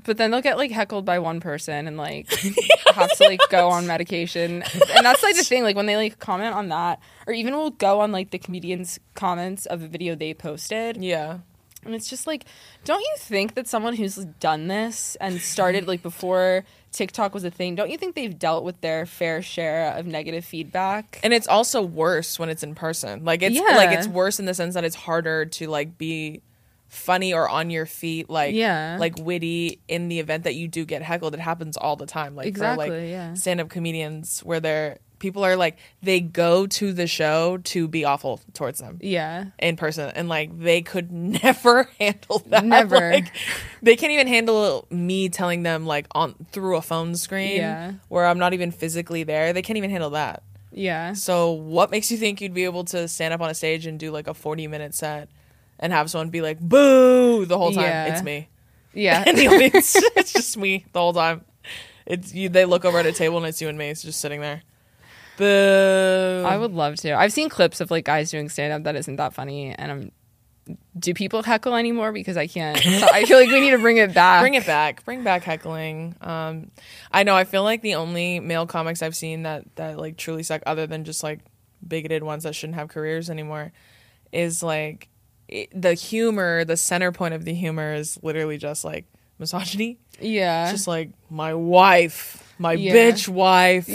But 0.04 0.16
then 0.16 0.30
they'll 0.30 0.40
get 0.40 0.56
like 0.56 0.70
heckled 0.70 1.04
by 1.04 1.18
one 1.18 1.40
person 1.40 1.86
and 1.86 1.96
like 1.96 2.30
have 2.94 3.10
to 3.16 3.24
like 3.24 3.40
go 3.50 3.68
on 3.68 3.86
medication. 3.86 4.62
And 4.62 5.04
that's 5.06 5.22
like 5.22 5.36
the 5.36 5.42
thing, 5.44 5.62
like 5.62 5.76
when 5.76 5.86
they 5.86 5.96
like 5.96 6.18
comment 6.18 6.54
on 6.54 6.68
that, 6.68 7.00
or 7.26 7.32
even 7.32 7.54
will 7.54 7.70
go 7.70 8.00
on 8.00 8.12
like 8.12 8.30
the 8.30 8.38
comedian's 8.38 8.98
comments 9.14 9.66
of 9.66 9.82
a 9.82 9.88
video 9.88 10.14
they 10.14 10.34
posted. 10.34 10.96
Yeah. 11.02 11.38
And 11.84 11.94
it's 11.94 12.10
just 12.10 12.26
like, 12.26 12.44
don't 12.84 13.00
you 13.00 13.14
think 13.18 13.54
that 13.54 13.68
someone 13.68 13.94
who's 13.94 14.16
done 14.16 14.66
this 14.66 15.16
and 15.20 15.40
started 15.40 15.86
like 15.86 16.02
before 16.02 16.64
TikTok 16.90 17.32
was 17.34 17.44
a 17.44 17.50
thing, 17.52 17.76
don't 17.76 17.88
you 17.88 17.96
think 17.96 18.16
they've 18.16 18.36
dealt 18.36 18.64
with 18.64 18.80
their 18.80 19.06
fair 19.06 19.42
share 19.42 19.92
of 19.96 20.04
negative 20.04 20.44
feedback? 20.44 21.20
and 21.22 21.32
it's 21.32 21.46
also 21.46 21.80
worse 21.80 22.36
when 22.38 22.48
it's 22.48 22.62
in 22.64 22.74
person 22.74 23.24
like 23.24 23.42
it's 23.42 23.54
Yeah. 23.54 23.76
like 23.76 23.96
it's 23.96 24.08
worse 24.08 24.40
in 24.40 24.46
the 24.46 24.54
sense 24.54 24.74
that 24.74 24.84
it's 24.84 24.96
harder 24.96 25.44
to 25.46 25.68
like 25.68 25.96
be 25.98 26.42
funny 26.88 27.32
or 27.34 27.48
on 27.48 27.70
your 27.70 27.86
feet 27.86 28.28
like 28.30 28.54
Yeah. 28.54 28.96
like 28.98 29.14
witty 29.18 29.80
in 29.88 30.08
the 30.08 30.18
event 30.20 30.44
that 30.44 30.54
you 30.54 30.68
do 30.68 30.84
get 30.84 31.02
heckled 31.02 31.34
it 31.34 31.40
happens 31.40 31.76
all 31.76 31.96
the 31.96 32.06
time 32.06 32.34
like 32.34 32.56
for 32.56 32.60
like 32.62 32.78
Exactly, 32.90 33.10
yeah. 33.10 33.34
stand-up 33.34 33.68
comedians 33.68 34.40
where 34.40 34.58
they're 34.60 34.98
people 35.18 35.44
are 35.44 35.56
like 35.56 35.76
they 36.02 36.20
go 36.20 36.66
to 36.66 36.92
the 36.92 37.06
show 37.08 37.58
to 37.64 37.88
be 37.88 38.04
awful 38.04 38.40
towards 38.54 38.78
them 38.78 38.98
Yeah. 39.02 39.46
in 39.58 39.76
person 39.76 40.10
and 40.14 40.28
like 40.28 40.58
they 40.58 40.80
could 40.80 41.10
never 41.42 41.90
handle 41.98 42.38
that 42.46 42.64
Never. 42.64 43.10
like 43.12 43.32
they 43.82 43.96
can't 43.96 44.12
even 44.12 44.26
handle 44.28 44.86
me 44.90 45.28
telling 45.28 45.64
them 45.64 45.84
like 45.86 46.06
on 46.12 46.34
through 46.52 46.76
a 46.76 46.82
phone 46.82 47.16
screen 47.16 47.56
Yeah. 47.56 47.92
where 48.08 48.26
i'm 48.26 48.38
not 48.38 48.54
even 48.54 48.70
physically 48.70 49.24
there 49.24 49.52
they 49.52 49.60
can't 49.62 49.76
even 49.76 49.90
handle 49.90 50.10
that 50.10 50.42
Yeah. 50.72 51.12
so, 51.14 51.50
what 51.52 51.90
makes 51.90 52.10
you 52.10 52.16
think 52.16 52.40
you'd 52.40 52.54
be 52.54 52.64
able 52.64 52.84
to 52.84 53.08
stand 53.08 53.34
up 53.34 53.40
on 53.40 53.50
a 53.50 53.54
stage 53.54 53.84
and 53.86 53.98
do 53.98 54.10
like 54.10 54.26
a 54.28 54.34
40 54.34 54.68
minute 54.68 54.94
set 54.94 55.28
and 55.78 55.92
have 55.92 56.10
someone 56.10 56.30
be 56.30 56.40
like, 56.40 56.58
boo, 56.60 57.44
the 57.44 57.58
whole 57.58 57.72
time? 57.72 57.84
Yeah. 57.84 58.12
It's 58.12 58.22
me. 58.22 58.48
Yeah. 58.94 59.24
And 59.26 59.38
the 59.38 59.48
audience, 59.48 59.96
it's 60.16 60.32
just 60.32 60.56
me 60.56 60.84
the 60.92 60.98
whole 61.00 61.12
time. 61.12 61.44
It's 62.06 62.34
you, 62.34 62.48
they 62.48 62.64
look 62.64 62.84
over 62.84 62.98
at 62.98 63.06
a 63.06 63.12
table 63.12 63.36
and 63.36 63.46
it's 63.46 63.60
you 63.60 63.68
and 63.68 63.76
me. 63.76 63.90
It's 63.90 64.02
just 64.02 64.20
sitting 64.20 64.40
there. 64.40 64.62
Boo. 65.36 66.44
I 66.44 66.56
would 66.56 66.72
love 66.72 66.96
to. 66.96 67.12
I've 67.12 67.32
seen 67.32 67.48
clips 67.48 67.80
of 67.80 67.90
like 67.90 68.04
guys 68.04 68.30
doing 68.30 68.48
stand 68.48 68.72
up 68.72 68.82
that 68.84 68.96
isn't 68.96 69.16
that 69.16 69.34
funny, 69.34 69.74
and 69.74 69.92
I'm. 69.92 70.12
Do 70.98 71.14
people 71.14 71.42
heckle 71.42 71.74
anymore? 71.76 72.12
Because 72.12 72.36
I 72.36 72.46
can't. 72.46 72.76
So 72.82 73.06
I 73.10 73.24
feel 73.24 73.38
like 73.38 73.48
we 73.48 73.60
need 73.60 73.70
to 73.70 73.78
bring 73.78 73.98
it 73.98 74.12
back. 74.12 74.42
Bring 74.42 74.54
it 74.54 74.66
back. 74.66 75.04
Bring 75.04 75.22
back 75.22 75.44
heckling. 75.44 76.14
Um, 76.20 76.70
I 77.12 77.22
know. 77.22 77.36
I 77.36 77.44
feel 77.44 77.62
like 77.62 77.80
the 77.82 77.94
only 77.94 78.40
male 78.40 78.66
comics 78.66 79.00
I've 79.00 79.16
seen 79.16 79.44
that 79.44 79.64
that 79.76 79.98
like 79.98 80.16
truly 80.16 80.42
suck, 80.42 80.62
other 80.66 80.86
than 80.86 81.04
just 81.04 81.22
like 81.22 81.40
bigoted 81.86 82.22
ones 82.22 82.42
that 82.42 82.54
shouldn't 82.54 82.74
have 82.74 82.88
careers 82.88 83.30
anymore, 83.30 83.72
is 84.32 84.62
like 84.62 85.08
it, 85.48 85.68
the 85.74 85.94
humor. 85.94 86.64
The 86.64 86.76
center 86.76 87.10
point 87.12 87.34
of 87.34 87.44
the 87.44 87.54
humor 87.54 87.94
is 87.94 88.18
literally 88.22 88.58
just 88.58 88.84
like 88.84 89.06
misogyny. 89.38 89.98
Yeah. 90.20 90.64
It's 90.64 90.72
just 90.72 90.88
like 90.88 91.10
my 91.30 91.54
wife, 91.54 92.54
my 92.58 92.72
Yeah. 92.72 92.92
bitch 92.94 93.28
wife. 93.28 93.88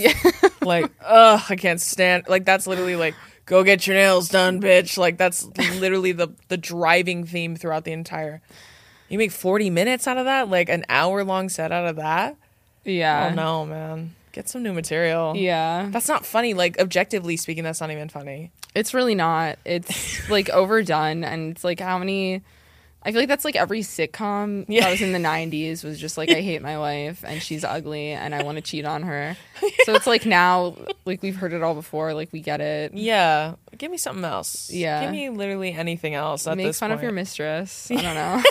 like, 0.61 0.89
ugh, 1.05 1.41
I 1.49 1.55
can't 1.55 1.81
stand. 1.81 2.25
Like 2.27 2.45
that's 2.45 2.65
literally 2.67 2.95
like, 2.95 3.15
go 3.45 3.63
get 3.63 3.85
your 3.87 3.95
nails 3.95 4.29
done, 4.29 4.61
bitch. 4.61 4.97
Like 4.97 5.17
that's 5.17 5.45
literally 5.79 6.11
the 6.13 6.29
the 6.47 6.57
driving 6.57 7.25
theme 7.25 7.55
throughout 7.55 7.83
the 7.83 7.91
entire. 7.91 8.41
You 9.09 9.17
make 9.17 9.31
forty 9.31 9.69
minutes 9.69 10.07
out 10.07 10.17
of 10.17 10.25
that, 10.25 10.49
like 10.49 10.69
an 10.69 10.85
hour 10.89 11.23
long 11.23 11.49
set 11.49 11.71
out 11.71 11.85
of 11.85 11.97
that. 11.97 12.35
yeah. 12.85 13.29
oh 13.31 13.35
no, 13.35 13.65
man, 13.65 14.15
get 14.33 14.49
some 14.49 14.61
new 14.63 14.73
material. 14.73 15.37
Yeah. 15.37 15.87
That's 15.89 16.09
not 16.09 16.25
funny. 16.25 16.53
Like 16.53 16.77
objectively 16.79 17.37
speaking, 17.37 17.63
that's 17.63 17.79
not 17.79 17.91
even 17.91 18.09
funny. 18.09 18.51
It's 18.75 18.93
really 18.93 19.15
not. 19.15 19.57
It's 19.63 20.29
like 20.29 20.49
overdone, 20.49 21.23
and 21.23 21.51
it's 21.51 21.63
like 21.63 21.79
how 21.79 21.97
many. 21.97 22.41
I 23.05 23.11
feel 23.11 23.19
like 23.19 23.27
that's 23.27 23.43
like 23.43 23.57
every 23.57 23.81
sitcom 23.81 24.63
Yeah. 24.69 24.81
that 24.85 24.91
was 24.91 25.01
in 25.01 25.11
the 25.11 25.19
'90s 25.29 25.83
was 25.83 25.99
just 25.99 26.17
like 26.17 26.29
I 26.31 26.39
hate 26.41 26.61
my 26.61 26.77
wife 26.77 27.21
and 27.27 27.41
she's 27.41 27.65
ugly 27.65 28.11
and 28.11 28.33
I 28.33 28.43
want 28.43 28.55
to 28.57 28.61
cheat 28.61 28.85
on 28.85 29.03
her. 29.03 29.35
So 29.85 29.93
it's 29.93 30.07
like 30.07 30.25
now, 30.25 30.77
like 31.03 31.21
we've 31.21 31.35
heard 31.35 31.51
it 31.51 31.61
all 31.61 31.73
before. 31.75 32.13
Like 32.13 32.31
we 32.31 32.39
get 32.39 32.61
it. 32.61 32.93
Yeah, 32.93 33.55
give 33.77 33.91
me 33.91 33.97
something 33.97 34.23
else. 34.23 34.69
Yeah. 34.71 35.01
give 35.03 35.11
me 35.11 35.29
literally 35.29 35.73
anything 35.73 36.13
else. 36.15 36.47
At 36.47 36.55
Make 36.55 36.73
fun 36.75 36.91
of 36.91 37.03
your 37.03 37.11
mistress. 37.11 37.91
I 37.91 37.95
don't 37.95 38.15
know. 38.15 38.41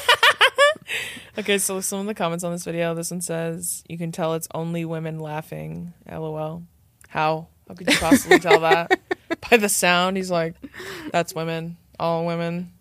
Okay, 1.38 1.56
so 1.56 1.80
some 1.80 2.00
of 2.00 2.06
the 2.06 2.14
comments 2.14 2.44
on 2.44 2.52
this 2.52 2.64
video. 2.64 2.94
This 2.94 3.10
one 3.10 3.22
says, 3.22 3.82
"You 3.88 3.96
can 3.96 4.12
tell 4.12 4.34
it's 4.34 4.48
only 4.54 4.84
women 4.84 5.18
laughing." 5.18 5.94
LOL. 6.10 6.62
How? 7.08 7.48
How 7.66 7.74
could 7.74 7.90
you 7.90 7.96
possibly 7.98 8.38
tell 8.38 8.60
that? 8.60 9.00
By 9.50 9.56
the 9.56 9.70
sound, 9.70 10.18
he's 10.18 10.30
like, 10.30 10.54
"That's 11.10 11.34
women, 11.34 11.78
all 11.98 12.26
women, 12.26 12.72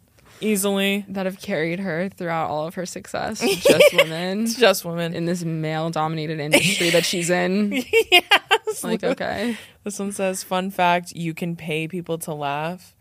easily, 0.41 1.05
that 1.07 1.25
have 1.27 1.39
carried 1.39 1.79
her 1.79 2.09
throughout 2.09 2.49
all 2.49 2.67
of 2.67 2.75
her 2.75 2.85
success. 2.85 3.39
Just 3.61 3.93
women 3.95 4.43
it's 4.43 4.55
just 4.55 4.83
women." 4.83 5.13
in 5.13 5.23
this 5.25 5.45
male-dominated 5.45 6.39
industry 6.41 6.89
that 6.89 7.05
she's 7.05 7.29
in. 7.29 7.71
yes. 8.11 8.83
Like, 8.83 9.01
okay, 9.03 9.57
This 9.85 9.97
one 9.97 10.11
says, 10.11 10.43
"Fun 10.43 10.71
fact: 10.71 11.13
You 11.15 11.33
can 11.33 11.55
pay 11.55 11.87
people 11.87 12.17
to 12.19 12.33
laugh." 12.33 12.95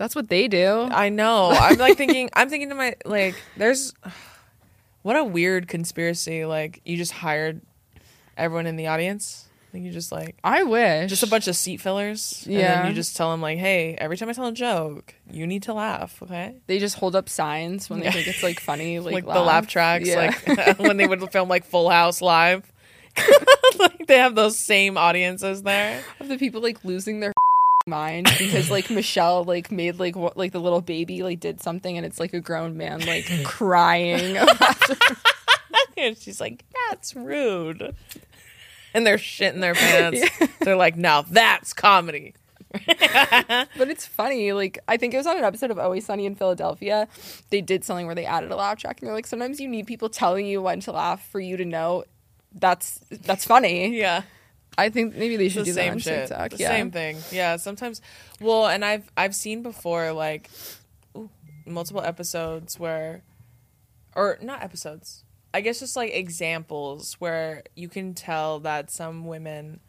That's 0.00 0.14
what 0.16 0.28
they 0.30 0.48
do. 0.48 0.88
I 0.90 1.10
know. 1.10 1.50
I'm 1.50 1.76
like 1.76 1.98
thinking. 1.98 2.30
I'm 2.32 2.48
thinking 2.48 2.70
to 2.70 2.74
my 2.74 2.96
like. 3.04 3.34
There's 3.58 3.92
what 5.02 5.14
a 5.16 5.22
weird 5.24 5.68
conspiracy. 5.68 6.46
Like 6.46 6.80
you 6.86 6.96
just 6.96 7.12
hired 7.12 7.60
everyone 8.36 8.66
in 8.66 8.76
the 8.76 8.86
audience. 8.86 9.46
Like 9.74 9.82
you 9.82 9.92
just 9.92 10.10
like 10.10 10.36
I 10.42 10.62
wish. 10.62 11.10
just 11.10 11.22
a 11.22 11.26
bunch 11.28 11.46
of 11.48 11.54
seat 11.54 11.80
fillers. 11.82 12.42
And 12.46 12.54
Yeah. 12.54 12.80
then 12.82 12.88
you 12.88 12.94
just 12.94 13.14
tell 13.16 13.30
them 13.30 13.40
like, 13.42 13.58
hey, 13.58 13.94
every 13.98 14.16
time 14.16 14.28
I 14.28 14.32
tell 14.32 14.46
a 14.46 14.52
joke, 14.52 15.14
you 15.30 15.46
need 15.46 15.62
to 15.64 15.74
laugh. 15.74 16.20
Okay. 16.22 16.54
They 16.66 16.78
just 16.78 16.96
hold 16.96 17.14
up 17.14 17.28
signs 17.28 17.88
when 17.90 18.00
they 18.00 18.10
think 18.10 18.26
it's 18.26 18.42
like 18.42 18.58
funny, 18.58 18.98
like, 19.00 19.12
Like, 19.14 19.26
the 19.26 19.40
laugh 19.42 19.66
tracks, 19.68 20.08
Yeah. 20.08 20.34
like 20.48 20.78
when 20.80 20.96
they 20.96 21.06
would 21.06 21.30
film 21.30 21.48
like 21.50 21.64
Full 21.66 21.88
House 21.90 22.20
live. 22.22 22.72
like 23.78 24.06
they 24.06 24.18
have 24.18 24.34
those 24.34 24.56
same 24.58 24.96
audiences 24.96 25.62
there. 25.62 26.02
of 26.18 26.28
the 26.28 26.38
people 26.38 26.62
like 26.62 26.84
losing 26.84 27.20
their 27.20 27.32
mind 27.86 28.30
because 28.38 28.70
like 28.70 28.90
Michelle 28.90 29.44
like 29.44 29.70
made 29.70 29.98
like 29.98 30.16
what 30.16 30.36
like 30.36 30.52
the 30.52 30.60
little 30.60 30.80
baby 30.80 31.22
like 31.22 31.40
did 31.40 31.60
something 31.60 31.96
and 31.96 32.04
it's 32.04 32.20
like 32.20 32.34
a 32.34 32.40
grown 32.40 32.76
man 32.76 33.00
like 33.06 33.28
crying. 33.44 34.36
And 35.96 36.16
she's 36.16 36.40
like, 36.40 36.64
that's 36.88 37.14
rude. 37.14 37.94
And 38.94 39.06
they're 39.06 39.18
shitting 39.18 39.60
their 39.60 39.74
pants. 39.74 40.22
They're 40.60 40.76
like, 40.76 40.96
now 40.96 41.22
that's 41.22 41.72
comedy. 41.74 42.34
but 42.72 43.68
it's 43.88 44.06
funny. 44.06 44.52
Like 44.52 44.78
I 44.88 44.96
think 44.96 45.12
it 45.12 45.16
was 45.18 45.26
on 45.26 45.36
an 45.36 45.44
episode 45.44 45.70
of 45.70 45.78
Always 45.78 46.06
Sunny 46.06 46.24
in 46.26 46.34
Philadelphia. 46.34 47.06
They 47.50 47.60
did 47.60 47.84
something 47.84 48.06
where 48.06 48.14
they 48.14 48.24
added 48.24 48.50
a 48.50 48.56
laugh 48.56 48.78
track 48.78 49.00
and 49.00 49.06
they're 49.06 49.14
like, 49.14 49.26
sometimes 49.26 49.60
you 49.60 49.68
need 49.68 49.86
people 49.86 50.08
telling 50.08 50.46
you 50.46 50.62
when 50.62 50.80
to 50.80 50.92
laugh 50.92 51.28
for 51.28 51.38
you 51.40 51.56
to 51.56 51.64
know 51.64 52.04
that's 52.54 53.00
that's 53.10 53.44
funny. 53.44 53.96
Yeah. 53.96 54.22
I 54.80 54.88
think 54.88 55.14
maybe 55.14 55.36
they 55.36 55.50
should 55.50 55.62
the 55.62 55.66
do 55.66 55.72
that 55.74 55.80
same 55.80 55.92
on 55.92 55.98
shit. 55.98 56.28
TikTok. 56.28 56.50
The 56.52 56.56
yeah. 56.56 56.68
same 56.70 56.90
thing. 56.90 57.18
Yeah. 57.30 57.56
Sometimes, 57.56 58.00
well, 58.40 58.66
and 58.66 58.82
I've 58.82 59.10
I've 59.14 59.34
seen 59.34 59.62
before 59.62 60.12
like 60.12 60.48
ooh, 61.14 61.28
multiple 61.66 62.02
episodes 62.02 62.80
where, 62.80 63.22
or 64.16 64.38
not 64.40 64.62
episodes. 64.62 65.24
I 65.52 65.60
guess 65.60 65.80
just 65.80 65.96
like 65.96 66.14
examples 66.14 67.14
where 67.14 67.64
you 67.74 67.88
can 67.88 68.14
tell 68.14 68.60
that 68.60 68.90
some 68.90 69.26
women 69.26 69.80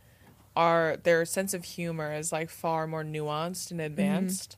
are 0.57 0.97
their 1.03 1.23
sense 1.23 1.53
of 1.53 1.63
humor 1.63 2.13
is 2.13 2.33
like 2.33 2.49
far 2.49 2.85
more 2.85 3.03
nuanced 3.03 3.71
and 3.71 3.79
mm-hmm. 3.79 3.85
advanced. 3.85 4.57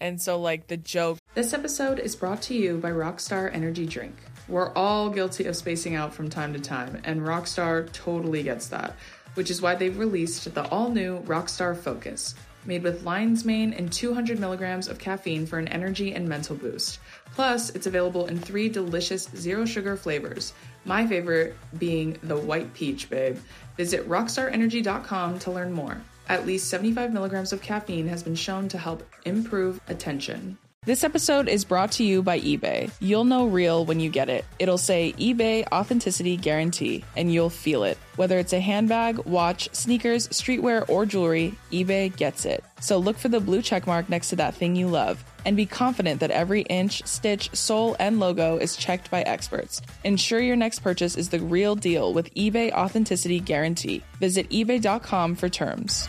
And 0.00 0.22
so 0.22 0.40
like 0.40 0.68
the 0.68 0.76
joke 0.76 1.18
This 1.34 1.52
episode 1.52 1.98
is 1.98 2.16
brought 2.16 2.40
to 2.42 2.54
you 2.54 2.78
by 2.78 2.90
Rockstar 2.90 3.52
Energy 3.52 3.84
Drink. 3.84 4.14
We're 4.48 4.72
all 4.72 5.10
guilty 5.10 5.44
of 5.44 5.56
spacing 5.56 5.94
out 5.94 6.14
from 6.14 6.30
time 6.30 6.54
to 6.54 6.58
time, 6.58 7.02
and 7.04 7.20
Rockstar 7.20 7.92
totally 7.92 8.42
gets 8.42 8.68
that, 8.68 8.96
which 9.34 9.50
is 9.50 9.62
why 9.62 9.74
they've 9.74 9.98
released 9.98 10.52
the 10.54 10.66
all 10.68 10.90
new 10.90 11.20
Rockstar 11.20 11.76
Focus, 11.76 12.34
made 12.64 12.82
with 12.82 13.04
lion's 13.04 13.44
mane 13.44 13.72
and 13.72 13.92
200 13.92 14.38
milligrams 14.38 14.88
of 14.88 14.98
caffeine 14.98 15.46
for 15.46 15.58
an 15.58 15.68
energy 15.68 16.14
and 16.14 16.28
mental 16.28 16.56
boost. 16.56 17.00
Plus, 17.34 17.70
it's 17.70 17.86
available 17.86 18.26
in 18.26 18.38
three 18.38 18.68
delicious 18.68 19.28
zero 19.36 19.64
sugar 19.64 19.96
flavors. 19.96 20.52
My 20.84 21.06
favorite 21.06 21.56
being 21.78 22.18
the 22.22 22.36
white 22.36 22.72
peach, 22.74 23.08
babe. 23.10 23.38
Visit 23.76 24.08
rockstarenergy.com 24.08 25.38
to 25.40 25.50
learn 25.50 25.72
more. 25.72 26.00
At 26.28 26.46
least 26.46 26.68
75 26.68 27.12
milligrams 27.12 27.52
of 27.52 27.62
caffeine 27.62 28.08
has 28.08 28.22
been 28.22 28.34
shown 28.34 28.68
to 28.68 28.78
help 28.78 29.02
improve 29.24 29.80
attention. 29.88 30.58
This 30.84 31.04
episode 31.04 31.48
is 31.48 31.64
brought 31.66 31.92
to 31.92 32.04
you 32.04 32.22
by 32.22 32.38
eBay. 32.40 32.90
You'll 33.00 33.24
know 33.24 33.46
real 33.46 33.84
when 33.84 33.98
you 34.00 34.08
get 34.08 34.30
it. 34.30 34.44
It'll 34.58 34.78
say 34.78 35.12
eBay 35.18 35.66
Authenticity 35.70 36.36
Guarantee, 36.36 37.04
and 37.16 37.30
you'll 37.30 37.50
feel 37.50 37.82
it. 37.82 37.98
Whether 38.16 38.38
it's 38.38 38.52
a 38.54 38.60
handbag, 38.60 39.18
watch, 39.26 39.68
sneakers, 39.74 40.28
streetwear, 40.28 40.88
or 40.88 41.04
jewelry, 41.04 41.54
eBay 41.72 42.16
gets 42.16 42.46
it. 42.46 42.64
So 42.80 42.96
look 42.96 43.18
for 43.18 43.28
the 43.28 43.40
blue 43.40 43.60
checkmark 43.60 44.08
next 44.08 44.30
to 44.30 44.36
that 44.36 44.54
thing 44.54 44.76
you 44.76 44.86
love. 44.86 45.22
And 45.44 45.56
be 45.56 45.66
confident 45.66 46.20
that 46.20 46.30
every 46.30 46.62
inch, 46.62 47.04
stitch, 47.06 47.54
sole, 47.54 47.96
and 47.98 48.18
logo 48.20 48.56
is 48.56 48.76
checked 48.76 49.10
by 49.10 49.22
experts. 49.22 49.82
Ensure 50.04 50.40
your 50.40 50.56
next 50.56 50.78
purchase 50.78 51.16
is 51.16 51.28
the 51.28 51.40
real 51.40 51.74
deal 51.74 52.14
with 52.14 52.32
eBay 52.34 52.70
Authenticity 52.72 53.40
Guarantee. 53.40 54.02
Visit 54.20 54.48
eBay.com 54.48 55.34
for 55.34 55.48
terms. 55.48 56.08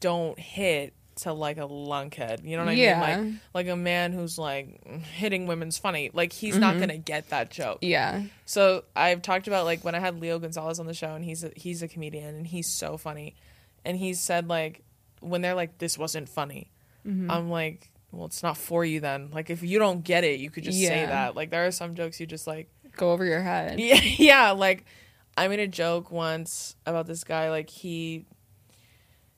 Don't 0.00 0.38
hit 0.38 0.94
to 1.16 1.32
like 1.32 1.58
a 1.58 1.68
lunkhead. 1.68 2.44
You 2.44 2.56
know 2.56 2.64
what 2.64 2.70
I 2.70 2.74
Yeah. 2.74 3.16
mean? 3.16 3.40
Like 3.54 3.66
like 3.66 3.72
a 3.72 3.76
man 3.76 4.12
who's 4.12 4.38
like 4.38 4.84
hitting 5.02 5.46
women's 5.46 5.78
funny. 5.78 6.10
Like 6.12 6.32
he's 6.32 6.56
not 6.56 6.72
mm-hmm. 6.72 6.80
gonna 6.80 6.98
get 6.98 7.30
that 7.30 7.50
joke. 7.50 7.78
Yeah. 7.82 8.22
So 8.46 8.84
I've 8.96 9.22
talked 9.22 9.46
about 9.46 9.64
like 9.64 9.84
when 9.84 9.94
I 9.94 10.00
had 10.00 10.20
Leo 10.20 10.38
Gonzalez 10.38 10.80
on 10.80 10.86
the 10.86 10.94
show 10.94 11.14
and 11.14 11.24
he's 11.24 11.44
a, 11.44 11.52
he's 11.54 11.82
a 11.82 11.88
comedian 11.88 12.34
and 12.34 12.46
he's 12.46 12.72
so 12.72 12.96
funny. 12.96 13.34
And 13.84 13.96
he 13.96 14.14
said 14.14 14.48
like 14.48 14.82
when 15.20 15.40
they're 15.40 15.54
like 15.54 15.78
this 15.78 15.96
wasn't 15.96 16.28
funny. 16.28 16.70
Mm-hmm. 17.06 17.30
I'm 17.30 17.50
like 17.50 17.90
well 18.10 18.26
it's 18.26 18.42
not 18.42 18.56
for 18.56 18.84
you 18.84 19.00
then. 19.00 19.30
Like 19.32 19.50
if 19.50 19.62
you 19.62 19.78
don't 19.78 20.02
get 20.02 20.24
it, 20.24 20.40
you 20.40 20.50
could 20.50 20.64
just 20.64 20.78
say 20.78 21.06
that. 21.06 21.36
Like 21.36 21.50
there 21.50 21.66
are 21.66 21.72
some 21.72 21.94
jokes 21.94 22.18
you 22.18 22.26
just 22.26 22.46
like 22.46 22.68
Go 22.96 23.12
over 23.12 23.24
your 23.24 23.40
head. 23.40 23.80
yeah, 23.80 24.00
yeah, 24.02 24.50
like 24.52 24.84
I 25.36 25.48
made 25.48 25.60
a 25.60 25.66
joke 25.66 26.10
once 26.10 26.76
about 26.86 27.06
this 27.06 27.24
guy 27.24 27.50
like 27.50 27.68
he 27.68 28.24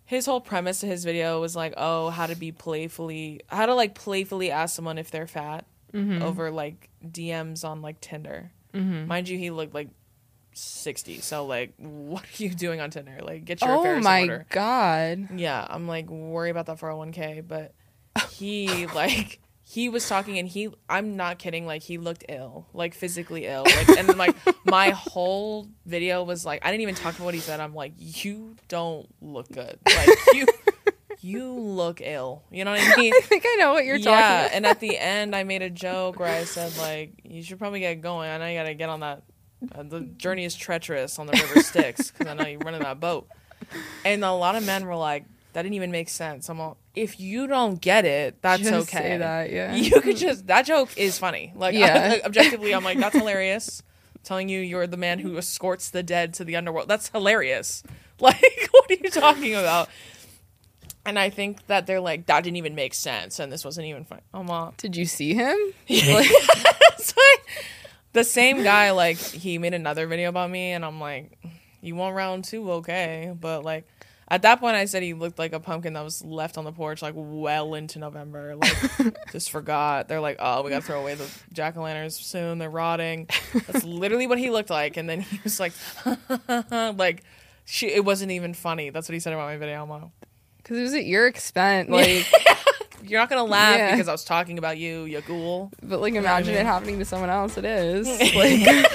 his 0.06 0.24
whole 0.24 0.40
premise 0.40 0.80
to 0.80 0.86
his 0.86 1.04
video 1.04 1.40
was 1.40 1.54
like, 1.54 1.74
"Oh, 1.76 2.10
how 2.10 2.26
to 2.26 2.34
be 2.36 2.52
playfully 2.52 3.42
how 3.48 3.66
to 3.66 3.74
like 3.74 3.94
playfully 3.94 4.50
ask 4.50 4.74
someone 4.74 4.98
if 4.98 5.10
they're 5.10 5.26
fat 5.26 5.66
mm-hmm. 5.92 6.22
over 6.22 6.50
like 6.50 6.88
DMs 7.04 7.64
on 7.64 7.82
like 7.82 8.00
Tinder." 8.00 8.52
Mm-hmm. 8.72 9.06
Mind 9.06 9.28
you, 9.28 9.38
he 9.38 9.50
looked 9.50 9.74
like 9.74 9.88
60. 10.52 11.20
So 11.20 11.44
like, 11.46 11.74
what 11.78 12.22
are 12.22 12.42
you 12.42 12.50
doing 12.50 12.80
on 12.80 12.90
Tinder? 12.90 13.18
Like 13.22 13.44
get 13.44 13.60
your 13.60 13.70
Oh 13.70 14.00
my 14.00 14.22
order. 14.22 14.46
god. 14.50 15.28
Yeah, 15.38 15.66
I'm 15.68 15.86
like 15.86 16.08
worry 16.08 16.50
about 16.50 16.66
that 16.66 16.78
401k, 16.78 17.46
but 17.46 17.74
he 18.30 18.86
like 18.94 19.40
he 19.68 19.88
was 19.88 20.08
talking 20.08 20.38
and 20.38 20.46
he 20.46 20.68
I'm 20.88 21.16
not 21.16 21.38
kidding, 21.40 21.66
like 21.66 21.82
he 21.82 21.98
looked 21.98 22.24
ill, 22.28 22.68
like 22.72 22.94
physically 22.94 23.46
ill. 23.46 23.64
Like 23.64 23.88
and 23.98 24.08
then, 24.08 24.16
like 24.16 24.36
my 24.64 24.90
whole 24.90 25.66
video 25.84 26.22
was 26.22 26.46
like 26.46 26.64
I 26.64 26.70
didn't 26.70 26.82
even 26.82 26.94
talk 26.94 27.16
about 27.16 27.24
what 27.24 27.34
he 27.34 27.40
said. 27.40 27.58
I'm 27.58 27.74
like, 27.74 27.92
you 27.96 28.54
don't 28.68 29.08
look 29.20 29.50
good. 29.50 29.76
Like 29.84 30.08
you 30.34 30.46
you 31.20 31.52
look 31.52 32.00
ill. 32.00 32.44
You 32.52 32.64
know 32.64 32.70
what 32.70 32.80
I 32.80 32.96
mean? 33.00 33.12
I 33.12 33.20
think 33.22 33.42
I 33.44 33.56
know 33.56 33.72
what 33.72 33.84
you're 33.84 33.98
talking 33.98 34.12
yeah, 34.12 34.42
about. 34.42 34.52
and 34.52 34.66
at 34.66 34.78
the 34.78 34.96
end 34.96 35.34
I 35.34 35.42
made 35.42 35.62
a 35.62 35.70
joke 35.70 36.20
where 36.20 36.32
I 36.32 36.44
said 36.44 36.76
like 36.78 37.14
you 37.24 37.42
should 37.42 37.58
probably 37.58 37.80
get 37.80 38.00
going. 38.00 38.30
I 38.30 38.38
know 38.38 38.46
you 38.46 38.56
got 38.56 38.68
to 38.68 38.74
get 38.74 38.88
on 38.88 39.00
that 39.00 39.24
uh, 39.74 39.82
the 39.82 40.02
journey 40.02 40.44
is 40.44 40.54
treacherous 40.54 41.18
on 41.18 41.26
the 41.26 41.32
river 41.32 41.60
Styx 41.60 42.12
because 42.12 42.28
I 42.28 42.34
know 42.34 42.46
you're 42.46 42.60
running 42.60 42.82
that 42.82 43.00
boat. 43.00 43.26
And 44.04 44.22
a 44.22 44.30
lot 44.30 44.54
of 44.54 44.64
men 44.64 44.86
were 44.86 44.94
like, 44.94 45.24
that 45.56 45.62
didn't 45.62 45.76
even 45.76 45.90
make 45.90 46.10
sense. 46.10 46.50
I'm 46.50 46.60
all, 46.60 46.76
if 46.94 47.18
you 47.18 47.46
don't 47.46 47.80
get 47.80 48.04
it, 48.04 48.42
that's 48.42 48.60
Just 48.60 48.94
okay. 48.94 48.98
say 48.98 49.16
that, 49.16 49.50
yeah. 49.50 49.74
You 49.74 50.02
could 50.02 50.18
just 50.18 50.48
that 50.48 50.66
joke 50.66 50.90
is 50.98 51.16
funny. 51.16 51.50
Like 51.54 51.74
Yeah. 51.74 52.18
objectively, 52.26 52.74
I'm 52.74 52.84
like, 52.84 52.98
that's 52.98 53.16
hilarious. 53.16 53.82
Telling 54.22 54.50
you 54.50 54.60
you're 54.60 54.86
the 54.86 54.98
man 54.98 55.18
who 55.18 55.38
escorts 55.38 55.88
the 55.88 56.02
dead 56.02 56.34
to 56.34 56.44
the 56.44 56.56
underworld. 56.56 56.88
That's 56.88 57.08
hilarious. 57.08 57.82
Like, 58.18 58.68
what 58.70 58.90
are 58.90 58.94
you 58.94 59.10
talking 59.10 59.54
about? 59.54 59.90
And 61.04 61.18
I 61.18 61.28
think 61.28 61.66
that 61.66 61.86
they're 61.86 62.00
like, 62.00 62.24
that 62.26 62.44
didn't 62.44 62.56
even 62.56 62.74
make 62.74 62.94
sense, 62.94 63.38
and 63.38 63.52
this 63.52 63.62
wasn't 63.62 63.88
even 63.88 64.06
funny. 64.06 64.22
I'm 64.32 64.48
all, 64.48 64.72
Did 64.78 64.96
you 64.96 65.04
see 65.04 65.34
him? 65.34 65.54
like, 65.90 66.30
the 68.14 68.24
same 68.24 68.62
guy, 68.62 68.92
like, 68.92 69.18
he 69.18 69.58
made 69.58 69.74
another 69.74 70.06
video 70.06 70.30
about 70.30 70.50
me, 70.50 70.70
and 70.72 70.82
I'm 70.82 70.98
like, 70.98 71.38
you 71.82 71.94
want 71.94 72.16
round 72.16 72.44
two, 72.44 72.70
okay. 72.72 73.34
But, 73.38 73.64
like, 73.64 73.86
at 74.28 74.42
that 74.42 74.58
point, 74.58 74.74
I 74.74 74.86
said 74.86 75.02
he 75.04 75.14
looked 75.14 75.38
like 75.38 75.52
a 75.52 75.60
pumpkin 75.60 75.92
that 75.92 76.02
was 76.02 76.24
left 76.24 76.58
on 76.58 76.64
the 76.64 76.72
porch, 76.72 77.00
like, 77.00 77.14
well 77.16 77.74
into 77.74 77.98
November. 78.00 78.56
Like, 78.56 78.74
just 79.32 79.50
forgot. 79.50 80.08
They're 80.08 80.20
like, 80.20 80.36
oh, 80.40 80.62
we 80.62 80.70
got 80.70 80.80
to 80.80 80.86
throw 80.86 81.00
away 81.00 81.14
the 81.14 81.30
jack 81.52 81.76
o' 81.76 81.82
lanterns 81.82 82.16
soon. 82.16 82.58
They're 82.58 82.68
rotting. 82.70 83.28
That's 83.68 83.84
literally 83.84 84.26
what 84.26 84.38
he 84.38 84.50
looked 84.50 84.70
like. 84.70 84.96
And 84.96 85.08
then 85.08 85.20
he 85.20 85.38
was 85.44 85.60
like, 85.60 85.72
like, 86.98 87.22
she, 87.64 87.86
it 87.88 88.04
wasn't 88.04 88.32
even 88.32 88.52
funny. 88.52 88.90
That's 88.90 89.08
what 89.08 89.14
he 89.14 89.20
said 89.20 89.32
about 89.32 89.46
my 89.46 89.58
video. 89.58 89.82
I'm 89.84 90.10
Because 90.58 90.78
it 90.78 90.82
was 90.82 90.94
at 90.94 91.04
your 91.06 91.28
expense. 91.28 91.88
Like, 91.88 92.26
you're 93.04 93.20
not 93.20 93.28
going 93.28 93.44
to 93.44 93.48
laugh 93.48 93.76
Yeah. 93.78 93.92
because 93.92 94.08
I 94.08 94.12
was 94.12 94.24
talking 94.24 94.58
about 94.58 94.76
you, 94.76 95.04
you 95.04 95.20
ghoul. 95.20 95.70
but 95.84 96.00
like, 96.00 96.14
imagine 96.14 96.54
mean? 96.54 96.62
it 96.62 96.66
happening 96.66 96.98
to 96.98 97.04
someone 97.04 97.30
else. 97.30 97.56
It 97.58 97.64
is. 97.64 98.08
Like, 98.34 98.86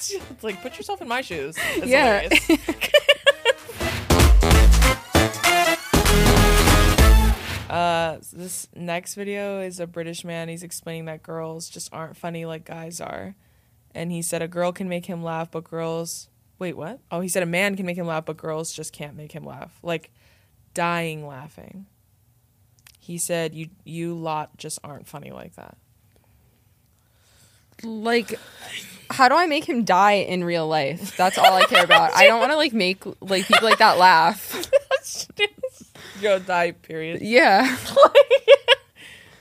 it's 0.00 0.42
like 0.42 0.60
put 0.62 0.76
yourself 0.76 1.00
in 1.02 1.06
my 1.08 1.20
shoes. 1.20 1.56
It's 1.76 1.86
Yeah. 1.86 2.28
Uh, 7.70 8.18
this 8.32 8.68
next 8.74 9.14
video 9.14 9.60
is 9.60 9.80
a 9.80 9.86
British 9.86 10.24
man. 10.24 10.48
He's 10.48 10.62
explaining 10.62 11.06
that 11.06 11.22
girls 11.22 11.68
just 11.68 11.92
aren't 11.92 12.16
funny 12.16 12.44
like 12.44 12.64
guys 12.64 13.00
are, 13.00 13.34
and 13.94 14.12
he 14.12 14.22
said 14.22 14.42
a 14.42 14.48
girl 14.48 14.72
can 14.72 14.88
make 14.88 15.06
him 15.06 15.22
laugh, 15.22 15.50
but 15.50 15.64
girls 15.64 16.28
Wait, 16.60 16.76
what? 16.76 17.00
Oh, 17.10 17.22
he 17.22 17.28
said 17.28 17.42
a 17.42 17.46
man 17.46 17.74
can 17.74 17.86
make 17.86 17.96
him 17.96 18.06
laugh, 18.06 18.26
but 18.26 18.36
girls 18.36 18.70
just 18.70 18.92
can't 18.92 19.16
make 19.16 19.32
him 19.32 19.44
laugh. 19.44 19.78
Like 19.82 20.12
dying 20.74 21.26
laughing. 21.26 21.86
He 22.98 23.16
said 23.16 23.54
you 23.54 23.70
you 23.82 24.14
lot 24.14 24.56
just 24.58 24.78
aren't 24.84 25.08
funny 25.08 25.32
like 25.32 25.56
that. 25.56 25.78
Like, 27.82 28.38
how 29.08 29.30
do 29.30 29.36
I 29.36 29.46
make 29.46 29.64
him 29.64 29.84
die 29.84 30.12
in 30.12 30.44
real 30.44 30.68
life? 30.68 31.16
That's 31.16 31.38
all 31.38 31.54
I 31.54 31.64
care 31.64 31.82
about. 31.82 32.14
I 32.14 32.26
don't 32.26 32.40
want 32.40 32.52
to 32.52 32.56
like 32.56 32.74
make 32.74 33.04
like 33.22 33.46
people 33.46 33.66
like 33.66 33.78
that 33.78 33.96
laugh. 33.96 34.62
Yo, 36.20 36.38
die. 36.38 36.72
Period. 36.72 37.22
Yeah. 37.22 37.76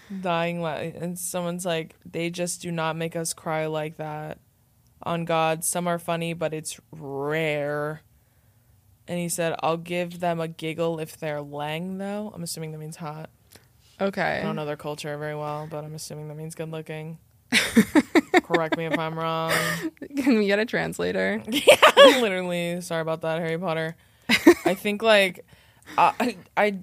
Dying 0.21 0.65
and 0.65 1.19
someone's 1.19 1.65
like, 1.65 1.95
they 2.05 2.29
just 2.29 2.61
do 2.61 2.71
not 2.71 2.95
make 2.95 3.15
us 3.15 3.33
cry 3.33 3.67
like 3.67 3.97
that. 3.97 4.39
On 5.03 5.23
God, 5.25 5.63
some 5.63 5.87
are 5.87 5.99
funny, 5.99 6.33
but 6.33 6.53
it's 6.53 6.79
rare. 6.91 8.01
And 9.07 9.19
he 9.19 9.29
said, 9.29 9.55
I'll 9.61 9.77
give 9.77 10.19
them 10.19 10.39
a 10.39 10.47
giggle 10.47 10.99
if 10.99 11.17
they're 11.17 11.41
lang, 11.41 11.97
though. 11.97 12.31
I'm 12.33 12.43
assuming 12.43 12.71
that 12.71 12.79
means 12.79 12.97
hot. 12.97 13.29
Okay. 14.01 14.39
I 14.39 14.43
don't 14.43 14.55
know 14.55 14.65
their 14.65 14.77
culture 14.77 15.17
very 15.17 15.35
well, 15.35 15.67
but 15.69 15.83
I'm 15.83 15.93
assuming 15.95 16.27
that 16.27 16.35
means 16.35 16.55
good 16.55 16.71
looking. 16.71 17.17
Correct 18.43 18.77
me 18.77 18.85
if 18.85 18.97
I'm 18.97 19.17
wrong. 19.17 19.51
Can 20.17 20.37
we 20.37 20.47
get 20.47 20.59
a 20.59 20.65
translator? 20.65 21.41
Yeah, 21.47 22.19
literally. 22.19 22.81
Sorry 22.81 23.01
about 23.01 23.21
that, 23.21 23.39
Harry 23.39 23.57
Potter. 23.57 23.95
I 24.65 24.75
think 24.75 25.01
like 25.01 25.45
I 25.97 26.37
I 26.55 26.79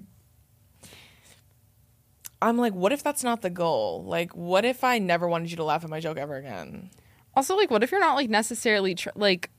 I'm 2.41 2.57
like, 2.57 2.73
what 2.73 2.91
if 2.91 3.03
that's 3.03 3.23
not 3.23 3.41
the 3.41 3.49
goal? 3.49 4.03
Like, 4.05 4.35
what 4.35 4.63
if 4.63 4.83
I 4.83 4.99
never 4.99 5.27
wanted 5.27 5.49
you 5.49 5.57
to 5.57 5.63
laugh 5.63 5.83
at 5.83 5.89
my 5.89 5.99
joke 5.99 6.17
ever 6.17 6.35
again? 6.35 6.91
Also, 7.35 7.55
like, 7.55 7.71
what 7.71 7.83
if 7.83 7.91
you're 7.91 7.99
not 7.99 8.15
like 8.15 8.29
necessarily 8.29 8.95
tr- 8.95 9.09
like, 9.15 9.49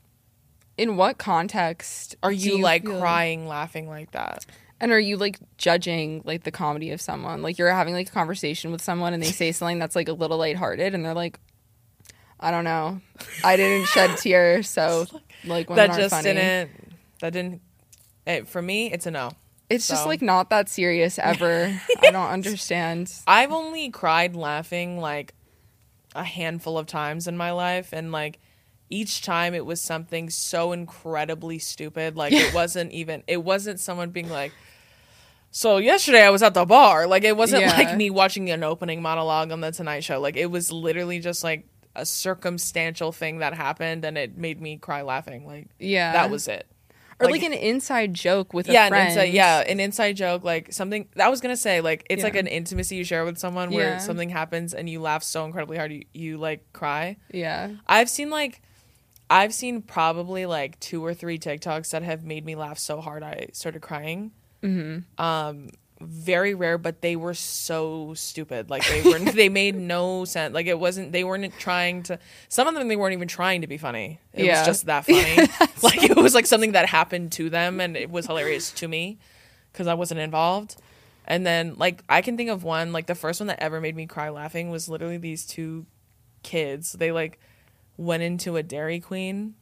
in 0.77 0.97
what 0.97 1.19
context 1.19 2.17
Are 2.23 2.31
do 2.31 2.37
you, 2.37 2.59
like 2.63 2.85
crying, 2.85 3.49
laughing 3.49 3.89
like 3.89 4.13
that? 4.13 4.47
And 4.81 4.93
are 4.93 5.01
you 5.01 5.17
like 5.17 5.41
judging 5.57 6.23
like 6.25 6.45
the 6.45 6.53
comedy 6.53 6.93
of 6.93 7.01
someone? 7.01 7.43
Like 7.43 7.59
you're 7.59 7.69
having 7.69 7.95
like 7.95 8.09
a 8.09 8.13
conversation 8.13 8.71
with 8.71 8.81
someone 8.81 9.13
and 9.13 9.21
they 9.21 9.33
say 9.33 9.51
something 9.53 9.81
that's 9.81 9.97
like 9.97 10.09
a 10.09 10.13
little 10.13 10.39
lighthearted 10.39 10.95
and 10.95 11.05
they're 11.05 11.15
like, 11.15 11.41
I 12.39 12.53
don't 12.53 12.63
know, 12.63 13.01
I 13.43 13.57
didn't 13.57 13.89
shed 13.89 14.17
tears, 14.19 14.69
so 14.69 15.07
like 15.45 15.67
that 15.69 15.97
just 15.97 16.15
funny. 16.15 16.35
didn't. 16.35 16.71
That 17.21 17.33
didn't. 17.33 17.61
It, 18.29 18.47
for 18.47 18.62
me, 18.62 18.93
it's 18.93 19.07
a 19.07 19.11
no. 19.11 19.31
It's 19.70 19.89
just 19.89 20.07
like 20.07 20.22
not 20.22 20.51
that 20.51 20.68
serious 20.68 21.18
ever. 21.18 21.79
I 22.03 22.11
don't 22.11 22.29
understand. 22.31 23.12
I've 23.26 23.51
only 23.53 23.91
cried 23.91 24.37
laughing 24.37 24.99
like 25.01 25.35
a 26.14 26.24
handful 26.24 26.79
of 26.79 26.87
times 26.87 27.26
in 27.29 27.37
my 27.37 27.51
life 27.51 27.93
and 27.93 28.12
like 28.12 28.39
each 28.91 29.20
time 29.22 29.53
it 29.55 29.66
was 29.66 29.81
something 29.81 30.31
so 30.31 30.72
incredibly 30.72 31.59
stupid 31.59 32.16
like 32.16 32.33
it 32.33 32.55
wasn't 32.61 32.91
even 32.93 33.22
it 33.26 33.37
wasn't 33.45 33.79
someone 33.79 34.09
being 34.11 34.31
like 34.31 34.51
so 35.51 35.76
yesterday 35.76 36.22
I 36.22 36.31
was 36.31 36.43
at 36.43 36.55
the 36.55 36.64
bar 36.64 37.07
like 37.07 37.24
it 37.24 37.37
wasn't 37.37 37.62
Yeah. 37.62 37.76
like 37.76 37.95
me 37.97 38.09
watching 38.09 38.51
an 38.51 38.64
opening 38.64 39.03
monologue 39.03 39.53
on 39.53 39.61
the 39.61 39.70
Tonight 39.70 40.01
Show 40.05 40.18
like 40.20 40.37
it 40.37 40.47
was 40.51 40.72
literally 40.72 41.20
just 41.20 41.45
like 41.45 41.66
a 41.95 42.07
circumstantial 42.07 43.12
thing 43.12 43.39
that 43.39 43.53
happened 43.55 44.05
and 44.05 44.16
it 44.16 44.37
made 44.39 44.61
me 44.62 44.79
cry 44.79 45.03
laughing 45.03 45.47
like 45.47 45.68
Yeah, 45.79 46.12
that 46.14 46.31
was 46.31 46.49
it 46.49 46.66
or 47.21 47.31
like, 47.31 47.43
an 47.43 47.53
inside 47.53 48.14
joke 48.14 48.55
with 48.55 48.69
a 48.69 48.73
yeah, 48.73 48.87
an 48.87 48.95
inside, 49.09 49.33
yeah, 49.35 49.59
an 49.61 49.81
inside 49.81 50.12
joke, 50.14 50.45
like 50.45 50.73
something 50.73 51.09
I 51.19 51.29
was 51.29 51.41
gonna 51.41 51.57
say, 51.57 51.81
like 51.81 52.07
it's 52.11 52.23
like 52.23 52.37
an 52.37 52.47
intimacy 52.47 52.97
you 52.97 53.05
share 53.05 53.25
with 53.25 53.39
someone 53.39 53.71
where 53.71 53.91
Yeah. 53.91 53.99
something 53.99 54.29
happens 54.29 54.73
and 54.75 54.89
you 54.89 55.01
laugh 55.01 55.23
so 55.23 55.45
incredibly 55.45 55.77
hard 55.79 55.93
you, 55.93 56.05
you 56.14 56.39
like 56.39 56.73
cry. 56.73 57.16
yeah. 57.33 57.71
I've 57.87 58.09
seen 58.09 58.31
like 58.31 58.62
I've 59.31 59.53
seen 59.53 59.83
probably 59.83 60.47
like 60.47 60.79
two 60.81 61.05
or 61.05 61.12
three 61.12 61.39
TikToks 61.39 61.91
that 61.91 62.03
have 62.03 62.25
made 62.25 62.45
me 62.47 62.55
laugh 62.55 62.79
so 62.79 63.01
hard 63.01 63.23
I 63.23 63.49
started 63.53 63.83
crying. 63.83 64.31
Mm-hmm. 64.62 65.23
Um, 65.23 65.69
very 66.01 66.55
rare, 66.55 66.79
but 66.79 67.01
they 67.03 67.17
were 67.17 67.35
so 67.35 68.15
stupid. 68.15 68.71
Like 68.71 68.87
they 68.89 69.03
were, 69.03 69.19
they 69.33 69.49
made 69.49 69.75
no 69.75 70.25
sense. 70.25 70.55
Like 70.55 70.67
it 70.67 70.79
wasn't. 70.79 71.13
They 71.13 71.25
weren't 71.25 71.53
trying 71.59 72.03
to. 72.05 72.19
Some 72.49 72.69
of 72.69 72.75
them 72.75 72.89
they 72.89 72.97
weren't 72.97 73.15
even 73.15 73.29
trying 73.29 73.63
to 73.63 73.67
be 73.67 73.79
funny. 73.79 74.21
It 74.33 74.45
Yeah. 74.47 74.59
was 74.61 74.67
just 74.67 74.87
that 74.87 75.07
funny. 75.07 75.37
like 75.83 76.03
it 76.03 76.17
was 76.17 76.35
like 76.35 76.47
something 76.47 76.73
that 76.73 76.89
happened 76.89 77.33
to 77.33 77.51
them, 77.51 77.81
and 77.81 77.97
it 77.97 78.11
was 78.11 78.27
hilarious 78.27 78.71
to 78.73 78.89
me 78.89 79.19
because 79.73 79.87
I 79.87 79.95
wasn't 79.95 80.21
involved. 80.21 80.77
And 81.27 81.47
then 81.47 81.75
like 81.77 82.03
I 82.09 82.23
can 82.23 82.37
think 82.37 82.51
of 82.51 82.65
one. 82.65 82.93
Like 82.93 83.07
the 83.07 83.15
first 83.15 83.41
one 83.41 83.49
that 83.49 83.61
ever 83.61 83.81
made 83.81 83.97
me 83.97 84.07
cry 84.07 84.29
laughing 84.31 84.71
was 84.71 84.89
literally 84.89 85.19
these 85.19 85.45
two 85.47 85.87
kids. 86.43 86.93
They 86.93 87.13
like 87.13 87.39
went 87.97 88.23
into 88.23 88.57
a 88.57 88.63
Dairy 88.63 89.01
Queen. 89.01 89.55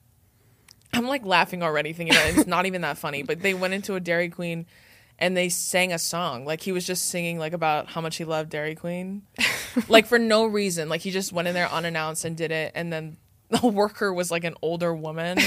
I'm 0.93 1.07
like 1.07 1.24
laughing 1.26 1.62
already, 1.62 1.93
thinking 1.93 2.14
that 2.14 2.37
it's 2.37 2.47
not 2.47 2.66
even 2.66 2.82
that 2.82 2.97
funny. 2.99 3.22
But 3.22 3.41
they 3.41 3.53
went 3.55 3.74
into 3.74 3.95
a 3.97 4.01
Dairy 4.01 4.28
Queen 4.28 4.66
and 5.18 5.36
they 5.36 5.48
sang 5.48 5.92
a 5.92 5.98
song. 5.98 6.44
Like 6.44 6.60
he 6.62 6.72
was 6.72 6.86
just 6.86 7.08
singing 7.08 7.38
like 7.38 7.52
about 7.52 7.88
how 7.88 8.00
much 8.00 8.16
he 8.16 8.24
loved 8.24 8.50
Dairy 8.50 8.74
Queen, 8.74 9.22
like 9.88 10.06
for 10.06 10.18
no 10.18 10.46
reason. 10.46 10.88
Like 10.88 11.00
he 11.00 11.10
just 11.10 11.32
went 11.32 11.48
in 11.48 11.54
there 11.54 11.70
unannounced 11.70 12.24
and 12.24 12.36
did 12.36 12.50
it. 12.50 12.72
And 12.74 12.92
then 12.92 13.16
the 13.48 13.66
worker 13.68 14.12
was 14.12 14.30
like 14.30 14.44
an 14.44 14.54
older 14.60 14.92
woman, 14.94 15.38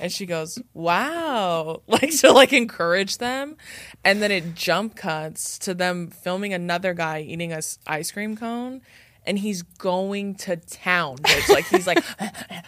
and 0.00 0.10
she 0.10 0.26
goes, 0.26 0.58
"Wow!" 0.72 1.82
Like 1.88 2.10
to 2.18 2.32
like 2.32 2.52
encourage 2.52 3.18
them. 3.18 3.56
And 4.04 4.20
then 4.20 4.30
it 4.32 4.54
jump 4.54 4.96
cuts 4.96 5.58
to 5.60 5.74
them 5.74 6.08
filming 6.08 6.52
another 6.52 6.94
guy 6.94 7.20
eating 7.20 7.52
a 7.52 7.56
s- 7.58 7.78
ice 7.86 8.10
cream 8.10 8.36
cone. 8.36 8.82
And 9.26 9.38
he's 9.38 9.62
going 9.62 10.34
to 10.34 10.56
town, 10.56 11.16
bitch. 11.16 11.48
Like 11.48 11.64
he's 11.66 11.86
like, 11.86 12.04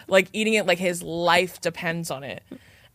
like 0.07 0.27
eating 0.33 0.55
it 0.55 0.65
like 0.65 0.79
his 0.79 1.03
life 1.03 1.61
depends 1.61 2.09
on 2.09 2.23
it. 2.23 2.41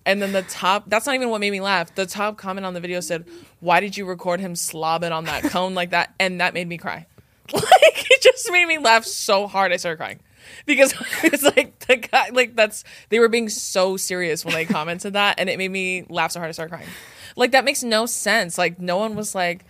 And 0.05 0.21
then 0.21 0.33
the 0.33 0.43
top, 0.43 0.85
that's 0.89 1.07
not 1.07 1.15
even 1.15 1.31
what 1.31 1.41
made 1.41 1.51
me 1.51 1.61
laugh. 1.61 1.95
The 1.95 2.07
top 2.07 2.37
comment 2.37 2.67
on 2.67 2.75
the 2.75 2.81
video 2.81 3.01
said, 3.01 3.27
Why 3.61 3.81
did 3.81 3.97
you 3.97 4.05
record 4.05 4.41
him 4.41 4.55
slobbing 4.55 5.13
on 5.13 5.25
that 5.25 5.45
cone 5.45 5.75
like 5.75 5.91
that? 5.91 6.15
And 6.19 6.41
that 6.41 6.55
made 6.55 6.69
me 6.69 6.79
cry. 6.79 7.07
Like, 7.53 8.11
it 8.11 8.23
just 8.23 8.51
made 8.51 8.67
me 8.67 8.79
laugh 8.79 9.05
so 9.05 9.47
hard 9.47 9.73
I 9.73 9.77
started 9.77 9.99
crying. 9.99 10.21
Because 10.65 10.95
it's 11.23 11.43
like, 11.43 11.79
the 11.81 11.97
guy, 11.97 12.31
like, 12.33 12.57
that's, 12.57 12.85
they 13.11 13.19
were 13.19 13.29
being 13.29 13.49
so 13.49 13.97
serious 13.97 14.45
when 14.45 14.55
they 14.55 14.65
commented 14.65 15.13
that. 15.13 15.39
And 15.39 15.51
it 15.51 15.59
made 15.59 15.71
me 15.71 16.07
laugh 16.09 16.33
so 16.33 16.41
hard 16.41 16.49
I 16.49 16.53
started 16.53 16.71
crying. 16.71 16.89
Like, 17.37 17.51
that 17.53 17.65
makes 17.65 17.83
no 17.83 18.07
sense. 18.07 18.57
Like, 18.57 18.81
no 18.81 18.97
one 18.97 19.17
was 19.17 19.35
like, 19.35 19.65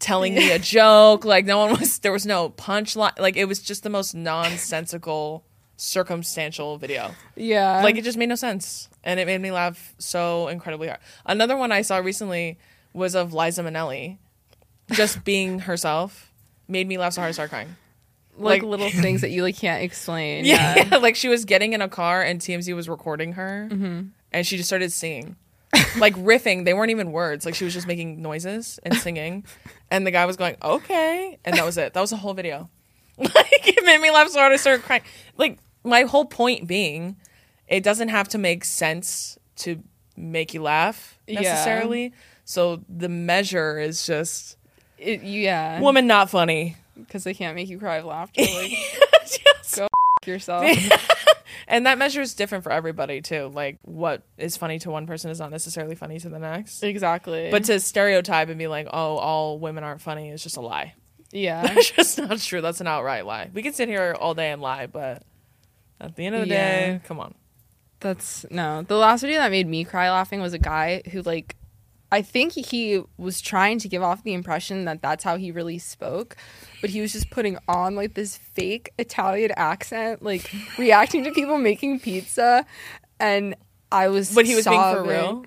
telling 0.00 0.34
me 0.34 0.50
a 0.50 0.58
joke. 0.58 1.24
Like 1.24 1.44
no 1.44 1.58
one 1.58 1.78
was 1.78 2.00
there 2.00 2.10
was 2.10 2.26
no 2.26 2.50
punchline. 2.50 3.18
Like 3.18 3.36
it 3.36 3.44
was 3.44 3.60
just 3.60 3.82
the 3.82 3.90
most 3.90 4.14
nonsensical 4.14 5.44
circumstantial 5.76 6.78
video. 6.78 7.12
Yeah. 7.36 7.82
Like 7.82 7.96
it 7.96 8.04
just 8.04 8.18
made 8.18 8.28
no 8.28 8.34
sense. 8.34 8.88
And 9.02 9.18
it 9.18 9.26
made 9.26 9.40
me 9.40 9.50
laugh 9.50 9.94
so 9.98 10.48
incredibly 10.48 10.88
hard. 10.88 11.00
Another 11.24 11.56
one 11.56 11.72
I 11.72 11.82
saw 11.82 11.98
recently 11.98 12.58
was 12.92 13.14
of 13.14 13.32
Liza 13.32 13.62
Minnelli 13.62 14.18
just 14.92 15.24
being 15.24 15.60
herself. 15.60 16.32
Made 16.68 16.86
me 16.86 16.98
laugh 16.98 17.14
so 17.14 17.20
hard 17.20 17.30
I 17.30 17.32
started 17.32 17.50
crying. 17.50 17.76
like, 18.36 18.62
like- 18.62 18.68
little 18.68 18.90
things 19.02 19.22
that 19.22 19.30
you 19.30 19.42
like 19.42 19.56
can't 19.56 19.82
explain. 19.82 20.44
Yeah. 20.44 20.98
like 21.00 21.16
she 21.16 21.28
was 21.28 21.44
getting 21.44 21.72
in 21.72 21.82
a 21.82 21.88
car 21.88 22.22
and 22.22 22.40
TMZ 22.40 22.74
was 22.74 22.88
recording 22.88 23.32
her 23.32 23.68
mm-hmm. 23.70 24.08
and 24.32 24.46
she 24.46 24.56
just 24.56 24.68
started 24.68 24.92
singing. 24.92 25.36
like 25.98 26.14
riffing, 26.16 26.64
they 26.64 26.74
weren't 26.74 26.90
even 26.90 27.12
words. 27.12 27.46
Like 27.46 27.54
she 27.54 27.64
was 27.64 27.72
just 27.72 27.86
making 27.86 28.20
noises 28.20 28.80
and 28.82 28.94
singing. 28.96 29.44
and 29.90 30.06
the 30.06 30.10
guy 30.10 30.26
was 30.26 30.36
going, 30.36 30.56
okay. 30.62 31.38
And 31.44 31.56
that 31.56 31.64
was 31.64 31.78
it. 31.78 31.94
That 31.94 32.00
was 32.00 32.10
the 32.10 32.16
whole 32.16 32.34
video. 32.34 32.68
Like 33.18 33.68
it 33.68 33.84
made 33.84 34.00
me 34.00 34.10
laugh 34.10 34.28
so 34.30 34.38
hard 34.40 34.52
I 34.52 34.56
started 34.56 34.82
crying. 34.82 35.02
Like 35.36 35.58
my 35.84 36.02
whole 36.02 36.24
point 36.24 36.66
being, 36.66 37.16
it 37.70 37.82
doesn't 37.82 38.08
have 38.08 38.28
to 38.28 38.38
make 38.38 38.64
sense 38.64 39.38
to 39.56 39.82
make 40.16 40.52
you 40.52 40.60
laugh 40.62 41.18
Yeah. 41.26 41.40
necessarily. 41.40 42.12
So 42.44 42.82
the 42.88 43.08
measure 43.08 43.78
is 43.78 44.04
just 44.06 44.56
It, 44.98 45.22
yeah. 45.22 45.80
woman 45.80 46.06
not 46.06 46.28
funny. 46.28 46.76
Because 46.96 47.24
they 47.24 47.32
can't 47.32 47.54
make 47.56 47.68
you 47.70 47.78
cry 47.78 47.96
of 47.98 48.04
laughter. 48.04 48.42
Like 48.54 48.72
Just- 49.22 49.76
Go 49.76 49.86
yourself. 50.26 50.66
and 51.68 51.86
that 51.86 51.96
measure 51.96 52.20
is 52.20 52.34
different 52.34 52.64
for 52.64 52.72
everybody 52.72 53.22
too. 53.22 53.50
Like 53.54 53.78
what 53.82 54.22
is 54.36 54.56
funny 54.56 54.78
to 54.80 54.90
one 54.90 55.06
person 55.06 55.30
is 55.30 55.38
not 55.38 55.50
necessarily 55.50 55.94
funny 55.94 56.18
to 56.18 56.28
the 56.28 56.38
next. 56.38 56.82
exactly. 56.82 57.50
But 57.50 57.64
to 57.64 57.80
stereotype 57.80 58.48
and 58.50 58.58
be 58.58 58.66
like, 58.66 58.88
"Oh, 58.92 59.16
all 59.16 59.58
women 59.58 59.82
aren't 59.84 60.02
funny," 60.02 60.28
is 60.30 60.42
just 60.42 60.56
a 60.58 60.60
lie. 60.60 60.94
yeah. 61.32 61.62
That's 61.74 61.90
just 61.92 62.18
not 62.18 62.38
true. 62.40 62.60
That's 62.60 62.80
an 62.82 62.86
outright 62.88 63.24
lie. 63.24 63.50
We 63.54 63.62
can 63.62 63.72
sit 63.72 63.88
here 63.88 64.14
all 64.18 64.34
day 64.34 64.50
and 64.50 64.60
lie, 64.60 64.86
but 64.86 65.22
at 66.00 66.16
the 66.16 66.26
end 66.26 66.34
of 66.34 66.42
the 66.42 66.48
Yeah. 66.48 66.70
day, 66.94 67.00
come 67.04 67.20
on. 67.20 67.34
That's 68.00 68.46
no. 68.50 68.82
The 68.82 68.96
last 68.96 69.20
video 69.20 69.38
that 69.40 69.50
made 69.50 69.66
me 69.66 69.84
cry 69.84 70.10
laughing 70.10 70.40
was 70.40 70.52
a 70.54 70.58
guy 70.58 71.02
who 71.12 71.22
like 71.22 71.56
I 72.12 72.22
think 72.22 72.52
he 72.54 73.02
was 73.18 73.40
trying 73.40 73.78
to 73.80 73.88
give 73.88 74.02
off 74.02 74.24
the 74.24 74.34
impression 74.34 74.84
that 74.86 75.00
that's 75.00 75.22
how 75.22 75.36
he 75.36 75.52
really 75.52 75.78
spoke, 75.78 76.36
but 76.80 76.90
he 76.90 77.00
was 77.00 77.12
just 77.12 77.30
putting 77.30 77.56
on 77.68 77.94
like 77.94 78.14
this 78.14 78.36
fake 78.36 78.92
Italian 78.98 79.52
accent, 79.56 80.22
like 80.22 80.50
reacting 80.78 81.24
to 81.24 81.30
people 81.30 81.58
making 81.58 82.00
pizza, 82.00 82.66
and 83.20 83.54
I 83.92 84.08
was. 84.08 84.34
But 84.34 84.46
he 84.46 84.54
was 84.56 84.66
being 84.66 84.80
for 84.80 84.96
sobbing. 84.96 85.10
real. 85.10 85.44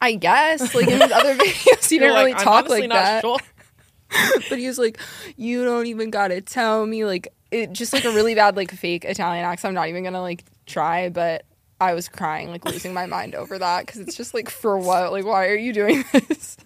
I 0.00 0.14
guess, 0.14 0.74
like 0.74 0.88
in 0.88 1.00
his 1.00 1.12
other 1.12 1.34
videos, 1.36 1.88
he 1.88 1.96
You're 1.96 2.04
didn't 2.08 2.14
really 2.16 2.32
like, 2.32 2.40
"I'm 2.40 2.44
talk 2.44 2.68
like 2.68 2.88
that. 2.88 3.20
sure." 3.22 3.38
But 4.50 4.58
he 4.58 4.66
was 4.66 4.78
like, 4.78 4.98
"You 5.36 5.64
don't 5.64 5.86
even 5.86 6.10
gotta 6.10 6.40
tell 6.40 6.86
me." 6.86 7.04
Like 7.04 7.28
it, 7.50 7.72
just 7.72 7.92
like 7.92 8.04
a 8.04 8.10
really 8.10 8.34
bad 8.34 8.56
like 8.56 8.70
fake 8.70 9.04
Italian 9.04 9.44
accent. 9.44 9.70
I'm 9.70 9.74
not 9.74 9.88
even 9.88 10.04
gonna 10.04 10.20
like 10.22 10.44
try, 10.66 11.08
but 11.08 11.44
I 11.82 11.94
was 11.94 12.08
crying, 12.08 12.50
like 12.50 12.64
losing 12.64 12.94
my 12.94 13.06
mind 13.06 13.34
over 13.34 13.58
that 13.58 13.86
because 13.86 14.00
it's 14.00 14.16
just 14.16 14.34
like, 14.34 14.48
for 14.50 14.78
what? 14.78 15.12
Like, 15.12 15.24
why 15.24 15.48
are 15.48 15.56
you 15.56 15.72
doing 15.72 16.04
this? 16.12 16.56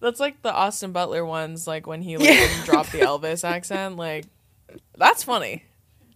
That's 0.00 0.18
like 0.20 0.42
the 0.42 0.52
Austin 0.52 0.92
Butler 0.92 1.24
ones, 1.24 1.66
like 1.66 1.86
when 1.86 2.02
he 2.02 2.16
like 2.16 2.28
Yeah. 2.28 2.34
didn't 2.64 2.66
the 2.92 2.98
Elvis 2.98 3.44
accent. 3.44 3.96
Like, 3.96 4.26
that's 4.96 5.22
funny. 5.22 5.64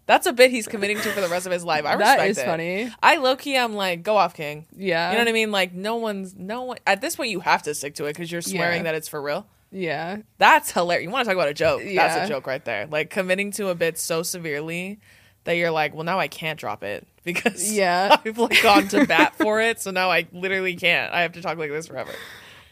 That's 0.07 0.27
a 0.27 0.33
bit 0.33 0.51
he's 0.51 0.67
committing 0.69 0.99
to 0.99 1.11
for 1.11 1.21
the 1.21 1.29
rest 1.29 1.47
of 1.47 1.53
his 1.53 1.65
life. 1.65 1.85
I 1.85 1.95
respect 1.95 2.19
That 2.21 2.29
is 2.29 2.39
it. 2.39 2.45
funny. 2.47 2.93
I 3.03 3.17
low 3.17 3.37
key, 3.37 3.57
I'm 3.57 3.75
like, 3.75 4.03
go 4.03 4.17
off, 4.17 4.35
King. 4.35 4.67
Yeah. 4.77 5.11
You 5.11 5.17
know 5.17 5.23
what 5.23 5.29
I 5.29 5.33
mean? 5.33 5.51
Like, 5.51 5.73
no 5.73 5.97
one's, 5.97 6.35
no 6.37 6.63
one, 6.63 6.79
at 6.87 7.01
this 7.01 7.17
point, 7.17 7.31
you 7.31 7.41
have 7.41 7.63
to 7.65 7.75
stick 7.75 7.95
to 7.97 8.05
it 8.05 8.11
because 8.15 8.31
you're 8.31 8.41
swearing 8.43 8.79
Yeah. 8.79 8.83
that 8.85 8.95
it's 8.97 9.09
for 9.09 9.21
real. 9.21 9.47
Yeah. 9.73 10.19
That's 10.39 10.71
hilarious. 10.71 11.05
You 11.07 11.11
want 11.11 11.25
to 11.25 11.31
talk 11.31 11.37
about 11.37 11.49
a 11.49 11.55
joke? 11.55 11.83
That's 11.85 12.25
a 12.25 12.29
joke 12.33 12.47
right 12.47 12.65
there. 12.65 12.87
Like, 12.87 13.11
committing 13.11 13.51
to 13.53 13.69
a 13.69 13.75
bit 13.75 13.99
so 13.99 14.23
severely 14.23 15.01
that 15.47 15.55
you're 15.57 15.71
like, 15.71 15.95
well, 15.95 16.05
now 16.05 16.21
I 16.21 16.29
can't 16.29 16.61
drop 16.61 16.83
it 16.85 17.07
because 17.25 17.73
Yeah. 17.73 18.17
I've 18.25 18.39
like 18.39 18.63
gone 18.63 18.87
to 18.89 19.07
bat 19.07 19.35
for 19.37 19.61
it. 19.61 19.81
So 19.81 19.91
now 19.91 20.11
I 20.11 20.27
literally 20.33 20.77
can't. 20.77 21.13
I 21.13 21.23
have 21.23 21.33
to 21.33 21.43
talk 21.43 21.57
like 21.59 21.71
this 21.71 21.87
forever. 21.89 22.13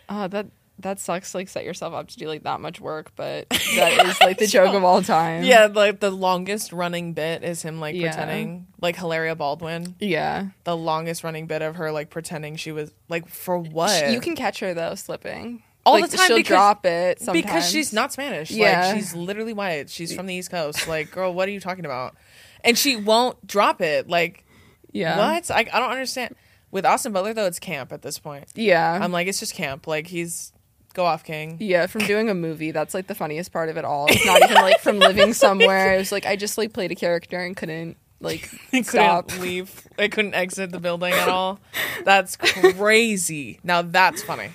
Oh, 0.08 0.28
that 0.28 0.46
that 0.80 0.98
sucks. 0.98 1.36
Like, 1.36 1.48
set 1.48 1.64
yourself 1.64 1.94
up 1.94 2.08
to 2.08 2.16
do 2.18 2.26
like 2.26 2.42
that 2.42 2.60
much 2.60 2.80
work, 2.80 3.12
but 3.14 3.48
that 3.76 4.06
is 4.06 4.20
like 4.20 4.38
the 4.38 4.46
joke 4.48 4.74
of 4.74 4.82
all 4.82 5.02
time. 5.02 5.44
Yeah, 5.44 5.68
like 5.72 6.00
the 6.00 6.10
longest 6.10 6.72
running 6.72 7.12
bit 7.12 7.44
is 7.44 7.62
him 7.62 7.78
like 7.80 7.94
Yeah. 7.94 8.08
pretending, 8.10 8.66
like 8.82 8.96
Hilaria 8.96 9.36
Baldwin. 9.36 9.94
Yeah. 10.00 10.48
The 10.64 10.76
longest 10.76 11.22
running 11.22 11.46
bit 11.46 11.62
of 11.62 11.76
her 11.76 11.92
like 11.92 12.10
pretending 12.10 12.56
she 12.56 12.72
was 12.72 12.92
like 13.08 13.28
for 13.28 13.56
what? 13.56 14.10
You 14.10 14.20
can 14.20 14.34
catch 14.34 14.58
her 14.60 14.74
though 14.74 14.96
slipping 14.96 15.62
All 15.86 15.92
Like, 15.94 16.10
the 16.10 16.16
time 16.16 16.26
She'll 16.26 16.36
because- 16.38 16.48
drop 16.48 16.84
it 16.86 17.20
sometimes. 17.20 17.44
because 17.44 17.70
she's 17.70 17.92
not 17.92 18.12
Spanish. 18.12 18.50
Yeah. 18.50 18.86
Like 18.88 18.96
she's 18.96 19.14
literally 19.14 19.52
white. 19.52 19.88
She's 19.90 20.12
from 20.12 20.26
the 20.26 20.34
East 20.34 20.50
Coast. 20.50 20.88
Like, 20.88 21.12
girl, 21.12 21.32
what 21.32 21.48
are 21.48 21.52
you 21.52 21.60
talking 21.60 21.84
about? 21.84 22.16
And 22.64 22.76
she 22.78 22.96
won't 22.96 23.46
drop 23.46 23.80
it. 23.80 24.08
Like, 24.08 24.44
Yeah. 24.92 25.18
what? 25.18 25.50
I, 25.50 25.66
I 25.72 25.78
don't 25.80 25.90
understand. 25.90 26.34
With 26.70 26.84
Austin 26.84 27.12
Butler 27.12 27.34
though, 27.34 27.46
it's 27.46 27.60
camp 27.60 27.92
at 27.92 28.02
this 28.02 28.18
point. 28.18 28.46
Yeah. 28.56 28.98
I'm 29.00 29.12
like, 29.12 29.28
it's 29.28 29.38
just 29.38 29.54
camp. 29.54 29.86
Like 29.86 30.06
he's 30.08 30.52
go 30.94 31.04
off 31.04 31.22
king. 31.24 31.56
yeah, 31.60 31.86
from 31.86 32.02
doing 32.02 32.28
a 32.30 32.34
movie, 32.34 32.70
that's 32.70 32.94
like 32.94 33.06
the 33.08 33.14
funniest 33.14 33.52
part 33.52 33.68
of 33.68 33.76
it 33.76 33.84
all. 33.84 34.06
It's 34.08 34.24
not 34.26 34.42
even 34.42 34.54
like 34.56 34.80
from 34.80 34.98
living 34.98 35.32
somewhere. 35.44 35.94
It 35.94 35.98
was 35.98 36.10
like 36.12 36.26
I 36.26 36.34
just 36.36 36.56
like 36.58 36.72
played 36.72 36.90
a 36.90 36.94
character 36.96 37.38
and 37.38 37.56
couldn't 37.56 37.96
like 38.20 38.48
stop. 38.82 39.28
couldn't 39.28 39.42
leave. 39.42 39.86
I 39.98 40.08
couldn't 40.08 40.34
exit 40.34 40.70
the 40.72 40.80
building 40.80 41.12
at 41.12 41.28
all. 41.28 41.60
That's 42.04 42.36
crazy. 42.78 43.60
now 43.62 43.82
that's 43.82 44.22
funny. 44.22 44.50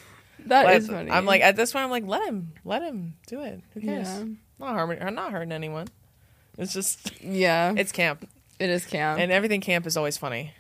That 0.46 0.74
is 0.76 0.88
funny. 0.88 1.12
I'm 1.12 1.26
like 1.26 1.42
at 1.42 1.56
this 1.56 1.72
point, 1.74 1.86
I'm 1.86 1.92
like, 1.92 2.06
let 2.08 2.28
him, 2.28 2.54
let 2.66 2.82
him 2.82 3.16
do 3.28 3.42
it. 3.44 3.62
Who 3.74 3.82
cares? 3.82 4.08
Yeah. 4.08 4.24
Not 4.60 4.74
harming, 4.74 5.02
or 5.02 5.12
not 5.12 5.32
hurting 5.32 5.52
anyone. 5.52 5.88
It's 6.60 6.74
just, 6.74 7.22
yeah, 7.24 7.74
it's 7.78 7.92
camp, 7.92 8.28
it 8.60 8.70
is 8.70 8.86
camp. 8.86 9.20
and 9.20 9.32
everything 9.32 9.62
camp 9.62 9.88
is 9.88 9.98
always 9.98 10.18
funny, 10.18 10.54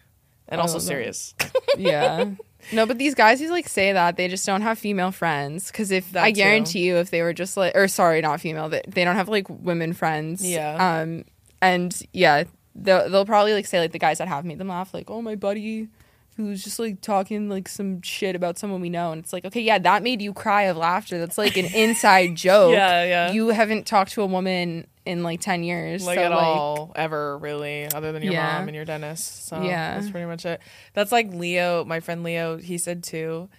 and 0.47 0.59
I 0.59 0.61
also 0.61 0.79
serious. 0.79 1.35
yeah. 1.77 2.31
No, 2.73 2.85
but 2.85 2.97
these 2.97 3.15
guys 3.15 3.39
who 3.39 3.49
like 3.49 3.69
say 3.69 3.93
that 3.93 4.17
they 4.17 4.27
just 4.27 4.45
don't 4.45 4.61
have 4.63 4.77
female 4.77 5.11
friends. 5.11 5.71
Because 5.71 5.91
if 5.91 6.11
That 6.11 6.23
I 6.23 6.31
too. 6.31 6.35
guarantee 6.41 6.79
you, 6.79 6.97
if 6.97 7.09
they 7.09 7.21
were 7.21 7.31
just 7.33 7.55
like, 7.55 7.73
or 7.75 7.87
sorry, 7.87 8.19
not 8.19 8.41
female, 8.41 8.67
that 8.69 8.91
they 8.91 9.05
don't 9.05 9.15
have 9.15 9.29
like 9.29 9.47
women 9.49 9.93
friends. 9.93 10.45
Yeah. 10.45 10.99
Um, 11.01 11.23
and 11.61 11.97
yeah, 12.11 12.43
they'll, 12.75 13.09
they'll 13.09 13.25
probably 13.25 13.53
like 13.53 13.65
say 13.65 13.79
like 13.79 13.93
the 13.93 13.99
guys 13.99 14.17
that 14.17 14.27
have 14.27 14.43
made 14.43 14.57
them 14.57 14.67
laugh, 14.67 14.93
like, 14.93 15.09
oh 15.09 15.21
my 15.21 15.35
buddy, 15.35 15.87
who's 16.35 16.61
just 16.61 16.79
like 16.79 16.99
talking 16.99 17.47
like 17.47 17.69
some 17.69 18.01
shit 18.01 18.35
about 18.35 18.57
someone 18.57 18.81
we 18.81 18.89
know, 18.89 19.13
and 19.13 19.23
it's 19.23 19.31
like, 19.31 19.45
okay, 19.45 19.61
yeah, 19.61 19.79
that 19.79 20.03
made 20.03 20.21
you 20.21 20.33
cry 20.33 20.63
of 20.63 20.75
laughter. 20.75 21.17
That's 21.17 21.37
like 21.37 21.55
an 21.55 21.65
inside 21.73 22.35
joke. 22.45 22.73
Yeah, 22.73 23.03
yeah. 23.05 23.31
You 23.31 23.49
haven't 23.49 23.87
talked 23.87 24.11
to 24.13 24.21
a 24.21 24.25
woman 24.25 24.85
in 25.09 25.23
like 25.23 25.41
ten 25.41 25.63
years, 25.63 26.05
like 26.05 26.17
so, 26.19 26.23
at 26.23 26.31
all 26.31 26.91
ever 26.95 27.37
really 27.39 27.91
other 27.93 28.11
than 28.11 28.21
your 28.23 28.33
Yeah. 28.33 28.59
mom 28.59 28.67
and 28.69 28.75
your 28.75 28.85
dentist 28.85 29.47
so 29.47 29.61
Yeah. 29.61 29.95
that's 29.99 30.09
pretty 30.11 30.25
much 30.27 30.45
it 30.45 30.61
that's 30.93 31.11
like 31.11 31.33
leo 31.33 31.83
my 31.83 31.99
friend 31.99 32.23
leo 32.23 32.57
he 32.57 32.77
said 32.77 33.03
too 33.03 33.49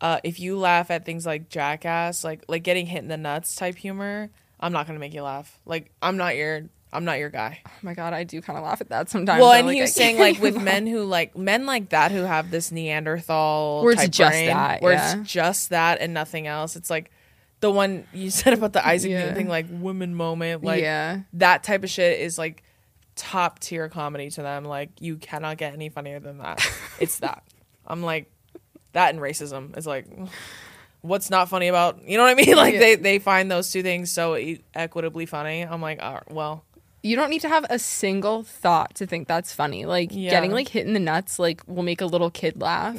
uh, 0.00 0.18
if 0.24 0.40
you 0.40 0.58
laugh 0.58 0.90
at 0.90 1.04
things 1.06 1.24
like 1.24 1.48
jackass 1.48 2.24
like 2.24 2.44
like 2.48 2.62
getting 2.62 2.86
hit 2.86 2.98
in 3.02 3.08
the 3.08 3.16
nuts 3.16 3.54
type 3.54 3.76
humor 3.76 4.28
i'm 4.60 4.72
not 4.72 4.86
gonna 4.86 4.98
make 4.98 5.14
you 5.14 5.22
laugh 5.22 5.58
like 5.64 5.90
i'm 6.02 6.16
not 6.16 6.36
your 6.36 6.62
i'm 6.92 7.04
not 7.04 7.18
your 7.18 7.30
guy 7.30 7.60
Oh 7.66 7.70
my 7.82 7.94
god, 7.94 8.12
I 8.12 8.24
do 8.24 8.40
kind 8.40 8.56
of 8.58 8.64
laugh 8.64 8.80
at 8.80 8.88
that 8.90 9.08
sometimes. 9.10 9.40
well 9.40 9.50
though, 9.50 9.58
and 9.58 9.66
like, 9.66 9.74
he 9.76 9.80
was 9.82 9.92
saying 9.94 10.18
like 10.26 10.40
with 10.40 10.60
men 10.60 10.86
who 10.86 11.04
like 11.04 11.36
men 11.36 11.64
like 11.66 11.88
that 11.90 12.12
who 12.12 12.22
have 12.22 12.50
this 12.50 12.70
neanderthal 12.72 13.82
Where 13.82 13.92
it's 13.92 14.02
type 14.02 14.10
just 14.10 14.30
brain, 14.30 14.46
that, 14.48 14.82
where 14.82 14.92
yeah. 14.94 15.16
it's 15.20 15.30
just 15.32 15.70
that 15.70 16.00
and 16.00 16.14
nothing 16.14 16.46
else 16.46 16.76
it's 16.76 16.90
like 16.90 17.10
the 17.60 17.70
one 17.70 18.06
you 18.12 18.30
said 18.30 18.52
about 18.52 18.72
the 18.72 18.86
isaac 18.86 19.10
Yeah. 19.10 19.20
newton 19.20 19.34
thing 19.34 19.48
like 19.48 19.66
women 19.70 20.14
moment 20.14 20.62
like 20.64 20.82
yeah. 20.82 21.20
that 21.34 21.62
type 21.64 21.82
of 21.84 21.90
shit 21.90 22.20
is 22.20 22.36
like 22.38 22.62
top 23.16 23.60
tier 23.60 23.88
comedy 23.88 24.28
to 24.28 24.42
them. 24.42 24.64
Like 24.64 24.90
you 25.00 25.16
cannot 25.16 25.56
get 25.56 25.72
any 25.72 25.88
funnier 25.88 26.18
than 26.18 26.38
that. 26.38 26.60
it's 27.00 27.20
that. 27.20 27.44
I'm 27.86 28.02
like 28.02 28.28
that 28.92 29.10
and 29.14 29.20
racism 29.22 29.76
is 29.78 29.86
like 29.86 30.06
what's 31.00 31.30
not 31.30 31.48
funny 31.48 31.68
about 31.68 32.02
you 32.08 32.16
know 32.16 32.24
what 32.24 32.30
I 32.30 32.34
mean? 32.34 32.56
Like 32.56 32.74
Yeah. 32.74 32.80
they 32.80 32.94
they 32.96 33.18
find 33.20 33.50
those 33.50 33.70
two 33.70 33.82
things 33.82 34.10
so 34.10 34.36
e- 34.36 34.62
equitably 34.74 35.26
funny. 35.26 35.62
I'm 35.62 35.80
like, 35.80 36.00
right, 36.02 36.28
well, 36.30 36.64
you 37.02 37.14
don't 37.16 37.30
need 37.30 37.42
to 37.42 37.48
have 37.48 37.64
a 37.70 37.78
single 37.78 38.42
thought 38.42 38.94
to 38.96 39.06
think 39.06 39.28
that's 39.28 39.52
funny. 39.52 39.84
Like 39.86 40.08
Yeah. 40.12 40.30
getting 40.30 40.50
like 40.50 40.68
hit 40.68 40.86
in 40.86 40.92
the 40.92 40.98
nuts 41.00 41.38
like 41.38 41.62
will 41.68 41.82
make 41.84 42.00
a 42.00 42.06
little 42.06 42.30
kid 42.30 42.60
laugh. 42.60 42.96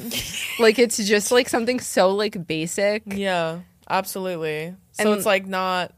like 0.60 0.78
it's 0.78 0.96
just 0.96 1.30
like 1.30 1.48
something 1.48 1.78
so 1.80 2.10
like 2.10 2.46
basic. 2.46 3.02
yeah, 3.06 3.60
absolutely. 3.88 4.74
So 4.92 5.04
And- 5.10 5.16
it's 5.16 5.26
like 5.26 5.46
not. 5.46 5.92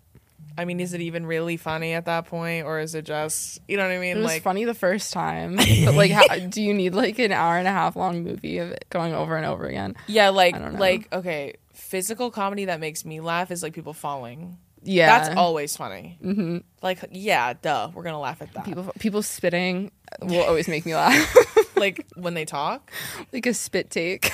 I 0.56 0.64
mean, 0.64 0.80
is 0.80 0.92
it 0.92 1.00
even 1.00 1.24
really 1.24 1.56
funny 1.56 1.92
at 1.92 2.06
that 2.06 2.26
point, 2.26 2.66
or 2.66 2.80
is 2.80 2.96
it 2.96 3.04
just 3.04 3.60
you 3.68 3.76
know 3.76 3.84
what 3.84 3.92
I 3.92 3.96
It 3.96 4.00
mean? 4.00 4.16
was 4.16 4.26
Like, 4.26 4.42
funny 4.42 4.64
the 4.64 4.74
first 4.74 5.12
time, 5.12 5.54
but 5.84 5.94
like, 5.94 6.10
how, 6.10 6.36
do 6.36 6.60
you 6.60 6.74
need 6.74 6.94
like 6.96 7.20
an 7.20 7.30
hour 7.30 7.56
and 7.58 7.68
a 7.68 7.70
half 7.70 7.94
long 7.94 8.24
movie 8.24 8.58
of 8.58 8.72
it 8.72 8.84
going 8.90 9.14
over 9.14 9.36
and 9.36 9.46
over 9.46 9.66
again? 9.66 9.94
yeah, 10.08 10.30
like 10.30 10.56
I 10.56 10.58
don't 10.58 10.72
know. 10.74 10.80
like 10.80 11.12
okay, 11.12 11.54
physical 11.74 12.32
comedy 12.32 12.64
that 12.64 12.80
makes 12.80 13.04
me 13.04 13.20
laugh 13.20 13.52
is 13.52 13.62
like 13.62 13.72
people 13.72 13.92
falling. 13.92 14.58
Yeah, 14.82 15.18
That's 15.18 15.36
always 15.36 15.76
funny. 15.76 16.18
Mm-hmm. 16.24 16.58
Like, 16.82 17.04
yeah, 17.12 17.52
duh, 17.60 17.90
we're 17.94 18.02
gonna 18.04 18.18
laugh 18.20 18.42
at 18.42 18.52
that. 18.54 18.64
People 18.64 18.92
people 18.98 19.22
spitting 19.22 19.92
will 20.22 20.42
always 20.42 20.66
make 20.66 20.84
me 20.84 20.94
laugh. 20.96 21.36
like 21.76 22.04
when 22.16 22.34
they 22.34 22.44
talk, 22.46 22.90
like 23.32 23.46
a 23.46 23.54
spit 23.54 23.90
take, 23.90 24.32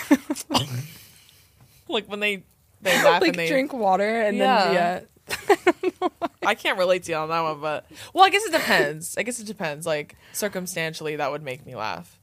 like 1.88 2.06
when 2.08 2.20
they 2.20 2.44
they 2.84 3.02
laugh 3.04 3.20
like 3.20 3.30
and 3.30 3.38
they. 3.38 3.48
drink 3.48 3.72
water 3.72 4.20
and 4.22 4.36
Yeah. 4.36 4.64
then 4.64 4.74
yeah. 4.74 6.08
I 6.46 6.54
can't 6.54 6.78
relate 6.78 7.04
to 7.04 7.12
you 7.12 7.16
on 7.18 7.28
that 7.30 7.40
one, 7.40 7.60
but 7.60 7.86
well, 8.12 8.24
I 8.24 8.30
guess 8.30 8.44
it 8.44 8.52
depends. 8.52 9.16
I 9.16 9.22
guess 9.22 9.40
it 9.40 9.46
depends. 9.46 9.86
Like 9.86 10.16
circumstantially, 10.32 11.16
that 11.16 11.30
would 11.30 11.42
make 11.42 11.64
me 11.64 11.74
laugh. 11.74 12.20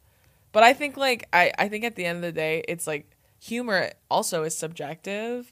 But 0.51 0.63
I 0.63 0.73
think 0.73 0.97
like 0.97 1.27
I 1.33 1.51
I 1.57 1.67
think 1.67 1.83
at 1.83 1.95
the 1.95 2.05
end 2.05 2.17
of 2.17 2.21
the 2.21 2.31
day, 2.31 2.63
it's 2.67 2.85
like 2.87 3.09
humor 3.39 3.91
also 4.09 4.43
is 4.43 4.57
subjective. 4.57 5.51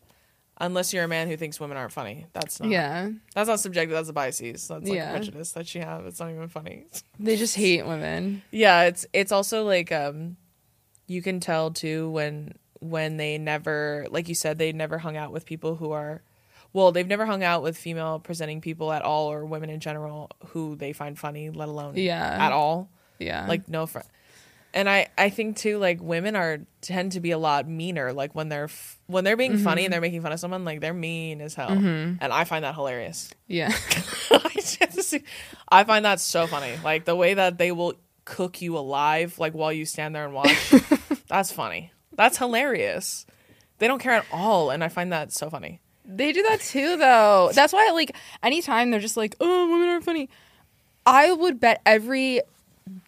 Unless 0.61 0.93
you're 0.93 1.05
a 1.05 1.07
man 1.07 1.29
who 1.29 1.37
thinks 1.37 1.57
women 1.57 1.77
aren't 1.77 1.93
funny, 1.93 2.25
that's 2.33 2.59
not. 2.59 2.69
Yeah, 2.69 3.09
that's 3.33 3.47
not 3.47 3.61
subjective. 3.61 3.95
That's 3.95 4.09
a 4.09 4.13
biases. 4.13 4.67
That's 4.67 4.83
like 4.83 4.93
Yeah. 4.93 5.11
prejudice 5.11 5.53
that 5.53 5.73
you 5.73 5.79
have. 5.81 6.05
It's 6.05 6.19
not 6.19 6.29
even 6.31 6.49
funny. 6.49 6.85
they 7.17 7.37
just 7.37 7.55
hate 7.55 7.85
women. 7.85 8.41
Yeah, 8.51 8.83
it's 8.83 9.05
it's 9.13 9.31
also 9.31 9.63
like 9.63 9.91
um 9.91 10.35
you 11.07 11.21
can 11.21 11.39
tell 11.39 11.71
too 11.71 12.09
when 12.11 12.55
when 12.79 13.17
they 13.17 13.37
never 13.37 14.07
like 14.09 14.29
you 14.29 14.35
said 14.35 14.57
they 14.57 14.71
never 14.71 14.97
hung 14.97 15.17
out 15.17 15.31
with 15.31 15.45
people 15.45 15.75
who 15.75 15.91
are 15.91 16.21
well, 16.71 16.91
they've 16.91 17.07
never 17.07 17.25
hung 17.25 17.43
out 17.43 17.63
with 17.63 17.77
female 17.77 18.19
presenting 18.19 18.61
people 18.61 18.91
at 18.91 19.01
all 19.01 19.31
or 19.31 19.43
women 19.45 19.69
in 19.69 19.79
general 19.79 20.29
who 20.49 20.75
they 20.75 20.93
find 20.93 21.17
funny, 21.17 21.49
let 21.49 21.67
alone 21.67 21.93
Yeah. 21.95 22.45
at 22.45 22.51
all. 22.51 22.89
Yeah, 23.17 23.47
Like 23.47 23.67
no 23.67 23.85
friend. 23.85 24.07
And 24.71 24.87
I 24.87 25.07
I 25.17 25.31
think 25.31 25.57
too 25.57 25.79
like 25.79 25.99
women 25.99 26.35
are 26.35 26.59
tend 26.81 27.13
to 27.13 27.19
be 27.19 27.31
a 27.31 27.39
lot 27.39 27.67
meaner 27.67 28.13
like 28.13 28.35
when 28.35 28.49
they're 28.49 28.65
f- 28.65 28.99
when 29.07 29.23
they're 29.23 29.35
being 29.35 29.57
funny 29.57 29.83
and 29.83 29.87
mm-hmm. 29.87 29.91
they're 29.93 30.01
making 30.01 30.21
fun 30.21 30.31
of 30.31 30.39
someone 30.39 30.63
like 30.63 30.79
they're 30.79 30.93
mean 30.93 31.41
as 31.41 31.55
hell. 31.55 31.69
Mm-hmm. 31.69 32.17
And 32.21 32.31
I 32.31 32.43
find 32.43 32.63
that 32.63 32.75
hilarious. 32.75 33.31
yeah. 33.47 33.73
I 34.31 34.51
just 34.53 34.79
have 34.79 34.93
to 34.93 35.01
see- 35.01 35.23
I 35.67 35.83
find 35.85 36.05
that 36.05 36.19
so 36.19 36.45
funny. 36.45 36.75
Like 36.83 37.05
the 37.05 37.15
way 37.15 37.33
that 37.33 37.57
they 37.57 37.71
will 37.71 37.95
cook 38.25 38.61
you 38.61 38.77
alive, 38.77 39.39
like 39.39 39.53
while 39.53 39.73
you 39.73 39.85
stand 39.85 40.13
there 40.13 40.23
and 40.25 40.35
watch. 40.35 40.73
that's 41.27 41.51
funny. 41.51 41.91
That's 42.19 42.37
hilarious. 42.37 43.25
They 43.77 43.87
don't 43.87 43.99
care 43.99 44.11
at 44.11 44.25
all, 44.29 44.71
and 44.71 44.83
I 44.83 44.89
find 44.89 45.13
that 45.13 45.31
so 45.31 45.49
funny. 45.49 45.79
They 46.03 46.33
do 46.33 46.43
that 46.49 46.59
too, 46.59 46.97
though. 46.97 47.49
That's 47.53 47.71
why, 47.71 47.91
like, 47.93 48.13
anytime 48.43 48.91
they're 48.91 48.99
just 48.99 49.15
like, 49.15 49.37
"Oh, 49.39 49.71
women 49.71 49.87
aren't 49.87 50.03
funny," 50.03 50.27
I 51.05 51.31
would 51.31 51.61
bet 51.61 51.81
every 51.85 52.41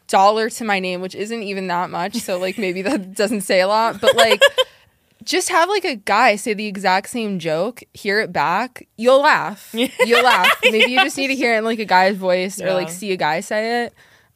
dollar 0.07 0.49
to 0.51 0.63
my 0.63 0.79
name, 0.79 1.01
which 1.01 1.13
isn't 1.13 1.43
even 1.43 1.67
that 1.67 1.89
much. 1.89 2.15
So, 2.19 2.39
like, 2.39 2.57
maybe 2.57 2.83
that 2.83 3.13
doesn't 3.21 3.41
say 3.41 3.59
a 3.59 3.67
lot, 3.67 3.99
but 3.99 4.15
like, 4.15 4.41
just 5.25 5.49
have 5.49 5.67
like 5.67 5.83
a 5.83 5.97
guy 5.97 6.37
say 6.37 6.53
the 6.53 6.67
exact 6.67 7.09
same 7.09 7.37
joke, 7.37 7.83
hear 7.93 8.21
it 8.21 8.31
back, 8.31 8.87
you'll 8.95 9.23
laugh. 9.23 9.71
You'll 10.05 10.23
laugh. 10.23 10.57
Maybe 10.63 10.89
you 10.89 11.03
just 11.03 11.17
need 11.17 11.27
to 11.27 11.35
hear 11.35 11.55
it 11.55 11.57
in 11.57 11.63
like 11.65 11.79
a 11.79 11.85
guy's 11.85 12.15
voice 12.15 12.61
or 12.61 12.73
like 12.73 12.89
see 12.89 13.11
a 13.11 13.17
guy 13.17 13.41
say 13.41 13.83
it. 13.83 13.93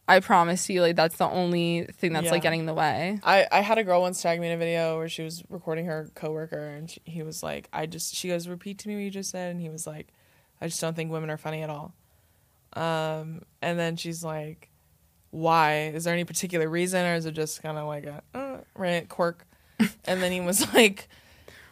I 0.08 0.20
promise 0.20 0.70
you, 0.70 0.82
like, 0.82 0.96
that's 0.96 1.18
the 1.18 1.28
only 1.28 1.86
thing 1.94 2.14
that's 2.14 2.26
Yeah. 2.26 2.32
like 2.32 2.44
getting 2.44 2.60
in 2.60 2.66
the 2.68 2.74
way. 2.76 3.20
I, 3.24 3.48
I 3.52 3.62
had 3.62 3.78
a 3.80 3.84
girl 3.84 4.02
once 4.02 4.22
tag 4.22 4.40
me 4.40 4.48
in 4.48 4.54
a 4.54 4.58
video 4.58 4.98
where 4.98 5.10
she 5.10 5.24
was 5.24 5.44
recording 5.50 5.86
her 5.86 6.10
coworker, 6.14 6.68
and 6.68 6.90
she, 6.92 7.02
he 7.06 7.24
was 7.24 7.42
like, 7.42 7.68
"I 7.74 7.88
just," 7.88 8.14
she 8.14 8.28
goes, 8.28 8.48
"Repeat 8.48 8.78
to 8.80 8.88
me 8.88 8.96
what 8.96 9.02
you 9.02 9.10
just 9.10 9.32
said," 9.32 9.50
and 9.52 9.60
he 9.60 9.70
was 9.70 9.88
like, 9.88 10.10
"I 10.62 10.68
just 10.68 10.80
don't 10.80 10.96
think 10.96 11.12
women 11.12 11.30
are 11.32 11.38
funny 11.38 11.64
at 11.64 11.70
all." 11.72 11.94
Um, 12.74 13.42
and 13.62 13.80
then 13.80 13.96
she's 13.96 14.24
like, 14.24 14.70
why? 15.32 15.92
Is 15.94 16.04
there 16.04 16.14
any 16.14 16.24
particular 16.24 16.70
reason, 16.70 17.06
or 17.06 17.16
is 17.16 17.26
it 17.26 17.32
just 17.32 17.62
kind 17.62 17.78
of 17.78 17.88
like 17.88 18.06
a 18.06 18.22
uh, 18.34 18.58
right 18.76 19.08
quirk? 19.10 19.46
and 20.06 20.22
then 20.22 20.32
he 20.32 20.40
was 20.42 20.74
like, 20.74 21.08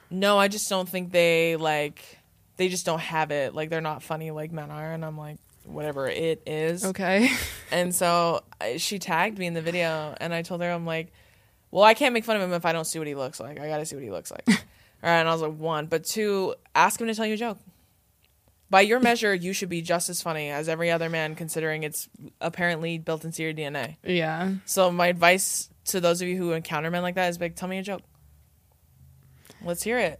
no, 0.09 0.37
I 0.37 0.47
just 0.47 0.69
don't 0.69 0.87
think 0.87 1.11
they 1.11 1.55
like 1.55 2.19
they 2.57 2.67
just 2.69 2.85
don't 2.85 2.99
have 2.99 3.31
it. 3.31 3.53
Like 3.53 3.69
they're 3.69 3.81
not 3.81 4.03
funny 4.03 4.31
like 4.31 4.51
men 4.51 4.69
are. 4.71 4.91
And 4.91 5.03
I'm 5.03 5.17
like, 5.17 5.37
whatever 5.65 6.07
it 6.07 6.41
is. 6.45 6.85
Okay. 6.85 7.29
And 7.71 7.93
so 7.95 8.43
I- 8.61 8.77
she 8.77 8.99
tagged 8.99 9.39
me 9.39 9.47
in 9.47 9.55
the 9.55 9.61
video, 9.61 10.15
and 10.21 10.31
I 10.31 10.43
told 10.43 10.61
her, 10.61 10.69
I'm 10.69 10.85
like, 10.85 11.11
well, 11.71 11.83
I 11.83 11.95
can't 11.95 12.13
make 12.13 12.23
fun 12.23 12.35
of 12.35 12.41
him 12.43 12.53
if 12.53 12.65
I 12.65 12.71
don't 12.71 12.85
see 12.85 12.99
what 12.99 13.07
he 13.07 13.15
looks 13.15 13.39
like. 13.39 13.59
I 13.59 13.67
got 13.67 13.77
to 13.77 13.85
see 13.87 13.95
what 13.95 14.03
he 14.03 14.11
looks 14.11 14.29
like. 14.29 14.43
All 14.47 14.53
right. 15.01 15.17
And 15.19 15.27
I 15.27 15.31
was 15.31 15.41
like, 15.41 15.55
one. 15.57 15.87
But 15.87 16.03
two, 16.03 16.53
ask 16.75 17.01
him 17.01 17.07
to 17.07 17.15
tell 17.15 17.25
you 17.25 17.33
a 17.33 17.37
joke. 17.37 17.57
By 18.69 18.81
your 18.81 18.99
measure, 18.99 19.33
you 19.33 19.53
should 19.53 19.69
be 19.69 19.81
just 19.81 20.07
as 20.09 20.21
funny 20.21 20.49
as 20.49 20.69
every 20.69 20.91
other 20.91 21.09
man, 21.09 21.33
considering 21.33 21.81
it's 21.81 22.07
apparently 22.41 22.99
built 22.99 23.25
into 23.25 23.41
your 23.41 23.53
DNA. 23.53 23.97
Yeah. 24.03 24.53
So 24.65 24.91
my 24.91 25.07
advice 25.07 25.69
to 25.85 25.99
those 25.99 26.21
of 26.21 26.27
you 26.27 26.37
who 26.37 26.51
encounter 26.51 26.91
men 26.91 27.01
like 27.01 27.15
that 27.15 27.29
is 27.29 27.39
like, 27.39 27.55
tell 27.55 27.67
me 27.69 27.79
a 27.79 27.83
joke. 27.83 28.01
Let's 29.63 29.81
hear 29.83 29.97
it. 29.97 30.19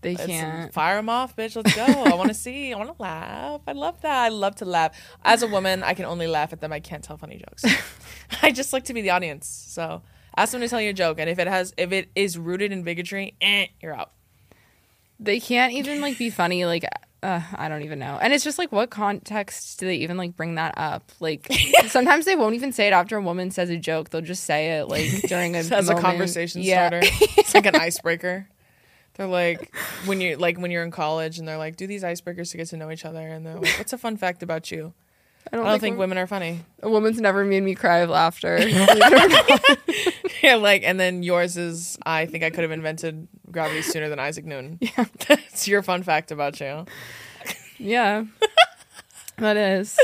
They 0.00 0.14
Let's 0.14 0.26
can't. 0.26 0.72
fire 0.72 0.96
them 0.96 1.08
off, 1.08 1.34
bitch. 1.34 1.56
Let's 1.56 1.74
go. 1.74 1.84
I 1.84 2.14
want 2.14 2.28
to 2.28 2.34
see. 2.46 2.72
I 2.72 2.78
want 2.78 2.96
to 2.96 3.02
laugh. 3.02 3.62
I 3.66 3.72
love 3.72 4.00
that. 4.02 4.16
I 4.24 4.28
love 4.28 4.54
to 4.56 4.64
laugh. 4.64 4.96
As 5.24 5.42
a 5.42 5.48
woman, 5.48 5.82
I 5.82 5.94
can 5.94 6.04
only 6.04 6.26
laugh 6.28 6.52
at 6.52 6.60
them. 6.60 6.72
I 6.72 6.80
can't 6.80 7.02
tell 7.02 7.16
funny 7.16 7.38
jokes. 7.38 7.64
I 8.42 8.52
just 8.52 8.72
like 8.72 8.84
to 8.84 8.94
be 8.94 9.02
the 9.02 9.10
audience. 9.10 9.46
So 9.48 10.02
ask 10.36 10.52
them 10.52 10.60
to 10.60 10.68
tell 10.68 10.80
you 10.80 10.90
a 10.90 10.94
joke, 10.94 11.18
and 11.18 11.28
if 11.28 11.38
it 11.40 11.48
has, 11.48 11.74
if 11.76 11.90
it 11.92 12.10
is 12.14 12.38
rooted 12.38 12.70
in 12.70 12.84
bigotry, 12.84 13.34
eh, 13.40 13.66
you're 13.80 13.94
out. 13.94 14.12
They 15.18 15.40
can't 15.40 15.72
even 15.72 16.00
like 16.00 16.16
be 16.16 16.30
funny. 16.30 16.64
Like 16.64 16.84
uh, 17.24 17.40
I 17.56 17.68
don't 17.68 17.82
even 17.82 17.98
know. 17.98 18.18
And 18.22 18.32
it's 18.32 18.44
just 18.44 18.56
like, 18.58 18.70
what 18.70 18.90
context 18.90 19.80
do 19.80 19.86
they 19.86 19.96
even 19.96 20.16
like 20.16 20.36
bring 20.36 20.54
that 20.54 20.74
up? 20.76 21.10
Like 21.18 21.48
sometimes 21.88 22.24
they 22.24 22.36
won't 22.36 22.54
even 22.54 22.70
say 22.70 22.86
it 22.86 22.92
after 22.92 23.16
a 23.16 23.20
woman 23.22 23.50
says 23.50 23.68
a 23.70 23.76
joke. 23.76 24.10
They'll 24.10 24.20
just 24.20 24.44
say 24.44 24.78
it 24.78 24.86
like 24.86 25.22
during 25.22 25.56
a 25.56 25.58
As 25.58 25.88
a 25.88 25.96
conversation 25.96 26.62
Yeah. 26.62 26.86
starter, 26.88 27.00
it's 27.36 27.52
like 27.54 27.66
an 27.66 27.74
icebreaker. 27.74 28.48
They're 29.18 29.26
like 29.26 29.74
when 30.06 30.20
you 30.22 30.36
like 30.36 30.58
when 30.58 30.70
you're 30.70 30.84
in 30.84 30.90
college, 30.90 31.38
and 31.38 31.46
they're 31.46 31.58
like, 31.58 31.76
do 31.76 31.86
these 31.86 32.02
icebreakers 32.02 32.52
to 32.52 32.56
get 32.56 32.68
to 32.68 32.76
know 32.78 32.90
each 32.90 33.04
other, 33.04 33.20
and 33.20 33.44
they're 33.44 33.56
like, 33.56 33.76
what's 33.76 33.92
a 33.92 33.98
fun 33.98 34.16
fact 34.16 34.42
about 34.42 34.70
you? 34.70 34.94
I 35.52 35.56
don't, 35.56 35.66
I 35.66 35.70
don't 35.70 35.80
think 35.80 35.98
women 35.98 36.18
are 36.18 36.26
funny. 36.26 36.60
a 36.82 36.88
woman's 36.90 37.20
never 37.20 37.44
made 37.44 37.62
me 37.62 37.74
cry 37.74 37.98
of 37.98 38.10
laughter. 38.10 38.58
Believe 38.58 38.76
it 38.76 38.90
or 39.00 39.28
not. 39.28 39.74
Yeah, 40.42 40.54
like, 40.56 40.82
and 40.84 41.00
then 41.00 41.22
yours 41.22 41.56
is, 41.56 41.98
I 42.04 42.26
think 42.26 42.44
I 42.44 42.50
could 42.50 42.62
have 42.62 42.70
invented 42.70 43.26
gravity 43.50 43.82
sooner 43.82 44.08
than 44.08 44.18
Isaac 44.18 44.44
Newton. 44.44 44.78
Yeah. 44.96 45.04
That's 45.28 45.66
your 45.66 45.82
fun 45.82 46.02
fact 46.02 46.30
about 46.30 46.60
you. 46.60 46.84
yeah, 47.78 48.24
that 49.38 49.56
is. 49.56 49.98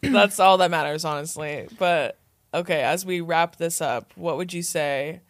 That's 0.00 0.40
all 0.40 0.58
that 0.58 0.70
matters, 0.70 1.04
honestly. 1.04 1.68
But, 1.78 2.18
okay, 2.54 2.82
as 2.82 3.04
we 3.06 3.20
wrap 3.20 3.56
this 3.56 3.80
up, 3.80 4.12
what 4.16 4.36
would 4.38 4.52
you 4.52 4.62
say? 4.62 5.20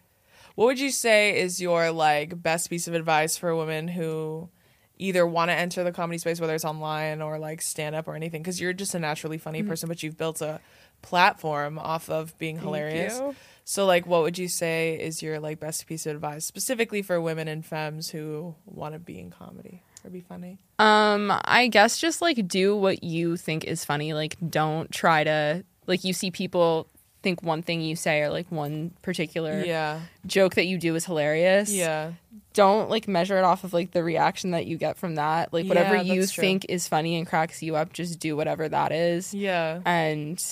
What 0.55 0.65
would 0.65 0.79
you 0.79 0.91
say 0.91 1.39
is 1.39 1.61
your, 1.61 1.91
like, 1.91 2.41
best 2.41 2.69
piece 2.69 2.87
of 2.87 2.93
advice 2.93 3.37
for 3.37 3.55
women 3.55 3.87
who 3.87 4.49
either 4.97 5.25
want 5.25 5.49
to 5.49 5.55
enter 5.55 5.83
the 5.83 5.91
comedy 5.91 6.17
space, 6.17 6.39
whether 6.39 6.53
it's 6.53 6.65
online 6.65 7.21
or, 7.21 7.39
like, 7.39 7.61
stand 7.61 7.95
up 7.95 8.07
or 8.07 8.15
anything? 8.15 8.41
Because 8.41 8.59
you're 8.59 8.73
just 8.73 8.93
a 8.93 8.99
naturally 8.99 9.37
funny 9.37 9.63
person, 9.63 9.87
but 9.87 10.03
you've 10.03 10.17
built 10.17 10.41
a 10.41 10.59
platform 11.01 11.79
off 11.79 12.09
of 12.09 12.37
being 12.37 12.59
hilarious. 12.59 13.19
So, 13.63 13.85
like, 13.85 14.05
what 14.05 14.23
would 14.23 14.37
you 14.37 14.47
say 14.47 14.99
is 14.99 15.21
your 15.21 15.39
like 15.39 15.59
best 15.59 15.85
piece 15.87 16.05
of 16.05 16.15
advice, 16.15 16.45
specifically 16.45 17.01
for 17.01 17.21
women 17.21 17.47
and 17.47 17.65
femmes 17.65 18.09
who 18.09 18.55
want 18.65 18.93
to 18.93 18.99
be 18.99 19.19
in 19.19 19.29
comedy 19.29 19.81
or 20.03 20.09
be 20.09 20.21
funny? 20.21 20.57
Um, 20.79 21.31
I 21.45 21.67
guess 21.67 21.99
just 21.99 22.21
like 22.21 22.47
do 22.47 22.75
what 22.75 23.03
you 23.03 23.37
think 23.37 23.63
is 23.63 23.85
funny. 23.85 24.13
Like, 24.13 24.35
don't 24.49 24.91
try 24.91 25.23
to 25.23 25.63
like 25.87 26.03
you 26.03 26.13
see 26.13 26.31
people 26.31 26.87
think 27.23 27.43
one 27.43 27.61
thing 27.61 27.81
you 27.81 27.95
say 27.95 28.21
or 28.21 28.29
like 28.29 28.51
one 28.51 28.91
particular 29.01 29.63
Yeah, 29.63 30.01
joke 30.25 30.55
that 30.55 30.65
you 30.65 30.77
do 30.77 30.95
is 30.95 31.05
hilarious. 31.05 31.71
yeah, 31.71 32.13
Don't 32.53 32.89
like 32.89 33.07
measure 33.07 33.37
it 33.37 33.43
off 33.43 33.63
of 33.63 33.73
like 33.73 33.91
the 33.91 34.03
reaction 34.03 34.51
that 34.51 34.65
you 34.65 34.77
get 34.77 34.97
from 34.97 35.15
that. 35.15 35.53
Like 35.53 35.65
whatever 35.67 35.95
Yeah, 35.97 36.01
you 36.13 36.25
true. 36.25 36.41
think 36.41 36.65
is 36.69 36.87
funny 36.87 37.15
and 37.17 37.27
cracks 37.27 37.61
you 37.61 37.75
up, 37.75 37.93
just 37.93 38.19
do 38.19 38.35
whatever 38.35 38.67
that 38.69 38.91
is. 38.91 39.33
yeah, 39.33 39.81
And 39.85 40.43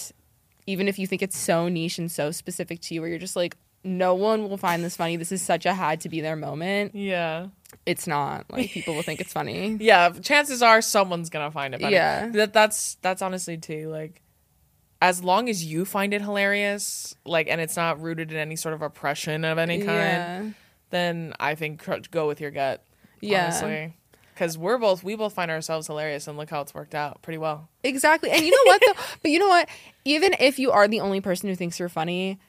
even 0.67 0.87
if 0.87 0.99
you 0.99 1.07
think 1.07 1.21
it's 1.23 1.37
so 1.37 1.67
niche 1.69 1.97
and 1.97 2.11
so 2.11 2.29
specific 2.31 2.81
to 2.81 2.93
you 2.93 3.01
where 3.01 3.09
you're 3.09 3.17
just 3.19 3.35
like 3.35 3.57
no 3.83 4.13
one 4.13 4.49
will 4.49 4.57
find 4.57 4.83
this 4.83 4.97
funny. 4.97 5.15
This 5.15 5.31
is 5.31 5.41
such 5.41 5.65
a 5.65 5.73
had 5.73 6.01
to 6.01 6.09
be 6.09 6.19
their 6.21 6.35
moment. 6.35 6.93
yeah, 6.95 7.47
It's 7.85 8.05
not. 8.07 8.45
Like 8.51 8.69
people 8.71 8.93
will 8.93 9.03
think 9.03 9.21
it's 9.21 9.31
funny. 9.33 9.77
yeah. 9.81 10.09
Chances 10.09 10.61
are 10.61 10.81
someone's 10.81 11.29
gonna 11.29 11.49
find 11.49 11.73
it. 11.73 11.79
Funny. 11.81 11.93
Yeah. 11.93 12.27
that 12.29 12.51
that's 12.53 12.95
that's 13.01 13.21
honestly 13.21 13.57
too 13.57 13.89
like. 13.89 14.21
As 15.01 15.23
long 15.23 15.47
as 15.49 15.63
you 15.63 15.85
find 15.85 16.13
it 16.13 16.21
hilarious, 16.21 17.15
like, 17.25 17.47
and 17.49 17.61
it's 17.61 17.77
not 17.77 18.01
rooted 18.01 18.31
in 18.31 18.37
any 18.37 18.55
sort 18.57 18.73
of 18.73 18.81
oppression 18.81 19.45
of 19.45 19.57
any 19.57 19.77
kind, 19.77 19.87
Yeah. 19.87 20.49
then 20.89 21.33
I 21.39 21.55
think 21.55 21.81
go 22.11 22.27
with 22.27 22.41
your 22.41 22.51
gut. 22.51 22.83
Yeah. 23.21 23.45
honestly, 23.45 23.95
because 24.33 24.57
we're 24.57 24.77
both 24.77 25.03
we 25.03 25.15
both 25.15 25.33
find 25.33 25.51
ourselves 25.51 25.87
hilarious, 25.87 26.27
and 26.27 26.37
look 26.37 26.49
how 26.49 26.61
it's 26.61 26.73
worked 26.73 26.95
out 26.95 27.21
pretty 27.21 27.37
well. 27.37 27.69
Exactly. 27.83 28.29
And 28.31 28.41
you 28.45 28.51
know 28.51 28.71
what 28.71 28.81
though? 28.85 29.01
but 29.21 29.31
you 29.31 29.39
know 29.39 29.47
what? 29.49 29.69
Even 30.05 30.35
if 30.39 30.59
you 30.59 30.71
are 30.71 30.87
the 30.87 30.99
only 31.01 31.21
person 31.21 31.49
who 31.49 31.55
thinks 31.55 31.79
you're 31.79 31.89
funny, 31.89 32.39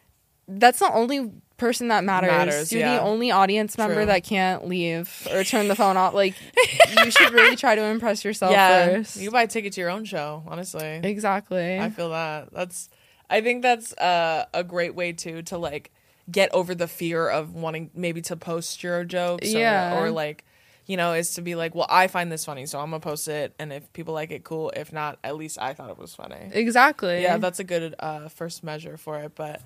that's 0.48 0.78
the 0.80 0.92
only 0.92 1.30
person 1.60 1.88
that 1.88 2.02
matters. 2.02 2.30
Matters, 2.30 2.72
you're 2.72 2.80
yeah. 2.80 2.96
the 2.96 3.02
only 3.02 3.30
audience 3.30 3.78
member 3.78 3.96
True. 3.96 4.06
that 4.06 4.24
can't 4.24 4.66
leave 4.66 5.28
or 5.30 5.44
turn 5.44 5.68
the 5.68 5.76
phone 5.76 5.96
off. 5.96 6.14
Like 6.14 6.34
you 7.04 7.10
should 7.10 7.32
really 7.32 7.54
try 7.54 7.74
to 7.74 7.82
impress 7.82 8.24
yourself 8.24 8.54
first. 8.54 9.16
you 9.18 9.30
buy 9.30 9.42
a 9.42 9.46
ticket 9.46 9.74
to 9.74 9.80
your 9.80 9.90
own 9.90 10.04
show. 10.04 10.42
Honestly, 10.48 11.00
exactly. 11.04 11.78
I 11.78 11.90
feel 11.90 12.10
that. 12.10 12.52
That's. 12.52 12.88
I 13.28 13.42
think 13.42 13.62
that's 13.62 13.92
uh, 13.92 14.46
a 14.52 14.64
great 14.64 14.96
way 14.96 15.12
to 15.12 15.42
to 15.42 15.58
like 15.58 15.92
get 16.30 16.52
over 16.52 16.74
the 16.74 16.88
fear 16.88 17.28
of 17.28 17.54
wanting 17.54 17.90
maybe 17.94 18.22
to 18.22 18.36
post 18.36 18.82
your 18.82 19.04
jokes. 19.04 19.54
Or, 19.54 19.58
Yeah. 19.58 20.00
Or 20.00 20.10
like, 20.10 20.44
you 20.86 20.96
know, 20.96 21.12
is 21.12 21.34
to 21.34 21.42
be 21.42 21.54
like, 21.54 21.74
well, 21.74 21.86
I 21.88 22.08
find 22.08 22.32
this 22.32 22.44
funny, 22.44 22.66
so 22.66 22.80
I'm 22.80 22.90
gonna 22.90 23.00
post 23.00 23.28
it, 23.28 23.54
and 23.58 23.72
if 23.72 23.92
people 23.92 24.14
like 24.14 24.30
it, 24.30 24.44
cool. 24.44 24.70
If 24.74 24.92
not, 24.92 25.18
at 25.22 25.36
least 25.36 25.58
I 25.60 25.74
thought 25.74 25.90
it 25.90 25.98
was 25.98 26.14
funny. 26.14 26.50
exactly. 26.52 27.22
Yeah, 27.22 27.36
that's 27.36 27.60
a 27.60 27.64
good 27.64 27.94
uh, 27.98 28.28
first 28.28 28.64
measure 28.64 28.96
for 28.96 29.18
it. 29.18 29.32
But 29.34 29.60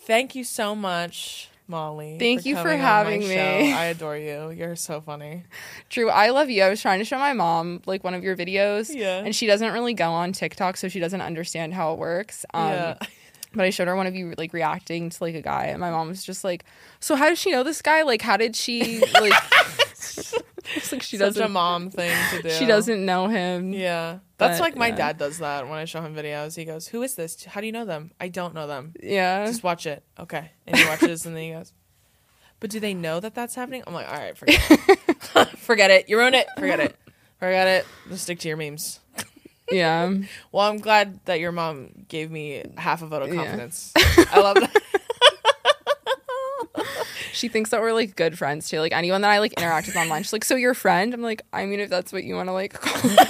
thank 0.00 0.34
you 0.34 0.44
so 0.44 0.74
much. 0.74 1.48
Molly, 1.68 2.16
Thank 2.18 2.46
you 2.46 2.56
for 2.56 2.62
coming 2.64 2.80
on 2.80 2.82
my 2.82 2.88
having 2.88 3.20
me. 3.20 3.28
show. 3.32 3.76
I 3.78 3.84
adore 3.94 4.16
you. 4.16 4.50
You're 4.50 4.74
so 4.74 5.00
funny. 5.00 5.44
true. 5.88 6.10
I 6.10 6.30
love 6.30 6.50
you. 6.50 6.64
I 6.64 6.68
was 6.68 6.82
trying 6.82 6.98
to 6.98 7.04
show 7.04 7.16
my 7.16 7.32
mom 7.32 7.80
like 7.86 8.02
one 8.02 8.12
of 8.12 8.24
your 8.24 8.36
videos. 8.36 8.92
Yeah. 8.92 9.18
And 9.24 9.36
she 9.36 9.46
doesn't 9.46 9.72
really 9.72 9.94
go 9.94 10.10
on 10.10 10.32
TikTok, 10.32 10.76
so 10.76 10.88
she 10.88 10.98
doesn't 10.98 11.20
understand 11.20 11.72
how 11.74 11.92
it 11.92 11.98
works. 12.00 12.44
Um 12.52 12.70
yeah. 12.72 12.98
But 13.52 13.64
I 13.64 13.70
showed 13.70 13.88
her 13.88 13.96
one 13.96 14.06
of 14.06 14.14
you 14.14 14.32
like 14.38 14.52
reacting 14.52 15.10
to 15.10 15.24
like 15.24 15.34
a 15.34 15.42
guy, 15.42 15.64
and 15.66 15.80
my 15.80 15.90
mom 15.90 16.06
was 16.06 16.22
just 16.22 16.44
like, 16.44 16.64
"So 17.00 17.16
how 17.16 17.28
does 17.28 17.36
she 17.40 17.50
know 17.50 17.64
this 17.64 17.82
guy? 17.82 18.02
Like, 18.02 18.22
how 18.22 18.36
did 18.36 18.54
she 18.54 19.00
like?" 19.20 19.32
it's 20.76 20.92
like 20.92 21.02
she 21.02 21.16
Such 21.16 21.32
a 21.36 21.38
doesn't. 21.40 21.52
mom 21.52 21.90
thing 21.90 22.10
to 22.30 22.42
do. 22.48 22.50
She 22.50 22.66
doesn't 22.66 23.04
know 23.04 23.28
him. 23.28 23.72
Yeah. 23.72 24.18
That's 24.38 24.58
But, 24.58 24.64
like 24.64 24.76
my 24.76 24.88
yeah. 24.88 24.96
dad 24.96 25.18
does 25.18 25.38
that 25.38 25.68
when 25.68 25.78
I 25.78 25.84
show 25.84 26.00
him 26.02 26.14
videos. 26.14 26.56
He 26.56 26.64
goes, 26.64 26.86
Who 26.88 27.02
is 27.02 27.14
this? 27.14 27.44
How 27.44 27.60
do 27.60 27.66
you 27.66 27.72
know 27.72 27.84
them? 27.84 28.12
I 28.20 28.28
don't 28.28 28.54
know 28.54 28.66
them. 28.66 28.94
Yeah. 29.02 29.44
Just 29.46 29.62
watch 29.62 29.86
it. 29.86 30.02
Okay. 30.18 30.50
And 30.66 30.76
he 30.76 30.84
watches 30.86 31.26
and 31.26 31.36
then 31.36 31.42
he 31.42 31.50
goes, 31.52 31.72
But 32.60 32.70
do 32.70 32.80
they 32.80 32.94
know 32.94 33.20
that 33.20 33.34
that's 33.34 33.54
happening? 33.54 33.82
I'm 33.86 33.94
like, 33.94 34.08
All 34.08 34.14
right, 34.18 34.36
forget 34.36 34.60
it. 34.70 35.48
forget 35.58 35.90
it. 35.90 36.08
You 36.08 36.18
ruined 36.18 36.36
it. 36.36 36.46
Forget 36.58 36.80
it. 36.80 36.96
Forget 37.38 37.66
it. 37.68 37.86
Just 38.08 38.24
stick 38.24 38.38
to 38.40 38.48
your 38.48 38.56
memes. 38.56 39.00
yeah. 39.70 40.12
Well, 40.52 40.68
I'm 40.70 40.78
glad 40.78 41.20
that 41.26 41.40
your 41.40 41.52
mom 41.52 42.04
gave 42.08 42.30
me 42.30 42.64
half 42.76 43.02
a 43.02 43.06
vote 43.06 43.22
of 43.22 43.28
Yeah. 43.28 43.44
confidence. 43.44 43.92
I 43.96 44.40
love 44.40 44.56
that. 44.56 44.76
She 47.32 47.48
thinks 47.48 47.70
that 47.70 47.80
we're 47.80 47.92
like 47.92 48.16
good 48.16 48.36
friends 48.38 48.68
too. 48.68 48.80
Like 48.80 48.92
anyone 48.92 49.20
that 49.22 49.30
I 49.30 49.38
like 49.38 49.52
interact 49.54 49.86
with 49.86 49.96
online, 49.96 50.22
she's 50.22 50.32
like, 50.32 50.44
"So 50.44 50.56
your 50.56 50.74
friend?" 50.74 51.12
I'm 51.14 51.22
like, 51.22 51.42
"I 51.52 51.66
mean, 51.66 51.80
if 51.80 51.90
that's 51.90 52.12
what 52.12 52.24
you 52.24 52.34
want 52.34 52.48
to 52.48 52.52
like." 52.52 52.72
Call 52.74 53.10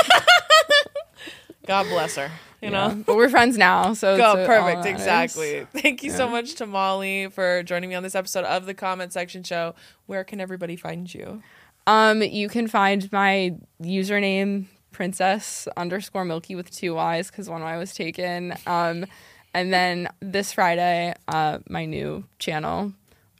God 1.66 1.86
bless 1.89 2.16
her. 2.16 2.31
You 2.60 2.70
Yeah. 2.70 2.89
know? 2.89 3.02
but 3.06 3.16
we're 3.16 3.28
friends 3.28 3.56
now, 3.56 3.94
so 3.94 4.16
Go, 4.16 4.22
uh, 4.24 4.27
all 4.28 4.35
perfect, 4.47 4.82
that 4.82 4.90
matters. 4.90 5.01
exactly. 5.01 5.66
Thank 5.81 6.02
you 6.02 6.10
so 6.10 6.28
much 6.28 6.55
to 6.56 6.66
Molly 6.66 7.28
for 7.31 7.62
joining 7.62 7.89
me 7.90 7.94
on 7.97 8.02
this 8.02 8.14
episode 8.14 8.44
of 8.44 8.66
the 8.66 8.74
Comment 8.74 9.12
Section 9.12 9.43
Show. 9.43 9.74
Where 10.06 10.24
can 10.24 10.40
everybody 10.40 10.77
find 10.77 11.12
you? 11.12 11.43
Um, 11.86 12.22
you 12.22 12.48
can 12.48 12.66
find 12.68 13.10
my 13.12 13.55
username 13.82 14.66
princess 14.93 15.68
underscore 15.77 16.24
milky 16.24 16.55
with 16.55 16.70
two 16.70 16.94
Y's 16.94 17.31
because 17.31 17.48
one 17.48 17.62
Y 17.62 17.77
was 17.78 17.94
taken. 17.94 18.55
Um, 18.66 19.06
and 19.55 19.72
then 19.72 20.09
this 20.20 20.52
Friday, 20.52 21.14
uh, 21.28 21.59
my 21.68 21.85
new 21.86 22.24
channel, 22.39 22.93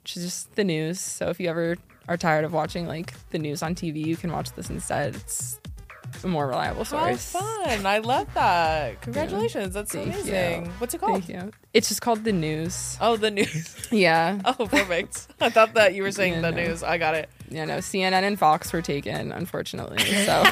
which 0.03 0.17
is 0.17 0.23
just 0.23 0.55
the 0.55 0.63
news. 0.63 0.99
So 0.99 1.29
if 1.29 1.39
you 1.39 1.49
ever 1.49 1.77
are 2.07 2.17
tired 2.17 2.45
of 2.45 2.53
watching 2.53 2.87
like 2.87 3.13
the 3.29 3.39
news 3.39 3.61
on 3.63 3.75
TV, 3.75 4.05
you 4.05 4.17
can 4.17 4.31
watch 4.31 4.51
this 4.53 4.69
instead. 4.69 5.15
It's 5.15 5.59
a 6.23 6.27
more 6.27 6.47
reliable 6.47 6.83
How 6.83 7.15
source. 7.15 7.31
fun. 7.31 7.85
I 7.85 7.99
love 7.99 8.27
that. 8.33 9.01
Congratulations. 9.01 9.73
That's 9.73 9.91
Thank 9.93 10.07
amazing. 10.13 10.65
you. 10.65 10.71
What's 10.77 10.93
it 10.93 10.99
called? 10.99 11.23
Thank 11.23 11.29
you. 11.45 11.51
It's 11.73 11.87
just 11.87 12.01
called 12.01 12.23
the 12.23 12.33
news. 12.33 12.97
Oh, 12.99 13.15
the 13.17 13.31
news. 13.31 13.75
Yeah. 13.91 14.39
Oh, 14.45 14.67
perfect. 14.67 15.27
I 15.41 15.49
thought 15.49 15.73
that 15.75 15.93
you 15.95 16.03
were 16.03 16.11
saying 16.11 16.33
Yeah, 16.33 16.41
the 16.41 16.51
no. 16.51 16.63
news. 16.67 16.83
I 16.83 16.97
got 16.97 17.15
it. 17.15 17.29
You 17.51 17.65
know, 17.65 17.77
CNN 17.77 18.23
and 18.23 18.39
Fox 18.39 18.71
were 18.73 18.81
taken, 18.81 19.31
unfortunately. 19.31 20.03
So 20.25 20.43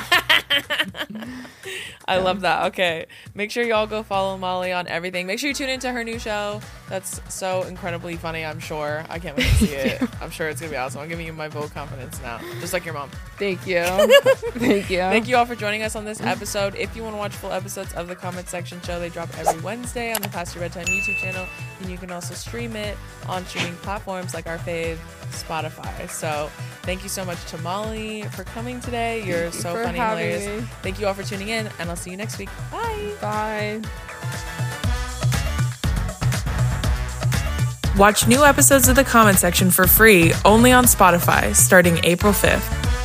I 2.08 2.18
love 2.18 2.42
that. 2.42 2.66
Okay. 2.68 3.06
Make 3.36 3.52
sure 3.52 3.64
y'all 3.64 3.86
go 3.86 4.02
follow 4.02 4.38
Molly 4.38 4.72
on 4.72 4.88
everything. 4.88 5.28
Make 5.28 5.38
sure 5.38 5.50
you 5.50 5.54
tune 5.54 5.70
into 5.70 5.92
her 5.92 6.04
new 6.04 6.18
show. 6.18 6.60
That's 6.90 7.22
so 7.34 7.62
incredibly 7.64 8.16
funny, 8.16 8.44
I'm 8.44 8.60
sure. 8.60 9.06
I 9.10 9.20
can't 9.20 9.38
wait 9.38 9.48
to 9.48 9.54
see 9.54 9.76
it. 9.76 10.02
I'm 10.22 10.32
sure 10.32 10.50
it's 10.50 10.60
going 10.60 10.72
to 10.72 10.74
be 10.74 10.78
awesome. 10.78 11.02
I'm 11.02 11.08
giving 11.08 11.28
you 11.28 11.34
my 11.34 11.48
vote 11.48 11.72
confidence 11.72 12.20
now, 12.24 12.40
just 12.60 12.74
like 12.74 12.84
your 12.84 12.96
mom. 12.96 13.12
thank 13.38 13.68
you. 13.68 13.84
thank 13.84 14.90
you. 14.90 14.98
Thank 14.98 15.28
you 15.28 15.38
all 15.38 15.46
for 15.46 15.56
joining 15.56 15.84
us 15.84 15.96
on 15.96 16.04
this 16.04 16.20
episode. 16.22 16.74
If 16.76 16.96
you 16.96 17.04
want 17.04 17.14
to 17.14 17.20
watch 17.20 17.34
full 17.34 17.52
episodes 17.52 17.94
of 17.94 18.08
the 18.08 18.16
comment 18.16 18.48
section 18.50 18.82
show, 18.82 19.00
they 19.00 19.10
drop 19.10 19.30
every 19.38 19.62
Wednesday 19.62 20.12
on 20.12 20.22
the 20.22 20.30
Past 20.30 20.56
Your 20.56 20.64
Bedtime 20.64 20.86
YouTube 20.86 21.18
channel. 21.18 21.46
And 21.80 21.92
you 21.92 21.98
can 22.00 22.12
also 22.12 22.34
stream 22.34 22.76
it 22.76 22.98
on 23.28 23.46
streaming 23.46 23.76
platforms 23.78 24.34
like 24.34 24.48
our 24.48 24.58
fave, 24.58 24.98
Spotify. 25.30 26.10
So 26.10 26.50
thank 26.90 27.04
you 27.04 27.10
so 27.10 27.24
much 27.24 27.46
to 27.46 27.56
Molly 27.60 28.24
for 28.32 28.44
coming 28.46 28.80
today. 28.80 29.24
You're 29.24 29.52
Thank 29.52 29.54
so 29.54 29.76
for 29.76 29.84
funny 29.84 30.00
and 30.00 30.10
hilarious. 30.10 30.64
me. 30.64 30.68
Thank 30.82 31.00
you 31.00 31.06
all 31.06 31.14
for 31.14 31.22
tuning 31.22 31.50
in, 31.50 31.70
and 31.78 31.88
I'll 31.88 31.96
see 31.96 32.10
you 32.10 32.18
next 32.18 32.40
week. 32.40 32.50
Bye. 32.72 33.14
Bye. 33.22 33.82
Watch 37.96 38.28
new 38.28 38.44
episodes 38.44 38.88
of 38.88 38.96
the 38.96 39.04
comment 39.04 39.38
section 39.38 39.70
for 39.70 39.86
free 39.86 40.34
only 40.46 40.72
on 40.72 40.86
Spotify 40.86 41.56
starting 41.56 42.00
April 42.04 42.34
5th. 42.34 42.99